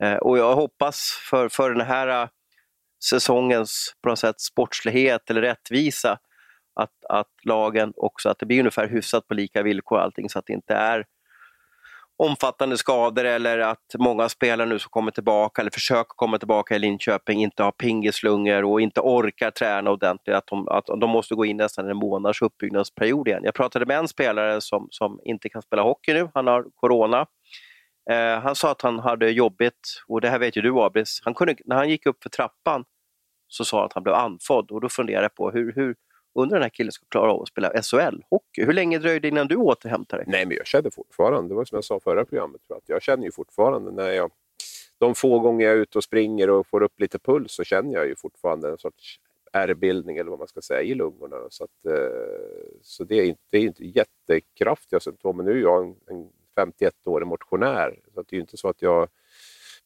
Eh, 0.03 0.15
och 0.15 0.39
jag 0.39 0.55
hoppas 0.55 1.01
för, 1.31 1.49
för 1.49 1.71
den 1.71 1.87
här 1.87 2.29
säsongens 3.11 3.95
på 4.03 4.09
något 4.09 4.19
sätt 4.19 4.41
sportslighet 4.41 5.31
eller 5.31 5.41
rättvisa 5.41 6.19
att, 6.75 7.05
att 7.09 7.31
lagen 7.45 7.93
också, 7.97 8.29
att 8.29 8.39
det 8.39 8.47
blir 8.47 8.59
ungefär 8.59 8.89
hyfsat 8.89 9.29
på 9.29 9.35
lika 9.35 9.63
villkor 9.63 9.99
allting 9.99 10.29
så 10.29 10.39
att 10.39 10.47
det 10.47 10.53
inte 10.53 10.75
är 10.75 11.05
omfattande 12.17 12.79
skador 12.79 13.25
eller 13.25 13.59
att 13.59 13.95
många 13.99 14.29
spelare 14.29 14.69
nu 14.69 14.79
som 14.79 14.91
kommer 14.91 15.11
tillbaka 15.11 15.63
eller 15.63 15.71
försöker 15.71 16.15
komma 16.17 16.39
tillbaka 16.39 16.77
i 16.77 16.79
Linköping 16.79 17.43
inte 17.43 17.63
har 17.63 17.73
pingislungor 17.73 18.65
och 18.65 18.81
inte 18.81 19.01
orkar 19.01 19.51
träna 19.51 19.91
ordentligt, 19.91 20.37
att 20.37 20.47
de, 20.47 20.69
att 20.69 20.87
de 20.87 21.11
måste 21.11 21.35
gå 21.35 21.45
in 21.45 21.57
nästan 21.57 21.91
en 21.91 21.97
månads 21.97 22.43
uppbyggnadsperiod 22.43 23.29
igen. 23.29 23.41
Jag 23.45 23.55
pratade 23.55 23.87
med 23.87 23.99
en 23.99 24.09
spelare 24.09 24.61
som, 24.61 24.89
som 24.91 25.21
inte 25.25 25.49
kan 25.49 25.63
spela 25.63 25.83
hockey 25.83 26.13
nu, 26.13 26.29
han 26.35 26.47
har 26.47 26.65
corona. 26.75 27.27
Eh, 28.11 28.41
han 28.41 28.55
sa 28.55 28.71
att 28.71 28.83
han 28.83 28.99
hade 28.99 29.31
jobbigt, 29.31 30.03
och 30.09 30.21
det 30.21 30.29
här 30.29 30.39
vet 30.39 30.57
ju 30.57 30.63
du 30.63 30.81
Abris, 30.81 31.21
han 31.25 31.35
kunde, 31.35 31.55
när 31.65 31.77
han 31.77 31.89
gick 31.89 32.07
upp 32.07 32.23
för 32.23 32.31
trappan 32.31 32.85
så 33.49 33.65
sa 33.65 33.77
han 33.79 33.87
att 33.87 33.93
han 33.93 34.03
blev 34.03 34.15
andfådd 34.15 34.71
och 34.71 34.81
då 34.81 34.89
funderade 34.89 35.25
jag 35.25 35.35
på 35.35 35.51
hur, 35.51 35.73
hur, 35.73 35.97
undrar 36.35 36.57
den 36.57 36.63
här 36.63 36.71
killen 36.71 36.93
ska 36.93 37.07
klara 37.09 37.33
av 37.33 37.43
att 37.43 37.49
spela 37.49 37.71
SHL-hockey. 37.71 38.65
Hur 38.67 38.73
länge 38.73 38.99
dröjde 38.99 39.21
det 39.21 39.29
innan 39.29 39.49
du 39.49 39.57
återhämtade 39.57 40.23
dig? 40.23 40.33
Nej, 40.33 40.47
men 40.47 40.57
jag 40.57 40.67
känner 40.67 40.91
fortfarande, 40.91 41.49
det 41.49 41.55
var 41.55 41.65
som 41.65 41.77
jag 41.77 41.85
sa 41.85 42.01
förra 42.01 42.25
programmet, 42.25 42.61
för 42.67 42.75
att 42.75 42.89
jag 42.89 43.03
känner 43.03 43.25
ju 43.25 43.33
fortfarande 43.33 43.91
när 43.91 44.11
jag 44.11 44.31
de 44.99 45.15
få 45.15 45.39
gånger 45.39 45.67
jag 45.67 45.75
är 45.75 45.81
ute 45.81 45.99
och 45.99 46.05
springer 46.05 46.51
och 46.51 46.67
får 46.67 46.83
upp 46.83 47.01
lite 47.01 47.19
puls 47.19 47.53
så 47.53 47.65
känner 47.65 47.95
jag 47.95 48.07
ju 48.07 48.17
fortfarande 48.17 48.69
en 48.69 48.79
sorts 48.79 49.21
ärrbildning 49.53 50.17
eller 50.17 50.31
vad 50.31 50.39
man 50.39 50.49
ska 50.49 50.61
säga 50.61 50.83
i 50.83 50.95
lungorna. 50.95 51.37
Så, 51.51 51.65
att, 51.65 51.87
eh, 51.87 52.79
så 52.83 53.05
det 53.05 53.15
är 53.15 53.25
inte, 53.25 53.41
det 53.51 53.59
är 53.59 53.63
inte 53.63 53.85
jättekraftiga 53.87 55.01
symptom. 55.01 55.37
Men 55.37 55.47
nu 55.47 55.53
är 55.53 55.63
jag 55.63 55.85
en, 55.85 55.97
en 56.07 56.31
51-årig 56.57 57.27
motionär, 57.27 58.01
så 58.15 58.23
det 58.23 58.33
är 58.33 58.35
ju 58.35 58.41
inte 58.41 58.57
så 58.57 58.69
att 58.69 58.83
jag 58.83 59.09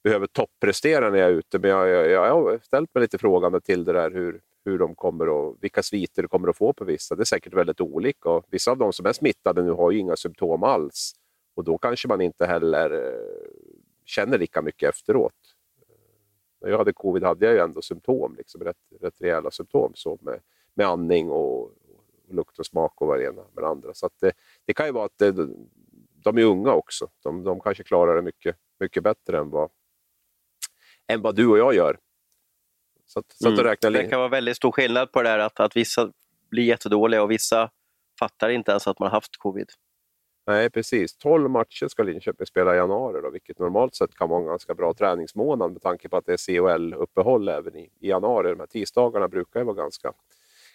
behöver 0.02 0.26
topprestera 0.26 1.10
när 1.10 1.18
jag 1.18 1.28
är 1.28 1.34
ute. 1.34 1.58
Men 1.58 1.70
jag, 1.70 1.88
jag, 1.88 2.10
jag 2.10 2.34
har 2.34 2.58
ställt 2.62 2.94
mig 2.94 3.02
lite 3.02 3.18
frågande 3.18 3.60
till 3.60 3.84
det 3.84 3.92
där 3.92 4.10
hur, 4.10 4.40
hur 4.64 4.78
de 4.78 4.94
kommer 4.94 5.50
att, 5.50 5.56
vilka 5.60 5.82
sviter 5.82 6.22
de 6.22 6.28
kommer 6.28 6.48
att 6.48 6.56
få 6.56 6.72
på 6.72 6.84
vissa. 6.84 7.14
Det 7.14 7.22
är 7.22 7.24
säkert 7.24 7.54
väldigt 7.54 7.80
olika. 7.80 8.30
Och 8.30 8.44
vissa 8.50 8.70
av 8.70 8.78
de 8.78 8.92
som 8.92 9.06
är 9.06 9.12
smittade 9.12 9.62
nu 9.62 9.70
har 9.70 9.90
ju 9.90 9.98
inga 9.98 10.16
symptom 10.16 10.62
alls. 10.62 11.12
Och 11.54 11.64
då 11.64 11.78
kanske 11.78 12.08
man 12.08 12.20
inte 12.20 12.46
heller 12.46 12.90
eh, 12.90 13.50
känner 14.04 14.38
lika 14.38 14.62
mycket 14.62 14.88
efteråt. 14.88 15.34
När 16.60 16.70
jag 16.70 16.78
hade 16.78 16.92
covid 16.92 17.22
hade 17.22 17.46
jag 17.46 17.54
ju 17.54 17.60
ändå 17.60 17.82
symptom, 17.82 18.34
liksom, 18.38 18.64
rätt, 18.64 18.76
rätt 19.00 19.20
rejäla 19.20 19.50
symptom 19.50 19.92
så 19.94 20.18
med, 20.20 20.40
med 20.74 20.86
andning 20.86 21.30
och, 21.30 21.62
och 21.62 21.74
lukt 22.30 22.58
och 22.58 22.66
smak 22.66 23.00
och 23.00 23.06
vad 23.06 23.18
det 23.18 23.24
ena 23.24 23.42
med 23.54 23.64
det 23.64 23.68
andra. 23.68 23.94
Så 23.94 24.10
det, 24.20 24.32
det, 24.64 24.74
kan 24.74 24.86
ju 24.86 24.92
vara 24.92 25.04
att 25.04 25.18
det, 25.18 25.32
de 26.24 26.38
är 26.38 26.44
unga 26.44 26.72
också. 26.72 27.08
De, 27.22 27.44
de 27.44 27.60
kanske 27.60 27.84
klarar 27.84 28.16
det 28.16 28.22
mycket, 28.22 28.56
mycket 28.80 29.02
bättre 29.02 29.38
än 29.38 29.50
vad, 29.50 29.70
än 31.08 31.22
vad 31.22 31.36
du 31.36 31.46
och 31.46 31.58
jag 31.58 31.74
gör. 31.74 31.98
Så, 33.06 33.18
att, 33.18 33.32
så 33.32 33.48
att 33.48 33.84
mm. 33.84 33.92
det 33.92 34.04
kan 34.04 34.18
vara 34.18 34.28
väldigt 34.28 34.56
stor 34.56 34.72
skillnad 34.72 35.12
på 35.12 35.22
det 35.22 35.28
där 35.28 35.38
att, 35.38 35.60
att 35.60 35.76
vissa 35.76 36.12
blir 36.50 36.64
jättedåliga 36.64 37.22
och 37.22 37.30
vissa 37.30 37.70
fattar 38.18 38.48
inte 38.48 38.70
ens 38.70 38.86
att 38.86 38.98
man 38.98 39.06
har 39.06 39.16
haft 39.16 39.36
covid. 39.36 39.68
Nej, 40.46 40.70
precis. 40.70 41.16
12 41.16 41.50
matcher 41.50 41.88
ska 41.88 42.02
Linköping 42.02 42.46
spela 42.46 42.74
i 42.74 42.76
januari, 42.76 43.22
då, 43.22 43.30
vilket 43.30 43.58
normalt 43.58 43.94
sett 43.94 44.14
kan 44.14 44.28
vara 44.28 44.40
en 44.40 44.46
ganska 44.46 44.74
bra 44.74 44.94
träningsmånad 44.94 45.72
med 45.72 45.82
tanke 45.82 46.08
på 46.08 46.16
att 46.16 46.26
det 46.26 46.32
är 46.32 46.36
CHL-uppehåll 46.36 47.48
även 47.48 47.76
i, 47.76 47.90
i 48.00 48.08
januari. 48.08 48.50
De 48.50 48.60
här 48.60 48.66
tisdagarna 48.66 49.28
brukar 49.28 49.60
ju 49.60 49.66
vara 49.66 49.76
ganska, 49.76 50.12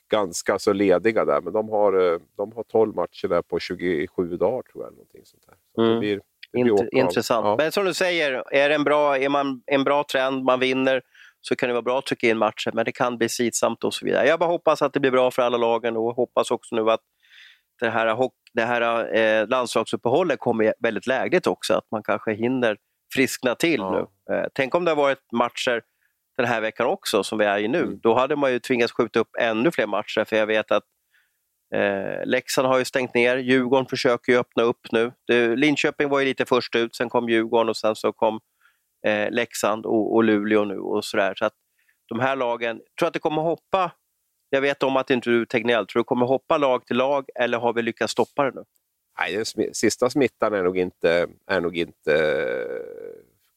ganska 0.08 0.60
så 0.60 0.74
lediga 0.74 1.26
där, 1.26 1.42
men 1.42 1.54
de 1.54 1.70
har, 1.70 2.14
eh, 2.14 2.20
de 2.36 2.52
har 2.52 2.64
12 2.64 2.96
matcher 2.96 3.28
där 3.28 3.42
på 3.42 3.60
27 3.60 4.38
dagar 4.38 4.62
tror 4.62 4.84
jag. 4.84 4.94
Någonting 4.94 5.26
sånt 5.26 5.44
där. 5.48 5.56
Så 5.76 5.82
mm. 5.82 5.94
det 5.94 6.00
blir, 6.00 6.22
blir 6.54 6.96
Intressant. 6.96 7.46
Ja. 7.46 7.56
Men 7.58 7.72
som 7.72 7.86
du 7.86 7.94
säger, 7.94 8.44
är, 8.52 8.70
det 8.70 8.76
en 8.76 8.84
bra, 8.84 9.18
är 9.18 9.30
man 9.30 9.62
en 9.66 9.84
bra 9.84 10.04
trend, 10.12 10.44
man 10.44 10.60
vinner, 10.60 11.02
så 11.42 11.56
kan 11.56 11.70
det 11.70 11.74
vara 11.74 11.82
bra 11.82 12.00
att 12.00 12.06
trycka 12.06 12.28
in 12.28 12.38
matcher, 12.38 12.72
men 12.74 12.86
det 12.86 12.92
kan 12.92 13.18
bli 13.18 13.30
slitsamt 13.30 13.84
och 13.84 13.94
så 13.94 14.06
vidare. 14.06 14.28
Jag 14.28 14.40
bara 14.40 14.50
hoppas 14.50 14.82
att 14.82 14.94
det 14.94 15.00
blir 15.00 15.12
bra 15.12 15.32
för 15.32 15.42
alla 15.42 15.58
lagen 15.58 15.98
och 15.98 16.16
hoppas 16.16 16.52
också 16.52 16.76
nu 16.76 16.92
att 16.92 17.02
det 17.80 17.90
här, 17.90 18.30
det 18.54 18.66
här 18.66 19.16
eh, 19.16 19.48
landslagsuppehållet 19.48 20.40
kommer 20.40 20.74
väldigt 20.80 21.08
lägligt 21.08 21.48
också, 21.48 21.74
att 21.74 21.92
man 21.92 22.04
kanske 22.04 22.34
hinner 22.34 22.78
friskna 23.14 23.56
till 23.56 23.80
ja. 23.80 23.92
nu. 24.28 24.36
Eh, 24.36 24.46
tänk 24.54 24.76
om 24.76 24.86
det 24.86 24.92
har 24.92 24.96
varit 24.96 25.32
matcher 25.32 25.82
den 26.38 26.46
här 26.46 26.62
veckan 26.62 26.88
också, 26.88 27.24
som 27.24 27.38
vi 27.38 27.46
är 27.46 27.58
i 27.58 27.68
nu. 27.68 27.82
Mm. 27.82 28.00
Då 28.04 28.14
hade 28.14 28.36
man 28.36 28.52
ju 28.52 28.60
tvingats 28.60 28.94
skjuta 28.94 29.20
upp 29.20 29.36
ännu 29.40 29.72
fler 29.72 29.88
matcher, 29.88 30.24
för 30.24 30.36
jag 30.36 30.48
vet 30.48 30.72
att 30.72 30.84
eh, 31.74 32.26
Leksand 32.26 32.68
har 32.68 32.80
ju 32.80 32.86
stängt 32.86 33.14
ner, 33.14 33.38
Djurgården 33.38 33.86
försöker 33.86 34.32
ju 34.32 34.40
öppna 34.40 34.64
upp 34.64 34.92
nu. 34.92 35.12
Det, 35.28 35.56
Linköping 35.56 36.10
var 36.10 36.20
ju 36.20 36.26
lite 36.26 36.46
först 36.46 36.76
ut, 36.76 36.96
sen 36.96 37.10
kom 37.10 37.30
Djurgården 37.30 37.70
och 37.70 37.78
sen 37.78 37.96
så 37.96 38.12
kom 38.12 38.40
eh, 39.06 39.32
Leksand 39.32 39.86
och, 39.86 40.16
och 40.16 40.24
Luleå 40.24 40.66
nu 40.66 40.78
och 40.78 41.06
sådär. 41.06 41.34
Så 41.36 41.46
att 41.46 41.54
de 42.10 42.20
här 42.20 42.36
lagen, 42.36 42.82
tror 43.00 43.08
att 43.08 43.14
det 43.14 43.20
kommer 43.20 43.42
hoppa, 43.42 43.92
jag 44.50 44.62
vet 44.62 44.84
om 44.84 44.98
att 44.98 45.10
inte 45.10 45.30
du 45.30 45.42
är 45.42 45.46
Tegnell, 45.46 45.88
tror 45.88 46.00
du 46.00 46.04
kommer 46.04 46.26
hoppa 46.26 46.58
lag 46.58 46.86
till 46.86 46.98
lag 46.98 47.26
eller 47.36 47.58
har 47.58 47.74
vi 47.74 47.82
lyckats 47.82 48.12
stoppa 48.12 48.44
det 48.44 48.52
nu? 48.56 48.64
Nej, 49.20 49.44
den 49.56 49.74
sista 49.74 50.10
smittan 50.10 50.54
är 50.54 50.64
nog 50.64 50.78
inte, 50.78 51.28
är 51.48 51.62
nog 51.62 51.78
inte 51.78 52.12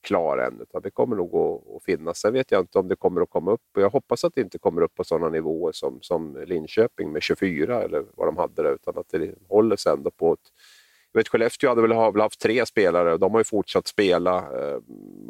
klar 0.07 0.39
än, 0.39 0.61
utan 0.61 0.83
det 0.83 0.91
kommer 0.91 1.17
nog 1.17 1.35
att, 1.37 1.77
att 1.77 1.85
finnas. 1.85 2.19
Sen 2.19 2.33
vet 2.33 2.51
jag 2.51 2.61
inte 2.61 2.79
om 2.79 2.89
det 2.89 2.97
kommer 2.97 3.21
att 3.21 3.31
komma 3.31 3.53
upp, 3.53 3.77
och 3.77 3.83
jag 3.83 3.91
hoppas 3.91 4.25
att 4.25 4.35
det 4.35 4.41
inte 4.41 4.59
kommer 4.59 4.83
upp 4.83 4.95
på 4.95 5.05
sådana 5.05 5.29
nivåer 5.29 5.73
som, 5.73 5.99
som 6.03 6.45
Linköping 6.47 7.13
med 7.13 7.23
24 7.23 7.83
eller 7.83 8.05
vad 8.15 8.29
de 8.29 8.37
hade 8.37 8.63
där, 8.63 8.75
utan 8.75 8.99
att 8.99 9.09
det 9.09 9.35
håller 9.49 9.77
sig 9.77 9.93
ändå 9.93 10.11
på 10.11 10.33
ett 10.33 10.53
jag 11.13 11.21
vet, 11.21 11.29
Skellefteå 11.29 11.69
hade 11.69 11.83
väl, 11.83 11.93
har 11.93 12.13
väl 12.13 12.23
haft 12.23 12.41
tre 12.41 12.67
spelare 12.67 13.13
och 13.13 13.21
de 13.21 13.33
har 13.33 13.41
ju 13.41 13.45
fortsatt 13.45 13.87
spela. 13.87 14.37
Eh, 14.39 14.79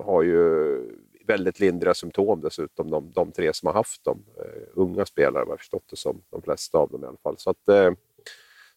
har 0.05 0.23
ju 0.23 0.79
väldigt 1.27 1.61
lindriga 1.61 1.95
symptom 1.95 2.41
dessutom, 2.41 2.91
de, 2.91 3.13
de 3.13 3.33
tre 3.33 3.53
som 3.53 3.67
har 3.67 3.75
haft 3.75 4.05
dem. 4.05 4.25
Eh, 4.39 4.63
unga 4.75 5.07
spelare 5.07 5.43
har 5.43 5.53
jag 5.53 5.59
förstått 5.59 5.85
det 5.91 5.97
som, 5.97 6.23
de 6.31 6.43
flesta 6.43 6.79
av 6.79 6.91
dem 6.91 7.05
i 7.05 7.07
alla 7.07 7.17
fall. 7.17 7.35
Så, 7.39 7.51
att, 7.51 7.69
eh, 7.69 7.91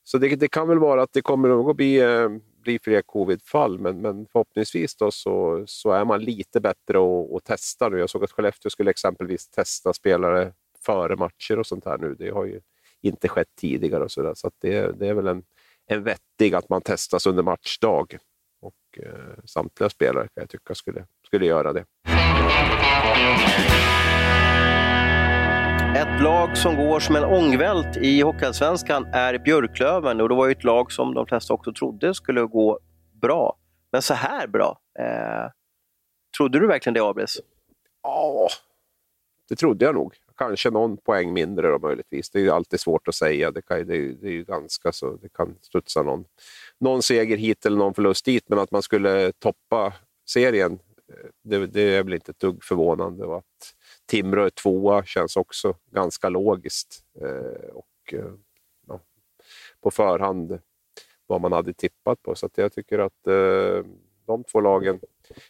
så 0.04 0.18
det, 0.18 0.36
det, 0.36 0.48
kan 0.48 0.68
väl 0.68 0.80
vara 0.80 1.02
att 1.02 1.14
det 1.14 1.22
kommer 1.22 1.50
nog 1.50 1.70
att 1.70 1.76
bli, 1.76 2.00
eh, 2.00 2.30
bli 2.70 2.80
fler 2.80 3.02
covid-fall, 3.02 3.80
men, 3.80 4.02
men 4.02 4.28
förhoppningsvis 4.32 4.96
då 4.96 5.12
så, 5.12 5.64
så 5.68 5.92
är 5.92 6.06
man 6.06 6.22
lite 6.22 6.60
bättre 6.62 7.00
och, 7.00 7.34
och 7.34 7.42
testar 7.44 7.90
nu. 7.90 8.00
Jag 8.00 8.10
såg 8.10 8.24
att 8.24 8.32
Skellefteå 8.32 8.70
skulle 8.70 8.92
exempelvis 8.92 9.50
testa 9.50 9.94
spelare 9.94 10.54
före 10.86 11.16
matcher 11.16 11.60
och 11.60 11.68
sånt 11.68 11.86
här 11.86 11.98
nu. 11.98 12.16
Det 12.20 12.30
har 12.30 12.46
ju 12.46 12.62
inte 13.02 13.28
skett 13.28 13.56
tidigare 13.58 14.04
och 14.04 14.12
så, 14.12 14.22
där, 14.22 14.34
så 14.34 14.52
det, 14.62 15.00
det 15.00 15.08
är 15.08 15.14
väl 15.14 15.28
en 15.28 15.44
en 15.92 16.04
vettig 16.04 16.56
att 16.56 16.70
man 16.70 16.82
testas 16.82 17.26
under 17.26 17.44
matchdag. 17.44 18.18
Och 18.62 19.00
eh, 19.04 19.44
samtliga 19.46 19.90
spelare 19.90 20.24
kan 20.24 20.42
jag 20.42 20.50
tycka 20.50 20.76
skulle, 20.76 21.06
skulle 21.28 21.46
göra 21.46 21.74
det. 21.74 21.86
Ett 26.00 26.22
lag 26.22 26.58
som 26.58 26.76
går 26.76 27.00
som 27.00 27.16
en 27.16 27.24
ångvält 27.24 27.98
i 27.98 28.22
Hockeyallsvenskan 28.22 29.06
är 29.14 29.38
Björklöven 29.38 30.22
och 30.22 30.30
det 30.30 30.36
var 30.36 30.46
ju 30.46 30.52
ett 30.52 30.64
lag 30.64 30.92
som 30.92 31.14
de 31.14 31.26
flesta 31.26 31.54
också 31.54 31.74
trodde 31.74 32.14
skulle 32.14 32.42
gå 32.42 32.80
bra. 33.22 33.58
Men 33.92 34.02
så 34.02 34.14
här 34.14 34.48
bra. 34.48 34.80
Eh, 35.00 35.52
trodde 36.38 36.60
du 36.60 36.68
verkligen 36.68 36.94
det, 36.94 37.04
Abris? 37.04 37.40
Ja, 38.04 38.50
det 39.50 39.56
trodde 39.56 39.86
jag 39.86 39.96
nog 39.96 40.16
kanske 40.38 40.70
någon 40.70 40.98
poäng 40.98 41.34
mindre 41.34 41.68
då 41.68 41.80
möjligtvis. 41.80 42.30
Det 42.30 42.40
är 42.40 42.44
ju 42.44 42.52
alltid 42.52 42.80
svårt 42.80 43.08
att 43.08 43.16
säga. 43.16 43.52
Det, 43.52 43.62
kan, 43.62 43.78
det, 43.78 44.14
det 44.14 44.28
är 44.28 44.32
ju 44.32 44.44
ganska 44.44 44.92
så. 44.92 45.16
Det 45.22 45.34
kan 45.34 45.56
studsa 45.62 46.04
någon, 46.04 46.26
någon 46.80 47.02
seger 47.02 47.38
hit 47.38 47.66
eller 47.66 47.78
någon 47.78 47.94
förlust 47.94 48.26
dit, 48.26 48.44
men 48.48 48.60
att 48.60 48.72
man 48.72 48.82
skulle 48.82 49.32
toppa 49.32 49.94
serien, 50.30 50.72
eh, 51.10 51.30
det, 51.44 51.68
det 51.68 51.82
är 51.82 52.04
väl 52.04 52.14
inte 52.14 52.32
ett 52.32 52.40
dugg 52.40 52.64
förvånande. 52.64 53.26
Och 53.26 53.38
att 53.38 53.76
Timrå 54.10 54.46
är 54.46 54.50
tvåa 54.50 55.06
känns 55.06 55.38
också 55.38 55.76
ganska 55.92 56.30
logiskt. 56.30 57.04
Eh, 57.22 57.70
och 57.74 58.14
eh, 58.14 58.32
ja, 58.88 59.00
på 59.82 59.92
förhand 59.92 60.60
vad 61.28 61.42
man 61.42 61.52
hade 61.52 61.74
tippat 61.74 62.24
på. 62.24 62.36
Så 62.36 62.50
jag 62.56 62.74
tycker 62.74 63.00
att 63.00 63.28
eh, 63.28 63.86
de 64.26 64.44
två 64.44 64.62
lagen 64.62 65.00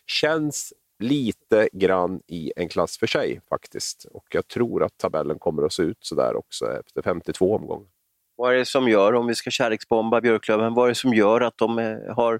känns 0.05 0.73
lite 0.99 1.69
grann 1.73 2.21
i 2.27 2.51
en 2.55 2.69
klass 2.69 2.97
för 2.97 3.07
sig 3.07 3.41
faktiskt. 3.49 4.05
Och 4.11 4.25
jag 4.29 4.47
tror 4.47 4.83
att 4.83 4.97
tabellen 4.97 5.39
kommer 5.39 5.63
att 5.63 5.73
se 5.73 5.83
ut 5.83 5.97
så 5.99 6.15
där 6.15 6.35
också 6.35 6.79
efter 6.79 7.01
52 7.01 7.55
omgångar. 7.55 7.87
Vad 8.35 8.53
är 8.53 8.57
det 8.57 8.65
som 8.65 8.89
gör, 8.89 9.13
om 9.13 9.27
vi 9.27 9.35
ska 9.35 9.49
kärleksbomba 9.49 10.21
Björklöven, 10.21 10.73
vad 10.73 10.85
är 10.85 10.89
det 10.89 10.95
som 10.95 11.13
gör 11.13 11.41
att 11.41 11.57
de 11.57 11.79
eh, 11.79 12.15
har 12.15 12.39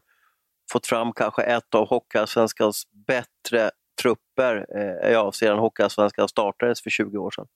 fått 0.71 0.87
fram 0.87 1.13
kanske 1.13 1.43
ett 1.43 1.75
av 1.75 1.87
Hockeyallsvenskans 1.87 2.83
bättre 3.07 3.71
trupper 4.01 4.65
eh, 4.75 5.11
ja, 5.11 5.31
sedan 5.31 5.59
Hockeyallsvenskan 5.59 6.29
startades 6.29 6.83
för 6.83 6.89
20 6.89 7.17
år 7.17 7.31
sedan? 7.31 7.47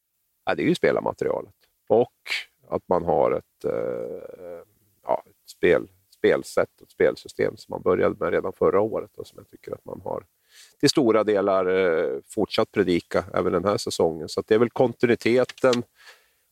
Ja, 0.46 0.56
det 0.56 0.64
är 0.64 0.68
ju 0.68 0.76
spelarmaterialet 0.76 1.54
och 1.89 2.14
att 2.70 2.88
man 2.88 3.06
har 3.06 3.32
ett, 3.32 3.66
eh, 3.66 4.62
ja, 5.04 5.24
ett 5.26 5.50
spel, 5.50 5.88
spelsätt 6.18 6.82
och 6.82 6.88
ett 6.88 6.91
spelsystem 6.91 7.58
som 7.58 7.74
man 7.74 7.82
började 7.82 8.16
med 8.20 8.34
redan 8.34 8.54
förra 8.54 8.82
året 8.82 9.18
och 9.18 9.28
som 9.28 9.38
jag 9.38 9.50
tycker 9.50 9.72
att 9.74 9.86
man 9.86 10.02
har 10.04 10.24
till 10.80 10.89
stora 10.89 11.24
delar 11.24 11.66
eh, 11.66 12.20
fortsatt 12.30 12.72
predika 12.72 13.24
även 13.34 13.54
den 13.54 13.66
här 13.66 13.78
säsongen. 13.78 14.30
Så 14.30 14.44
det 14.48 14.56
är 14.56 14.60
väl 14.60 14.70
kontinuiteten 14.70 15.84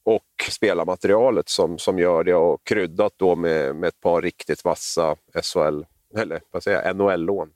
och 0.03 0.49
spelarmaterialet 0.49 1.49
som, 1.49 1.77
som 1.77 1.99
gör 1.99 2.23
det 2.23 2.33
och 2.33 2.63
kryddat 2.63 3.13
då 3.17 3.35
med, 3.35 3.75
med 3.75 3.87
ett 3.87 3.99
par 3.99 4.21
riktigt 4.21 4.63
vassa 4.63 5.15
SHL, 5.43 5.83
eller 6.17 6.41
vad 6.51 6.63
säger 6.63 6.85
jag, 6.85 6.95
NHL-lån. 6.95 7.49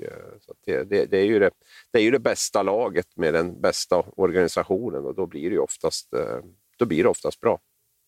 Och, 0.00 0.12
eh, 0.12 0.38
så 0.40 0.54
det, 0.66 0.84
det, 0.84 1.06
det, 1.06 1.18
är 1.18 1.24
ju 1.24 1.38
det, 1.38 1.50
det 1.92 1.98
är 1.98 2.02
ju 2.02 2.10
det 2.10 2.18
bästa 2.18 2.62
laget 2.62 3.16
med 3.16 3.34
den 3.34 3.60
bästa 3.60 4.04
organisationen 4.16 5.04
och 5.04 5.14
då 5.14 5.26
blir 5.26 5.50
det 5.50 5.58
oftast, 5.58 6.14
eh, 6.14 6.38
då 6.78 6.84
blir 6.84 7.02
det 7.02 7.08
oftast 7.08 7.40
bra. 7.40 7.58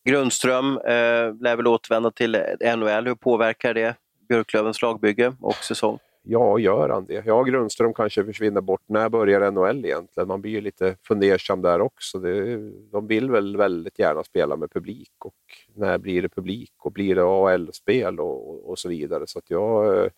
Grundström 0.05 0.78
eh, 0.78 1.34
lär 1.40 1.57
väl 1.57 1.66
återvända 1.66 2.11
till 2.11 2.32
NHL. 2.76 3.07
Hur 3.07 3.14
påverkar 3.14 3.74
det 3.74 3.97
Björklövens 4.28 4.82
lagbygge 4.82 5.34
och 5.40 5.55
säsong? 5.55 5.99
Ja, 6.24 6.59
gör 6.59 6.88
han 6.88 7.07
det? 7.07 7.22
Ja, 7.26 7.43
Grundström 7.43 7.95
kanske 7.95 8.24
försvinner 8.24 8.61
bort. 8.61 8.82
När 8.86 9.09
börjar 9.09 9.51
NHL 9.51 9.84
egentligen? 9.84 10.28
Man 10.28 10.40
blir 10.40 10.53
ju 10.53 10.61
lite 10.61 10.97
fundersam 11.09 11.62
där 11.62 11.80
också. 11.80 12.18
Det, 12.18 12.57
de 12.93 13.07
vill 13.07 13.30
väl 13.30 13.57
väldigt 13.57 13.99
gärna 13.99 14.24
spela 14.24 14.57
med 14.57 14.70
publik 14.70 15.12
och 15.24 15.34
när 15.74 15.99
blir 15.99 16.22
det 16.22 16.28
publik 16.28 16.72
och 16.78 16.93
blir 16.93 17.14
det 17.14 17.24
AL-spel 17.24 18.20
och, 18.20 18.70
och, 18.70 18.78
så 18.78 18.88
vidare. 18.88 19.26
Så 19.26 19.38
att 19.38 19.51
jag, 19.51 20.11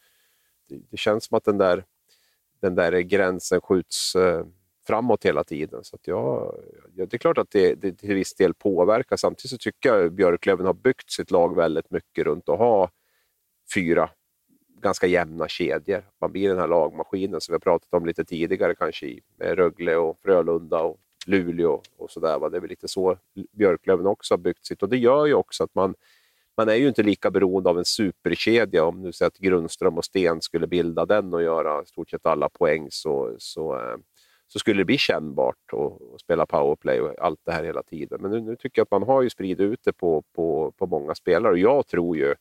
det, 0.69 0.81
det, 0.91 0.97
känns 0.97 1.25
som 1.25 1.37
att 1.37 1.45
den 1.45 1.59
där, 1.59 1.85
den 2.61 2.75
där 2.75 3.01
gränsen 3.01 3.61
skjuts 3.61 4.17
eh, 4.17 4.47
framåt 4.87 5.25
hela 5.25 5.45
tiden. 5.45 5.85
Så 5.85 5.97
att 5.97 6.07
jag, 6.07 6.61
det 6.93 7.15
är 7.15 7.19
klart 7.19 7.39
att 7.39 7.51
det, 7.51 7.75
det 7.75 7.93
till 7.93 8.15
viss 8.15 8.35
del 8.35 8.55
påverkar. 8.55 9.17
Samtidigt 9.17 9.51
så 9.51 9.59
tycker 9.59 9.95
jag 9.95 10.13
Björklöven 10.13 10.67
har 10.67 10.75
byggt 10.75 11.11
sitt 11.11 11.31
lag 11.31 11.57
väldigt 11.57 11.91
mycket 11.91 12.25
runt 12.25 12.49
att 12.49 12.59
ha 12.59 12.91
fyra 13.75 14.11
ganska 14.85 15.07
jämna 15.07 15.49
kedjor. 15.49 16.05
Man 16.21 16.33
blir 16.33 16.49
den 16.49 16.59
här 16.59 16.69
lagmaskinen 16.69 17.41
som 17.41 17.53
vi 17.53 17.55
har 17.55 17.61
pratat 17.61 17.95
om 17.95 18.07
lite 18.07 18.25
tidigare 18.25 18.75
kanske 18.75 19.19
med 19.37 19.59
Rögle 19.59 19.97
och 19.97 20.19
Frölunda 20.23 20.81
och 20.81 21.01
Luleå 21.27 21.83
och 21.97 22.11
sådär. 22.11 22.51
Det 22.51 22.57
är 22.57 22.61
väl 22.61 22.71
lite 22.71 22.89
så 22.89 23.19
Björklöven 23.53 24.07
också 24.07 24.35
har 24.35 24.39
byggt 24.39 24.67
sitt 24.67 24.83
och 24.83 24.89
det 24.89 24.97
gör 24.97 25.27
ju 25.27 25.35
också 25.35 25.65
att 25.65 25.75
man 25.75 25.95
man 26.57 26.69
är 26.69 26.75
ju 26.75 26.89
inte 26.89 27.03
lika 27.03 27.31
beroende 27.31 27.71
av 27.71 27.79
en 27.79 27.85
superkedja. 27.85 28.85
Om 28.85 29.03
nu 29.03 29.13
säger 29.13 29.29
att 29.29 29.39
Grundström 29.39 29.99
och 29.99 30.05
Sten 30.05 30.41
skulle 30.41 30.67
bilda 30.67 31.07
den 31.07 31.35
och 31.35 31.43
göra 31.43 31.83
i 31.83 31.87
stort 31.87 32.11
sett 32.11 32.27
alla 32.27 32.49
poäng 32.49 32.87
så, 32.91 33.35
så, 33.39 33.75
eh, 33.77 33.97
så 34.47 34.59
skulle 34.59 34.81
det 34.81 34.85
bli 34.85 34.99
kännbart 34.99 35.73
att 35.73 36.21
spela 36.21 36.47
powerplay 36.47 37.01
och 37.01 37.15
allt 37.19 37.41
det 37.45 37.53
här 37.53 37.65
hela 37.65 37.83
tiden. 37.83 38.19
Men 38.23 38.31
nu, 38.31 38.41
nu 38.41 38.57
tycker 38.57 38.81
jag 38.81 38.85
att 38.85 39.01
man 39.01 39.03
har 39.03 39.23
ju 39.23 39.31
spridit 39.31 39.61
ut 39.61 39.81
det 39.85 39.93
på, 39.93 40.23
på, 40.35 40.73
på 40.79 40.87
många 40.87 41.15
spelare 41.15 41.53
och 41.53 41.59
jag 41.59 41.87
tror 41.87 42.17
ju 42.17 42.35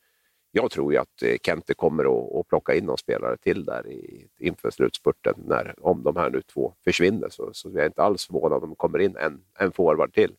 jag 0.56 0.72
tror 0.72 0.94
ju 0.94 1.00
att 1.00 1.22
eh, 1.24 1.36
Kente 1.44 1.74
kommer 1.74 2.04
att, 2.04 2.36
att 2.36 2.48
plocka 2.48 2.76
in 2.76 2.86
någon 2.86 2.98
spelare 2.98 3.38
till 3.38 3.66
där 3.66 3.88
i, 3.88 4.28
inför 4.40 4.72
slutspurten 4.72 5.34
när, 5.48 5.76
om 5.86 6.04
de 6.04 6.16
här 6.16 6.30
nu 6.30 6.42
två 6.42 6.74
försvinner. 6.84 7.30
Så, 7.30 7.50
så 7.54 7.70
jag 7.70 7.82
är 7.82 7.86
inte 7.86 8.04
alls 8.04 8.26
förvånad 8.26 8.64
om 8.64 8.70
det 8.70 8.76
kommer 8.76 9.00
in 9.00 9.16
en, 9.18 9.42
en 9.60 9.72
forward 9.72 10.14
till. 10.14 10.36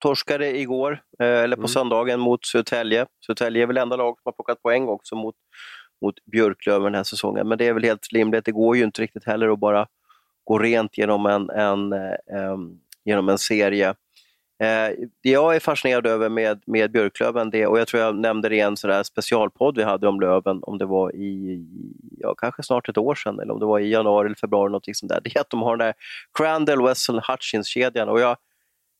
Torskade 0.00 0.58
igår, 0.58 1.02
eh, 1.20 1.26
eller 1.26 1.56
på 1.56 1.60
mm. 1.60 1.68
söndagen, 1.68 2.20
mot 2.20 2.46
Södertälje. 2.46 3.06
Södertälje 3.26 3.62
är 3.62 3.66
väl 3.66 3.76
enda 3.76 3.96
lag 3.96 4.14
som 4.14 4.22
har 4.24 4.32
plockat 4.32 4.62
poäng 4.62 4.88
också 4.88 5.16
mot, 5.16 5.34
mot 6.02 6.14
Björklöven 6.32 6.82
den 6.82 6.94
här 6.94 7.04
säsongen. 7.04 7.48
Men 7.48 7.58
det 7.58 7.66
är 7.66 7.72
väl 7.72 7.84
helt 7.84 8.12
rimligt. 8.12 8.44
Det 8.44 8.52
går 8.52 8.76
ju 8.76 8.84
inte 8.84 9.02
riktigt 9.02 9.24
heller 9.24 9.48
att 9.52 9.58
bara 9.58 9.86
gå 10.44 10.58
rent 10.58 10.98
genom 10.98 11.26
en, 11.26 11.50
en, 11.50 11.92
en, 11.92 12.12
eh, 12.38 12.56
genom 13.04 13.28
en 13.28 13.38
serie. 13.38 13.94
Eh, 14.62 14.90
det 15.22 15.30
jag 15.30 15.56
är 15.56 15.60
fascinerad 15.60 16.06
över 16.06 16.28
med, 16.28 16.62
med 16.66 16.92
Björklöven, 16.92 17.50
det, 17.50 17.66
och 17.66 17.80
jag 17.80 17.88
tror 17.88 18.02
jag 18.02 18.16
nämnde 18.16 18.48
det 18.48 18.56
i 18.56 18.60
en 18.60 18.76
sådär 18.76 19.02
specialpodd 19.02 19.76
vi 19.76 19.82
hade 19.82 20.08
om 20.08 20.20
Löven, 20.20 20.58
om 20.62 20.78
det 20.78 20.86
var 20.86 21.16
i, 21.16 21.64
ja, 22.18 22.34
kanske 22.34 22.62
snart 22.62 22.88
ett 22.88 22.98
år 22.98 23.14
sedan, 23.14 23.40
eller 23.40 23.52
om 23.52 23.60
det 23.60 23.66
var 23.66 23.78
i 23.78 23.90
januari 23.90 24.26
eller 24.26 24.36
februari, 24.36 24.72
något 24.72 24.96
sånt 24.96 25.12
där. 25.12 25.20
det 25.24 25.36
är 25.36 25.40
att 25.40 25.50
de 25.50 25.62
har 25.62 25.76
den 25.76 25.86
där 25.86 25.94
Crandall, 26.38 26.82
Wessel, 26.82 27.20
Hutchins-kedjan. 27.28 28.08
Och 28.08 28.20
jag, 28.20 28.36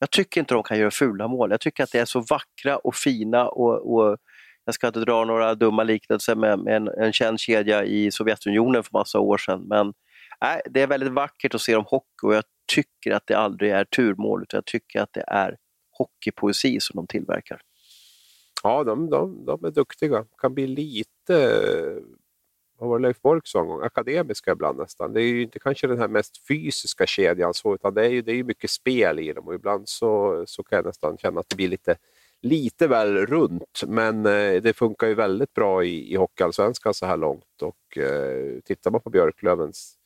jag 0.01 0.11
tycker 0.11 0.41
inte 0.41 0.55
de 0.55 0.63
kan 0.63 0.79
göra 0.79 0.91
fula 0.91 1.29
mål. 1.29 1.51
Jag 1.51 1.61
tycker 1.61 1.85
att 1.85 1.93
det 1.93 1.99
är 1.99 2.05
så 2.05 2.21
vackra 2.21 2.77
och 2.77 2.95
fina 2.95 3.49
och, 3.49 3.95
och 3.95 4.19
jag 4.65 4.75
ska 4.75 4.87
inte 4.87 5.01
dra 5.01 5.25
några 5.25 5.55
dumma 5.55 5.83
liknelser 5.83 6.35
med, 6.35 6.59
med 6.59 6.77
en, 6.77 6.89
en 6.89 7.13
känd 7.13 7.41
kedja 7.41 7.85
i 7.85 8.11
Sovjetunionen 8.11 8.83
för 8.83 8.91
massa 8.93 9.19
år 9.19 9.39
sedan, 9.39 9.63
men 9.69 9.93
nej, 10.41 10.61
det 10.71 10.83
är 10.83 10.87
väldigt 10.87 11.13
vackert 11.13 11.55
att 11.55 11.61
se 11.61 11.75
dem 11.75 11.85
hockey 11.87 12.27
och 12.27 12.35
jag 12.35 12.45
tycker 12.73 13.13
att 13.13 13.27
det 13.27 13.35
aldrig 13.35 13.71
är 13.71 13.85
turmål, 13.85 14.43
utan 14.43 14.59
jag 14.59 14.65
tycker 14.65 15.01
att 15.01 15.13
det 15.13 15.25
är 15.27 15.57
hockeypoesi 15.99 16.81
som 16.81 16.97
de 16.97 17.07
tillverkar. 17.07 17.61
Ja, 18.63 18.85
de, 18.85 19.11
de, 19.11 19.45
de 19.45 19.65
är 19.65 19.71
duktiga. 19.71 20.25
Kan 20.39 20.55
bli 20.55 20.67
lite, 20.67 21.63
vad 22.81 22.89
var 22.89 22.99
det 22.99 23.03
Leif 23.03 23.21
Bork 23.21 23.47
sa 23.47 23.61
en 23.61 23.67
gång, 23.67 23.83
akademiska 23.83 24.53
ibland 24.53 24.79
nästan. 24.79 25.13
Det 25.13 25.23
är 25.23 25.27
ju 25.27 25.43
inte 25.43 25.59
kanske 25.59 25.87
den 25.87 25.99
här 25.99 26.09
mest 26.09 26.47
fysiska 26.49 27.07
kedjan 27.07 27.55
så, 27.55 27.75
utan 27.75 27.95
det 27.95 28.07
är 28.07 28.09
ju 28.09 28.23
det 28.23 28.33
är 28.33 28.45
mycket 28.45 28.71
spel 28.71 29.19
i 29.19 29.33
dem 29.33 29.49
och 29.49 29.55
ibland 29.55 29.89
så, 29.89 30.43
så 30.47 30.63
kan 30.63 30.77
jag 30.77 30.87
nästan 30.87 31.19
känna 31.19 31.41
att 31.41 31.49
det 31.49 31.57
blir 31.57 31.69
lite 31.69 31.97
lite 32.43 32.87
väl 32.87 33.27
runt, 33.27 33.83
men 33.87 34.27
eh, 34.27 34.63
det 34.63 34.77
funkar 34.77 35.07
ju 35.07 35.15
väldigt 35.15 35.55
bra 35.55 35.85
i, 35.85 36.13
i 36.13 36.17
Hockeyallsvenskan 36.17 36.95
så 36.95 37.07
här 37.07 37.17
långt. 37.17 37.63
Och 37.63 37.99
eh, 37.99 38.61
tittar 38.65 38.91
man 38.91 39.01
på 39.01 39.11
Björklövens 39.11 39.97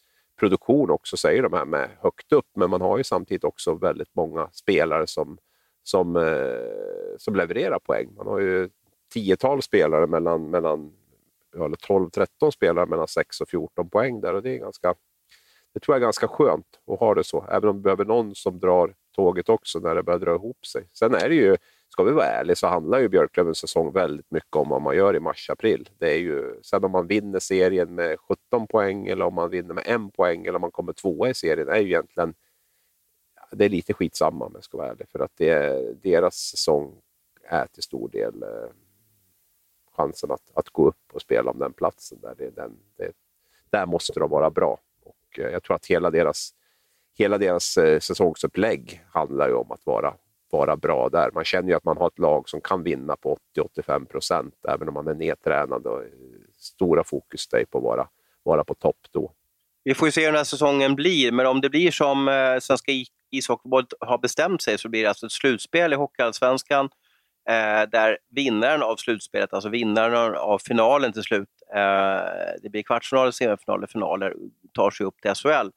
produktion 0.41 0.91
också, 0.91 1.17
säger 1.17 1.43
de 1.43 1.53
här 1.53 1.65
med 1.65 1.89
högt 2.01 2.33
upp, 2.33 2.49
men 2.57 2.71
man 2.71 2.81
har 2.81 2.99
ju 2.99 3.05
samtidigt 3.05 3.45
också 3.45 3.75
väldigt 3.75 4.15
många 4.15 4.49
spelare 4.53 5.07
som, 5.07 5.39
som, 5.83 6.17
eh, 6.17 7.17
som 7.19 7.37
levererar 7.37 7.79
poäng. 7.79 8.15
Man 8.17 8.27
har 8.27 8.41
ju 8.41 8.69
tiotal 9.13 9.63
spelare 9.63 10.07
mellan, 10.07 10.51
mellan 10.51 10.93
eller 11.55 11.77
12-13 11.77 12.51
spelare 12.51 12.87
mellan 12.87 13.09
6 13.09 13.41
och 13.41 13.49
14 13.49 13.91
poäng 13.91 14.21
där 14.21 14.35
och 14.35 14.43
det 14.43 14.51
är 14.51 14.59
ganska 14.59 14.95
det 15.75 15.81
tror 15.81 15.95
jag 15.95 16.01
är 16.01 16.07
ganska 16.07 16.29
skönt 16.29 16.81
att 16.87 17.01
ha 17.01 17.15
det 17.15 17.25
så, 17.25 17.47
även 17.51 17.69
om 17.69 17.77
vi 17.77 17.83
behöver 17.83 18.05
någon 18.05 18.35
som 18.35 18.61
drar 18.61 18.95
tåget 19.17 19.49
också 19.49 19.79
när 19.79 19.95
det 19.95 20.03
börjar 20.03 20.19
dra 20.19 20.35
ihop 20.35 20.67
sig. 20.67 20.89
Sen 20.93 21.15
är 21.15 21.29
det 21.29 21.35
ju 21.35 21.57
ska 21.89 22.03
vi 22.03 22.13
vara 22.13 22.27
ärliga 22.27 22.57
så 22.57 22.67
handlar 22.67 22.99
ju 22.99 23.09
Björklövens 23.09 23.59
säsong 23.59 23.93
väldigt 23.93 24.31
mycket 24.31 24.57
om 24.57 24.69
vad 24.69 24.83
man 24.83 24.97
gör 24.97 25.17
i 25.17 25.21
mars-april. 25.21 25.89
Det 25.99 26.13
är 26.13 26.19
ju, 26.19 26.61
sen 26.63 26.85
om 26.85 26.91
man 26.91 27.07
vinner 27.07 27.39
serien 27.39 27.95
med 27.95 28.21
17 28.21 28.67
poäng 28.67 29.07
eller 29.07 29.25
om 29.25 29.35
man 29.35 29.51
vinner 29.51 29.75
med 29.75 29.85
en 29.87 30.11
poäng 30.11 30.47
eller 30.47 30.55
om 30.55 30.61
man 30.61 30.71
kommer 30.71 30.93
tvåa 30.93 31.29
i 31.29 31.35
serien 31.35 31.69
är 31.69 31.79
ju 31.79 31.87
egentligen 31.87 32.35
det 33.53 33.65
är 33.65 33.69
lite 33.69 33.95
skitsamma 33.95 34.45
om 34.45 34.53
jag 34.55 34.65
ska 34.65 34.77
vara 34.79 34.89
ärlig. 34.89 35.09
För 35.09 35.19
att 35.19 35.33
det, 35.37 36.03
deras 36.03 36.35
säsong 36.35 37.01
är 37.45 37.67
till 37.67 37.83
stor 37.83 38.09
del 38.09 38.43
eh, 38.43 38.71
chansen 39.97 40.31
att, 40.31 40.51
att 40.55 40.69
gå 40.71 40.89
upp 40.89 41.13
och 41.13 41.21
spela 41.21 41.51
om 41.51 41.59
den 41.59 41.73
platsen. 41.73 42.19
Där, 42.23 42.35
det, 42.39 42.51
den, 42.51 42.77
det, 42.97 43.13
där 43.71 43.87
måste 43.87 44.21
de 44.21 44.31
vara 44.31 44.51
bra. 44.51 44.79
Och 45.05 45.39
eh, 45.39 45.51
jag 45.51 45.63
tror 45.63 45.77
att 45.77 45.87
hela 45.87 46.11
deras, 46.11 46.55
hela 47.19 47.39
deras 47.39 47.77
eh, 47.77 48.01
säsongsupplägg 48.01 49.05
handlar 49.11 49.49
ju 49.49 49.55
om 49.55 49.73
att 49.73 49.87
vara 49.87 50.15
vara 50.51 50.77
bra 50.77 51.09
där. 51.09 51.31
Man 51.35 51.45
känner 51.45 51.69
ju 51.69 51.75
att 51.75 51.85
man 51.85 51.97
har 51.97 52.07
ett 52.07 52.19
lag 52.19 52.49
som 52.49 52.61
kan 52.61 52.83
vinna 52.83 53.17
på 53.17 53.39
80-85 53.57 54.05
procent, 54.05 54.55
även 54.69 54.89
om 54.89 54.95
man 54.95 55.09
är 55.09 55.15
nedtränad. 55.15 55.87
Och 55.87 56.03
eh, 56.03 56.09
stora 56.59 57.05
fokus 57.05 57.49
är 57.53 57.65
på 57.65 57.79
att 57.79 57.85
vara, 57.85 58.09
vara 58.43 58.65
på 58.65 58.75
topp 58.75 59.07
då. 59.11 59.33
Vi 59.85 59.95
får 59.95 60.09
ju 60.09 60.13
se 60.13 60.21
hur 60.21 60.27
den 60.27 60.37
här 60.37 60.45
säsongen 60.45 60.95
blir, 60.95 61.33
men 61.33 61.47
om 61.47 61.61
det 61.61 61.71
blir 61.71 61.91
som 61.91 62.27
Svenska 62.63 62.93
ishockeyförbundet 63.31 63.93
har 64.01 64.19
bestämt 64.19 64.63
sig 64.63 64.79
så 64.79 64.89
blir 64.89 65.03
det 65.03 65.09
alltså 65.09 65.27
ett 65.27 65.33
slutspel 65.33 65.93
i 65.93 65.97
Hockeyallsvenskan 65.97 66.89
eh, 67.49 67.89
där 67.91 68.19
vinnaren 68.31 68.83
av 68.83 68.97
slutspelet, 68.97 69.53
alltså 69.53 69.69
vinnaren 69.69 70.35
av 70.35 70.59
finalen 70.59 71.13
till 71.13 71.23
slut, 71.23 71.49
eh, 71.75 72.23
det 72.63 72.71
blir 72.71 72.83
kvartsfinaler, 72.83 73.31
semifinaler, 73.31 73.87
finaler, 73.87 74.35
tar 74.73 74.91
sig 74.91 75.07
upp 75.07 75.21
till 75.23 75.35
SHL. 75.35 75.71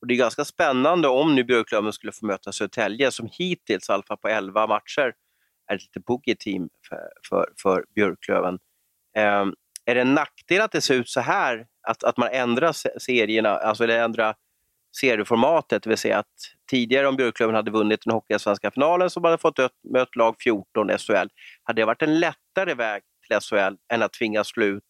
Och 0.00 0.06
det 0.06 0.14
är 0.14 0.18
ganska 0.18 0.44
spännande 0.44 1.08
om 1.08 1.34
nu 1.34 1.44
Björklöven 1.44 1.92
skulle 1.92 2.12
få 2.12 2.26
möta 2.26 2.52
Södertälje 2.52 3.10
som 3.10 3.28
hittills, 3.32 3.88
i 3.88 3.92
alla 3.92 4.02
fall 4.02 4.16
på 4.16 4.28
11 4.28 4.66
matcher, 4.66 5.12
är 5.70 5.74
ett 5.74 5.82
lite 5.82 6.00
boogie-team 6.00 6.68
för, 6.88 7.08
för, 7.28 7.52
för 7.62 7.84
Björklöven. 7.94 8.58
Eh, 9.16 9.46
är 9.84 9.94
det 9.94 10.00
en 10.00 10.14
nackdel 10.14 10.60
att 10.60 10.72
det 10.72 10.80
ser 10.80 10.94
ut 10.94 11.08
så 11.08 11.20
här? 11.20 11.66
Att, 11.88 12.04
att 12.04 12.16
man 12.16 12.28
ändrar 12.32 12.72
serierna, 12.98 13.50
alltså 13.50 13.84
eller 13.84 13.98
ändrar 13.98 14.34
serieformatet, 15.00 15.82
det 15.82 15.88
vill 15.88 15.98
säga 15.98 16.18
att 16.18 16.34
tidigare 16.70 17.08
om 17.08 17.16
Björklöven 17.16 17.54
hade 17.54 17.70
vunnit 17.70 18.00
den 18.04 18.12
Hockeyallsvenska 18.12 18.70
finalen 18.70 19.10
så 19.10 19.20
hade 19.20 19.38
fått 19.38 19.58
möta 19.92 20.10
lag 20.14 20.36
14 20.38 20.98
SHL. 20.98 21.28
Hade 21.62 21.82
det 21.82 21.86
varit 21.86 22.02
en 22.02 22.20
lättare 22.20 22.74
väg 22.74 23.02
till 23.26 23.40
SHL 23.40 23.76
än 23.92 24.02
att 24.02 24.12
tvingas 24.12 24.48
slå 24.48 24.64
ut 24.64 24.84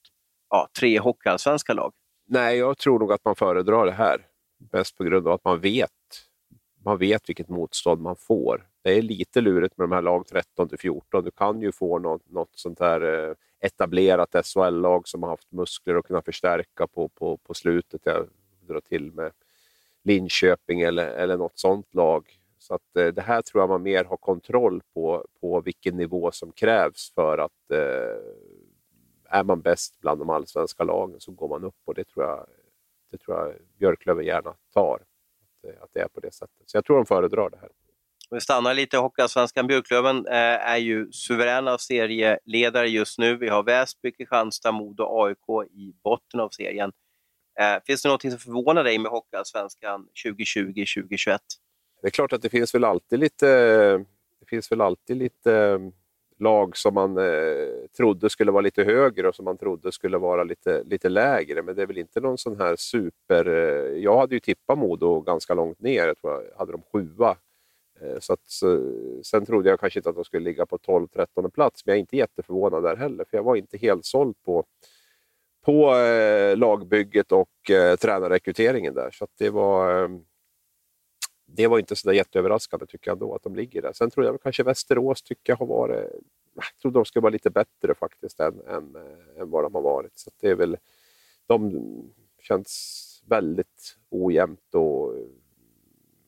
ja, 0.51 0.69
tre 0.79 0.99
Hockeyallsvenska 0.99 1.73
lag? 1.73 1.93
nej, 2.29 2.59
jag 2.59 2.79
tror 2.79 2.99
nog 2.99 3.13
att 3.13 3.25
man 3.25 3.37
föredrar 3.37 3.87
det 3.87 3.93
här. 3.93 4.27
Bäst 4.59 4.97
på 4.97 5.05
grund 5.05 5.29
av 5.29 5.35
att 5.35 5.45
man 5.45 5.61
vet, 5.61 5.91
man 6.85 6.99
vet 6.99 7.29
vilket 7.29 7.49
motstånd 7.49 8.03
man 8.03 8.17
får. 8.17 8.67
Det 8.83 8.99
är 8.99 9.03
lite 9.03 9.41
lurigt 9.41 9.77
med 9.77 9.89
de 9.89 9.95
här 9.95 10.03
lag 10.03 10.27
13 10.27 10.69
till 10.69 10.79
14. 10.79 11.25
Du 11.25 11.31
kan 11.31 11.61
ju 11.61 11.73
få 11.73 11.99
något, 11.99 12.31
något 12.31 12.51
sånt 12.53 12.81
här 12.81 13.29
eh, 13.29 13.35
etablerat 13.61 14.47
SHL-lag 14.47 15.09
som 15.09 15.23
har 15.23 15.31
haft 15.31 15.53
muskler 15.53 15.97
och 15.97 16.07
kunna 16.07 16.23
förstärka 16.23 16.87
på, 16.87 17.09
på, 17.09 17.37
på 17.37 17.55
slutet. 17.55 18.01
Jag 18.05 18.29
drar 18.69 18.81
till 18.81 19.13
med 19.13 19.33
Linköping 20.07 20.81
eller, 20.81 21.07
eller 21.07 21.37
något 21.37 21.59
sånt 21.59 21.95
lag. 21.95 22.39
Så 22.59 22.75
att, 22.75 22.97
eh, 22.99 23.07
det 23.07 23.23
här 23.23 23.43
tror 23.43 23.63
jag 23.63 23.69
man 23.69 23.83
mer 23.83 24.05
har 24.05 24.17
kontroll 24.17 24.83
på, 24.95 25.27
på 25.41 25.61
vilken 25.61 25.97
nivå 25.97 26.31
som 26.33 26.53
krävs 26.53 27.13
för 27.15 27.39
att 27.39 27.71
eh, 27.73 28.17
är 29.29 29.45
man 29.45 29.61
bäst 29.61 30.01
bland 30.01 30.21
de 30.21 30.31
allsvenska 30.31 30.85
lagen 30.85 31.21
så 31.21 31.33
går 31.33 31.49
man 31.49 31.65
upp 31.65 31.81
och 31.85 31.95
det 31.95 32.05
tror 32.05 32.25
jag, 32.25 32.47
det 33.11 33.19
tror 33.19 33.37
jag 33.37 33.55
Björklöven 33.79 34.25
gärna 34.25 34.55
tar. 34.75 34.95
Att, 34.95 35.71
eh, 35.71 35.83
att 35.83 35.91
det 35.93 36.01
är 36.01 36.09
på 36.09 36.21
det 36.21 36.35
sättet. 36.35 36.63
Så 36.67 36.77
jag 36.77 36.85
tror 36.85 36.97
de 36.97 37.07
föredrar 37.07 37.51
det 37.51 37.59
här. 37.61 37.71
Vi 38.31 38.41
stannar 38.41 38.75
lite 38.75 38.97
i 38.97 39.01
Hockeyallsvenskan. 39.01 39.67
Björklöven 39.67 40.27
eh, 40.27 40.71
är 40.71 40.77
ju 40.77 41.13
suveräna 41.13 41.79
serieledare 41.79 42.89
just 42.89 43.19
nu. 43.19 43.37
Vi 43.37 43.49
har 43.49 43.63
Väsby, 43.63 44.13
Kristianstad, 44.13 44.73
Modo 44.73 45.03
och 45.03 45.27
AIK 45.27 45.71
i 45.71 45.95
botten 46.05 46.41
av 46.41 46.49
serien. 46.49 46.93
Eh, 47.61 47.83
finns 47.87 48.03
det 48.03 48.09
något 48.09 48.23
som 48.23 48.31
förvånar 48.31 48.85
dig 48.85 48.99
med 48.99 49.11
Hockeyallsvenskan 49.11 50.09
2020-2021? 50.25 51.39
Det 52.03 52.09
är 52.09 52.11
klart 52.11 52.33
att 52.33 52.43
det 52.43 52.49
finns 52.49 52.75
väl 52.75 52.85
alltid 52.85 53.19
lite, 53.19 53.47
det 54.41 54.47
finns 54.49 54.73
väl 54.73 54.81
alltid 54.81 55.17
lite 55.17 55.55
eh, 55.55 55.79
lag 56.39 56.77
som 56.77 56.95
man 56.95 57.19
eh, 57.19 57.89
trodde 57.97 58.31
skulle 58.31 58.53
vara 58.53 58.61
lite 58.61 58.85
högre 58.85 59.29
och 59.29 59.35
som 59.35 59.45
man 59.45 59.59
trodde 59.59 59.93
skulle 59.93 60.19
vara 60.19 60.45
lite, 60.45 60.83
lite 60.85 61.09
lägre. 61.09 61.63
Men 61.63 61.77
det 61.77 61.83
är 61.83 61.87
väl 61.87 61.99
inte 61.99 62.21
någon 62.21 62.39
sån 62.39 62.61
här 62.61 62.77
super... 62.77 63.47
Eh, 63.47 63.99
jag 64.03 64.19
hade 64.19 64.35
ju 64.35 64.41
tippat 64.41 64.79
Modo 64.79 65.21
ganska 65.21 65.55
långt 65.55 65.81
ner. 65.81 66.07
Jag 66.07 66.19
tror 66.19 66.33
jag 66.33 66.59
hade 66.59 66.73
dem 66.73 66.83
sjua. 66.93 67.37
Eh, 68.01 68.19
så 68.21 68.33
att, 68.33 68.41
så, 68.47 68.93
sen 69.23 69.47
trodde 69.47 69.69
jag 69.69 69.81
kanske 69.81 69.99
inte 69.99 70.09
att 70.09 70.17
de 70.17 70.25
skulle 70.25 70.45
ligga 70.45 70.67
på 70.67 70.79
12-13 70.79 71.51
plats, 71.51 71.87
men 71.87 71.93
jag 71.93 71.97
är 71.97 72.01
inte 72.01 72.17
jätteförvånad 72.17 72.83
där 72.83 72.97
heller. 72.97 73.25
För 73.31 73.37
jag 73.37 73.45
var 73.45 73.57
inte 73.57 73.79
helt 73.79 74.05
såld 74.05 74.37
på, 74.45 74.65
på 75.67 75.97
eh, 75.97 76.57
lagbygget 76.57 77.33
och 77.33 77.71
eh, 77.71 77.97
tränarrekryteringen 77.97 78.95
där. 78.95 79.11
Så 79.11 79.27
det 79.39 79.51
var... 79.51 80.03
Eh, 80.03 80.09
det 81.49 81.67
var 81.67 81.79
inte 81.79 81.97
så 81.97 82.09
där 82.09 82.15
jätteöverraskande 82.15 82.87
tycker 82.87 83.11
jag 83.11 83.15
ändå 83.15 83.35
att 83.35 83.43
de 83.43 83.57
ligger 83.57 83.83
där. 83.83 83.93
Sen 83.93 84.11
tror 84.11 84.27
jag 84.27 84.43
kanske 84.43 84.63
Västerås 84.63 85.23
tycker 85.23 85.53
jag 85.53 85.57
har 85.57 85.67
varit... 85.67 86.13
Jag 86.55 86.65
trodde 86.83 86.99
de 86.99 87.05
skulle 87.05 87.23
vara 87.23 87.33
lite 87.33 87.51
bättre 87.51 87.95
faktiskt 87.95 88.41
än, 88.41 88.61
än, 88.67 88.97
eh, 88.97 89.41
än 89.43 89.51
vad 89.51 89.65
de 89.65 89.75
har 89.75 89.83
varit. 89.83 90.19
Så 90.19 90.31
det 90.41 90.49
är 90.49 90.55
väl... 90.55 90.77
De 91.47 91.73
känns 92.39 93.23
väldigt 93.27 93.97
ojämnt 94.11 94.75
och, 94.75 95.15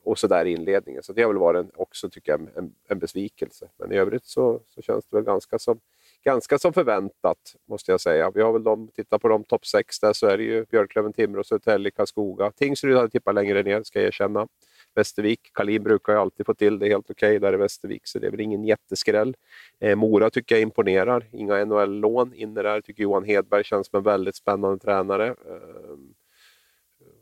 och 0.04 0.18
sådär 0.18 0.44
i 0.44 0.52
inledningen. 0.52 1.02
Så 1.02 1.12
det 1.12 1.22
har 1.22 1.28
väl 1.28 1.38
varit 1.38 1.64
en, 1.64 1.70
också, 1.74 2.10
tycker 2.10 2.32
jag, 2.32 2.40
en, 2.56 2.74
en 2.88 2.98
besvikelse. 2.98 3.68
Men 3.76 3.92
i 3.92 3.96
övrigt 3.96 4.24
så, 4.24 4.60
så 4.66 4.82
känns 4.82 5.06
det 5.06 5.16
väl 5.16 5.24
ganska 5.24 5.58
som, 5.58 5.80
ganska 6.24 6.58
som 6.58 6.72
förväntat, 6.72 7.38
måste 7.68 7.90
jag 7.90 8.00
säga. 8.00 8.30
Vi 8.30 8.42
har 8.42 8.52
väl 8.52 8.62
de, 8.62 8.88
tittar 8.88 9.18
på 9.18 9.28
de 9.28 9.44
topp 9.44 9.66
sex 9.66 10.00
där 10.00 10.12
så 10.12 10.26
är 10.26 10.38
det 10.38 10.44
ju 10.44 10.64
Björklöven, 10.64 11.12
Timrå, 11.12 11.44
Södertälje, 11.44 11.90
Karlskoga. 11.90 12.50
Tingsryd 12.50 12.96
hade 12.96 13.10
tippat 13.10 13.34
längre 13.34 13.62
ner, 13.62 13.82
ska 13.82 13.98
jag 13.98 14.06
erkänna. 14.06 14.48
Västervik. 14.94 15.40
Kalin 15.54 15.82
brukar 15.82 16.12
ju 16.12 16.18
alltid 16.18 16.46
få 16.46 16.54
till 16.54 16.78
det 16.78 16.88
helt 16.88 17.10
okej 17.10 17.36
okay 17.36 17.38
där 17.38 17.54
i 17.54 17.56
Västervik, 17.56 18.06
så 18.06 18.18
det 18.18 18.26
är 18.26 18.30
väl 18.30 18.40
ingen 18.40 18.64
jätteskräll. 18.64 19.36
Eh, 19.80 19.96
Mora 19.96 20.30
tycker 20.30 20.54
jag 20.54 20.62
imponerar. 20.62 21.28
Inga 21.32 21.64
NHL-lån 21.64 22.34
inne 22.34 22.62
där. 22.62 22.80
Tycker 22.80 23.02
Johan 23.02 23.24
Hedberg 23.24 23.64
känns 23.64 23.86
som 23.86 23.96
en 23.96 24.02
väldigt 24.02 24.36
spännande 24.36 24.78
tränare. 24.78 25.26
Eh, 25.26 25.98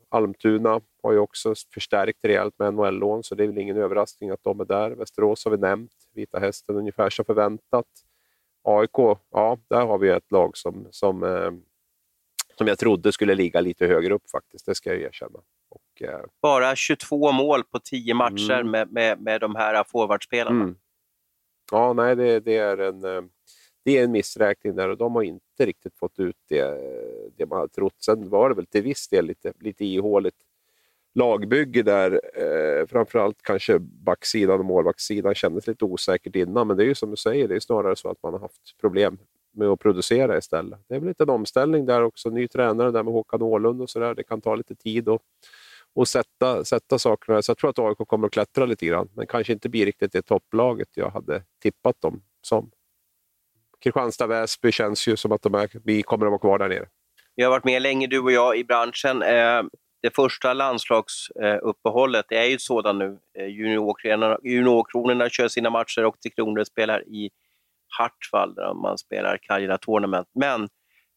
Almtuna 0.09 0.81
har 1.03 1.11
ju 1.11 1.19
också 1.19 1.53
förstärkt 1.73 2.25
rejält 2.25 2.59
med 2.59 2.73
NHL-lån, 2.73 3.23
så 3.23 3.35
det 3.35 3.43
är 3.43 3.47
väl 3.47 3.57
ingen 3.57 3.77
överraskning 3.77 4.29
att 4.29 4.43
de 4.43 4.59
är 4.59 4.65
där. 4.65 4.91
Västerås 4.91 5.45
har 5.45 5.51
vi 5.51 5.57
nämnt. 5.57 5.91
Vita 6.13 6.39
Hästen 6.39 6.75
ungefär 6.75 7.09
som 7.09 7.25
förväntat. 7.25 7.85
AIK, 8.67 9.17
ja, 9.31 9.57
där 9.67 9.85
har 9.85 9.97
vi 9.97 10.09
ett 10.09 10.31
lag 10.31 10.57
som, 10.57 10.87
som, 10.91 11.23
eh, 11.23 11.51
som 12.57 12.67
jag 12.67 12.79
trodde 12.79 13.11
skulle 13.11 13.35
ligga 13.35 13.61
lite 13.61 13.87
högre 13.87 14.13
upp 14.13 14.29
faktiskt, 14.29 14.65
det 14.65 14.75
ska 14.75 14.89
jag 14.89 15.01
erkänna. 15.01 15.39
Och, 15.69 16.01
eh... 16.01 16.19
Bara 16.41 16.75
22 16.75 17.31
mål 17.31 17.63
på 17.63 17.79
10 17.79 18.13
matcher 18.13 18.51
mm. 18.51 18.71
med, 18.71 18.91
med, 18.91 19.21
med 19.21 19.41
de 19.41 19.55
här 19.55 19.83
forwardspelarna. 19.83 20.63
Mm. 20.63 20.75
Ja, 21.71 21.93
nej, 21.93 22.15
det, 22.15 22.39
det, 22.39 22.57
är 22.57 22.77
en, 22.77 23.03
eh, 23.03 23.21
det 23.85 23.97
är 23.97 24.03
en 24.03 24.11
missräkning 24.11 24.75
där 24.75 24.89
och 24.89 24.97
de 24.97 25.15
har 25.15 25.23
inte 25.23 25.65
riktigt 25.65 25.97
fått 25.97 26.19
ut 26.19 26.37
det, 26.49 26.77
det 27.37 27.45
man 27.45 27.57
hade 27.57 27.73
trott. 27.73 27.95
Sen 28.03 28.29
var 28.29 28.49
det 28.49 28.55
väl 28.55 28.65
till 28.65 28.83
viss 28.83 29.07
del 29.07 29.25
lite, 29.25 29.53
lite 29.59 29.85
ihåligt 29.85 30.35
lagbygge 31.17 31.83
där. 31.83 32.21
Eh, 32.33 32.87
framförallt 32.87 33.41
kanske 33.41 33.79
backsidan 33.79 34.59
och 34.59 34.65
målvaktssidan 34.65 35.35
kändes 35.35 35.67
lite 35.67 35.85
osäkert 35.85 36.35
innan, 36.35 36.67
men 36.67 36.77
det 36.77 36.83
är 36.83 36.87
ju 36.87 36.95
som 36.95 37.11
du 37.11 37.17
säger, 37.17 37.47
det 37.47 37.55
är 37.55 37.59
snarare 37.59 37.95
så 37.95 38.09
att 38.09 38.23
man 38.23 38.33
har 38.33 38.39
haft 38.39 38.77
problem 38.81 39.17
med 39.53 39.67
att 39.67 39.79
producera 39.79 40.37
istället. 40.37 40.79
Det 40.87 40.95
är 40.95 40.99
väl 40.99 41.07
lite 41.07 41.23
en 41.23 41.29
omställning 41.29 41.85
där 41.85 42.01
också. 42.01 42.29
Ny 42.29 42.47
tränare 42.47 42.91
där 42.91 43.03
med 43.03 43.13
Håkan 43.13 43.41
Åhlund 43.41 43.81
och 43.81 43.89
sådär. 43.89 44.15
Det 44.15 44.23
kan 44.23 44.41
ta 44.41 44.55
lite 44.55 44.75
tid 44.75 45.09
att 45.09 45.21
och 45.97 46.07
sätta, 46.07 46.65
sätta 46.65 46.99
sakerna. 46.99 47.41
Så 47.41 47.49
jag 47.49 47.57
tror 47.57 47.69
att 47.69 47.79
AIK 47.79 47.97
kommer 48.07 48.27
att 48.27 48.33
klättra 48.33 48.65
lite 48.65 48.85
grann, 48.85 49.09
men 49.13 49.27
kanske 49.27 49.53
inte 49.53 49.69
blir 49.69 49.85
riktigt 49.85 50.11
det 50.11 50.21
topplaget 50.21 50.87
jag 50.93 51.09
hade 51.09 51.43
tippat 51.61 52.01
dem 52.01 52.21
som. 52.41 52.71
Kristianstad-Väsby 53.79 54.71
känns 54.71 55.07
ju 55.07 55.17
som 55.17 55.31
att 55.31 55.41
de 55.41 55.55
är, 55.55 55.69
vi 55.83 56.03
kommer 56.03 56.25
att 56.25 56.31
vara 56.31 56.39
kvar 56.39 56.59
där 56.59 56.69
nere. 56.69 56.87
Vi 57.35 57.43
har 57.43 57.51
varit 57.51 57.65
med 57.65 57.81
länge 57.81 58.07
du 58.07 58.19
och 58.19 58.31
jag 58.31 58.57
i 58.57 58.63
branschen. 58.63 59.21
Eh, 59.21 59.63
det 60.01 60.15
första 60.15 60.53
landslagsuppehållet 60.53 62.31
är 62.31 62.43
ju 62.43 62.59
sådant 62.59 62.99
nu. 62.99 63.19
Eh, 63.39 63.47
juniorkronorna 64.43 65.29
kör 65.29 65.47
sina 65.47 65.69
matcher 65.69 66.05
och 66.05 66.21
Tre 66.21 66.31
Kronor 66.31 66.63
spelar 66.63 67.07
i 67.07 67.29
Hartwall 67.97 68.55
där 68.55 68.73
man 68.73 68.97
spelar 68.97 69.37
Karjala 69.41 69.77
Tournament. 69.77 70.27
Men 70.35 70.69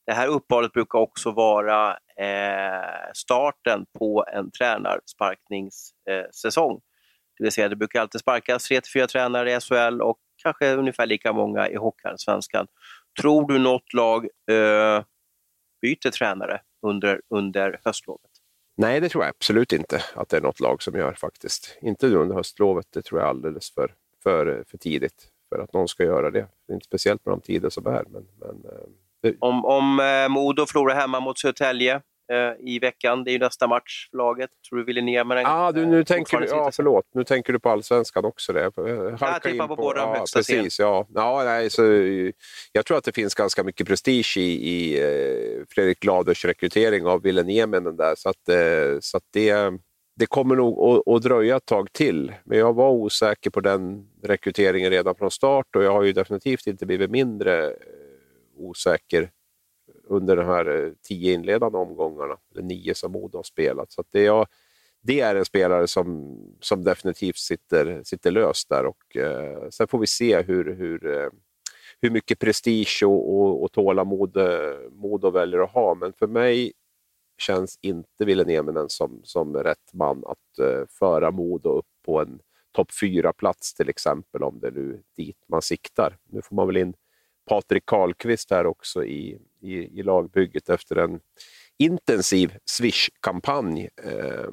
det 0.06 0.12
här 0.12 0.28
uppehållet 0.28 0.72
brukar 0.72 0.98
också 0.98 1.30
vara 1.30 1.90
eh, 2.16 3.12
starten 3.14 3.86
på 3.98 4.24
en 4.32 4.50
tränarsparkningssäsong. 4.50 6.80
Det 7.38 7.44
vill 7.44 7.52
säga, 7.52 7.68
det 7.68 7.76
brukar 7.76 8.00
alltid 8.00 8.20
sparkas 8.20 8.70
3-4 8.70 9.06
tränare 9.06 9.52
i 9.52 9.60
SHL 9.60 10.02
och 10.02 10.18
kanske 10.42 10.74
ungefär 10.74 11.06
lika 11.06 11.32
många 11.32 11.68
i 11.68 11.76
Hockeyallsvenskan. 11.76 12.66
Tror 13.20 13.48
du 13.48 13.58
något 13.58 13.94
lag 13.94 14.28
eh, 14.50 15.02
byter 15.82 16.10
tränare 16.10 16.60
under, 16.86 17.20
under 17.34 17.80
höstlovet? 17.84 18.29
Nej, 18.76 19.00
det 19.00 19.08
tror 19.08 19.24
jag 19.24 19.30
absolut 19.30 19.72
inte 19.72 20.02
att 20.14 20.28
det 20.28 20.36
är 20.36 20.40
något 20.40 20.60
lag 20.60 20.82
som 20.82 20.94
gör 20.94 21.12
faktiskt. 21.12 21.78
Inte 21.80 22.06
under 22.06 22.34
höstlovet, 22.34 22.86
det 22.90 23.02
tror 23.02 23.20
jag 23.20 23.26
är 23.26 23.30
alldeles 23.30 23.74
för, 23.74 23.94
för, 24.22 24.58
eh, 24.58 24.64
för 24.66 24.78
tidigt 24.78 25.28
för 25.48 25.58
att 25.58 25.72
någon 25.72 25.88
ska 25.88 26.04
göra 26.04 26.30
det. 26.30 26.46
det 26.66 26.72
är 26.72 26.74
inte 26.74 26.86
speciellt 26.86 27.26
med 27.26 27.32
de 27.32 27.40
tider 27.40 27.70
som 27.70 27.86
är. 27.86 28.04
Men, 28.08 28.26
men, 28.40 28.64
eh, 28.64 28.88
det... 29.22 29.36
Om, 29.38 29.64
om 29.64 30.00
eh, 30.00 30.28
Modo 30.28 30.66
förlorar 30.66 30.94
hemma 30.94 31.20
mot 31.20 31.38
Södertälje 31.38 32.02
i 32.60 32.78
veckan, 32.78 33.24
det 33.24 33.30
är 33.30 33.32
ju 33.32 33.38
nästa 33.38 33.66
match 33.66 34.08
för 34.10 34.16
laget. 34.16 34.50
Tror 34.68 34.78
du 34.78 34.84
Villeneuve 34.84 35.24
med 35.24 35.36
den? 35.36 35.46
Ah, 35.46 35.72
du, 35.72 35.86
nu 35.86 36.04
tänker 36.04 36.40
du, 36.40 36.46
ja, 36.46 36.70
förlåt, 36.72 37.04
nu 37.14 37.24
tänker 37.24 37.52
du 37.52 37.58
på 37.58 37.70
allsvenskan 37.70 38.24
också. 38.24 38.52
Det. 38.52 38.60
jag 38.60 39.42
tippar 39.42 39.68
på, 39.68 39.76
på 39.76 39.82
båda 39.82 40.06
de 40.06 40.18
högsta 40.18 40.38
precis, 40.38 40.78
ja. 40.78 41.06
ja 41.14 41.42
nej, 41.44 41.70
så, 41.70 41.82
Jag 42.72 42.86
tror 42.86 42.96
att 42.96 43.04
det 43.04 43.12
finns 43.12 43.34
ganska 43.34 43.64
mycket 43.64 43.86
prestige 43.86 44.36
i, 44.36 44.70
i 44.70 44.98
Fredrik 45.70 46.00
Gladers 46.00 46.44
rekrytering 46.44 47.06
av 47.06 47.22
Villeneuve. 47.22 47.80
Där, 47.80 48.14
så 48.16 48.28
att, 48.28 49.04
så 49.04 49.16
att 49.16 49.24
det 49.32 49.80
det 50.20 50.26
kommer 50.26 50.56
nog 50.56 51.08
att, 51.08 51.22
dröja 51.22 51.56
ett 51.56 51.66
tag 51.66 51.92
till, 51.92 52.32
men 52.44 52.58
jag 52.58 52.74
var 52.74 52.90
osäker 52.90 53.50
på 53.50 53.60
den 53.60 54.08
rekryteringen 54.22 54.90
redan 54.90 55.14
från 55.14 55.30
start 55.30 55.76
och 55.76 55.82
jag 55.82 55.92
har 55.92 56.02
ju 56.02 56.12
definitivt 56.12 56.66
inte 56.66 56.86
blivit 56.86 57.10
mindre 57.10 57.66
eh, 57.66 57.72
osäker 58.56 59.30
under 60.10 60.36
de 60.36 60.46
här 60.46 60.84
eh, 60.84 60.92
tio 61.02 61.32
inledande 61.32 61.78
omgångarna, 61.78 62.36
eller 62.52 62.62
nio 62.62 62.94
som 62.94 63.12
Modo 63.12 63.38
har 63.38 63.42
spelat. 63.42 63.92
Så 63.92 64.04
det, 64.10 64.26
är, 64.26 64.46
det 65.00 65.20
är 65.20 65.34
en 65.34 65.44
spelare 65.44 65.86
som, 65.86 66.38
som 66.60 66.84
definitivt 66.84 67.36
sitter, 67.36 68.02
sitter 68.04 68.30
löst 68.30 68.68
där 68.68 68.84
och 68.86 69.16
eh, 69.16 69.68
sen 69.70 69.88
får 69.88 69.98
vi 69.98 70.06
se 70.06 70.42
hur, 70.42 70.74
hur, 70.74 71.06
eh, 71.06 71.28
hur 72.00 72.10
mycket 72.10 72.38
prestige 72.38 73.02
och, 73.04 73.34
och, 73.34 73.62
och 73.62 73.72
tålamod 73.72 74.36
eh, 74.36 74.90
Modo 74.90 75.30
väljer 75.30 75.60
att 75.60 75.72
ha. 75.72 75.94
Men 75.94 76.12
för 76.12 76.26
mig 76.26 76.72
känns 77.38 77.78
inte 77.82 78.24
Ville 78.24 78.44
Nieminen 78.44 78.88
som, 78.88 79.20
som 79.24 79.56
rätt 79.56 79.92
man 79.92 80.24
att 80.26 80.58
eh, 80.58 80.86
föra 80.88 81.30
Modo 81.30 81.70
upp 81.70 81.88
på 82.04 82.20
en 82.20 82.40
topp 82.72 82.92
fyra-plats 83.00 83.74
till 83.74 83.88
exempel, 83.88 84.42
om 84.42 84.60
det 84.60 84.66
är 84.66 84.72
nu 84.72 85.02
dit 85.16 85.44
man 85.48 85.62
siktar. 85.62 86.18
Nu 86.28 86.42
får 86.42 86.56
man 86.56 86.66
väl 86.66 86.76
in 86.76 86.94
Patrik 87.48 87.86
Karlqvist 87.86 88.50
här 88.50 88.66
också 88.66 89.04
i, 89.04 89.38
i, 89.60 90.00
i 90.00 90.02
lagbygget 90.02 90.68
efter 90.70 90.96
en 90.96 91.20
intensiv 91.78 92.54
Swish-kampanj 92.64 93.88
eh, 94.04 94.48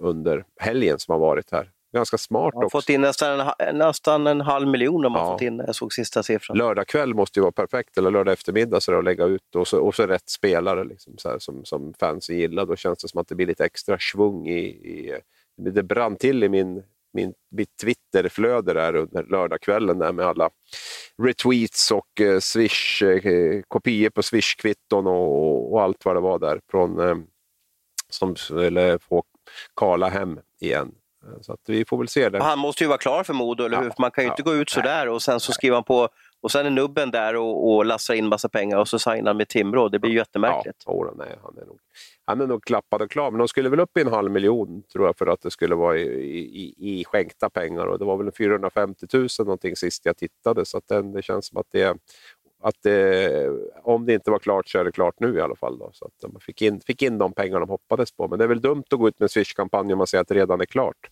under 0.00 0.44
helgen 0.60 0.98
som 0.98 1.12
har 1.12 1.18
varit 1.18 1.52
här. 1.52 1.70
Ganska 1.92 2.18
smart 2.18 2.54
Han 2.54 2.60
har 2.60 2.64
också. 2.66 2.78
fått 2.78 2.88
in 2.88 3.00
nästan 3.00 3.52
en, 3.58 3.78
nästan 3.78 4.26
en 4.26 4.40
halv 4.40 4.68
miljon 4.68 5.04
om 5.04 5.12
man 5.12 5.26
Ja. 5.26 5.32
fått 5.32 5.42
in, 5.42 5.62
jag 5.66 5.74
såg 5.74 5.92
sista 5.92 6.22
siffran. 6.22 6.58
Lördag 6.58 6.86
kväll 6.86 7.14
måste 7.14 7.38
ju 7.38 7.42
vara 7.42 7.52
perfekt, 7.52 7.98
eller 7.98 8.10
lördag 8.10 8.32
eftermiddag, 8.32 8.80
så 8.80 8.98
att 8.98 9.04
lägga 9.04 9.24
ut 9.24 9.54
och 9.56 9.68
så, 9.68 9.78
och 9.80 9.94
så 9.94 10.06
rätt 10.06 10.28
spelare 10.28 10.84
liksom, 10.84 11.14
så 11.18 11.28
här, 11.28 11.38
som, 11.38 11.64
som 11.64 11.94
fansen 12.00 12.36
gillar. 12.38 12.66
Då 12.66 12.76
känns 12.76 12.98
det 13.02 13.08
som 13.08 13.20
att 13.20 13.28
det 13.28 13.34
blir 13.34 13.46
lite 13.46 13.64
extra 13.64 13.98
svung 13.98 14.48
i... 14.48 14.58
i 14.60 15.14
det 15.56 15.82
brann 15.82 16.16
till 16.16 16.44
i 16.44 16.48
min, 16.48 16.82
min, 17.12 17.34
mitt 17.50 17.76
Twitterflöde 17.76 18.72
där 18.72 18.96
under 18.96 19.22
lördagskvällen 19.22 19.98
där 19.98 20.12
med 20.12 20.26
alla 20.26 20.50
retweets 21.22 21.90
och 21.90 22.20
eh, 22.20 22.38
swish, 22.38 23.02
eh, 23.02 23.62
kopior 23.68 24.10
på 24.10 24.22
Swish-kvitton 24.22 25.06
och, 25.06 25.72
och 25.72 25.82
allt 25.82 26.04
vad 26.04 26.16
det 26.16 26.20
var 26.20 26.38
där 26.38 26.60
från, 26.70 27.00
eh, 27.08 27.16
som 28.08 28.36
skulle 28.36 28.98
få 28.98 29.24
Karla 29.76 30.08
hem 30.08 30.40
igen. 30.60 30.92
Eh, 31.26 31.40
Så 31.40 31.52
att 31.52 31.60
vi 31.66 31.84
får 31.84 31.98
väl 31.98 32.08
se 32.08 32.28
det. 32.28 32.38
Och 32.38 32.44
han 32.44 32.58
måste 32.58 32.84
ju 32.84 32.88
vara 32.88 32.98
klar 32.98 33.24
för 33.24 33.34
Modo, 33.34 33.64
eller 33.64 33.76
Ja, 33.76 33.82
hur? 33.82 33.90
För 33.90 34.00
man 34.00 34.10
kan 34.10 34.24
ju 34.24 34.28
ja, 34.28 34.32
inte 34.32 34.42
gå 34.42 34.54
ut 34.54 34.70
sådär 34.70 35.08
och 35.08 35.22
sen 35.22 35.40
så 35.40 35.52
skriver 35.52 35.74
han 35.76 35.84
på 35.84 36.08
och 36.42 36.50
sen 36.50 36.66
är 36.66 36.70
nubben 36.70 37.10
där 37.10 37.36
och, 37.36 37.70
och 37.74 37.84
lassar 37.84 38.14
in 38.14 38.28
massa 38.28 38.48
pengar 38.48 38.78
och 38.78 38.88
så 38.88 38.98
signar 38.98 39.26
han 39.30 39.36
med 39.36 39.48
Timrå. 39.48 39.88
Det 39.88 39.98
blir 39.98 40.10
ju 40.10 40.16
jättemärkligt. 40.16 40.82
Ja, 40.86 40.92
jodå, 40.92 41.14
nej, 41.16 41.38
han, 41.42 41.56
är 41.58 41.66
nog, 41.66 41.78
han 42.30 42.40
är 42.40 42.46
nog 42.46 42.64
klappad 42.64 43.02
och 43.02 43.10
klar, 43.10 43.30
men 43.30 43.38
de 43.38 43.48
skulle 43.48 43.68
väl 43.68 43.80
upp 43.80 43.96
i 43.96 44.00
en 44.00 44.12
halv 44.12 44.30
miljon 44.30 44.82
tror 44.92 45.06
jag 45.06 45.18
för 45.18 45.26
att 45.26 45.40
det 45.40 45.50
skulle 45.50 45.74
vara 45.74 45.98
i, 45.98 46.02
i, 46.02 46.74
i 46.78 47.04
skänkta 47.04 47.50
pengar 47.50 47.86
och 47.86 47.98
det 47.98 48.04
var 48.04 48.16
väl 48.16 48.32
450 48.32 49.06
000 49.12 49.28
någonting 49.38 49.76
sist 49.76 50.06
jag 50.06 50.16
tittade 50.16 50.64
så 50.64 50.78
att 50.78 50.88
den, 50.88 51.12
det 51.12 51.22
känns 51.22 51.46
som 51.46 51.58
att 51.58 51.66
det 51.70 51.96
att 52.62 52.74
det, 52.82 53.48
om 53.82 54.06
det 54.06 54.14
inte 54.14 54.30
var 54.30 54.38
klart 54.38 54.68
så 54.68 54.78
är 54.78 54.84
det 54.84 54.92
klart 54.92 55.14
nu 55.20 55.36
i 55.36 55.40
alla 55.40 55.56
fall. 55.56 55.78
Då, 55.78 55.90
så 55.92 56.04
att 56.04 56.12
de 56.20 56.40
fick 56.40 56.62
in, 56.62 56.80
fick 56.80 57.02
in 57.02 57.18
de 57.18 57.32
pengar 57.32 57.60
de 57.60 57.68
hoppades 57.68 58.12
på. 58.12 58.28
Men 58.28 58.38
det 58.38 58.44
är 58.44 58.48
väl 58.48 58.60
dumt 58.60 58.84
att 58.90 58.98
gå 58.98 59.08
ut 59.08 59.18
med 59.18 59.24
en 59.24 59.28
Swish-kampanj 59.28 59.92
om 59.92 59.98
man 59.98 60.06
säger 60.06 60.22
att 60.22 60.28
det 60.28 60.34
redan 60.34 60.60
är 60.60 60.66
klart. 60.66 61.10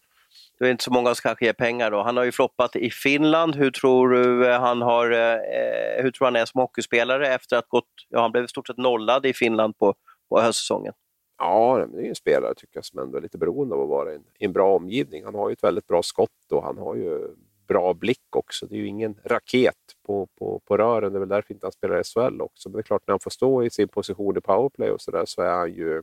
Det 0.58 0.66
är 0.66 0.70
inte 0.70 0.84
så 0.84 0.92
många 0.92 1.14
som 1.14 1.22
kanske 1.22 1.44
ger 1.44 1.52
pengar 1.52 1.90
då. 1.90 2.02
Han 2.02 2.16
har 2.16 2.24
ju 2.24 2.32
floppat 2.32 2.76
i 2.76 2.90
Finland. 2.90 3.56
Hur 3.56 3.70
tror 3.70 4.08
du 4.08 4.48
eh, 4.48 4.60
han 4.60 4.82
har, 4.82 5.10
eh, 5.10 6.02
hur 6.02 6.10
tror 6.10 6.26
han 6.26 6.36
är 6.36 6.44
som 6.44 6.60
hockeyspelare 6.60 7.34
efter 7.34 7.56
att 7.56 7.68
gått, 7.68 7.84
ja 8.08 8.20
han 8.20 8.32
blev 8.32 8.44
i 8.44 8.48
stort 8.48 8.66
sett 8.66 8.76
nollad 8.76 9.26
i 9.26 9.32
Finland 9.32 9.78
på, 9.78 9.94
på 10.28 10.40
höstsäsongen? 10.40 10.92
Ja, 11.38 11.86
det 11.92 11.98
är 11.98 12.02
ju 12.02 12.08
en 12.08 12.14
spelare 12.14 12.54
tycker 12.54 12.76
jag 12.76 12.84
som 12.84 12.98
ändå 12.98 13.18
är 13.18 13.22
lite 13.22 13.38
beroende 13.38 13.74
av 13.74 13.82
att 13.82 13.88
vara 13.88 14.14
i 14.14 14.18
en, 14.38 14.52
bra 14.52 14.76
omgivning. 14.76 15.24
Han 15.24 15.34
har 15.34 15.48
ju 15.48 15.52
ett 15.52 15.64
väldigt 15.64 15.86
bra 15.86 16.02
skott 16.02 16.52
och 16.52 16.62
han 16.62 16.78
har 16.78 16.94
ju 16.94 17.28
bra 17.68 17.94
blick 17.94 18.36
också. 18.36 18.66
Det 18.66 18.74
är 18.74 18.78
ju 18.78 18.86
ingen 18.86 19.20
raket 19.24 19.74
på, 20.06 20.26
på, 20.38 20.60
på 20.64 20.76
rören. 20.76 21.12
Det 21.12 21.16
är 21.16 21.20
väl 21.20 21.28
därför 21.28 21.54
inte 21.54 21.66
han 21.66 21.72
spelar 21.72 22.00
i 22.00 22.04
SHL 22.04 22.40
också. 22.40 22.68
Men 22.68 22.76
det 22.76 22.80
är 22.80 22.82
klart, 22.82 23.02
när 23.06 23.12
han 23.12 23.20
får 23.20 23.30
stå 23.30 23.64
i 23.64 23.70
sin 23.70 23.88
position 23.88 24.36
i 24.36 24.40
powerplay 24.40 24.90
och 24.90 25.00
så 25.00 25.10
där 25.10 25.24
så 25.26 25.42
är 25.42 25.50
han 25.50 25.72
ju, 25.72 26.02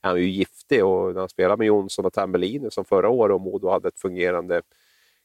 han 0.00 0.16
är 0.16 0.20
ju 0.20 0.30
giftig. 0.30 0.84
Och 0.84 1.12
när 1.12 1.20
han 1.20 1.28
spelar 1.28 1.56
med 1.56 1.66
Jonsson 1.66 2.04
och 2.04 2.12
Tambellini 2.12 2.70
som 2.70 2.84
förra 2.84 3.08
året 3.08 3.34
och 3.34 3.40
Modo 3.40 3.68
hade 3.68 3.88
ett 3.88 4.00
fungerande 4.00 4.62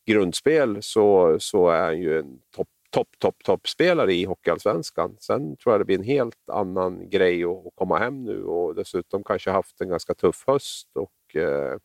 grundspel 0.05 0.77
så, 0.81 1.35
så 1.39 1.69
är 1.69 1.81
han 1.81 1.99
ju 1.99 2.19
en 2.19 2.39
topp 2.55 2.69
topp, 2.95 3.19
topp, 3.19 3.43
toppspelare 3.43 4.13
i 4.13 4.25
Hockeyallsvenskan. 4.25 5.17
Sen 5.19 5.57
tror 5.57 5.73
jag 5.73 5.81
det 5.81 5.85
blir 5.85 5.97
en 5.97 6.03
helt 6.03 6.49
annan 6.49 7.09
grej 7.09 7.43
att, 7.43 7.75
komma 7.75 7.99
hem 7.99 8.23
nu 8.23 8.43
och 8.43 8.75
dessutom 8.75 9.23
kanske 9.23 9.51
haft 9.51 9.81
en 9.81 9.89
ganska 9.89 10.13
tuff 10.13 10.43
höst 10.47 10.89
och 10.95 11.35
eh, 11.35 11.77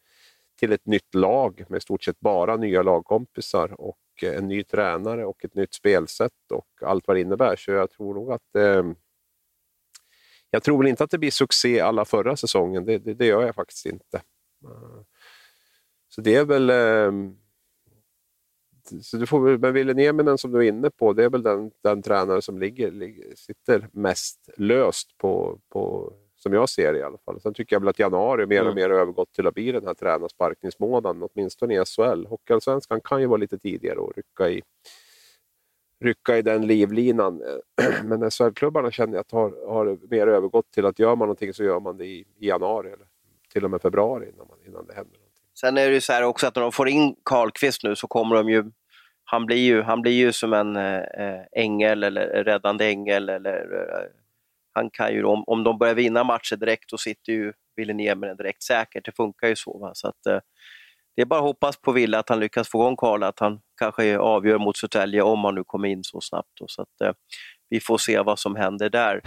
till 0.59 0.73
ett 0.73 0.87
nytt 0.87 1.15
lag 1.15 1.65
med 1.69 1.79
i 1.79 1.81
stort 1.81 2.05
sett 2.05 2.21
bara 2.21 2.57
nya 2.57 2.83
lagkompisar 2.83 3.81
och 3.81 3.99
eh, 4.23 4.37
en 4.37 4.49
ny 4.49 4.65
tränare 4.65 5.27
och 5.27 5.45
ett 5.45 5.55
nytt 5.55 5.75
spelsätt 5.75 6.53
och 6.53 6.69
allt 6.83 7.07
vad 7.07 7.17
det 7.17 7.21
innebär. 7.21 7.57
Så 7.57 7.71
jag 7.71 7.91
tror 7.91 8.15
nog 8.15 8.33
att 8.33 8.57
eh, 8.57 8.85
jag 10.51 10.63
tror 10.63 10.79
väl 10.79 10.87
inte 10.87 11.05
att 11.05 11.11
det 11.11 11.19
blir 11.19 11.31
succé 11.31 11.81
alla 11.81 12.05
förra 12.05 12.37
säsongen. 12.37 12.85
Det, 12.85 12.99
det, 12.99 13.15
det 13.15 13.27
gör 13.27 13.47
jag 13.47 13.55
faktiskt 13.55 13.87
inte. 13.87 14.23
Så 16.09 16.21
det 16.21 16.35
är 16.35 16.45
väl 16.45 16.71
eh, 16.71 17.13
så 19.03 19.17
du 19.17 19.27
får, 19.27 19.59
men 19.59 19.73
Ville 19.73 19.95
Nieminen 19.95 20.39
som 20.39 20.53
du 20.53 20.59
är 20.59 20.69
inne 20.69 20.91
på, 20.91 21.13
det 21.13 21.25
är 21.25 21.31
väl 21.31 21.43
den, 21.43 21.71
den 21.83 22.03
tränare 22.03 22.43
som 22.43 22.59
ligger, 22.59 22.91
ligger, 22.91 23.35
sitter 23.37 23.89
mest 23.93 24.51
löst 24.57 25.19
på, 25.19 25.59
på, 25.69 26.13
som 26.37 26.53
jag 26.53 26.69
ser 26.69 26.93
det 26.93 26.99
i 26.99 27.03
alla 27.03 27.19
fall. 27.19 27.41
Sen 27.41 27.55
tycker 27.55 27.77
jag 27.77 27.81
väl 27.81 27.89
att 27.89 27.99
januari 27.99 28.47
mer 28.47 28.61
och 28.61 28.67
Mm. 28.67 28.75
mer 28.75 28.91
har 28.91 29.01
övergått 29.01 29.33
till 29.33 29.47
att 29.47 29.55
bli 29.55 29.73
den 29.73 29.87
här 29.87 29.95
tränarsparkningsmånaden, 29.95 31.23
åtminstone 31.23 31.75
i 31.83 31.85
SHL. 31.85 32.27
Hockeyallsvenskan 32.27 33.01
kan 33.01 33.21
ju 33.21 33.27
vara 33.27 33.39
lite 33.39 33.59
tidigare 33.59 33.99
och 33.99 34.13
rycka 34.17 34.51
i, 34.51 34.63
rycka 36.01 36.39
i 36.39 36.43
den 36.43 36.67
livlinan. 36.67 37.43
Men 38.05 38.31
SHL-klubbarna 38.31 38.91
känner 38.91 39.15
jag 39.15 39.21
att 39.21 39.31
har, 39.33 39.67
har 39.69 39.99
mer 40.11 40.27
övergått 40.27 40.71
till 40.71 40.87
att 40.87 40.99
gör 40.99 41.17
man 41.17 41.27
någonting 41.27 41.55
så 41.55 41.65
gör 41.65 41.81
man 41.81 41.97
det 41.97 42.05
i, 42.07 42.25
i 42.39 42.49
januari 42.49 42.89
eller 42.89 43.07
till 43.53 43.65
och 43.65 43.71
med 43.71 43.83
februari 43.83 44.29
innan, 44.35 44.47
man, 44.49 44.59
innan 44.67 44.87
det 44.87 44.95
händer. 44.95 45.19
någonting. 45.19 45.27
Sen 45.61 45.79
är 45.79 45.89
det 45.89 45.95
ju 45.95 46.01
så 46.01 46.13
här 46.13 46.23
också 46.23 46.47
att 46.47 46.55
när 46.55 46.63
de 46.63 46.73
får 46.73 46.89
in 46.89 47.17
Karlqvist 47.25 47.83
nu 47.83 47.97
så 47.97 48.07
kommer 48.07 48.37
de 48.37 48.49
ju 48.49 48.71
han 49.31 49.47
blir 49.47 49.57
ju, 49.57 49.83
han 49.83 50.03
blir 50.03 50.13
ju 50.13 50.33
som 50.33 50.53
en 50.53 50.77
eh, 50.77 50.99
eh, 50.99 51.41
ängel 51.53 52.05
eller 52.05 52.45
räddande 52.45 52.87
ängel. 52.87 53.29
Eller, 53.29 53.61
eh, 53.61 54.09
han 54.73 54.91
kan 54.91 55.13
ju, 55.13 55.25
om, 55.25 55.45
om 55.47 55.65
de 55.65 55.79
börjar 55.79 55.95
vinna 55.95 56.25
matcher 56.25 56.57
direkt, 56.57 56.91
då 56.91 56.99
sitter 56.99 57.33
ju 57.33 57.53
Villeneuve 57.77 58.27
den 58.27 58.37
direkt 58.37 58.63
säkert. 58.63 59.05
Det 59.05 59.17
funkar 59.17 59.49
ju 59.49 59.57
så. 59.57 59.79
Va? 59.79 59.91
så 59.95 60.09
att, 60.09 60.43
det 61.17 61.23
är 61.23 61.27
bara 61.27 61.41
att 61.41 61.47
hoppas 61.47 61.77
på 61.77 61.93
Ville 61.93 62.19
att 62.19 62.29
han 62.29 62.41
lyckas 62.41 62.69
få 62.69 62.79
igång 62.79 62.97
Karl, 62.97 63.23
att 63.23 63.41
han 63.41 63.61
kanske 63.79 64.19
avgör 64.19 64.59
mot 64.59 64.77
Södertälje 64.77 65.23
om 65.23 65.45
han 65.45 65.55
nu 65.55 65.65
kommer 65.65 65.89
in 65.89 66.05
så 66.05 66.21
snabbt. 66.21 66.51
Då. 66.61 66.65
Så 66.69 66.83
att, 66.83 67.01
eh, 67.05 67.13
vi 67.69 67.81
får 67.81 67.99
se 67.99 68.21
vad 68.21 68.39
som 68.39 68.57
händer 68.57 68.91
där. 68.91 69.21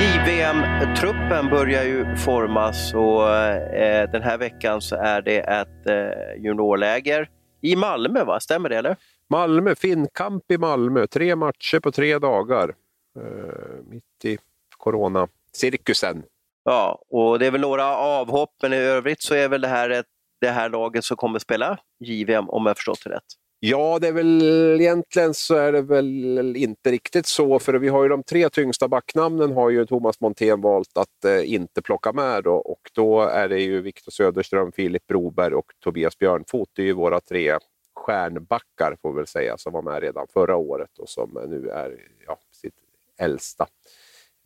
JVM-truppen 0.00 1.50
börjar 1.50 1.84
ju 1.84 2.16
formas 2.16 2.94
och 2.94 3.30
eh, 3.30 4.10
den 4.10 4.22
här 4.22 4.38
veckan 4.38 4.80
så 4.80 4.96
är 4.96 5.22
det 5.22 5.38
ett 5.38 5.86
eh, 5.86 6.44
juniorläger 6.44 7.30
i 7.60 7.76
Malmö, 7.76 8.24
va? 8.24 8.40
stämmer 8.40 8.68
det 8.68 8.76
eller? 8.76 8.96
Malmö, 9.30 9.74
Finnkamp 9.74 10.50
i 10.50 10.58
Malmö. 10.58 11.06
Tre 11.06 11.36
matcher 11.36 11.80
på 11.80 11.92
tre 11.92 12.18
dagar. 12.18 12.74
Eh, 13.18 13.84
mitt 13.90 14.24
i 14.24 14.38
coronacirkusen. 14.76 16.22
Ja, 16.64 17.02
och 17.10 17.38
det 17.38 17.46
är 17.46 17.50
väl 17.50 17.60
några 17.60 17.96
avhopp, 17.96 18.54
men 18.62 18.72
i 18.72 18.76
övrigt 18.76 19.22
så 19.22 19.34
är 19.34 19.48
väl 19.48 19.60
det 19.60 19.68
här 19.68 19.90
ett, 19.90 20.06
det 20.40 20.50
här 20.50 20.68
laget 20.68 21.04
som 21.04 21.16
kommer 21.16 21.38
spela 21.38 21.78
JVM 22.00 22.50
om 22.50 22.66
jag 22.66 22.76
förstått 22.76 23.00
det 23.04 23.10
rätt. 23.10 23.45
Ja, 23.68 23.98
det 23.98 24.08
är 24.08 24.12
väl 24.12 24.42
egentligen 24.80 25.34
så 25.34 25.54
är 25.54 25.72
det 25.72 25.82
väl 25.82 26.56
inte 26.56 26.90
riktigt 26.90 27.26
så, 27.26 27.58
för 27.58 27.74
vi 27.74 27.88
har 27.88 28.02
ju 28.02 28.08
de 28.08 28.22
tre 28.22 28.48
tyngsta 28.48 28.88
backnamnen 28.88 29.52
har 29.52 29.70
ju 29.70 29.86
Thomas 29.86 30.20
Montén 30.20 30.60
valt 30.60 30.96
att 30.98 31.24
eh, 31.24 31.52
inte 31.52 31.82
plocka 31.82 32.12
med 32.12 32.44
då, 32.44 32.54
och 32.54 32.90
då 32.92 33.20
är 33.20 33.48
det 33.48 33.60
ju 33.60 33.80
Viktor 33.80 34.12
Söderström, 34.12 34.72
Filip 34.72 35.06
Broberg 35.06 35.54
och 35.54 35.72
Tobias 35.80 36.18
Björnfot. 36.18 36.68
Det 36.72 36.82
är 36.82 36.86
ju 36.86 36.92
våra 36.92 37.20
tre 37.20 37.58
stjärnbackar 37.94 38.96
får 39.02 39.12
vi 39.12 39.16
väl 39.16 39.26
säga, 39.26 39.58
som 39.58 39.72
var 39.72 39.82
med 39.82 40.02
redan 40.02 40.26
förra 40.32 40.56
året 40.56 40.98
och 40.98 41.08
som 41.08 41.30
nu 41.48 41.68
är 41.68 41.98
ja, 42.26 42.38
sitt 42.52 42.74
äldsta. 43.18 43.66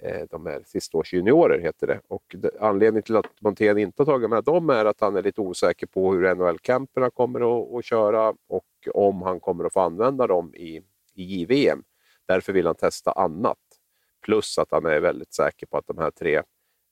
Eh, 0.03 0.27
de 0.31 0.47
är 0.47 0.63
sistårsjuniorer 0.67 1.59
heter 1.59 1.87
det. 1.87 2.01
Och 2.09 2.37
anledningen 2.61 3.03
till 3.03 3.17
att 3.17 3.41
Montén 3.41 3.79
inte 3.79 4.03
har 4.03 4.07
tagit 4.07 4.31
med 4.31 4.45
dem 4.45 4.71
är 4.71 4.85
att 4.85 5.01
han 5.01 5.17
är 5.17 5.23
lite 5.23 5.41
osäker 5.41 5.87
på 5.87 6.13
hur 6.13 6.35
NHL-camperna 6.35 7.11
kommer 7.11 7.41
att, 7.41 7.75
att 7.75 7.85
köra 7.85 8.35
och 8.49 8.67
om 8.95 9.23
han 9.23 9.41
kommer 9.41 9.65
att 9.65 9.73
få 9.73 9.81
använda 9.81 10.27
dem 10.27 10.55
i, 10.55 10.83
i 11.15 11.25
JVM. 11.25 11.83
Därför 12.27 12.53
vill 12.53 12.67
han 12.67 12.75
testa 12.75 13.13
annat. 13.13 13.59
Plus 14.23 14.59
att 14.59 14.71
han 14.71 14.87
är 14.87 15.01
väldigt 15.01 15.35
säker 15.35 15.67
på 15.67 15.79
att 15.79 15.87
de 15.87 15.99
här 15.99 16.11
tre 16.11 16.43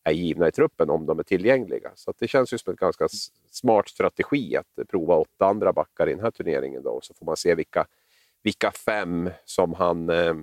är 0.04 0.12
givna 0.12 0.48
i 0.48 0.52
truppen 0.52 0.90
om 0.90 1.06
de 1.06 1.18
är 1.18 1.22
tillgängliga. 1.22 1.92
Så 1.94 2.10
att 2.10 2.18
det 2.18 2.28
känns 2.28 2.52
ju 2.52 2.58
som 2.58 2.70
en 2.70 2.76
ganska 2.76 3.08
smart 3.50 3.88
strategi 3.88 4.56
att 4.56 4.88
prova 4.88 5.14
åtta 5.14 5.46
andra 5.46 5.72
backar 5.72 6.08
i 6.08 6.14
den 6.14 6.24
här 6.24 6.30
turneringen. 6.30 6.82
Då, 6.82 6.90
och 6.90 7.04
så 7.04 7.14
får 7.14 7.26
man 7.26 7.36
se 7.36 7.54
vilka, 7.54 7.86
vilka 8.42 8.70
fem 8.70 9.30
som 9.44 9.74
han 9.74 10.10
eh, 10.10 10.34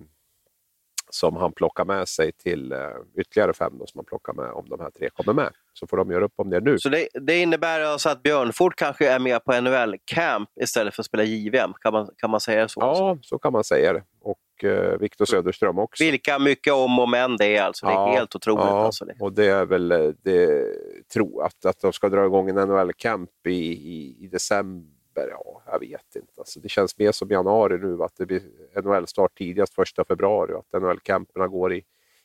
som 1.09 1.35
han 1.35 1.51
plockar 1.53 1.85
med 1.85 2.07
sig 2.07 2.31
till 2.31 2.71
eh, 2.71 2.79
ytterligare 3.17 3.53
fem 3.53 3.73
då, 3.79 3.87
som 3.87 3.97
han 3.99 4.05
plockar 4.05 4.33
med 4.33 4.51
om 4.51 4.69
de 4.69 4.79
här 4.79 4.89
tre 4.89 5.09
kommer 5.09 5.33
med. 5.33 5.49
Så 5.73 5.87
får 5.87 5.97
de 5.97 6.11
göra 6.11 6.25
upp 6.25 6.33
om 6.35 6.49
det 6.49 6.59
nu. 6.59 6.79
Så 6.79 6.89
det, 6.89 7.07
det 7.13 7.37
innebär 7.37 7.81
alltså 7.81 8.09
att 8.09 8.23
Björnfort 8.23 8.75
kanske 8.75 9.09
är 9.09 9.19
med 9.19 9.43
på 9.45 9.51
NHL-camp 9.51 10.49
istället 10.61 10.95
för 10.95 11.01
att 11.01 11.05
spela 11.05 11.23
JVM, 11.23 11.73
kan 11.81 11.93
man, 11.93 12.09
kan 12.17 12.29
man 12.29 12.39
säga 12.39 12.67
så? 12.67 12.79
Ja, 12.81 13.17
så 13.21 13.37
kan 13.37 13.53
man 13.53 13.63
säga 13.63 13.93
det. 13.93 14.03
Och 14.21 14.63
eh, 14.63 14.97
Viktor 14.99 15.25
Söderström 15.25 15.79
också. 15.79 16.03
Vilka 16.03 16.39
mycket 16.39 16.73
om 16.73 16.99
och 16.99 17.09
men 17.09 17.37
det 17.37 17.57
är 17.57 17.63
alltså, 17.63 17.85
det 17.85 17.91
är 17.91 17.95
Ja, 17.95 18.11
helt 18.11 18.35
otroligt. 18.35 18.65
Ja, 18.65 18.85
Alltså. 18.85 19.05
och 19.19 19.33
det 19.33 19.45
är 19.45 19.65
väl 19.65 19.91
eh, 19.91 19.99
det, 20.23 20.65
tro, 21.13 21.41
att, 21.41 21.65
att 21.65 21.79
de 21.81 21.93
ska 21.93 22.09
dra 22.09 22.25
igång 22.25 22.49
en 22.49 22.55
NHL-camp 22.55 23.29
i, 23.47 23.51
i, 23.71 24.17
i 24.19 24.27
december. 24.27 24.94
Ja, 25.15 25.61
jag 25.71 25.79
vet 25.79 26.15
inte. 26.15 26.33
Alltså, 26.37 26.59
det 26.59 26.69
känns 26.69 26.97
mer 26.97 27.11
som 27.11 27.29
januari 27.29 27.77
nu, 27.77 28.03
att 28.03 28.15
det 28.15 28.25
blir 28.25 28.41
NHL-start 28.81 29.37
tidigast 29.37 29.73
första 29.73 30.05
februari 30.05 30.53
och 30.53 30.65
att 30.71 30.81
NHL-camperna 30.81 31.47
går 31.47 31.73
i, 31.73 31.77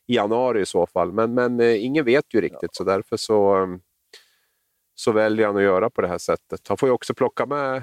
i 0.07 0.15
januari 0.15 0.61
i 0.61 0.67
så 0.67 0.87
fall. 0.87 1.13
Men, 1.13 1.35
men 1.35 1.61
eh, 1.61 1.85
ingen 1.85 2.05
vet 2.05 2.35
ju 2.35 2.41
riktigt, 2.41 2.75
så 2.75 2.85
därför 2.85 3.17
så, 3.17 3.63
eh, 3.63 3.69
så 4.95 5.13
väljer 5.13 5.47
han 5.47 5.57
att 5.57 5.63
göra 5.63 5.91
på 5.91 6.01
det 6.01 6.09
här 6.09 6.19
sättet. 6.19 6.69
Han 6.69 6.77
får 6.77 6.89
ju 6.89 6.93
också 6.93 7.15
plocka 7.15 7.47
med 7.47 7.83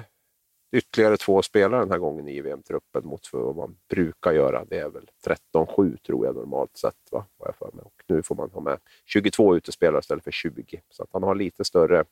ytterligare 0.72 1.16
två 1.16 1.42
spelare 1.42 1.80
den 1.80 1.90
här 1.90 1.98
gången 1.98 2.28
i 2.28 2.40
VM-truppen 2.40 3.06
mot 3.06 3.32
vad 3.32 3.56
man 3.56 3.76
brukar 3.88 4.32
göra. 4.32 4.64
Det 4.64 4.78
är 4.78 4.88
väl 4.88 5.10
13-7 5.54 5.96
tror 5.96 6.26
jag 6.26 6.34
normalt 6.34 6.76
sett. 6.76 6.94
Va? 7.10 7.26
Vad 7.36 7.48
jag 7.48 7.56
för 7.56 7.70
mig. 7.72 7.84
Och 7.84 8.02
nu 8.06 8.22
får 8.22 8.34
man 8.34 8.50
ha 8.50 8.60
med 8.60 8.78
22 9.04 9.56
utespelare 9.56 10.00
istället 10.00 10.24
för 10.24 10.30
20. 10.30 10.80
Så 10.90 11.02
att 11.02 11.08
han 11.12 11.22
har 11.22 11.34
lite 11.34 11.64
större 11.64 12.04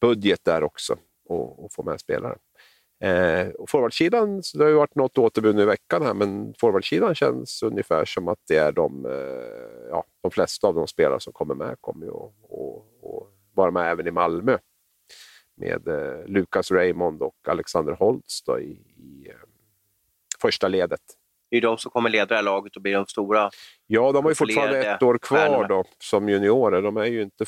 budget 0.00 0.44
där 0.44 0.62
också 0.62 0.96
och, 1.24 1.64
och 1.64 1.72
få 1.72 1.82
med 1.82 2.00
spelare. 2.00 2.38
Eh, 3.02 3.48
och 3.48 3.70
forwardsidan, 3.70 4.42
det 4.54 4.62
har 4.62 4.68
ju 4.68 4.74
varit 4.74 4.94
något 4.94 5.18
återbud 5.18 5.54
nu 5.54 5.62
i 5.62 5.66
veckan 5.66 6.02
här, 6.02 6.14
men 6.14 6.54
forwardsidan 6.60 7.14
känns 7.14 7.62
ungefär 7.62 8.04
som 8.04 8.28
att 8.28 8.38
det 8.48 8.56
är 8.56 8.72
de, 8.72 9.06
eh, 9.06 9.88
ja, 9.90 10.04
de 10.20 10.30
flesta 10.30 10.66
av 10.66 10.74
de 10.74 10.86
spelare 10.86 11.20
som 11.20 11.32
kommer 11.32 11.54
med 11.54 11.76
kommer 11.80 12.06
ju 12.06 12.12
att 12.12 12.32
vara 13.54 13.70
med 13.70 13.90
även 13.90 14.06
i 14.06 14.10
Malmö. 14.10 14.58
Med 15.54 15.88
eh, 15.88 16.26
Lucas 16.26 16.70
Raymond 16.70 17.22
och 17.22 17.36
Alexander 17.48 17.92
Holtz 17.92 18.42
då, 18.42 18.60
i, 18.60 18.72
i 18.96 19.28
eh, 19.30 19.48
första 20.42 20.68
ledet. 20.68 21.00
Det 21.52 21.56
är 21.58 21.60
de 21.60 21.78
som 21.78 21.90
kommer 21.90 22.10
leda 22.10 22.26
det 22.26 22.34
här 22.34 22.42
laget 22.42 22.76
och 22.76 22.82
bli 22.82 22.92
de 22.92 23.06
stora. 23.06 23.50
Ja, 23.86 24.12
de 24.12 24.24
har 24.24 24.30
ju 24.30 24.34
fortfarande 24.34 24.78
ett 24.78 25.02
år 25.02 25.18
kvar 25.18 25.68
då, 25.68 25.84
som 25.98 26.28
juniorer. 26.28 26.82
De 26.82 26.96
är 26.96 27.04
ju 27.04 27.22
inte, 27.22 27.44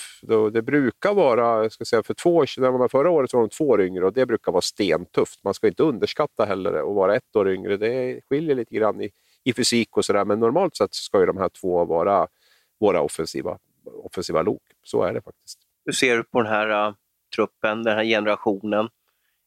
det 0.53 0.63
brukar 0.63 1.15
vara, 1.15 1.63
jag 1.63 1.73
ska 1.73 1.85
säga, 1.85 2.03
för 2.03 2.15
två 2.15 2.45
när 2.59 2.63
de 2.71 2.79
var 2.79 2.89
förra 2.89 3.11
året 3.11 3.33
var 3.33 3.41
de 3.41 3.49
två 3.49 3.69
år 3.69 3.83
yngre 3.83 4.05
och 4.05 4.13
det 4.13 4.27
brukar 4.27 4.53
vara 4.53 4.63
stentufft. 4.63 5.45
Man 5.45 5.55
ska 5.55 5.67
inte 5.67 5.83
underskatta 5.83 6.45
heller 6.45 6.73
att 6.73 6.95
vara 6.95 7.17
ett 7.17 7.37
år 7.37 7.51
yngre. 7.51 7.77
Det 7.77 8.21
skiljer 8.29 8.57
lite 8.57 8.75
grann 8.75 9.01
i, 9.01 9.11
i 9.45 9.53
fysik 9.53 9.97
och 9.97 10.05
sådär, 10.05 10.25
men 10.25 10.41
normalt 10.41 10.77
sett 10.77 10.95
ska 10.95 11.21
ju 11.21 11.27
de 11.27 11.37
här 11.37 11.49
två 11.49 11.85
vara 11.85 12.29
våra 12.81 13.01
offensiva, 13.01 13.59
offensiva 14.05 14.43
lok. 14.43 14.63
Så 14.83 15.03
är 15.03 15.13
det 15.13 15.23
faktiskt. 15.23 15.59
Hur 15.85 15.93
ser 15.93 16.17
du 16.17 16.23
på 16.23 16.43
den 16.43 16.53
här 16.53 16.89
uh, 16.89 16.95
truppen, 17.37 17.83
den 17.83 17.97
här 17.97 18.05
generationen? 18.05 18.89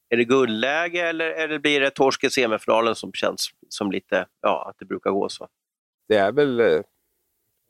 Är 0.09 0.17
det 0.17 0.25
guldläge 0.25 1.09
eller, 1.09 1.29
eller 1.29 1.59
blir 1.59 1.79
det 1.79 1.91
torsk 1.91 2.23
i 2.23 2.29
semifinalen 2.29 2.95
som 2.95 3.13
känns 3.13 3.49
som 3.69 3.91
lite, 3.91 4.27
ja, 4.41 4.69
att 4.69 4.75
det 4.79 4.85
brukar 4.85 5.11
gå 5.11 5.29
så? 5.29 5.47
Det 6.07 6.15
är 6.15 6.31
väl 6.31 6.59
eh, 6.59 6.81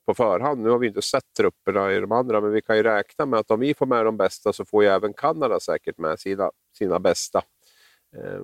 på 0.05 0.13
förhand, 0.13 0.61
nu 0.61 0.69
har 0.69 0.79
vi 0.79 0.87
inte 0.87 1.01
sett 1.01 1.33
trupperna 1.37 1.93
i 1.93 1.99
de 1.99 2.11
andra, 2.11 2.41
men 2.41 2.51
vi 2.51 2.61
kan 2.61 2.77
ju 2.77 2.83
räkna 2.83 3.25
med 3.25 3.39
att 3.39 3.51
om 3.51 3.59
vi 3.59 3.73
får 3.73 3.85
med 3.85 4.05
de 4.05 4.17
bästa 4.17 4.53
så 4.53 4.65
får 4.65 4.83
ju 4.83 4.89
även 4.89 5.13
Kanada 5.13 5.59
säkert 5.59 5.97
med 5.97 6.19
sina, 6.19 6.51
sina 6.77 6.99
bästa 6.99 7.43
eh, 8.17 8.43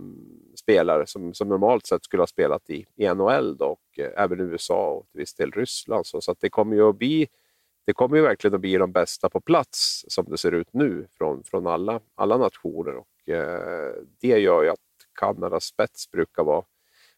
spelare 0.56 1.08
som, 1.08 1.34
som 1.34 1.50
normalt 1.50 1.86
sett 1.86 2.04
skulle 2.04 2.22
ha 2.22 2.28
spelat 2.28 2.70
i, 2.70 2.86
i 2.96 3.08
NHL 3.08 3.58
då, 3.58 3.66
och 3.66 4.00
eh, 4.00 4.24
även 4.24 4.40
USA 4.40 4.90
och 4.90 5.08
till 5.12 5.20
viss 5.20 5.34
del 5.34 5.52
Ryssland. 5.52 6.06
Så, 6.06 6.22
så 6.22 6.32
att 6.32 6.40
det 6.40 6.50
kommer 6.50 6.76
ju 6.76 6.90
att 6.90 6.98
bli 6.98 7.28
det 7.86 7.94
kommer 7.94 8.18
ju 8.18 8.24
verkligen 8.24 8.56
att 8.56 8.62
bli 8.62 8.78
de 8.78 8.92
bästa 8.92 9.30
på 9.30 9.42
plats 9.42 10.06
som 10.08 10.26
det 10.30 10.38
ser 10.38 10.52
ut 10.52 10.74
nu 10.74 11.08
från, 11.18 11.44
från 11.44 11.68
alla, 11.68 12.00
alla 12.16 12.38
nationer. 12.38 12.96
Och, 12.96 13.08
det 14.22 14.28
gör 14.28 14.64
ju 14.64 14.70
att 14.70 14.80
Kanadas 15.20 15.64
spets 15.64 16.12
brukar 16.12 16.44
vara, 16.44 16.64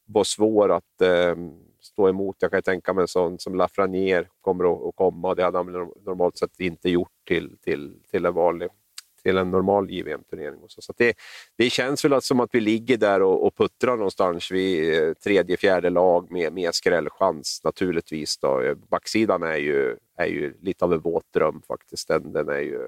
vara 0.06 0.24
svår 0.24 0.72
att 0.72 1.02
eh, 1.02 1.36
stå 1.82 2.10
emot. 2.10 2.36
Jag 2.40 2.52
kan 2.52 2.62
tänka 2.62 2.94
mig 2.94 3.02
en 3.02 3.08
sån 3.08 3.40
som 3.40 3.56
Lafreniere 3.56 4.28
kommer 4.42 4.74
att, 4.74 4.86
att 4.88 4.96
komma. 4.96 5.36
Det 5.36 5.44
hade 5.44 5.58
han 5.58 5.92
normalt 6.06 6.38
sett 6.38 6.60
inte 6.60 6.90
gjort 6.90 7.12
till, 7.28 7.58
till, 7.58 7.94
till 8.12 8.26
en 8.26 8.34
vanlig 8.34 8.70
till 9.26 9.38
en 9.38 9.52
normal 9.52 9.92
JVM-turnering. 9.92 10.60
Så, 10.68 10.82
så 10.82 10.94
det, 10.98 11.18
det 11.56 11.70
känns 11.70 12.06
väl 12.06 12.22
som 12.22 12.40
att 12.40 12.50
vi 12.54 12.60
ligger 12.60 12.98
där 12.98 13.22
och, 13.22 13.46
och 13.48 13.56
puttrar 13.56 13.96
någonstans 13.96 14.52
vid 14.52 15.04
eh, 15.04 15.14
tredje, 15.14 15.58
fjärde 15.58 15.90
lag 15.90 16.32
med, 16.32 16.54
med 16.54 16.76
skrällchans 16.76 17.62
naturligtvis. 17.64 18.38
Då. 18.38 18.76
Backsidan 18.90 19.44
är 19.44 19.58
ju, 19.58 19.98
är 20.18 20.26
ju 20.26 20.54
lite 20.62 20.86
av 20.86 20.94
en 20.94 21.00
våt 21.00 21.34
dröm 21.34 21.62
faktiskt. 21.68 22.08
Den, 22.08 22.34
den 22.34 22.50
är 22.50 22.60
ju, 22.60 22.80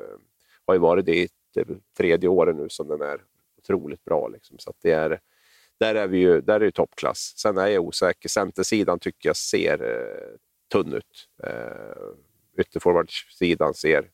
har 0.65 0.73
ju 0.73 0.79
varit 0.79 1.05
det 1.05 1.15
i 1.15 1.27
Typ 1.53 1.67
tredje 1.97 2.29
året 2.29 2.55
nu 2.55 2.69
som 2.69 2.87
den 2.87 3.01
är 3.01 3.21
otroligt 3.57 4.05
bra. 4.05 4.27
Liksom. 4.27 4.59
Så 4.59 4.73
det 4.81 4.91
är, 4.91 5.19
där 5.79 5.95
är 5.95 6.07
vi 6.07 6.17
ju, 6.17 6.41
där 6.41 6.59
är 6.61 6.71
toppklass. 6.71 7.33
Sen 7.37 7.57
är 7.57 7.67
jag 7.67 7.83
osäker. 7.83 8.29
Centersidan 8.29 8.99
tycker 8.99 9.29
jag 9.29 9.35
ser 9.35 9.83
eh, 9.83 10.37
tunn 10.71 10.93
ut. 10.93 11.29
Eh, 11.43 12.61
ytterforwardsidan 12.61 13.73
ser 13.73 14.09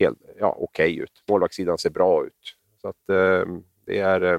helt 0.00 0.18
ja, 0.38 0.56
okej 0.58 0.92
okay 0.92 1.02
ut. 1.02 1.22
Målvaktssidan 1.28 1.78
ser 1.78 1.90
bra 1.90 2.26
ut. 2.26 2.56
Så 2.82 2.88
att, 2.88 3.08
eh, 3.08 3.44
det, 3.86 3.98
är, 3.98 4.20
eh, 4.20 4.38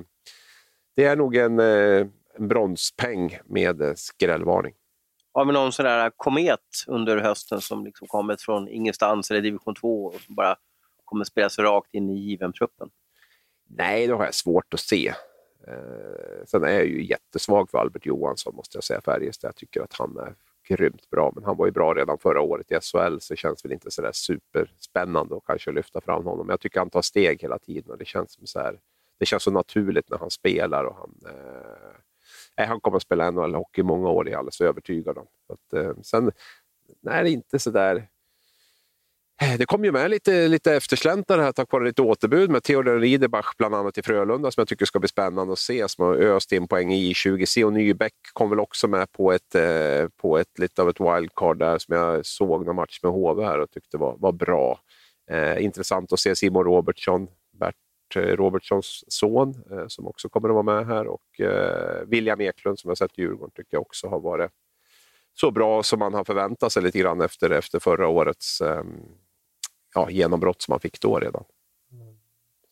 det 0.96 1.06
är 1.06 1.16
nog 1.16 1.36
en, 1.36 1.60
eh, 1.60 2.08
en 2.36 2.48
bronspeng 2.48 3.38
med 3.46 3.82
eh, 3.82 3.94
skrällvarning. 3.96 4.74
Har 5.34 5.46
vi 5.46 5.54
någon 5.54 5.72
sån 5.72 5.86
där 5.86 6.12
komet 6.18 6.60
under 6.88 7.18
hösten 7.18 7.62
som 7.62 7.86
liksom 7.86 8.08
kommit 8.08 8.42
från 8.42 8.68
ingenstans 8.68 9.32
eller 9.32 9.42
division 9.42 9.76
2 9.76 10.06
och 10.06 10.22
som 10.22 10.36
bara 10.36 10.56
kommer 11.06 11.26
spelas 11.26 11.60
rakt 11.60 11.94
in 11.94 12.10
i 12.10 12.20
given-truppen? 12.20 12.90
Nej, 13.68 14.08
det 14.08 14.14
har 14.14 14.26
jag 14.26 14.34
svårt 14.34 14.74
att 14.74 14.80
se. 14.80 15.14
Eh, 15.68 16.46
sen 16.46 16.64
är 16.64 16.70
jag 16.70 16.86
ju 16.86 17.06
jättesvag 17.06 17.70
för 17.70 17.78
Albert 17.78 18.06
Johansson, 18.06 18.56
måste 18.56 18.78
jag 18.78 18.84
säga, 18.84 19.02
Färjestad. 19.02 19.48
Jag 19.48 19.56
tycker 19.56 19.82
att 19.82 19.94
han 19.94 20.18
är 20.18 20.36
grymt 20.68 21.10
bra, 21.10 21.32
men 21.36 21.44
han 21.44 21.58
var 21.58 21.66
ju 21.66 21.72
bra 21.72 21.94
redan 21.94 22.18
förra 22.18 22.42
året 22.42 22.72
i 22.72 22.76
SHL, 22.76 23.18
så 23.20 23.34
det 23.34 23.38
känns 23.38 23.66
väl 23.66 23.72
inte 23.72 23.92
sådär 23.92 24.12
superspännande 24.12 25.36
att 25.38 25.46
kanske 25.46 25.72
lyfta 25.72 26.02
fram 26.02 26.26
honom. 26.26 26.48
Men 26.48 26.54
jag 26.54 26.60
tycker 26.60 26.80
han 26.80 26.90
tar 26.90 27.02
steg 27.02 27.42
hela 27.42 27.60
tiden 27.60 27.92
och 27.92 27.98
det 27.98 28.06
känns 28.06 28.34
som 28.34 28.48
så 28.48 28.60
här, 28.60 28.80
det 29.20 29.26
känns 29.26 29.44
så 29.44 29.52
naturligt 29.52 30.10
när 30.10 30.18
han 30.18 30.32
spelar. 30.32 30.84
och 30.84 30.96
Han, 30.96 31.20
eh, 32.56 32.68
han 32.68 32.80
kommer 32.82 32.98
att 32.98 33.04
spela 33.04 33.32
NHL-hockey 33.32 33.80
i 33.80 33.84
många 33.84 34.10
år, 34.10 34.24
det 34.24 34.30
är 34.30 34.32
jag 34.32 34.40
alldeles 34.40 34.62
övertygad 34.62 35.18
om. 35.18 35.28
Att, 35.50 35.74
eh, 35.74 35.94
sen, 36.04 36.32
nej, 37.02 37.24
det 37.24 37.30
är 37.30 37.34
inte 37.34 37.60
så 37.60 37.72
där 37.72 38.08
Eh, 39.42 39.58
det 39.58 39.66
kom 39.66 39.86
ju 39.86 39.92
med 39.92 40.12
lite, 40.12 40.48
lite 40.48 40.76
eftersläntare 40.76 41.42
här 41.42 41.52
tack 41.52 41.72
vare 41.72 41.84
lite 41.84 42.02
återbud 42.02 42.50
med 42.50 42.64
Theodor 42.64 43.00
Riederbach 43.00 43.54
bland 43.58 43.76
annat 43.76 43.98
i 43.98 44.02
Frölunda 44.02 44.52
som 44.52 44.62
jag 44.62 44.68
tycker 44.68 44.86
ska 44.86 45.00
bli 45.00 45.10
spännande 45.10 45.54
att 45.54 45.60
se, 45.60 45.88
som 45.88 46.06
har 46.06 46.16
öst 46.16 46.52
in 46.52 46.68
poäng 46.68 46.94
i 46.94 47.14
20 47.14 47.46
C 47.46 47.64
och 47.64 47.74
Nybäck 47.74 48.14
kom 48.34 48.50
väl 48.50 48.60
också 48.60 48.88
med 48.88 49.12
på 49.12 49.32
ett, 49.32 49.56
eh, 49.56 50.08
på 50.22 50.38
ett 50.38 50.60
lite 50.60 50.82
av 50.82 50.90
ett 50.90 51.00
wildcard 51.00 51.60
där 51.60 51.78
som 51.78 51.96
jag 51.96 52.26
såg 52.26 52.66
någon 52.66 52.76
match 52.76 53.00
med 53.04 53.12
HV 53.12 53.44
här 53.44 53.60
och 53.60 53.72
tyckte 53.72 53.98
var, 53.98 54.16
var 54.18 54.32
bra. 54.32 54.80
Eh, 55.32 55.64
intressant 55.64 56.14
att 56.14 56.20
se 56.20 56.36
Simon 56.36 56.64
Robertsson, 56.64 57.28
Bert 57.60 57.76
eh, 58.16 58.22
Robertssons 58.22 59.04
son, 59.08 59.64
eh, 59.72 59.88
som 59.88 60.08
också 60.08 60.30
kommer 60.30 60.50
att 60.50 60.66
vara 60.66 60.76
med 60.76 60.88
här 60.88 61.08
och 61.08 61.42
eh, 61.42 62.06
William 62.08 62.42
Eklund 62.42 62.80
som 62.80 62.90
jag 62.90 62.98
sett 62.98 63.20
i 63.20 63.22
Djurgården 63.22 63.52
tycker 63.56 63.70
jag 63.72 63.82
också 63.82 64.08
har 64.08 64.20
varit 64.20 64.52
så 65.34 65.52
bra 65.52 65.84
som 65.84 66.00
man 66.00 66.14
har 66.14 66.24
förväntat 66.24 66.72
sig 66.72 66.84
lite 66.84 67.00
grann 67.00 67.22
efter, 67.22 67.50
efter 67.50 67.80
förra 67.80 68.08
årets 68.08 68.62
ehm, 68.62 68.88
ja, 69.96 70.10
genombrott 70.10 70.62
som 70.62 70.72
han 70.72 70.80
fick 70.80 71.02
då 71.02 71.20
redan. 71.20 71.44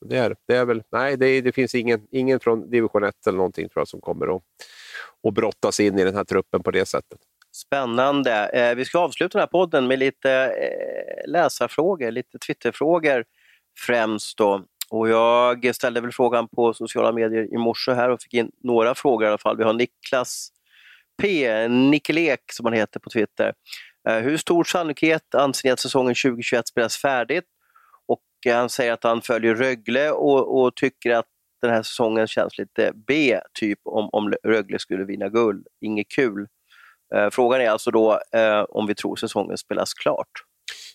Det, 0.05 0.17
är, 0.17 0.35
det 0.47 0.55
är 0.55 0.65
väl, 0.65 0.83
nej, 0.91 1.17
det, 1.17 1.41
det, 1.41 1.51
finns 1.51 1.75
ingen, 1.75 2.07
ingen 2.11 2.39
från 2.39 2.69
division 2.69 3.03
1 3.03 3.27
eller 3.27 3.37
någonting 3.37 3.69
tror 3.69 3.81
jag, 3.81 3.87
som 3.87 4.01
kommer 4.01 4.35
att, 4.35 4.43
att 5.27 5.33
brottas 5.33 5.79
in 5.79 5.99
i 5.99 6.03
den 6.03 6.15
här 6.15 6.23
truppen 6.23 6.63
på 6.63 6.71
det 6.71 6.85
sättet. 6.85 7.19
Spännande. 7.51 8.49
Eh, 8.49 8.75
vi 8.75 8.85
ska 8.85 8.99
avsluta 8.99 9.37
den 9.37 9.41
här 9.41 9.47
podden 9.47 9.87
med 9.87 9.99
lite 9.99 10.31
eh, 10.31 11.31
läsarfrågor, 11.31 12.11
lite 12.11 12.37
Twitterfrågor 12.37 13.25
främst. 13.79 14.37
Då. 14.37 14.63
Och 14.89 15.09
jag 15.09 15.75
ställde 15.75 16.01
väl 16.01 16.11
frågan 16.11 16.47
på 16.47 16.73
sociala 16.73 17.11
medier 17.11 17.53
i 17.53 17.57
morse 17.57 17.93
här 17.93 18.09
och 18.09 18.21
fick 18.21 18.33
in 18.33 18.51
några 18.63 18.95
frågor 18.95 19.25
i 19.25 19.27
alla 19.27 19.37
fall. 19.37 19.57
Vi 19.57 19.63
har 19.63 19.73
Niklas 19.73 20.49
P, 21.21 21.67
Nickelek 21.67 22.41
som 22.51 22.65
han 22.65 22.73
heter 22.73 22.99
på 22.99 23.09
Twitter. 23.09 23.53
Eh, 24.09 24.17
hur 24.17 24.37
stor 24.37 24.63
sannolikhet 24.63 25.35
anser 25.35 25.67
ni 25.67 25.71
att 25.71 25.79
säsongen 25.79 26.15
2021 26.15 26.67
spelas 26.67 26.97
färdigt? 26.97 27.45
Och 28.07 28.23
eh, 28.45 28.55
han 28.55 28.69
säger 28.69 28.93
att 28.93 29.03
han 29.03 29.21
följer 29.21 29.55
Rögle 29.55 30.11
och, 30.11 30.61
och 30.61 30.75
tycker 30.75 31.11
att 31.11 31.27
den 31.61 31.71
här 31.71 31.83
säsongen 31.83 32.27
känns 32.27 32.57
lite 32.57 32.91
B, 33.07 33.39
typ 33.53 33.79
om, 33.83 34.09
om 34.11 34.33
Rögle 34.43 34.79
skulle 34.79 35.03
vinna 35.03 35.29
guld. 35.29 35.67
Inget 35.81 36.07
kul. 36.09 36.47
Eh, 37.15 37.29
frågan 37.29 37.61
är 37.61 37.69
alltså 37.69 37.91
då 37.91 38.19
eh, 38.31 38.65
om 38.69 38.87
vi 38.87 38.95
tror 38.95 39.15
säsongen 39.15 39.57
spelas 39.57 39.93
klart. 39.93 40.31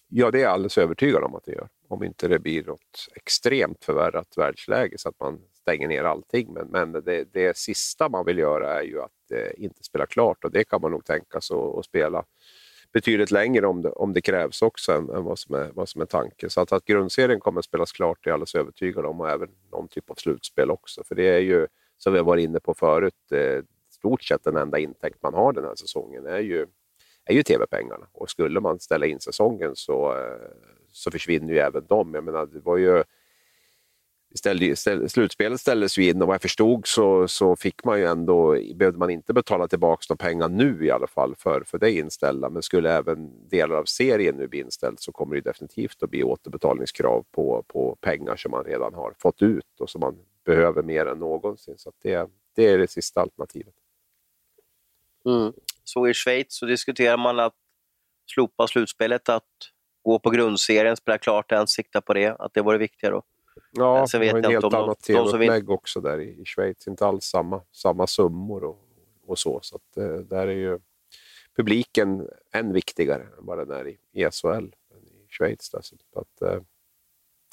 Ja, 0.09 0.31
det 0.31 0.39
är 0.39 0.43
jag 0.43 0.53
alldeles 0.53 0.79
övertygad 0.79 1.25
om 1.25 1.35
att 1.35 1.45
det 1.45 1.53
gör. 1.53 1.69
Om 1.89 2.05
inte 2.05 2.29
det 2.29 2.39
blir 2.39 2.65
något 2.65 3.09
extremt 3.17 3.85
förvärrat 3.85 4.37
världsläge 4.37 4.99
så 4.99 5.09
att 5.09 5.21
man 5.21 5.41
stänger 5.61 5.89
ner 5.89 6.05
allting. 6.05 6.53
Men, 6.53 6.67
men 6.67 6.93
det, 6.93 7.25
det 7.33 7.57
sista 7.57 8.09
man 8.09 8.25
vill 8.25 8.39
göra 8.39 8.81
är 8.81 8.83
ju 8.83 9.01
att 9.03 9.31
eh, 9.33 9.65
inte 9.65 9.85
spela 9.85 10.07
klart 10.07 10.45
och 10.45 10.51
det 10.51 10.65
kan 10.65 10.81
man 10.81 10.91
nog 10.91 11.05
tänka 11.05 11.41
sig 11.41 11.57
att 11.79 11.85
spela 11.85 12.25
betydligt 12.93 13.31
längre 13.31 13.67
om 13.67 13.83
det, 13.83 13.91
om 13.91 14.13
det 14.13 14.21
krävs 14.21 14.63
också 14.63 14.93
än, 14.93 15.11
än 15.11 15.25
vad, 15.25 15.39
som 15.39 15.55
är, 15.55 15.71
vad 15.75 15.89
som 15.89 16.01
är 16.01 16.07
tanken. 16.07 16.51
Så 16.51 16.61
att, 16.61 16.73
att 16.73 16.85
grundserien 16.85 17.41
kommer 17.41 17.59
att 17.59 17.65
spelas 17.65 17.93
klart 17.93 18.27
är 18.27 18.31
jag 18.31 18.35
alldeles 18.35 18.55
övertygad 18.55 19.05
om 19.05 19.21
och 19.21 19.31
även 19.31 19.49
någon 19.73 19.89
typ 19.89 20.11
av 20.11 20.15
slutspel 20.15 20.71
också. 20.71 21.05
För 21.05 21.15
det 21.15 21.29
är 21.29 21.39
ju, 21.41 21.67
som 21.99 22.13
vi 22.13 22.19
har 22.19 22.27
varit 22.27 22.45
inne 22.45 22.61
på 22.61 22.75
förut, 22.75 23.33
eh, 23.33 23.65
stort 23.91 24.23
sett 24.23 24.45
den 24.45 24.57
enda 24.57 24.79
intäkt 24.79 25.23
man 25.23 25.35
har 25.35 25.53
den 25.53 25.65
här 25.65 25.75
säsongen 25.75 26.27
är 26.27 26.39
ju, 26.39 26.67
är 27.25 27.35
ju 27.35 27.43
tv-pengarna. 27.43 28.07
Och 28.13 28.31
skulle 28.31 28.61
man 28.61 28.81
ställa 28.81 29.07
in 29.07 29.21
säsongen 29.21 29.77
så, 29.77 30.17
eh, 30.19 30.51
så 30.93 31.11
försvinner 31.11 31.53
ju 31.53 31.59
även 31.59 31.87
de. 31.89 32.15
Jag 32.15 32.25
menar, 32.25 32.47
det 32.47 32.61
var 32.61 32.77
ju 32.77 33.05
ställde, 34.35 34.77
ställ, 34.77 35.09
slutspelet 35.09 35.61
ställdes 35.61 35.99
ju 35.99 36.11
in 36.11 36.23
och 36.23 36.29
vad 36.29 36.35
jag 36.35 36.43
förstod 36.43 36.87
så, 36.87 37.29
så 37.29 37.57
fick 37.57 37.85
man 37.85 37.99
ju 37.99 38.05
ändå, 38.05 38.57
behövde 38.75 38.99
man 38.99 39.11
inte 39.11 39.33
betala 39.33 39.69
tillbaka 39.69 40.05
några 40.09 40.17
pengar 40.17 40.49
nu 40.49 40.87
i 40.87 40.91
alla 40.91 41.07
fall 41.07 41.35
för, 41.37 41.63
för 41.67 41.79
det 41.79 41.93
inställda. 41.93 42.51
Men 42.51 42.63
skulle 42.63 42.93
även 42.93 43.49
delar 43.49 43.77
av 43.77 43.85
serien 43.85 44.37
nu 44.37 44.49
bli 44.49 44.61
inställd 44.61 45.01
så 45.01 45.13
kommer 45.13 45.35
det 45.35 45.41
definitivt 45.41 46.03
att 46.03 46.11
bli 46.11 46.25
återbetalningskrav 46.25 47.25
på, 47.31 47.65
på 47.69 47.97
pengar 48.01 48.37
som 48.37 48.51
man 48.51 48.65
redan 48.65 48.95
har 48.95 49.15
fått 49.19 49.43
ut 49.43 49.81
och 49.81 49.91
som 49.91 50.01
man 50.01 50.19
behöver 50.45 50.83
mer 50.83 51.07
än 51.07 51.19
någonsin. 51.19 51.75
Så 51.79 51.93
det, 52.03 52.31
det 52.57 52.67
är 52.67 52.79
det 52.79 52.91
sista 52.91 53.21
alternativet. 53.21 53.75
Mm. 55.25 55.53
Så 55.85 56.09
i 56.09 56.15
Schweiz 56.15 56.47
så 56.49 56.67
diskuterar 56.67 57.17
man 57.17 57.39
att 57.39 57.55
slopa 58.27 58.67
slutspelet, 58.67 59.29
att 59.29 59.45
gå 60.03 60.19
på 60.19 60.31
grundserien, 60.31 60.97
spela 60.97 61.19
klart 61.19 61.49
den, 61.49 61.67
sikta 61.67 62.01
på 62.01 62.15
det, 62.15 62.37
att 62.39 62.55
det 62.55 62.63
var 62.63 62.73
det 62.73 62.79
viktiga 62.79 63.11
då? 63.11 63.23
Ja, 63.71 64.07
Sen 64.07 64.21
vet 64.21 64.35
det 64.35 64.41
var 64.41 64.49
ett 64.49 64.63
helt 64.63 64.75
annat 64.75 65.01
tv-upplägg 65.01 65.71
också 65.71 66.01
där 66.01 66.21
i, 66.21 66.45
Schweiz. 66.45 66.87
Inte 66.87 67.07
alls 67.07 67.25
samma, 67.25 67.61
samma 67.73 68.07
summor 68.07 68.65
och, 68.65 68.79
och 69.27 69.39
så. 69.39 69.61
Så 69.63 69.77
att, 69.77 69.97
eh, 69.97 70.17
där 70.17 70.47
är 70.47 70.57
ju 70.57 70.79
publiken 71.57 72.29
än 72.53 72.73
viktigare 72.73 73.23
än 73.23 73.47
vad 73.47 73.59
den 73.59 73.71
är 73.71 73.89
i, 73.89 73.99
i 74.13 74.31
SHL, 74.31 74.75
i 74.95 75.27
Schweiz. 75.29 75.71
Där. 75.71 75.81
Så 75.83 75.97
att, 76.15 76.43
eh, 76.43 76.63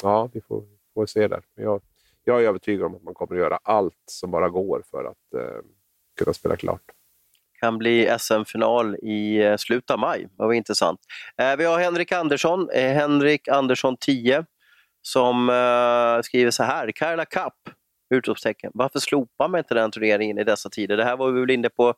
ja, 0.04 0.30
vi 0.34 0.42
får, 0.42 0.64
får 0.94 1.06
se 1.06 1.28
där. 1.28 1.44
Men 1.56 1.66
jag, 1.66 1.82
jag 2.24 2.44
är 2.44 2.48
övertygad 2.48 2.86
om 2.86 2.96
att 2.96 3.04
man 3.04 3.14
kommer 3.14 3.36
att 3.36 3.42
göra 3.42 3.60
allt 3.64 4.04
som 4.06 4.32
bara 4.32 4.50
går 4.50 4.84
för 4.92 5.06
att 5.06 5.34
eh, 5.34 5.62
kunna 6.18 6.34
spela 6.34 6.56
klart 6.56 6.92
kan 7.66 7.78
bli 7.78 8.18
SM-final 8.20 8.96
i 8.96 9.38
eh, 9.38 9.58
slutet 9.58 9.92
av 9.92 10.00
maj. 10.00 10.28
Det 10.38 10.44
var 10.44 10.54
intressant. 10.54 11.00
Eh, 11.38 11.56
vi 11.58 11.66
har 11.66 11.80
Henrik 11.80 12.12
Andersson, 12.12 12.70
eh, 12.70 12.92
Henrik 12.92 13.48
Andersson 13.48 13.98
10, 13.98 14.46
som 15.06 15.50
eh, 15.50 16.22
skriver 16.24 16.52
så 16.52 16.64
här. 16.64 16.92
Karla 16.92 17.26
Cup, 17.26 17.54
utropstecken. 18.16 18.72
Varför 18.74 19.00
slopar 19.00 19.48
man 19.48 19.58
inte 19.58 19.74
den 19.74 19.92
turneringen 19.92 20.38
i 20.38 20.44
dessa 20.44 20.70
tider? 20.70 20.98
Det 20.98 21.04
här 21.04 21.18
var 21.18 21.32
vi 21.32 21.40
väl 21.40 21.52
inne 21.52 21.70
på 21.70 21.94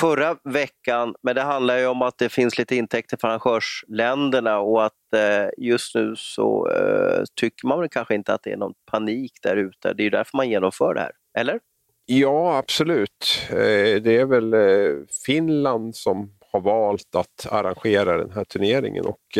förra 0.00 0.36
veckan, 0.44 1.14
men 1.22 1.34
det 1.34 1.42
handlar 1.42 1.78
ju 1.78 1.86
om 1.86 2.02
att 2.02 2.18
det 2.18 2.28
finns 2.28 2.58
lite 2.58 2.76
intäkter 2.76 3.16
för 3.20 3.28
arrangörsländerna 3.28 4.58
och 4.58 4.84
att 4.84 5.14
eh, 5.16 5.48
just 5.58 5.94
nu 5.94 6.14
så 6.16 6.70
eh, 6.70 7.24
tycker 7.40 7.68
man 7.68 7.80
väl 7.80 7.88
kanske 7.88 8.14
inte 8.14 8.34
att 8.34 8.42
det 8.42 8.52
är 8.52 8.56
någon 8.56 8.74
panik 8.90 9.32
där 9.42 9.56
ute. 9.56 9.92
Det 9.92 10.02
är 10.02 10.04
ju 10.04 10.10
därför 10.10 10.36
man 10.36 10.50
genomför 10.50 10.94
det 10.94 11.00
här, 11.00 11.12
eller? 11.38 11.60
Ja, 12.06 12.56
absolut. 12.56 13.46
Det 14.02 14.16
är 14.16 14.26
väl 14.26 14.54
Finland 15.26 15.96
som 15.96 16.30
har 16.52 16.60
valt 16.60 17.14
att 17.14 17.46
arrangera 17.50 18.18
den 18.18 18.30
här 18.30 18.44
turneringen 18.44 19.06
och 19.06 19.38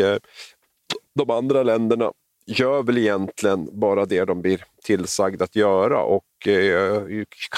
de 1.15 1.29
andra 1.29 1.63
länderna 1.63 2.11
gör 2.47 2.83
väl 2.83 2.97
egentligen 2.97 3.79
bara 3.79 4.05
det 4.05 4.25
de 4.25 4.41
blir 4.41 4.63
tillsagda 4.83 5.43
att 5.43 5.55
göra 5.55 6.03
och 6.03 6.25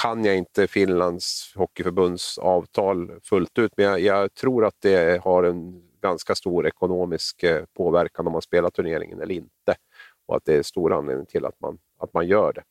kan 0.02 0.24
jag 0.24 0.36
inte 0.36 0.66
Finlands 0.66 1.52
hockeyförbunds 1.56 2.38
avtal 2.38 3.20
fullt 3.22 3.58
ut 3.58 3.72
men 3.76 3.86
jag, 3.86 4.00
jag 4.00 4.34
tror 4.34 4.64
att 4.64 4.76
det 4.80 5.22
har 5.24 5.42
en 5.42 5.82
ganska 6.02 6.34
stor 6.34 6.66
ekonomisk 6.66 7.44
påverkan 7.76 8.26
om 8.26 8.32
man 8.32 8.42
spelar 8.42 8.70
turneringen 8.70 9.20
eller 9.20 9.34
inte 9.34 9.76
och 10.26 10.36
att 10.36 10.44
det 10.44 10.54
är 10.54 10.62
stor 10.62 10.92
anledning 10.92 11.26
till 11.26 11.44
att 11.44 11.60
man, 11.60 11.78
att 11.98 12.14
man 12.14 12.26
gör 12.26 12.52
det. 12.52 12.62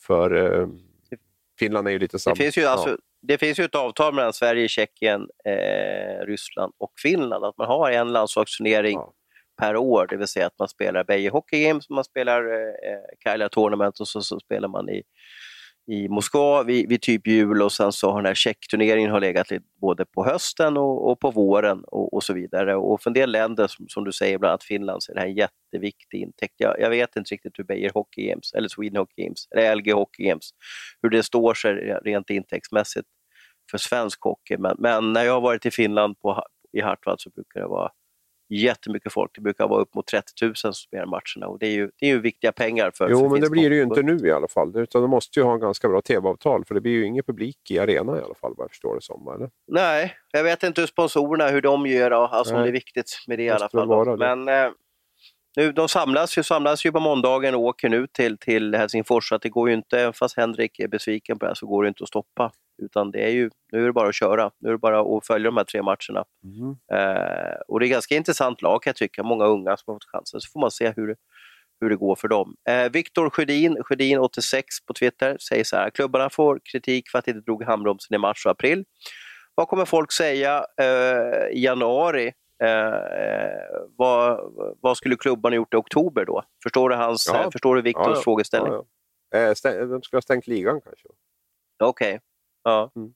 För 0.00 0.68
Finland 1.58 1.88
är 1.88 1.92
ju 1.92 1.98
lite 1.98 2.18
samma. 2.18 2.34
Det 2.34 2.42
finns 2.42 2.58
ju, 2.58 2.64
alltså, 2.64 2.90
ja. 2.90 2.96
det 3.22 3.38
finns 3.38 3.58
ju 3.58 3.64
ett 3.64 3.74
avtal 3.74 4.14
mellan 4.14 4.32
Sverige, 4.32 4.68
Tjeckien, 4.68 5.28
eh, 5.44 6.26
Ryssland 6.26 6.72
och 6.78 6.92
Finland 7.02 7.44
att 7.44 7.58
man 7.58 7.66
har 7.66 7.90
en 7.90 8.12
landslagsturnering 8.12 8.98
ja 8.98 9.12
per 9.56 9.76
år, 9.76 10.06
det 10.06 10.16
vill 10.16 10.28
säga 10.28 10.46
att 10.46 10.58
man 10.58 10.68
spelar 10.68 11.04
Beijer 11.04 11.30
Hockey 11.30 11.64
Games, 11.64 11.90
man 11.90 12.04
spelar 12.04 12.52
eh, 12.52 12.92
eh 12.92 13.00
Kaila 13.24 13.48
Tournament 13.48 14.00
och 14.00 14.08
så, 14.08 14.22
så 14.22 14.40
spelar 14.40 14.68
man 14.68 14.88
i 14.88 15.02
i 15.86 16.08
Moskva 16.08 16.62
vid, 16.62 16.88
vid, 16.88 17.02
typ 17.02 17.26
jul 17.26 17.62
och 17.62 17.72
sen 17.72 17.92
så 17.92 18.10
har 18.10 18.16
den 18.16 18.26
här 18.26 18.34
checkturneringen 18.34 19.10
har 19.10 19.20
legat 19.20 19.46
både 19.80 20.04
på 20.04 20.24
hösten 20.24 20.76
och, 20.76 21.10
och 21.10 21.20
på 21.20 21.30
våren 21.30 21.84
och, 21.84 22.14
och, 22.14 22.22
så 22.22 22.32
vidare. 22.32 22.76
Och 22.76 23.02
för 23.02 23.10
en 23.10 23.14
del 23.14 23.32
länder, 23.32 23.66
som, 23.66 23.88
som, 23.88 24.04
du 24.04 24.12
säger, 24.12 24.38
bland 24.38 24.50
annat 24.50 24.64
Finland, 24.64 25.02
så 25.02 25.12
är 25.12 25.14
det 25.14 25.20
här 25.20 25.28
en 25.28 25.34
jätteviktig 25.34 26.20
intäkt. 26.22 26.54
Jag, 26.56 26.80
jag 26.80 26.90
vet 26.90 27.16
inte 27.16 27.34
riktigt 27.34 27.58
hur 27.58 27.64
Beijer 27.64 27.90
Hockey 27.94 28.28
Games, 28.28 28.52
eller 28.52 28.68
Sweden 28.68 28.96
Hockey 28.96 29.24
Games, 29.24 29.48
eller 29.50 29.76
LG 29.76 29.92
Hockey 29.92 30.24
Games, 30.24 30.50
hur 31.02 31.10
det 31.10 31.22
står 31.22 31.54
sig 31.54 31.72
rent 32.04 32.30
intäktsmässigt 32.30 33.08
för 33.70 33.78
svensk 33.78 34.22
hockey. 34.22 34.56
Men, 34.56 34.76
men 34.78 35.12
när 35.12 35.24
jag 35.24 35.32
har 35.32 35.40
varit 35.40 35.66
i 35.66 35.70
Finland 35.70 36.18
på, 36.18 36.42
i 36.72 36.80
Hartwall 36.80 37.16
så 37.18 37.30
brukar 37.30 37.60
det 37.60 37.66
vara 37.66 37.90
jättemycket 38.48 39.12
folk. 39.12 39.30
Det 39.34 39.40
brukar 39.40 39.68
vara 39.68 39.80
upp 39.80 39.94
mot 39.94 40.06
30 40.06 40.44
000 40.44 40.56
som 40.56 40.72
spelar 40.72 41.06
matcherna 41.06 41.46
och 41.52 41.58
det 41.58 41.66
är 41.66 41.72
ju, 41.72 41.90
det 42.00 42.06
är 42.06 42.10
ju 42.10 42.20
viktiga 42.20 42.52
pengar. 42.52 42.90
för 42.94 43.10
Jo, 43.10 43.18
för 43.18 43.28
men 43.28 43.40
det 43.40 43.50
blir 43.50 43.70
det 43.70 43.76
ju 43.76 43.82
inte 43.82 44.02
nu 44.02 44.18
i 44.28 44.32
alla 44.32 44.48
fall. 44.48 44.76
Utan 44.76 45.02
de 45.02 45.10
måste 45.10 45.40
ju 45.40 45.44
ha 45.44 45.54
en 45.54 45.60
ganska 45.60 45.88
bra 45.88 46.00
tv-avtal 46.00 46.64
för 46.64 46.74
det 46.74 46.80
blir 46.80 46.92
ju 46.92 47.06
ingen 47.06 47.24
publik 47.24 47.70
i 47.70 47.78
arenan 47.78 48.18
i 48.18 48.20
alla 48.20 48.34
fall 48.34 48.54
vad 48.56 48.64
jag 48.64 48.70
förstår 48.70 48.94
det 48.94 49.02
som. 49.02 49.28
Eller? 49.34 49.50
Nej, 49.68 50.16
jag 50.32 50.44
vet 50.44 50.62
inte 50.62 50.80
hur 50.80 50.88
sponsorerna, 50.88 51.48
hur 51.48 51.62
de 51.62 51.86
gör, 51.86 52.10
alltså 52.10 52.54
om 52.54 52.62
det 52.62 52.68
är 52.68 52.72
viktigt 52.72 53.24
med 53.26 53.38
det 53.38 53.44
i 53.44 53.50
alla 53.50 53.68
fall. 53.68 54.18
Men 54.18 54.48
eh, 54.48 54.70
nu, 55.56 55.72
de 55.72 55.88
samlas 55.88 56.38
ju, 56.38 56.42
samlas 56.42 56.86
ju 56.86 56.92
på 56.92 57.00
måndagen 57.00 57.54
och 57.54 57.60
åker 57.60 57.88
nu 57.88 58.06
till, 58.06 58.38
till 58.38 58.74
Helsingfors, 58.74 59.28
så 59.28 59.34
att 59.34 59.42
det 59.42 59.48
går 59.48 59.68
ju 59.68 59.74
inte, 59.74 60.12
fast 60.14 60.36
Henrik 60.36 60.78
är 60.78 60.88
besviken 60.88 61.38
på 61.38 61.44
det 61.44 61.50
här, 61.50 61.54
så 61.54 61.66
går 61.66 61.82
det 61.82 61.88
inte 61.88 62.02
att 62.02 62.08
stoppa. 62.08 62.52
Utan 62.82 63.10
det 63.10 63.24
är 63.24 63.30
ju, 63.30 63.50
nu 63.72 63.82
är 63.82 63.86
det 63.86 63.92
bara 63.92 64.08
att 64.08 64.14
köra. 64.14 64.50
Nu 64.58 64.68
är 64.68 64.72
det 64.72 64.78
bara 64.78 65.00
att 65.00 65.26
följa 65.26 65.50
de 65.50 65.56
här 65.56 65.64
tre 65.64 65.82
matcherna. 65.82 66.24
Mm. 66.44 66.76
Eh, 66.92 67.56
och 67.68 67.80
det 67.80 67.86
är 67.86 67.88
ganska 67.88 68.14
intressant 68.14 68.62
lag 68.62 68.82
kan 68.82 68.90
jag 68.90 68.96
tycka. 68.96 69.22
Många 69.22 69.44
unga 69.44 69.76
som 69.76 69.84
har 69.86 69.94
fått 69.94 70.04
chansen. 70.04 70.40
Så 70.40 70.50
får 70.52 70.60
man 70.60 70.70
se 70.70 70.92
hur, 70.96 71.16
hur 71.80 71.90
det 71.90 71.96
går 71.96 72.16
för 72.16 72.28
dem. 72.28 72.56
Eh, 72.68 72.92
Viktor 72.92 73.30
Sjödin, 73.30 73.78
Sjödin86 73.78 74.62
på 74.86 74.94
Twitter, 74.94 75.38
säger 75.38 75.64
så 75.64 75.76
här. 75.76 75.90
Klubbarna 75.90 76.30
får 76.30 76.60
kritik 76.72 77.08
för 77.10 77.18
att 77.18 77.24
de 77.24 77.30
inte 77.30 77.44
drog 77.44 77.64
handbromsen 77.64 78.14
i 78.14 78.18
mars 78.18 78.46
och 78.46 78.52
april. 78.52 78.84
Vad 79.54 79.68
kommer 79.68 79.84
folk 79.84 80.12
säga 80.12 80.66
eh, 80.80 81.48
i 81.50 81.64
januari? 81.64 82.32
Eh, 82.62 83.88
vad, 83.96 84.40
vad, 84.80 84.96
skulle 84.96 85.16
klubbarna 85.16 85.56
gjort 85.56 85.74
i 85.74 85.76
oktober 85.76 86.24
då? 86.24 86.42
Förstår 86.62 86.90
du, 86.90 86.96
hans, 86.96 87.30
ja. 87.32 87.50
förstår 87.50 87.76
du 87.76 87.82
Viktors 87.82 88.06
ja, 88.06 88.14
ja. 88.14 88.22
frågeställning? 88.22 88.72
Ja, 88.72 88.84
ja. 89.30 89.70
Eh, 89.70 89.88
de 89.88 90.02
skulle 90.02 90.16
ha 90.16 90.22
stängt 90.22 90.46
ligan 90.46 90.80
kanske. 90.80 91.08
Okej. 91.82 92.08
Okay. 92.08 92.20
Ja. 92.64 92.92
Mm. 92.96 93.14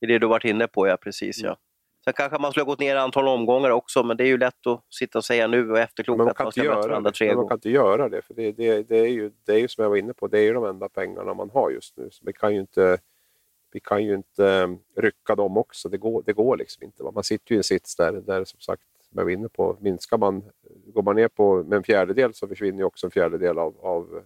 Det 0.00 0.06
är 0.06 0.08
det 0.08 0.18
du 0.18 0.26
varit 0.26 0.44
inne 0.44 0.68
på, 0.68 0.86
ja 0.86 0.96
precis. 0.96 1.38
Mm. 1.38 1.48
Ja. 1.48 1.56
Sen 2.04 2.12
kanske 2.12 2.38
man 2.38 2.50
skulle 2.50 2.64
ha 2.64 2.70
gått 2.70 2.80
ner 2.80 2.96
antal 2.96 3.28
omgångar 3.28 3.70
också, 3.70 4.02
men 4.02 4.16
det 4.16 4.24
är 4.24 4.28
ju 4.28 4.38
lätt 4.38 4.66
att 4.66 4.84
sitta 4.90 5.18
och 5.18 5.24
säga 5.24 5.46
nu 5.46 5.70
och 5.70 5.78
efterklokt 5.78 6.20
att 6.20 6.38
man 6.38 6.52
ska 6.52 6.62
möta 6.62 6.88
varandra 6.88 7.10
tre 7.10 7.26
gånger. 7.26 7.36
Man 7.36 7.48
kan 7.48 7.56
inte 7.56 7.70
göra 7.70 8.08
det, 8.08 8.22
för 8.22 8.34
det, 8.34 8.52
det, 8.52 8.82
det, 8.82 8.98
är 8.98 9.08
ju, 9.08 9.30
det 9.44 9.52
är 9.52 9.58
ju 9.58 9.68
som 9.68 9.82
jag 9.82 9.90
var 9.90 9.96
inne 9.96 10.14
på, 10.14 10.28
det 10.28 10.38
är 10.38 10.42
ju 10.42 10.52
de 10.52 10.64
enda 10.64 10.88
pengarna 10.88 11.34
man 11.34 11.50
har 11.50 11.70
just 11.70 11.96
nu. 11.96 12.08
Så 12.10 12.24
vi 12.26 12.32
kan 12.32 12.54
ju 12.54 12.60
inte, 12.60 12.98
vi 13.72 13.80
kan 13.80 14.04
ju 14.04 14.14
inte 14.14 14.44
um, 14.44 14.78
rycka 14.96 15.34
dem 15.34 15.56
också, 15.56 15.88
det 15.88 15.98
går, 15.98 16.22
det 16.26 16.32
går 16.32 16.56
liksom 16.56 16.84
inte. 16.84 17.02
Man 17.02 17.24
sitter 17.24 17.52
ju 17.52 17.56
i 17.56 17.58
en 17.58 17.64
sits 17.64 17.96
där, 17.96 18.12
där 18.12 18.44
som 18.44 18.60
sagt, 18.60 18.82
som 19.08 19.18
jag 19.18 19.24
var 19.24 19.30
inne 19.30 19.48
på, 19.48 19.76
minskar 19.80 20.18
man, 20.18 20.42
går 20.86 21.02
man 21.02 21.16
ner 21.16 21.28
på 21.28 21.62
med 21.64 21.76
en 21.76 21.82
fjärdedel 21.82 22.34
så 22.34 22.48
försvinner 22.48 22.78
ju 22.78 22.84
också 22.84 23.06
en 23.06 23.10
fjärdedel 23.10 23.58
av, 23.58 23.78
av 23.80 24.22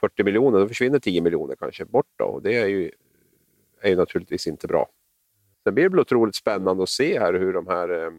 40 0.00 0.24
miljoner, 0.24 0.60
då 0.60 0.68
försvinner 0.68 0.98
10 0.98 1.20
miljoner 1.20 1.56
kanske 1.56 1.84
bort. 1.84 2.12
Då, 2.16 2.24
och 2.24 2.42
det 2.42 2.56
är 2.56 2.66
ju 2.66 2.90
är 3.80 3.90
ju 3.90 3.96
naturligtvis 3.96 4.46
inte 4.46 4.66
bra. 4.66 4.88
Sen 5.64 5.74
blir 5.74 5.84
det 5.84 5.90
väl 5.90 6.00
otroligt 6.00 6.34
spännande 6.34 6.82
att 6.82 6.88
se 6.88 7.18
här 7.18 7.34
hur 7.34 7.52
de 7.52 7.66
här 7.66 8.04
eh, 8.04 8.10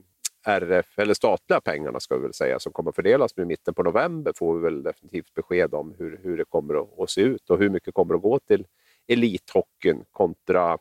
RF, 0.46 1.00
eller 1.00 1.14
statliga 1.14 1.62
pengarna 1.62 2.00
ska 2.00 2.16
vi 2.16 2.22
väl 2.22 2.34
säga, 2.34 2.60
som 2.60 2.72
kommer 2.72 2.92
fördelas 2.92 3.38
nu 3.38 3.44
i 3.44 3.46
mitten 3.46 3.74
på 3.74 3.84
november 3.84 4.34
får 4.36 4.56
vi 4.56 4.62
väl 4.62 4.84
definitivt 4.84 5.34
besked 5.34 5.74
om 5.74 5.96
hur, 6.00 6.20
hur 6.24 6.38
det 6.38 6.46
kommer 6.46 6.82
att, 6.82 7.00
att 7.00 7.10
se 7.10 7.22
ut 7.22 7.50
och 7.50 7.58
hur 7.60 7.70
mycket 7.70 7.94
kommer 7.94 8.16
att 8.16 8.22
gå 8.22 8.40
till 8.40 8.66
elithockeyn 9.08 10.06
kontra, 10.12 10.78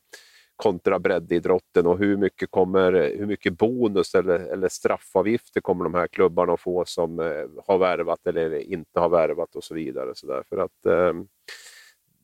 kontra 0.56 0.98
breddidrotten 0.98 1.86
och 1.86 1.98
hur 1.98 2.16
mycket, 2.16 2.50
kommer, 2.50 2.92
hur 2.92 3.26
mycket 3.26 3.58
bonus 3.58 4.14
eller, 4.14 4.38
eller 4.38 4.68
straffavgifter 4.68 5.60
kommer 5.60 5.84
de 5.84 5.94
här 5.94 6.06
klubbarna 6.06 6.52
att 6.52 6.60
få 6.60 6.84
som 6.84 7.20
eh, 7.20 7.64
har 7.66 7.78
värvat 7.78 8.26
eller 8.26 8.54
inte 8.54 9.00
har 9.00 9.08
värvat 9.08 9.56
och 9.56 9.64
så 9.64 9.74
vidare. 9.74 10.10
Så 10.14 10.26
där. 10.26 10.42
För 10.48 10.58
att, 10.58 10.86
eh, 10.86 11.22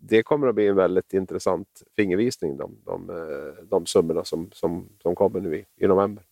det 0.09 0.23
kommer 0.23 0.47
att 0.47 0.55
bli 0.55 0.67
en 0.67 0.77
väldigt 0.77 1.13
intressant 1.13 1.83
fingervisning, 1.97 2.57
de, 2.57 2.77
de, 2.85 3.11
eh, 3.11 3.65
de 3.65 3.87
summorna 3.87 4.25
som, 4.25 4.51
som, 4.53 4.89
som 5.03 5.15
kommer 5.15 5.41
nu 5.41 5.57
i, 5.57 5.85
i 5.85 5.87
november. 5.87 6.25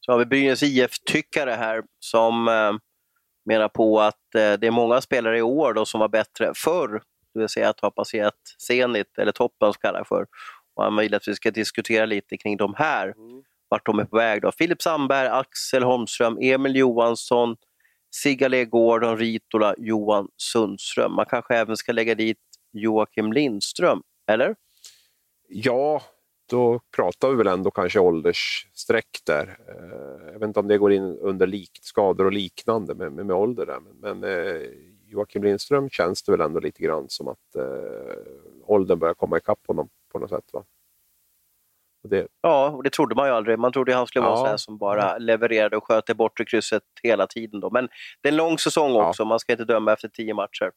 Så 0.00 0.12
har 0.12 0.18
vi 0.18 0.26
Brynäs 0.26 0.62
IF-tyckare 0.62 1.50
här 1.50 1.82
som 1.98 2.48
eh, 2.48 2.72
menar 3.44 3.68
på 3.68 4.00
att 4.00 4.34
eh, 4.34 4.52
det 4.52 4.66
är 4.66 4.70
många 4.70 5.00
spelare 5.00 5.38
i 5.38 5.42
år 5.42 5.72
då 5.72 5.84
som 5.84 6.00
var 6.00 6.08
bättre 6.08 6.52
förr, 6.54 7.02
det 7.34 7.40
vill 7.40 7.48
säga 7.48 7.68
att 7.68 7.80
ha 7.80 7.90
passerat 7.90 8.34
Zenit, 8.58 9.18
eller 9.18 9.32
toppen 9.32 9.72
som 9.72 9.80
kallar 9.80 10.04
för. 10.04 10.26
Och 10.74 10.84
han 10.84 10.96
vill 10.96 11.14
att 11.14 11.28
vi 11.28 11.34
ska 11.34 11.50
diskutera 11.50 12.06
lite 12.06 12.36
kring 12.36 12.56
de 12.56 12.74
här, 12.76 13.04
mm. 13.04 13.42
vart 13.68 13.86
de 13.86 13.98
är 13.98 14.04
på 14.04 14.16
väg. 14.16 14.42
Då. 14.42 14.52
Filip 14.52 14.82
Sandberg, 14.82 15.28
Axel 15.28 15.82
Holmström, 15.82 16.38
Emil 16.40 16.76
Johansson, 16.76 17.56
Sigale 18.14 18.64
Gordon, 18.64 19.18
Ritola, 19.18 19.74
Johan 19.78 20.28
Sundström. 20.36 21.12
Man 21.12 21.26
kanske 21.26 21.56
även 21.56 21.76
ska 21.76 21.92
lägga 21.92 22.14
dit 22.14 22.38
Joakim 22.72 23.32
Lindström, 23.32 24.02
eller? 24.26 24.56
Ja, 25.48 26.02
då 26.50 26.80
pratar 26.96 27.30
vi 27.30 27.36
väl 27.36 27.46
ändå 27.46 27.70
kanske 27.70 28.00
åldersstreck 28.00 29.20
där. 29.26 29.58
Eh, 29.68 30.32
jag 30.32 30.38
vet 30.38 30.46
inte 30.46 30.60
om 30.60 30.68
det 30.68 30.78
går 30.78 30.92
in 30.92 31.18
under 31.18 31.46
lik, 31.46 31.78
skador 31.82 32.24
och 32.24 32.32
liknande 32.32 32.94
med, 32.94 33.12
med, 33.12 33.26
med 33.26 33.36
ålder 33.36 33.66
där. 33.66 33.80
men, 33.80 34.20
men 34.20 34.24
eh, 34.24 34.68
Joakim 35.06 35.42
Lindström 35.42 35.90
känns 35.90 36.22
det 36.22 36.32
väl 36.32 36.40
ändå 36.40 36.60
lite 36.60 36.82
grann 36.82 37.08
som 37.08 37.28
att 37.28 37.56
eh, 37.56 38.16
åldern 38.64 38.98
börjar 38.98 39.14
komma 39.14 39.38
ikapp 39.38 39.66
honom 39.66 39.88
på 40.12 40.18
något 40.18 40.30
sätt. 40.30 40.50
Va? 40.52 40.64
Och 42.02 42.08
det... 42.08 42.28
Ja, 42.40 42.70
och 42.70 42.82
det 42.82 42.90
trodde 42.90 43.14
man 43.14 43.28
ju 43.28 43.34
aldrig. 43.34 43.58
Man 43.58 43.72
trodde 43.72 43.94
han 43.94 44.06
skulle 44.06 44.24
vara 44.24 44.50
ja. 44.50 44.58
som 44.58 44.78
bara 44.78 45.18
levererade 45.18 45.76
och 45.76 45.84
sköt 45.84 46.06
det 46.06 46.14
bortre 46.14 46.44
krysset 46.44 46.82
hela 47.02 47.26
tiden. 47.26 47.60
Då. 47.60 47.70
Men 47.70 47.88
det 48.20 48.28
är 48.28 48.32
en 48.32 48.36
lång 48.36 48.58
säsong 48.58 48.96
också, 48.96 49.22
ja. 49.22 49.28
man 49.28 49.40
ska 49.40 49.52
inte 49.52 49.64
döma 49.64 49.92
efter 49.92 50.08
tio 50.08 50.34
matcher. 50.34 50.72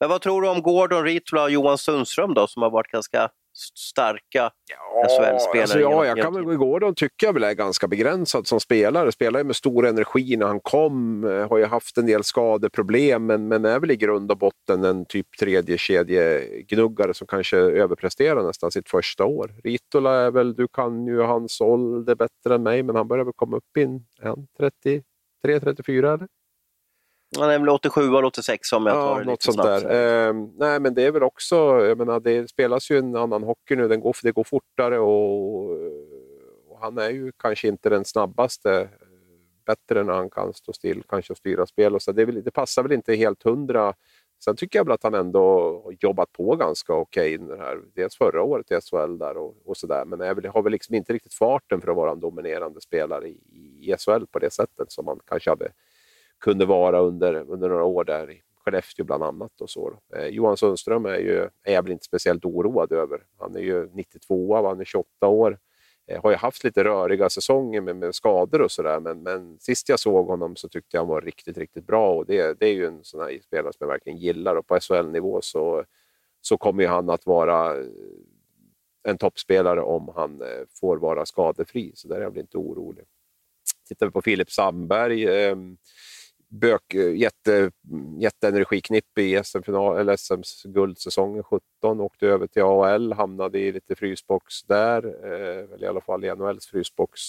Men 0.00 0.08
vad 0.08 0.22
tror 0.22 0.42
du 0.42 0.48
om 0.48 0.62
Gordon 0.62 1.04
Ritola 1.04 1.42
och 1.42 1.50
Johan 1.50 1.78
Sundström 1.78 2.34
då, 2.34 2.46
som 2.46 2.62
har 2.62 2.70
varit 2.70 2.90
ganska 2.90 3.30
starka 3.74 4.50
SHL-spelare. 5.08 5.62
Alltså, 5.62 5.80
ja, 5.80 6.06
jag 6.06 6.22
kan 6.22 6.34
väl 6.34 6.58
de 6.80 6.94
tycker 6.94 7.26
jag 7.26 7.32
väl 7.32 7.44
är 7.44 7.52
ganska 7.52 7.88
begränsad 7.88 8.46
som 8.46 8.60
spelare. 8.60 9.12
Spelar 9.12 9.40
ju 9.40 9.44
med 9.44 9.56
stor 9.56 9.86
energi 9.86 10.36
när 10.36 10.46
han 10.46 10.60
kom, 10.60 11.24
eh, 11.24 11.48
har 11.48 11.58
ju 11.58 11.64
haft 11.64 11.98
en 11.98 12.06
del 12.06 12.24
skadeproblem 12.24 13.26
men, 13.26 13.48
men 13.48 13.64
är 13.64 13.80
väl 13.80 13.90
i 13.90 13.96
grund 13.96 14.30
och 14.30 14.38
botten 14.38 14.84
en 14.84 15.04
typ 15.04 15.26
tredje 15.40 15.78
kedjegnuggare 15.78 17.14
som 17.14 17.26
kanske 17.26 17.56
överpresterar 17.56 18.42
nästan 18.42 18.70
sitt 18.70 18.90
första 18.90 19.24
år. 19.24 19.54
Ritola 19.64 20.14
är 20.14 20.30
väl, 20.30 20.54
du 20.54 20.68
kan 20.68 21.06
ju 21.06 21.20
hans 21.20 21.60
ålder 21.60 22.14
bättre 22.14 22.54
än 22.54 22.62
mig, 22.62 22.82
men 22.82 22.96
han 22.96 23.08
börjar 23.08 23.24
väl 23.24 23.34
komma 23.36 23.56
upp 23.56 23.76
i 23.76 23.82
en 23.82 24.00
33-34 25.46 26.14
eller? 26.14 26.28
Han 27.38 27.50
är 27.50 27.58
väl 27.58 27.68
87 27.68 28.00
eller 28.00 28.24
86 28.24 28.72
om 28.72 28.86
jag 28.86 28.94
tar 28.94 29.20
ja, 29.20 29.24
något 29.24 29.42
sånt 29.42 29.54
snabbt. 29.54 29.82
där. 29.82 30.28
Eh, 30.28 30.34
nej, 30.56 30.80
men 30.80 30.94
det 30.94 31.02
är 31.02 31.10
väl 31.10 31.22
också, 31.22 31.56
jag 31.86 31.98
menar, 31.98 32.20
det 32.20 32.50
spelas 32.50 32.90
ju 32.90 32.98
en 32.98 33.16
annan 33.16 33.42
hockey 33.42 33.76
nu, 33.76 33.88
den 33.88 34.00
går, 34.00 34.16
det 34.22 34.32
går 34.32 34.44
fortare 34.44 34.98
och, 34.98 35.70
och 36.68 36.78
han 36.80 36.98
är 36.98 37.10
ju 37.10 37.32
kanske 37.36 37.68
inte 37.68 37.88
den 37.88 38.04
snabbaste. 38.04 38.88
Bättre 39.66 40.04
när 40.04 40.12
han 40.12 40.30
kan 40.30 40.54
stå 40.54 40.72
still, 40.72 41.02
kanske 41.08 41.34
styra 41.34 41.66
spel 41.66 41.94
och 41.94 42.02
så. 42.02 42.12
Det, 42.12 42.24
väl, 42.24 42.42
det 42.44 42.50
passar 42.50 42.82
väl 42.82 42.92
inte 42.92 43.14
helt 43.14 43.42
hundra. 43.42 43.94
Sen 44.44 44.56
tycker 44.56 44.78
jag 44.78 44.84
väl 44.84 44.92
att 44.92 45.02
han 45.02 45.14
ändå 45.14 45.40
har 45.84 45.96
jobbat 46.00 46.32
på 46.32 46.56
ganska 46.56 46.92
okej 46.92 47.38
okay 47.38 47.76
Dels 47.94 48.16
förra 48.16 48.42
året 48.42 48.70
i 48.70 48.80
SHL 48.80 49.18
där 49.18 49.36
och, 49.36 49.56
och 49.64 49.76
sådär, 49.76 50.04
men 50.04 50.20
är 50.20 50.48
har 50.48 50.62
väl 50.62 50.72
liksom 50.72 50.94
inte 50.94 51.12
riktigt 51.12 51.34
farten 51.34 51.80
för 51.80 51.88
att 51.88 51.96
vara 51.96 52.10
en 52.10 52.20
dominerande 52.20 52.80
spelare 52.80 53.28
i, 53.28 53.38
i 53.80 53.94
SHL 53.98 54.26
på 54.30 54.38
det 54.38 54.52
sättet 54.52 54.92
som 54.92 55.04
man 55.04 55.20
kanske 55.26 55.50
hade 55.50 55.68
kunde 56.40 56.66
vara 56.66 57.00
under, 57.00 57.34
under 57.34 57.68
några 57.68 57.84
år 57.84 58.04
där 58.04 58.30
i 58.30 58.42
Skellefteå 58.64 59.04
bland 59.04 59.22
annat. 59.22 59.60
Och 59.60 59.70
så. 59.70 59.98
Eh, 60.16 60.26
Johan 60.26 60.56
Sundström 60.56 61.06
är, 61.06 61.18
ju, 61.18 61.48
är 61.62 61.74
jag 61.74 61.82
väl 61.82 61.92
inte 61.92 62.04
speciellt 62.04 62.44
oroad 62.44 62.92
över. 62.92 63.24
Han 63.38 63.56
är 63.56 63.60
ju 63.60 63.88
92, 63.92 64.66
han 64.66 64.80
är 64.80 64.84
28 64.84 65.26
år. 65.26 65.58
Eh, 66.06 66.22
har 66.22 66.30
ju 66.30 66.36
haft 66.36 66.64
lite 66.64 66.84
röriga 66.84 67.30
säsonger 67.30 67.80
med, 67.80 67.96
med 67.96 68.14
skador 68.14 68.62
och 68.62 68.70
sådär, 68.70 69.00
men, 69.00 69.22
men 69.22 69.58
sist 69.58 69.88
jag 69.88 70.00
såg 70.00 70.26
honom 70.26 70.56
så 70.56 70.68
tyckte 70.68 70.96
jag 70.96 71.00
han 71.00 71.08
var 71.08 71.20
riktigt, 71.20 71.58
riktigt 71.58 71.86
bra. 71.86 72.14
Och 72.14 72.26
det, 72.26 72.60
det 72.60 72.66
är 72.66 72.72
ju 72.72 72.86
en 72.86 73.04
sån 73.04 73.20
här 73.20 73.40
spelare 73.42 73.72
som 73.72 73.84
jag 73.84 73.88
verkligen 73.88 74.18
gillar 74.18 74.56
och 74.56 74.66
på 74.66 74.80
SHL-nivå 74.80 75.40
så, 75.42 75.84
så 76.40 76.58
kommer 76.58 76.86
han 76.86 77.10
att 77.10 77.26
vara 77.26 77.80
eh, 77.80 77.86
en 79.02 79.18
toppspelare 79.18 79.82
om 79.82 80.12
han 80.16 80.42
eh, 80.42 80.64
får 80.80 80.96
vara 80.96 81.26
skadefri, 81.26 81.92
så 81.94 82.08
där 82.08 82.16
är 82.16 82.20
jag 82.20 82.30
väl 82.30 82.40
inte 82.40 82.58
orolig. 82.58 83.04
Tittar 83.88 84.06
vi 84.06 84.12
på 84.12 84.22
Filip 84.22 84.50
Sandberg, 84.50 85.24
eh, 85.24 85.56
bök, 86.48 86.94
eh, 86.94 87.16
jätte, 87.16 87.70
jätteenergiknippe 88.18 89.22
i 89.22 89.44
SM-final, 89.44 89.98
eller 89.98 90.12
SMs 90.12 90.62
guldsäsongen 90.62 91.42
17. 91.42 92.00
Åkte 92.00 92.26
över 92.26 92.46
till 92.46 92.62
AHL, 92.62 93.12
hamnade 93.12 93.58
i 93.58 93.72
lite 93.72 93.94
frysbox 93.94 94.62
där, 94.62 95.04
eh, 95.06 95.74
eller 95.74 95.82
i 95.82 95.86
alla 95.86 96.00
fall 96.00 96.24
i 96.24 96.28
NHLs 96.28 96.66
frysbox. 96.66 97.20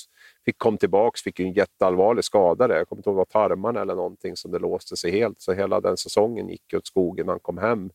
Fick, 0.45 0.57
kom 0.57 0.77
tillbaka, 0.77 1.17
fick 1.23 1.39
en 1.39 1.53
jätteallvarlig 1.53 2.23
skada 2.23 2.67
där. 2.67 2.75
Jag 2.75 2.87
kommer 2.89 2.99
inte 2.99 3.09
ihåg, 3.09 3.17
var 3.17 3.25
tarmarna 3.25 3.81
eller 3.81 3.95
någonting 3.95 4.35
som 4.35 4.51
det 4.51 4.59
låste 4.59 4.97
sig 4.97 5.11
helt. 5.11 5.41
Så 5.41 5.53
hela 5.53 5.81
den 5.81 5.97
säsongen 5.97 6.49
gick 6.49 6.73
åt 6.73 6.87
skogen 6.87 7.25
när 7.25 7.33
han 7.33 7.39
kom 7.39 7.57
hem. 7.57 7.89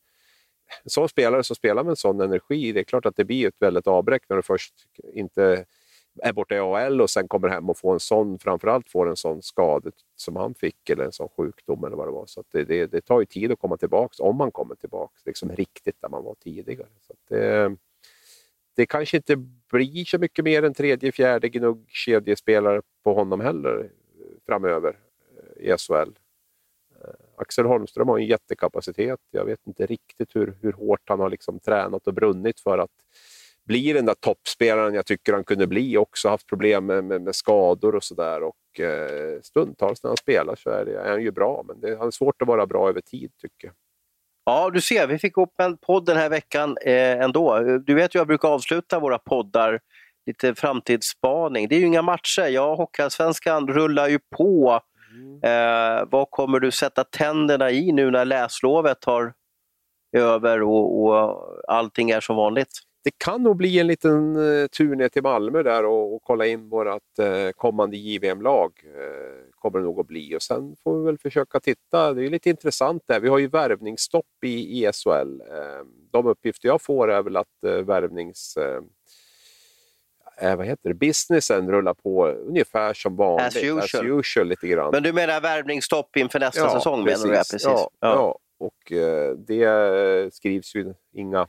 Som 0.86 1.08
spelare 1.08 1.44
som 1.44 1.56
spelar 1.56 1.84
med 1.84 1.90
en 1.90 1.96
sån 1.96 2.20
energi, 2.20 2.72
det 2.72 2.80
är 2.80 2.84
klart 2.84 3.06
att 3.06 3.16
det 3.16 3.24
blir 3.24 3.48
ett 3.48 3.56
väldigt 3.58 3.86
avbräck 3.86 4.22
när 4.28 4.36
du 4.36 4.42
först 4.42 4.74
inte 5.14 5.64
är 6.22 6.32
borta 6.32 6.54
i 6.54 6.58
AL 6.58 7.00
och 7.00 7.10
sen 7.10 7.28
kommer 7.28 7.48
hem 7.48 7.70
och 7.70 7.78
får 7.78 7.92
en 7.92 8.00
sån, 8.00 8.38
framförallt 8.38 8.90
får 8.90 9.08
en 9.08 9.16
sån 9.16 9.42
skada 9.42 9.90
som 10.16 10.36
han 10.36 10.54
fick 10.54 10.90
eller 10.90 11.04
en 11.04 11.12
sån 11.12 11.28
sjukdom 11.28 11.84
eller 11.84 11.96
vad 11.96 12.08
det 12.08 12.12
var. 12.12 12.26
Så 12.26 12.44
det, 12.52 12.64
det, 12.64 12.86
det, 12.86 13.00
tar 13.00 13.20
ju 13.20 13.26
tid 13.26 13.52
att 13.52 13.58
komma 13.58 13.76
tillbaka 13.76 14.22
om 14.22 14.36
man 14.36 14.52
kommer 14.52 14.74
tillbaka 14.74 15.14
liksom 15.24 15.52
riktigt 15.52 16.00
där 16.00 16.08
man 16.08 16.24
var 16.24 16.34
tidigare. 16.34 16.88
Så 17.06 17.14
det, 17.28 17.76
det 18.74 18.86
kanske 18.86 19.16
inte 19.16 19.36
blir 19.70 20.04
så 20.04 20.18
mycket 20.18 20.44
mer 20.44 20.62
än 20.62 20.74
tredje, 20.74 21.12
fjärde 21.12 21.48
gnugg 21.48 21.84
kedjespelare 21.88 22.82
på 23.04 23.14
honom 23.14 23.40
heller 23.40 23.78
eh, 23.78 24.26
framöver 24.46 24.98
eh, 25.58 25.72
i 25.72 25.76
SHL. 25.78 25.92
Eh, 27.04 27.14
Axel 27.36 27.66
Holmström 27.66 28.08
har 28.08 28.18
en 28.18 28.26
jättekapacitet. 28.26 29.20
Jag 29.30 29.44
vet 29.44 29.66
inte 29.66 29.86
riktigt 29.86 30.36
hur, 30.36 30.54
hur 30.60 30.72
hårt 30.72 31.02
han 31.04 31.20
har 31.20 31.30
liksom 31.30 31.58
tränat 31.58 32.06
och 32.06 32.14
brunnit 32.14 32.60
för 32.60 32.78
att 32.78 32.90
bli 33.72 33.92
den 33.92 34.06
där 34.06 34.14
toppspelaren 34.14 34.94
jag 34.94 35.06
tycker 35.06 35.32
han 35.32 35.44
kunde 35.44 35.66
bli. 35.66 35.96
Också 35.96 36.28
haft 36.28 36.46
problem 36.46 36.86
med, 36.86 37.04
med, 37.04 37.22
med 37.22 37.34
skador 37.34 37.94
och 37.94 38.04
sådär. 38.04 38.42
eh, 38.42 39.40
stundtals 39.42 40.02
när 40.02 40.10
han 40.10 40.16
spelar 40.16 40.54
så 40.56 40.70
är, 40.70 40.84
det, 40.84 40.98
är 40.98 41.10
han 41.10 41.22
ju 41.22 41.30
bra, 41.30 41.64
men 41.68 41.80
det, 41.80 41.98
han 41.98 42.06
är 42.06 42.10
svårt 42.10 42.42
att 42.42 42.48
vara 42.48 42.66
bra 42.66 42.88
över 42.88 43.00
tid 43.00 43.32
tycker 43.40 43.66
jag. 43.66 43.74
Ja, 44.44 44.70
du 44.70 44.80
ser, 44.80 45.06
vi 45.06 45.18
fick 45.18 45.38
upp 45.38 45.60
en 45.60 45.76
podd 45.76 46.06
den 46.06 46.16
här 46.16 46.28
veckan 46.28 46.76
eh, 46.82 47.20
ändå. 47.20 47.60
Du 47.86 47.94
vet 47.94 48.14
ju 48.14 48.18
jag 48.18 48.26
brukar 48.26 48.48
avsluta 48.48 49.00
våra 49.00 49.18
poddar 49.18 49.80
lite 50.26 50.54
framtidsspaning. 50.54 51.68
Det 51.68 51.74
är 51.74 51.80
ju 51.80 51.86
inga 51.86 52.02
matcher. 52.02 52.46
Ja, 52.48 52.74
Hockeyallsvenskan 52.74 53.68
rullar 53.68 54.08
ju 54.08 54.18
på. 54.36 54.80
Mm. 55.14 55.40
Eh, 55.42 56.04
vad 56.10 56.30
kommer 56.30 56.60
du 56.60 56.70
sätta 56.70 57.04
tänderna 57.04 57.70
i 57.70 57.92
nu 57.92 58.10
när 58.10 58.24
läslovet 58.24 59.00
tar 59.00 59.34
över 60.16 60.62
och, 60.62 61.02
och 61.02 61.42
allting 61.68 62.10
är 62.10 62.20
som 62.20 62.36
vanligt? 62.36 62.91
Det 63.04 63.10
kan 63.18 63.42
nog 63.42 63.56
bli 63.56 63.78
en 63.78 63.86
liten 63.86 64.36
uh, 64.36 64.66
tur 64.66 64.96
ner 64.96 65.08
till 65.08 65.22
Malmö 65.22 65.62
där 65.62 65.84
och, 65.84 66.14
och 66.14 66.22
kolla 66.22 66.46
in 66.46 66.68
vårt 66.68 67.18
uh, 67.20 67.50
kommande 67.56 67.96
JVM-lag. 67.96 68.72
Uh, 68.86 69.50
kommer 69.54 69.78
det 69.78 69.84
nog 69.84 70.00
att 70.00 70.06
bli. 70.06 70.36
Och 70.36 70.42
sen 70.42 70.76
får 70.84 70.98
vi 70.98 71.04
väl 71.04 71.18
försöka 71.18 71.60
titta. 71.60 72.12
Det 72.12 72.26
är 72.26 72.30
lite 72.30 72.50
intressant 72.50 73.02
där. 73.06 73.20
Vi 73.20 73.28
har 73.28 73.38
ju 73.38 73.46
värvningsstopp 73.46 74.44
i, 74.44 74.84
i 74.84 74.92
SHL. 74.92 75.10
Uh, 75.10 75.86
de 76.10 76.26
uppgifter 76.26 76.68
jag 76.68 76.82
får 76.82 77.10
är 77.10 77.22
väl 77.22 77.36
att 77.36 77.46
uh, 77.66 77.72
värvnings... 77.72 78.58
vad 80.40 80.66
heter 80.66 80.88
det? 80.88 80.94
Businessen 80.94 81.70
rullar 81.70 81.94
på 81.94 82.26
ungefär 82.26 82.94
som 82.94 83.16
vanligt. 83.16 83.46
As 83.46 83.56
usual. 83.56 83.78
As 83.78 83.94
usual 84.02 84.48
lite 84.48 84.66
grann. 84.66 84.90
Men 84.92 85.02
du 85.02 85.12
menar 85.12 85.40
värvningsstopp 85.40 86.16
inför 86.16 86.40
nästa 86.40 86.60
ja, 86.60 86.70
säsong? 86.70 87.04
Precis. 87.04 87.24
Menar 87.24 87.34
du? 87.34 87.38
Precis. 87.38 87.64
Ja, 87.64 87.90
ja. 88.00 88.08
ja. 88.08 88.38
och 88.58 88.92
det 89.46 90.34
skrivs 90.34 90.74
ju 90.74 90.94
inga 91.12 91.46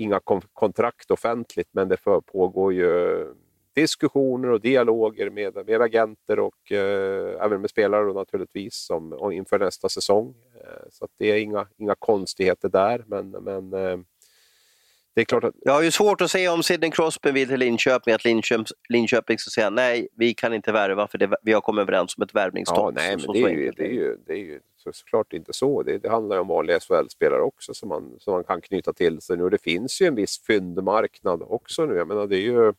inga 0.00 0.20
kontrakt 0.52 1.10
offentligt, 1.10 1.68
men 1.72 1.88
det 1.88 1.96
för, 1.96 2.20
pågår 2.20 2.72
ju 2.72 3.26
diskussioner 3.74 4.48
och 4.50 4.60
dialoger 4.60 5.30
med, 5.30 5.66
med 5.66 5.82
agenter 5.82 6.38
och 6.38 6.72
eh, 6.72 7.44
även 7.44 7.60
med 7.60 7.70
spelare 7.70 8.04
då, 8.04 8.12
naturligtvis 8.12 8.74
som, 8.74 9.32
inför 9.32 9.58
nästa 9.58 9.88
säsong. 9.88 10.34
Eh, 10.54 10.88
så 10.90 11.08
det 11.18 11.30
är 11.30 11.40
inga, 11.40 11.66
inga 11.76 11.94
konstigheter 11.94 12.68
där, 12.68 13.04
men, 13.06 13.30
men 13.30 13.72
eh, 13.72 13.98
det 15.14 15.20
är 15.20 15.24
klart 15.24 15.44
att... 15.44 15.54
Jag 15.60 15.72
har 15.72 15.82
ju 15.82 15.90
svårt 15.90 16.20
att 16.20 16.30
säga 16.30 16.52
om 16.52 16.62
Sidney 16.62 16.90
Crosby 16.90 17.30
vill 17.30 17.48
till 17.48 17.58
Linköping, 17.58 18.14
att 18.14 18.24
Linköping, 18.24 18.66
Linköping 18.88 19.38
ska 19.38 19.50
säga 19.50 19.70
nej, 19.70 20.08
vi 20.16 20.34
kan 20.34 20.54
inte 20.54 20.72
värva 20.72 21.08
för 21.08 21.18
det, 21.18 21.36
vi 21.42 21.52
har 21.52 21.60
kommit 21.60 21.82
överens 21.82 22.16
om 22.16 22.22
ett 22.22 22.34
värvningsstopp. 22.34 22.78
Ja, 22.78 22.90
nej, 22.90 23.16
men 23.16 23.32
det 23.32 23.42
är, 23.42 23.48
ju, 23.48 23.70
det, 23.70 23.84
är 23.84 23.92
ju, 23.92 24.16
det 24.26 24.32
är 24.32 24.36
ju 24.38 24.60
så, 24.76 24.92
såklart 24.92 25.32
inte 25.32 25.52
så. 25.52 25.82
Det, 25.82 25.98
det 25.98 26.08
handlar 26.08 26.36
ju 26.36 26.40
om 26.40 26.48
vanliga 26.48 26.80
SHL-spelare 26.80 27.40
också 27.40 27.74
som 27.74 27.88
man, 27.88 28.16
som 28.18 28.32
man 28.34 28.44
kan 28.44 28.60
knyta 28.60 28.92
till 28.92 29.20
sig 29.20 29.36
nu. 29.36 29.48
Det 29.48 29.62
finns 29.62 30.02
ju 30.02 30.06
en 30.06 30.14
viss 30.14 30.42
fyndmarknad 30.46 31.42
också 31.42 31.86
nu. 31.86 31.94
Jag 31.94 32.08
menar, 32.08 32.26
det, 32.26 32.36
är 32.36 32.42
ju, 32.42 32.72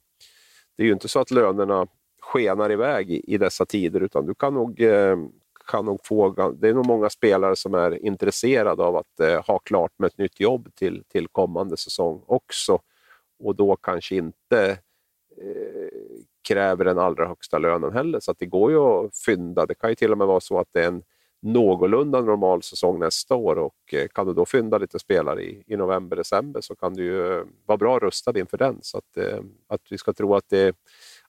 det 0.78 0.84
är 0.84 0.88
ju 0.88 0.94
inte 0.94 1.08
så 1.08 1.20
att 1.20 1.32
lönerna 1.32 1.88
skenar 2.22 2.72
iväg 2.72 3.12
i, 3.12 3.34
i 3.34 3.38
dessa 3.38 3.66
tider, 3.66 4.02
utan 4.02 4.26
du 4.26 4.36
kan 4.36 4.54
nog 4.54 4.82
eh, 4.82 5.18
kan 5.66 5.86
nog 5.86 6.00
få, 6.04 6.52
det 6.52 6.70
är 6.70 6.74
nog 6.74 6.88
många 6.88 7.10
spelare 7.10 7.56
som 7.56 7.74
är 7.74 8.06
intresserade 8.06 8.84
av 8.84 8.96
att 8.96 9.20
eh, 9.20 9.46
ha 9.46 9.60
klart 9.60 9.92
med 9.98 10.08
ett 10.08 10.18
nytt 10.18 10.40
jobb 10.40 10.76
till, 10.76 11.04
till 11.08 11.28
kommande 11.28 11.78
säsong 11.78 12.24
också. 12.26 12.80
Och 13.44 13.56
då 13.56 13.76
kanske 13.76 14.16
inte 14.16 14.70
eh, 15.38 15.88
kräver 16.48 16.86
den 16.86 17.00
allra 17.00 17.28
högsta 17.28 17.60
lönen 17.60 17.94
heller. 17.94 18.20
Så 18.20 18.34
det 18.38 18.46
går 18.46 18.72
ju 18.72 18.78
att 18.78 19.18
fynda. 19.18 19.66
Det 19.66 19.76
kan 19.76 19.90
ju 19.90 19.96
till 19.96 20.12
och 20.12 20.18
med 20.18 20.28
vara 20.28 20.40
så 20.40 20.60
att 20.60 20.68
det 20.72 20.84
är 20.84 20.88
en 20.88 21.04
någorlunda 21.42 22.22
normal 22.22 22.64
säsong 22.64 23.00
nästa 23.00 23.36
år 23.36 23.58
och 23.58 23.94
eh, 23.94 24.08
kan 24.08 24.28
du 24.28 24.34
då 24.34 24.46
fynda 24.46 24.78
lite 24.78 25.00
spelare 25.00 25.44
i, 25.44 25.64
i 25.68 25.78
november, 25.78 26.16
december 26.16 26.62
så 26.62 26.76
kan 26.76 26.94
du 26.94 27.04
ju 27.04 27.34
eh, 27.34 27.44
vara 27.66 27.78
bra 27.78 28.00
rustad 28.00 28.40
inför 28.40 28.58
den. 28.58 28.80
Så 28.82 28.98
att, 28.98 29.18
eh, 29.18 29.40
att 29.68 29.82
vi 29.90 29.98
ska 29.98 30.14
tro 30.14 30.36
att 30.36 30.50
det 30.50 30.76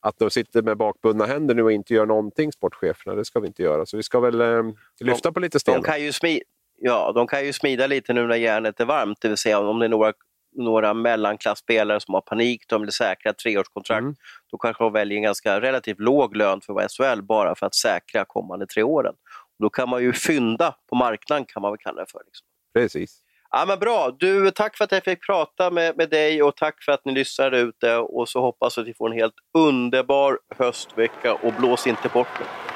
att 0.02 0.18
de 0.18 0.30
sitter 0.30 0.62
med 0.62 0.76
bakbundna 0.76 1.26
händer 1.26 1.54
nu 1.54 1.62
och 1.62 1.72
inte 1.72 1.94
gör 1.94 2.06
någonting, 2.06 2.52
sportcheferna, 2.52 3.16
det 3.16 3.24
ska 3.24 3.40
vi 3.40 3.46
inte 3.46 3.62
göra. 3.62 3.86
Så 3.86 3.96
vi 3.96 4.02
ska 4.02 4.20
väl 4.20 4.40
eh, 4.40 4.62
lyfta 5.00 5.28
de, 5.28 5.34
på 5.34 5.40
lite 5.40 5.60
stenar. 5.60 5.78
De 5.78 5.84
kan, 5.84 6.02
ju 6.02 6.12
smida, 6.12 6.44
ja, 6.78 7.12
de 7.14 7.26
kan 7.26 7.46
ju 7.46 7.52
smida 7.52 7.86
lite 7.86 8.12
nu 8.12 8.26
när 8.26 8.36
järnet 8.36 8.80
är 8.80 8.84
varmt, 8.84 9.18
det 9.20 9.28
vill 9.28 9.36
säga 9.36 9.58
om 9.58 9.78
det 9.78 9.86
är 9.86 9.88
några, 9.88 10.12
några 10.56 10.94
mellanklassspelare 10.94 12.00
som 12.00 12.14
har 12.14 12.20
panik, 12.20 12.64
de 12.68 12.80
vill 12.80 12.92
säkra 12.92 13.32
treårskontrakt, 13.32 14.00
mm. 14.00 14.14
då 14.50 14.58
kanske 14.58 14.84
de 14.84 14.92
väljer 14.92 15.16
en 15.16 15.22
ganska 15.22 15.60
relativt 15.60 16.00
låg 16.00 16.36
lön 16.36 16.60
för 16.60 16.72
att 16.80 16.98
vara 16.98 17.14
SHL 17.14 17.22
bara 17.22 17.54
för 17.54 17.66
att 17.66 17.74
säkra 17.74 18.24
kommande 18.24 18.66
tre 18.66 18.82
åren. 18.82 19.14
Då 19.58 19.70
kan 19.70 19.88
man 19.88 20.02
ju 20.02 20.12
fynda 20.12 20.74
på 20.90 20.96
marknaden, 20.96 21.44
kan 21.48 21.62
man 21.62 21.72
väl 21.72 21.78
kalla 21.78 22.00
det 22.00 22.10
för. 22.10 22.22
Liksom. 22.26 22.46
Precis. 22.74 23.21
Ja, 23.54 23.64
men 23.66 23.78
bra. 23.78 24.10
Du, 24.18 24.50
tack 24.50 24.76
för 24.76 24.84
att 24.84 24.92
jag 24.92 25.04
fick 25.04 25.26
prata 25.26 25.70
med, 25.70 25.96
med 25.96 26.10
dig 26.10 26.42
och 26.42 26.56
tack 26.56 26.84
för 26.84 26.92
att 26.92 27.04
ni 27.04 27.12
lyssnade 27.12 27.58
ute 27.58 27.96
och 27.96 28.28
så 28.28 28.40
hoppas 28.40 28.78
att 28.78 28.86
vi 28.86 28.94
får 28.94 29.10
en 29.10 29.16
helt 29.16 29.34
underbar 29.58 30.38
höstvecka 30.58 31.34
och 31.34 31.52
blås 31.52 31.86
inte 31.86 32.08
bort 32.08 32.38
det. 32.38 32.71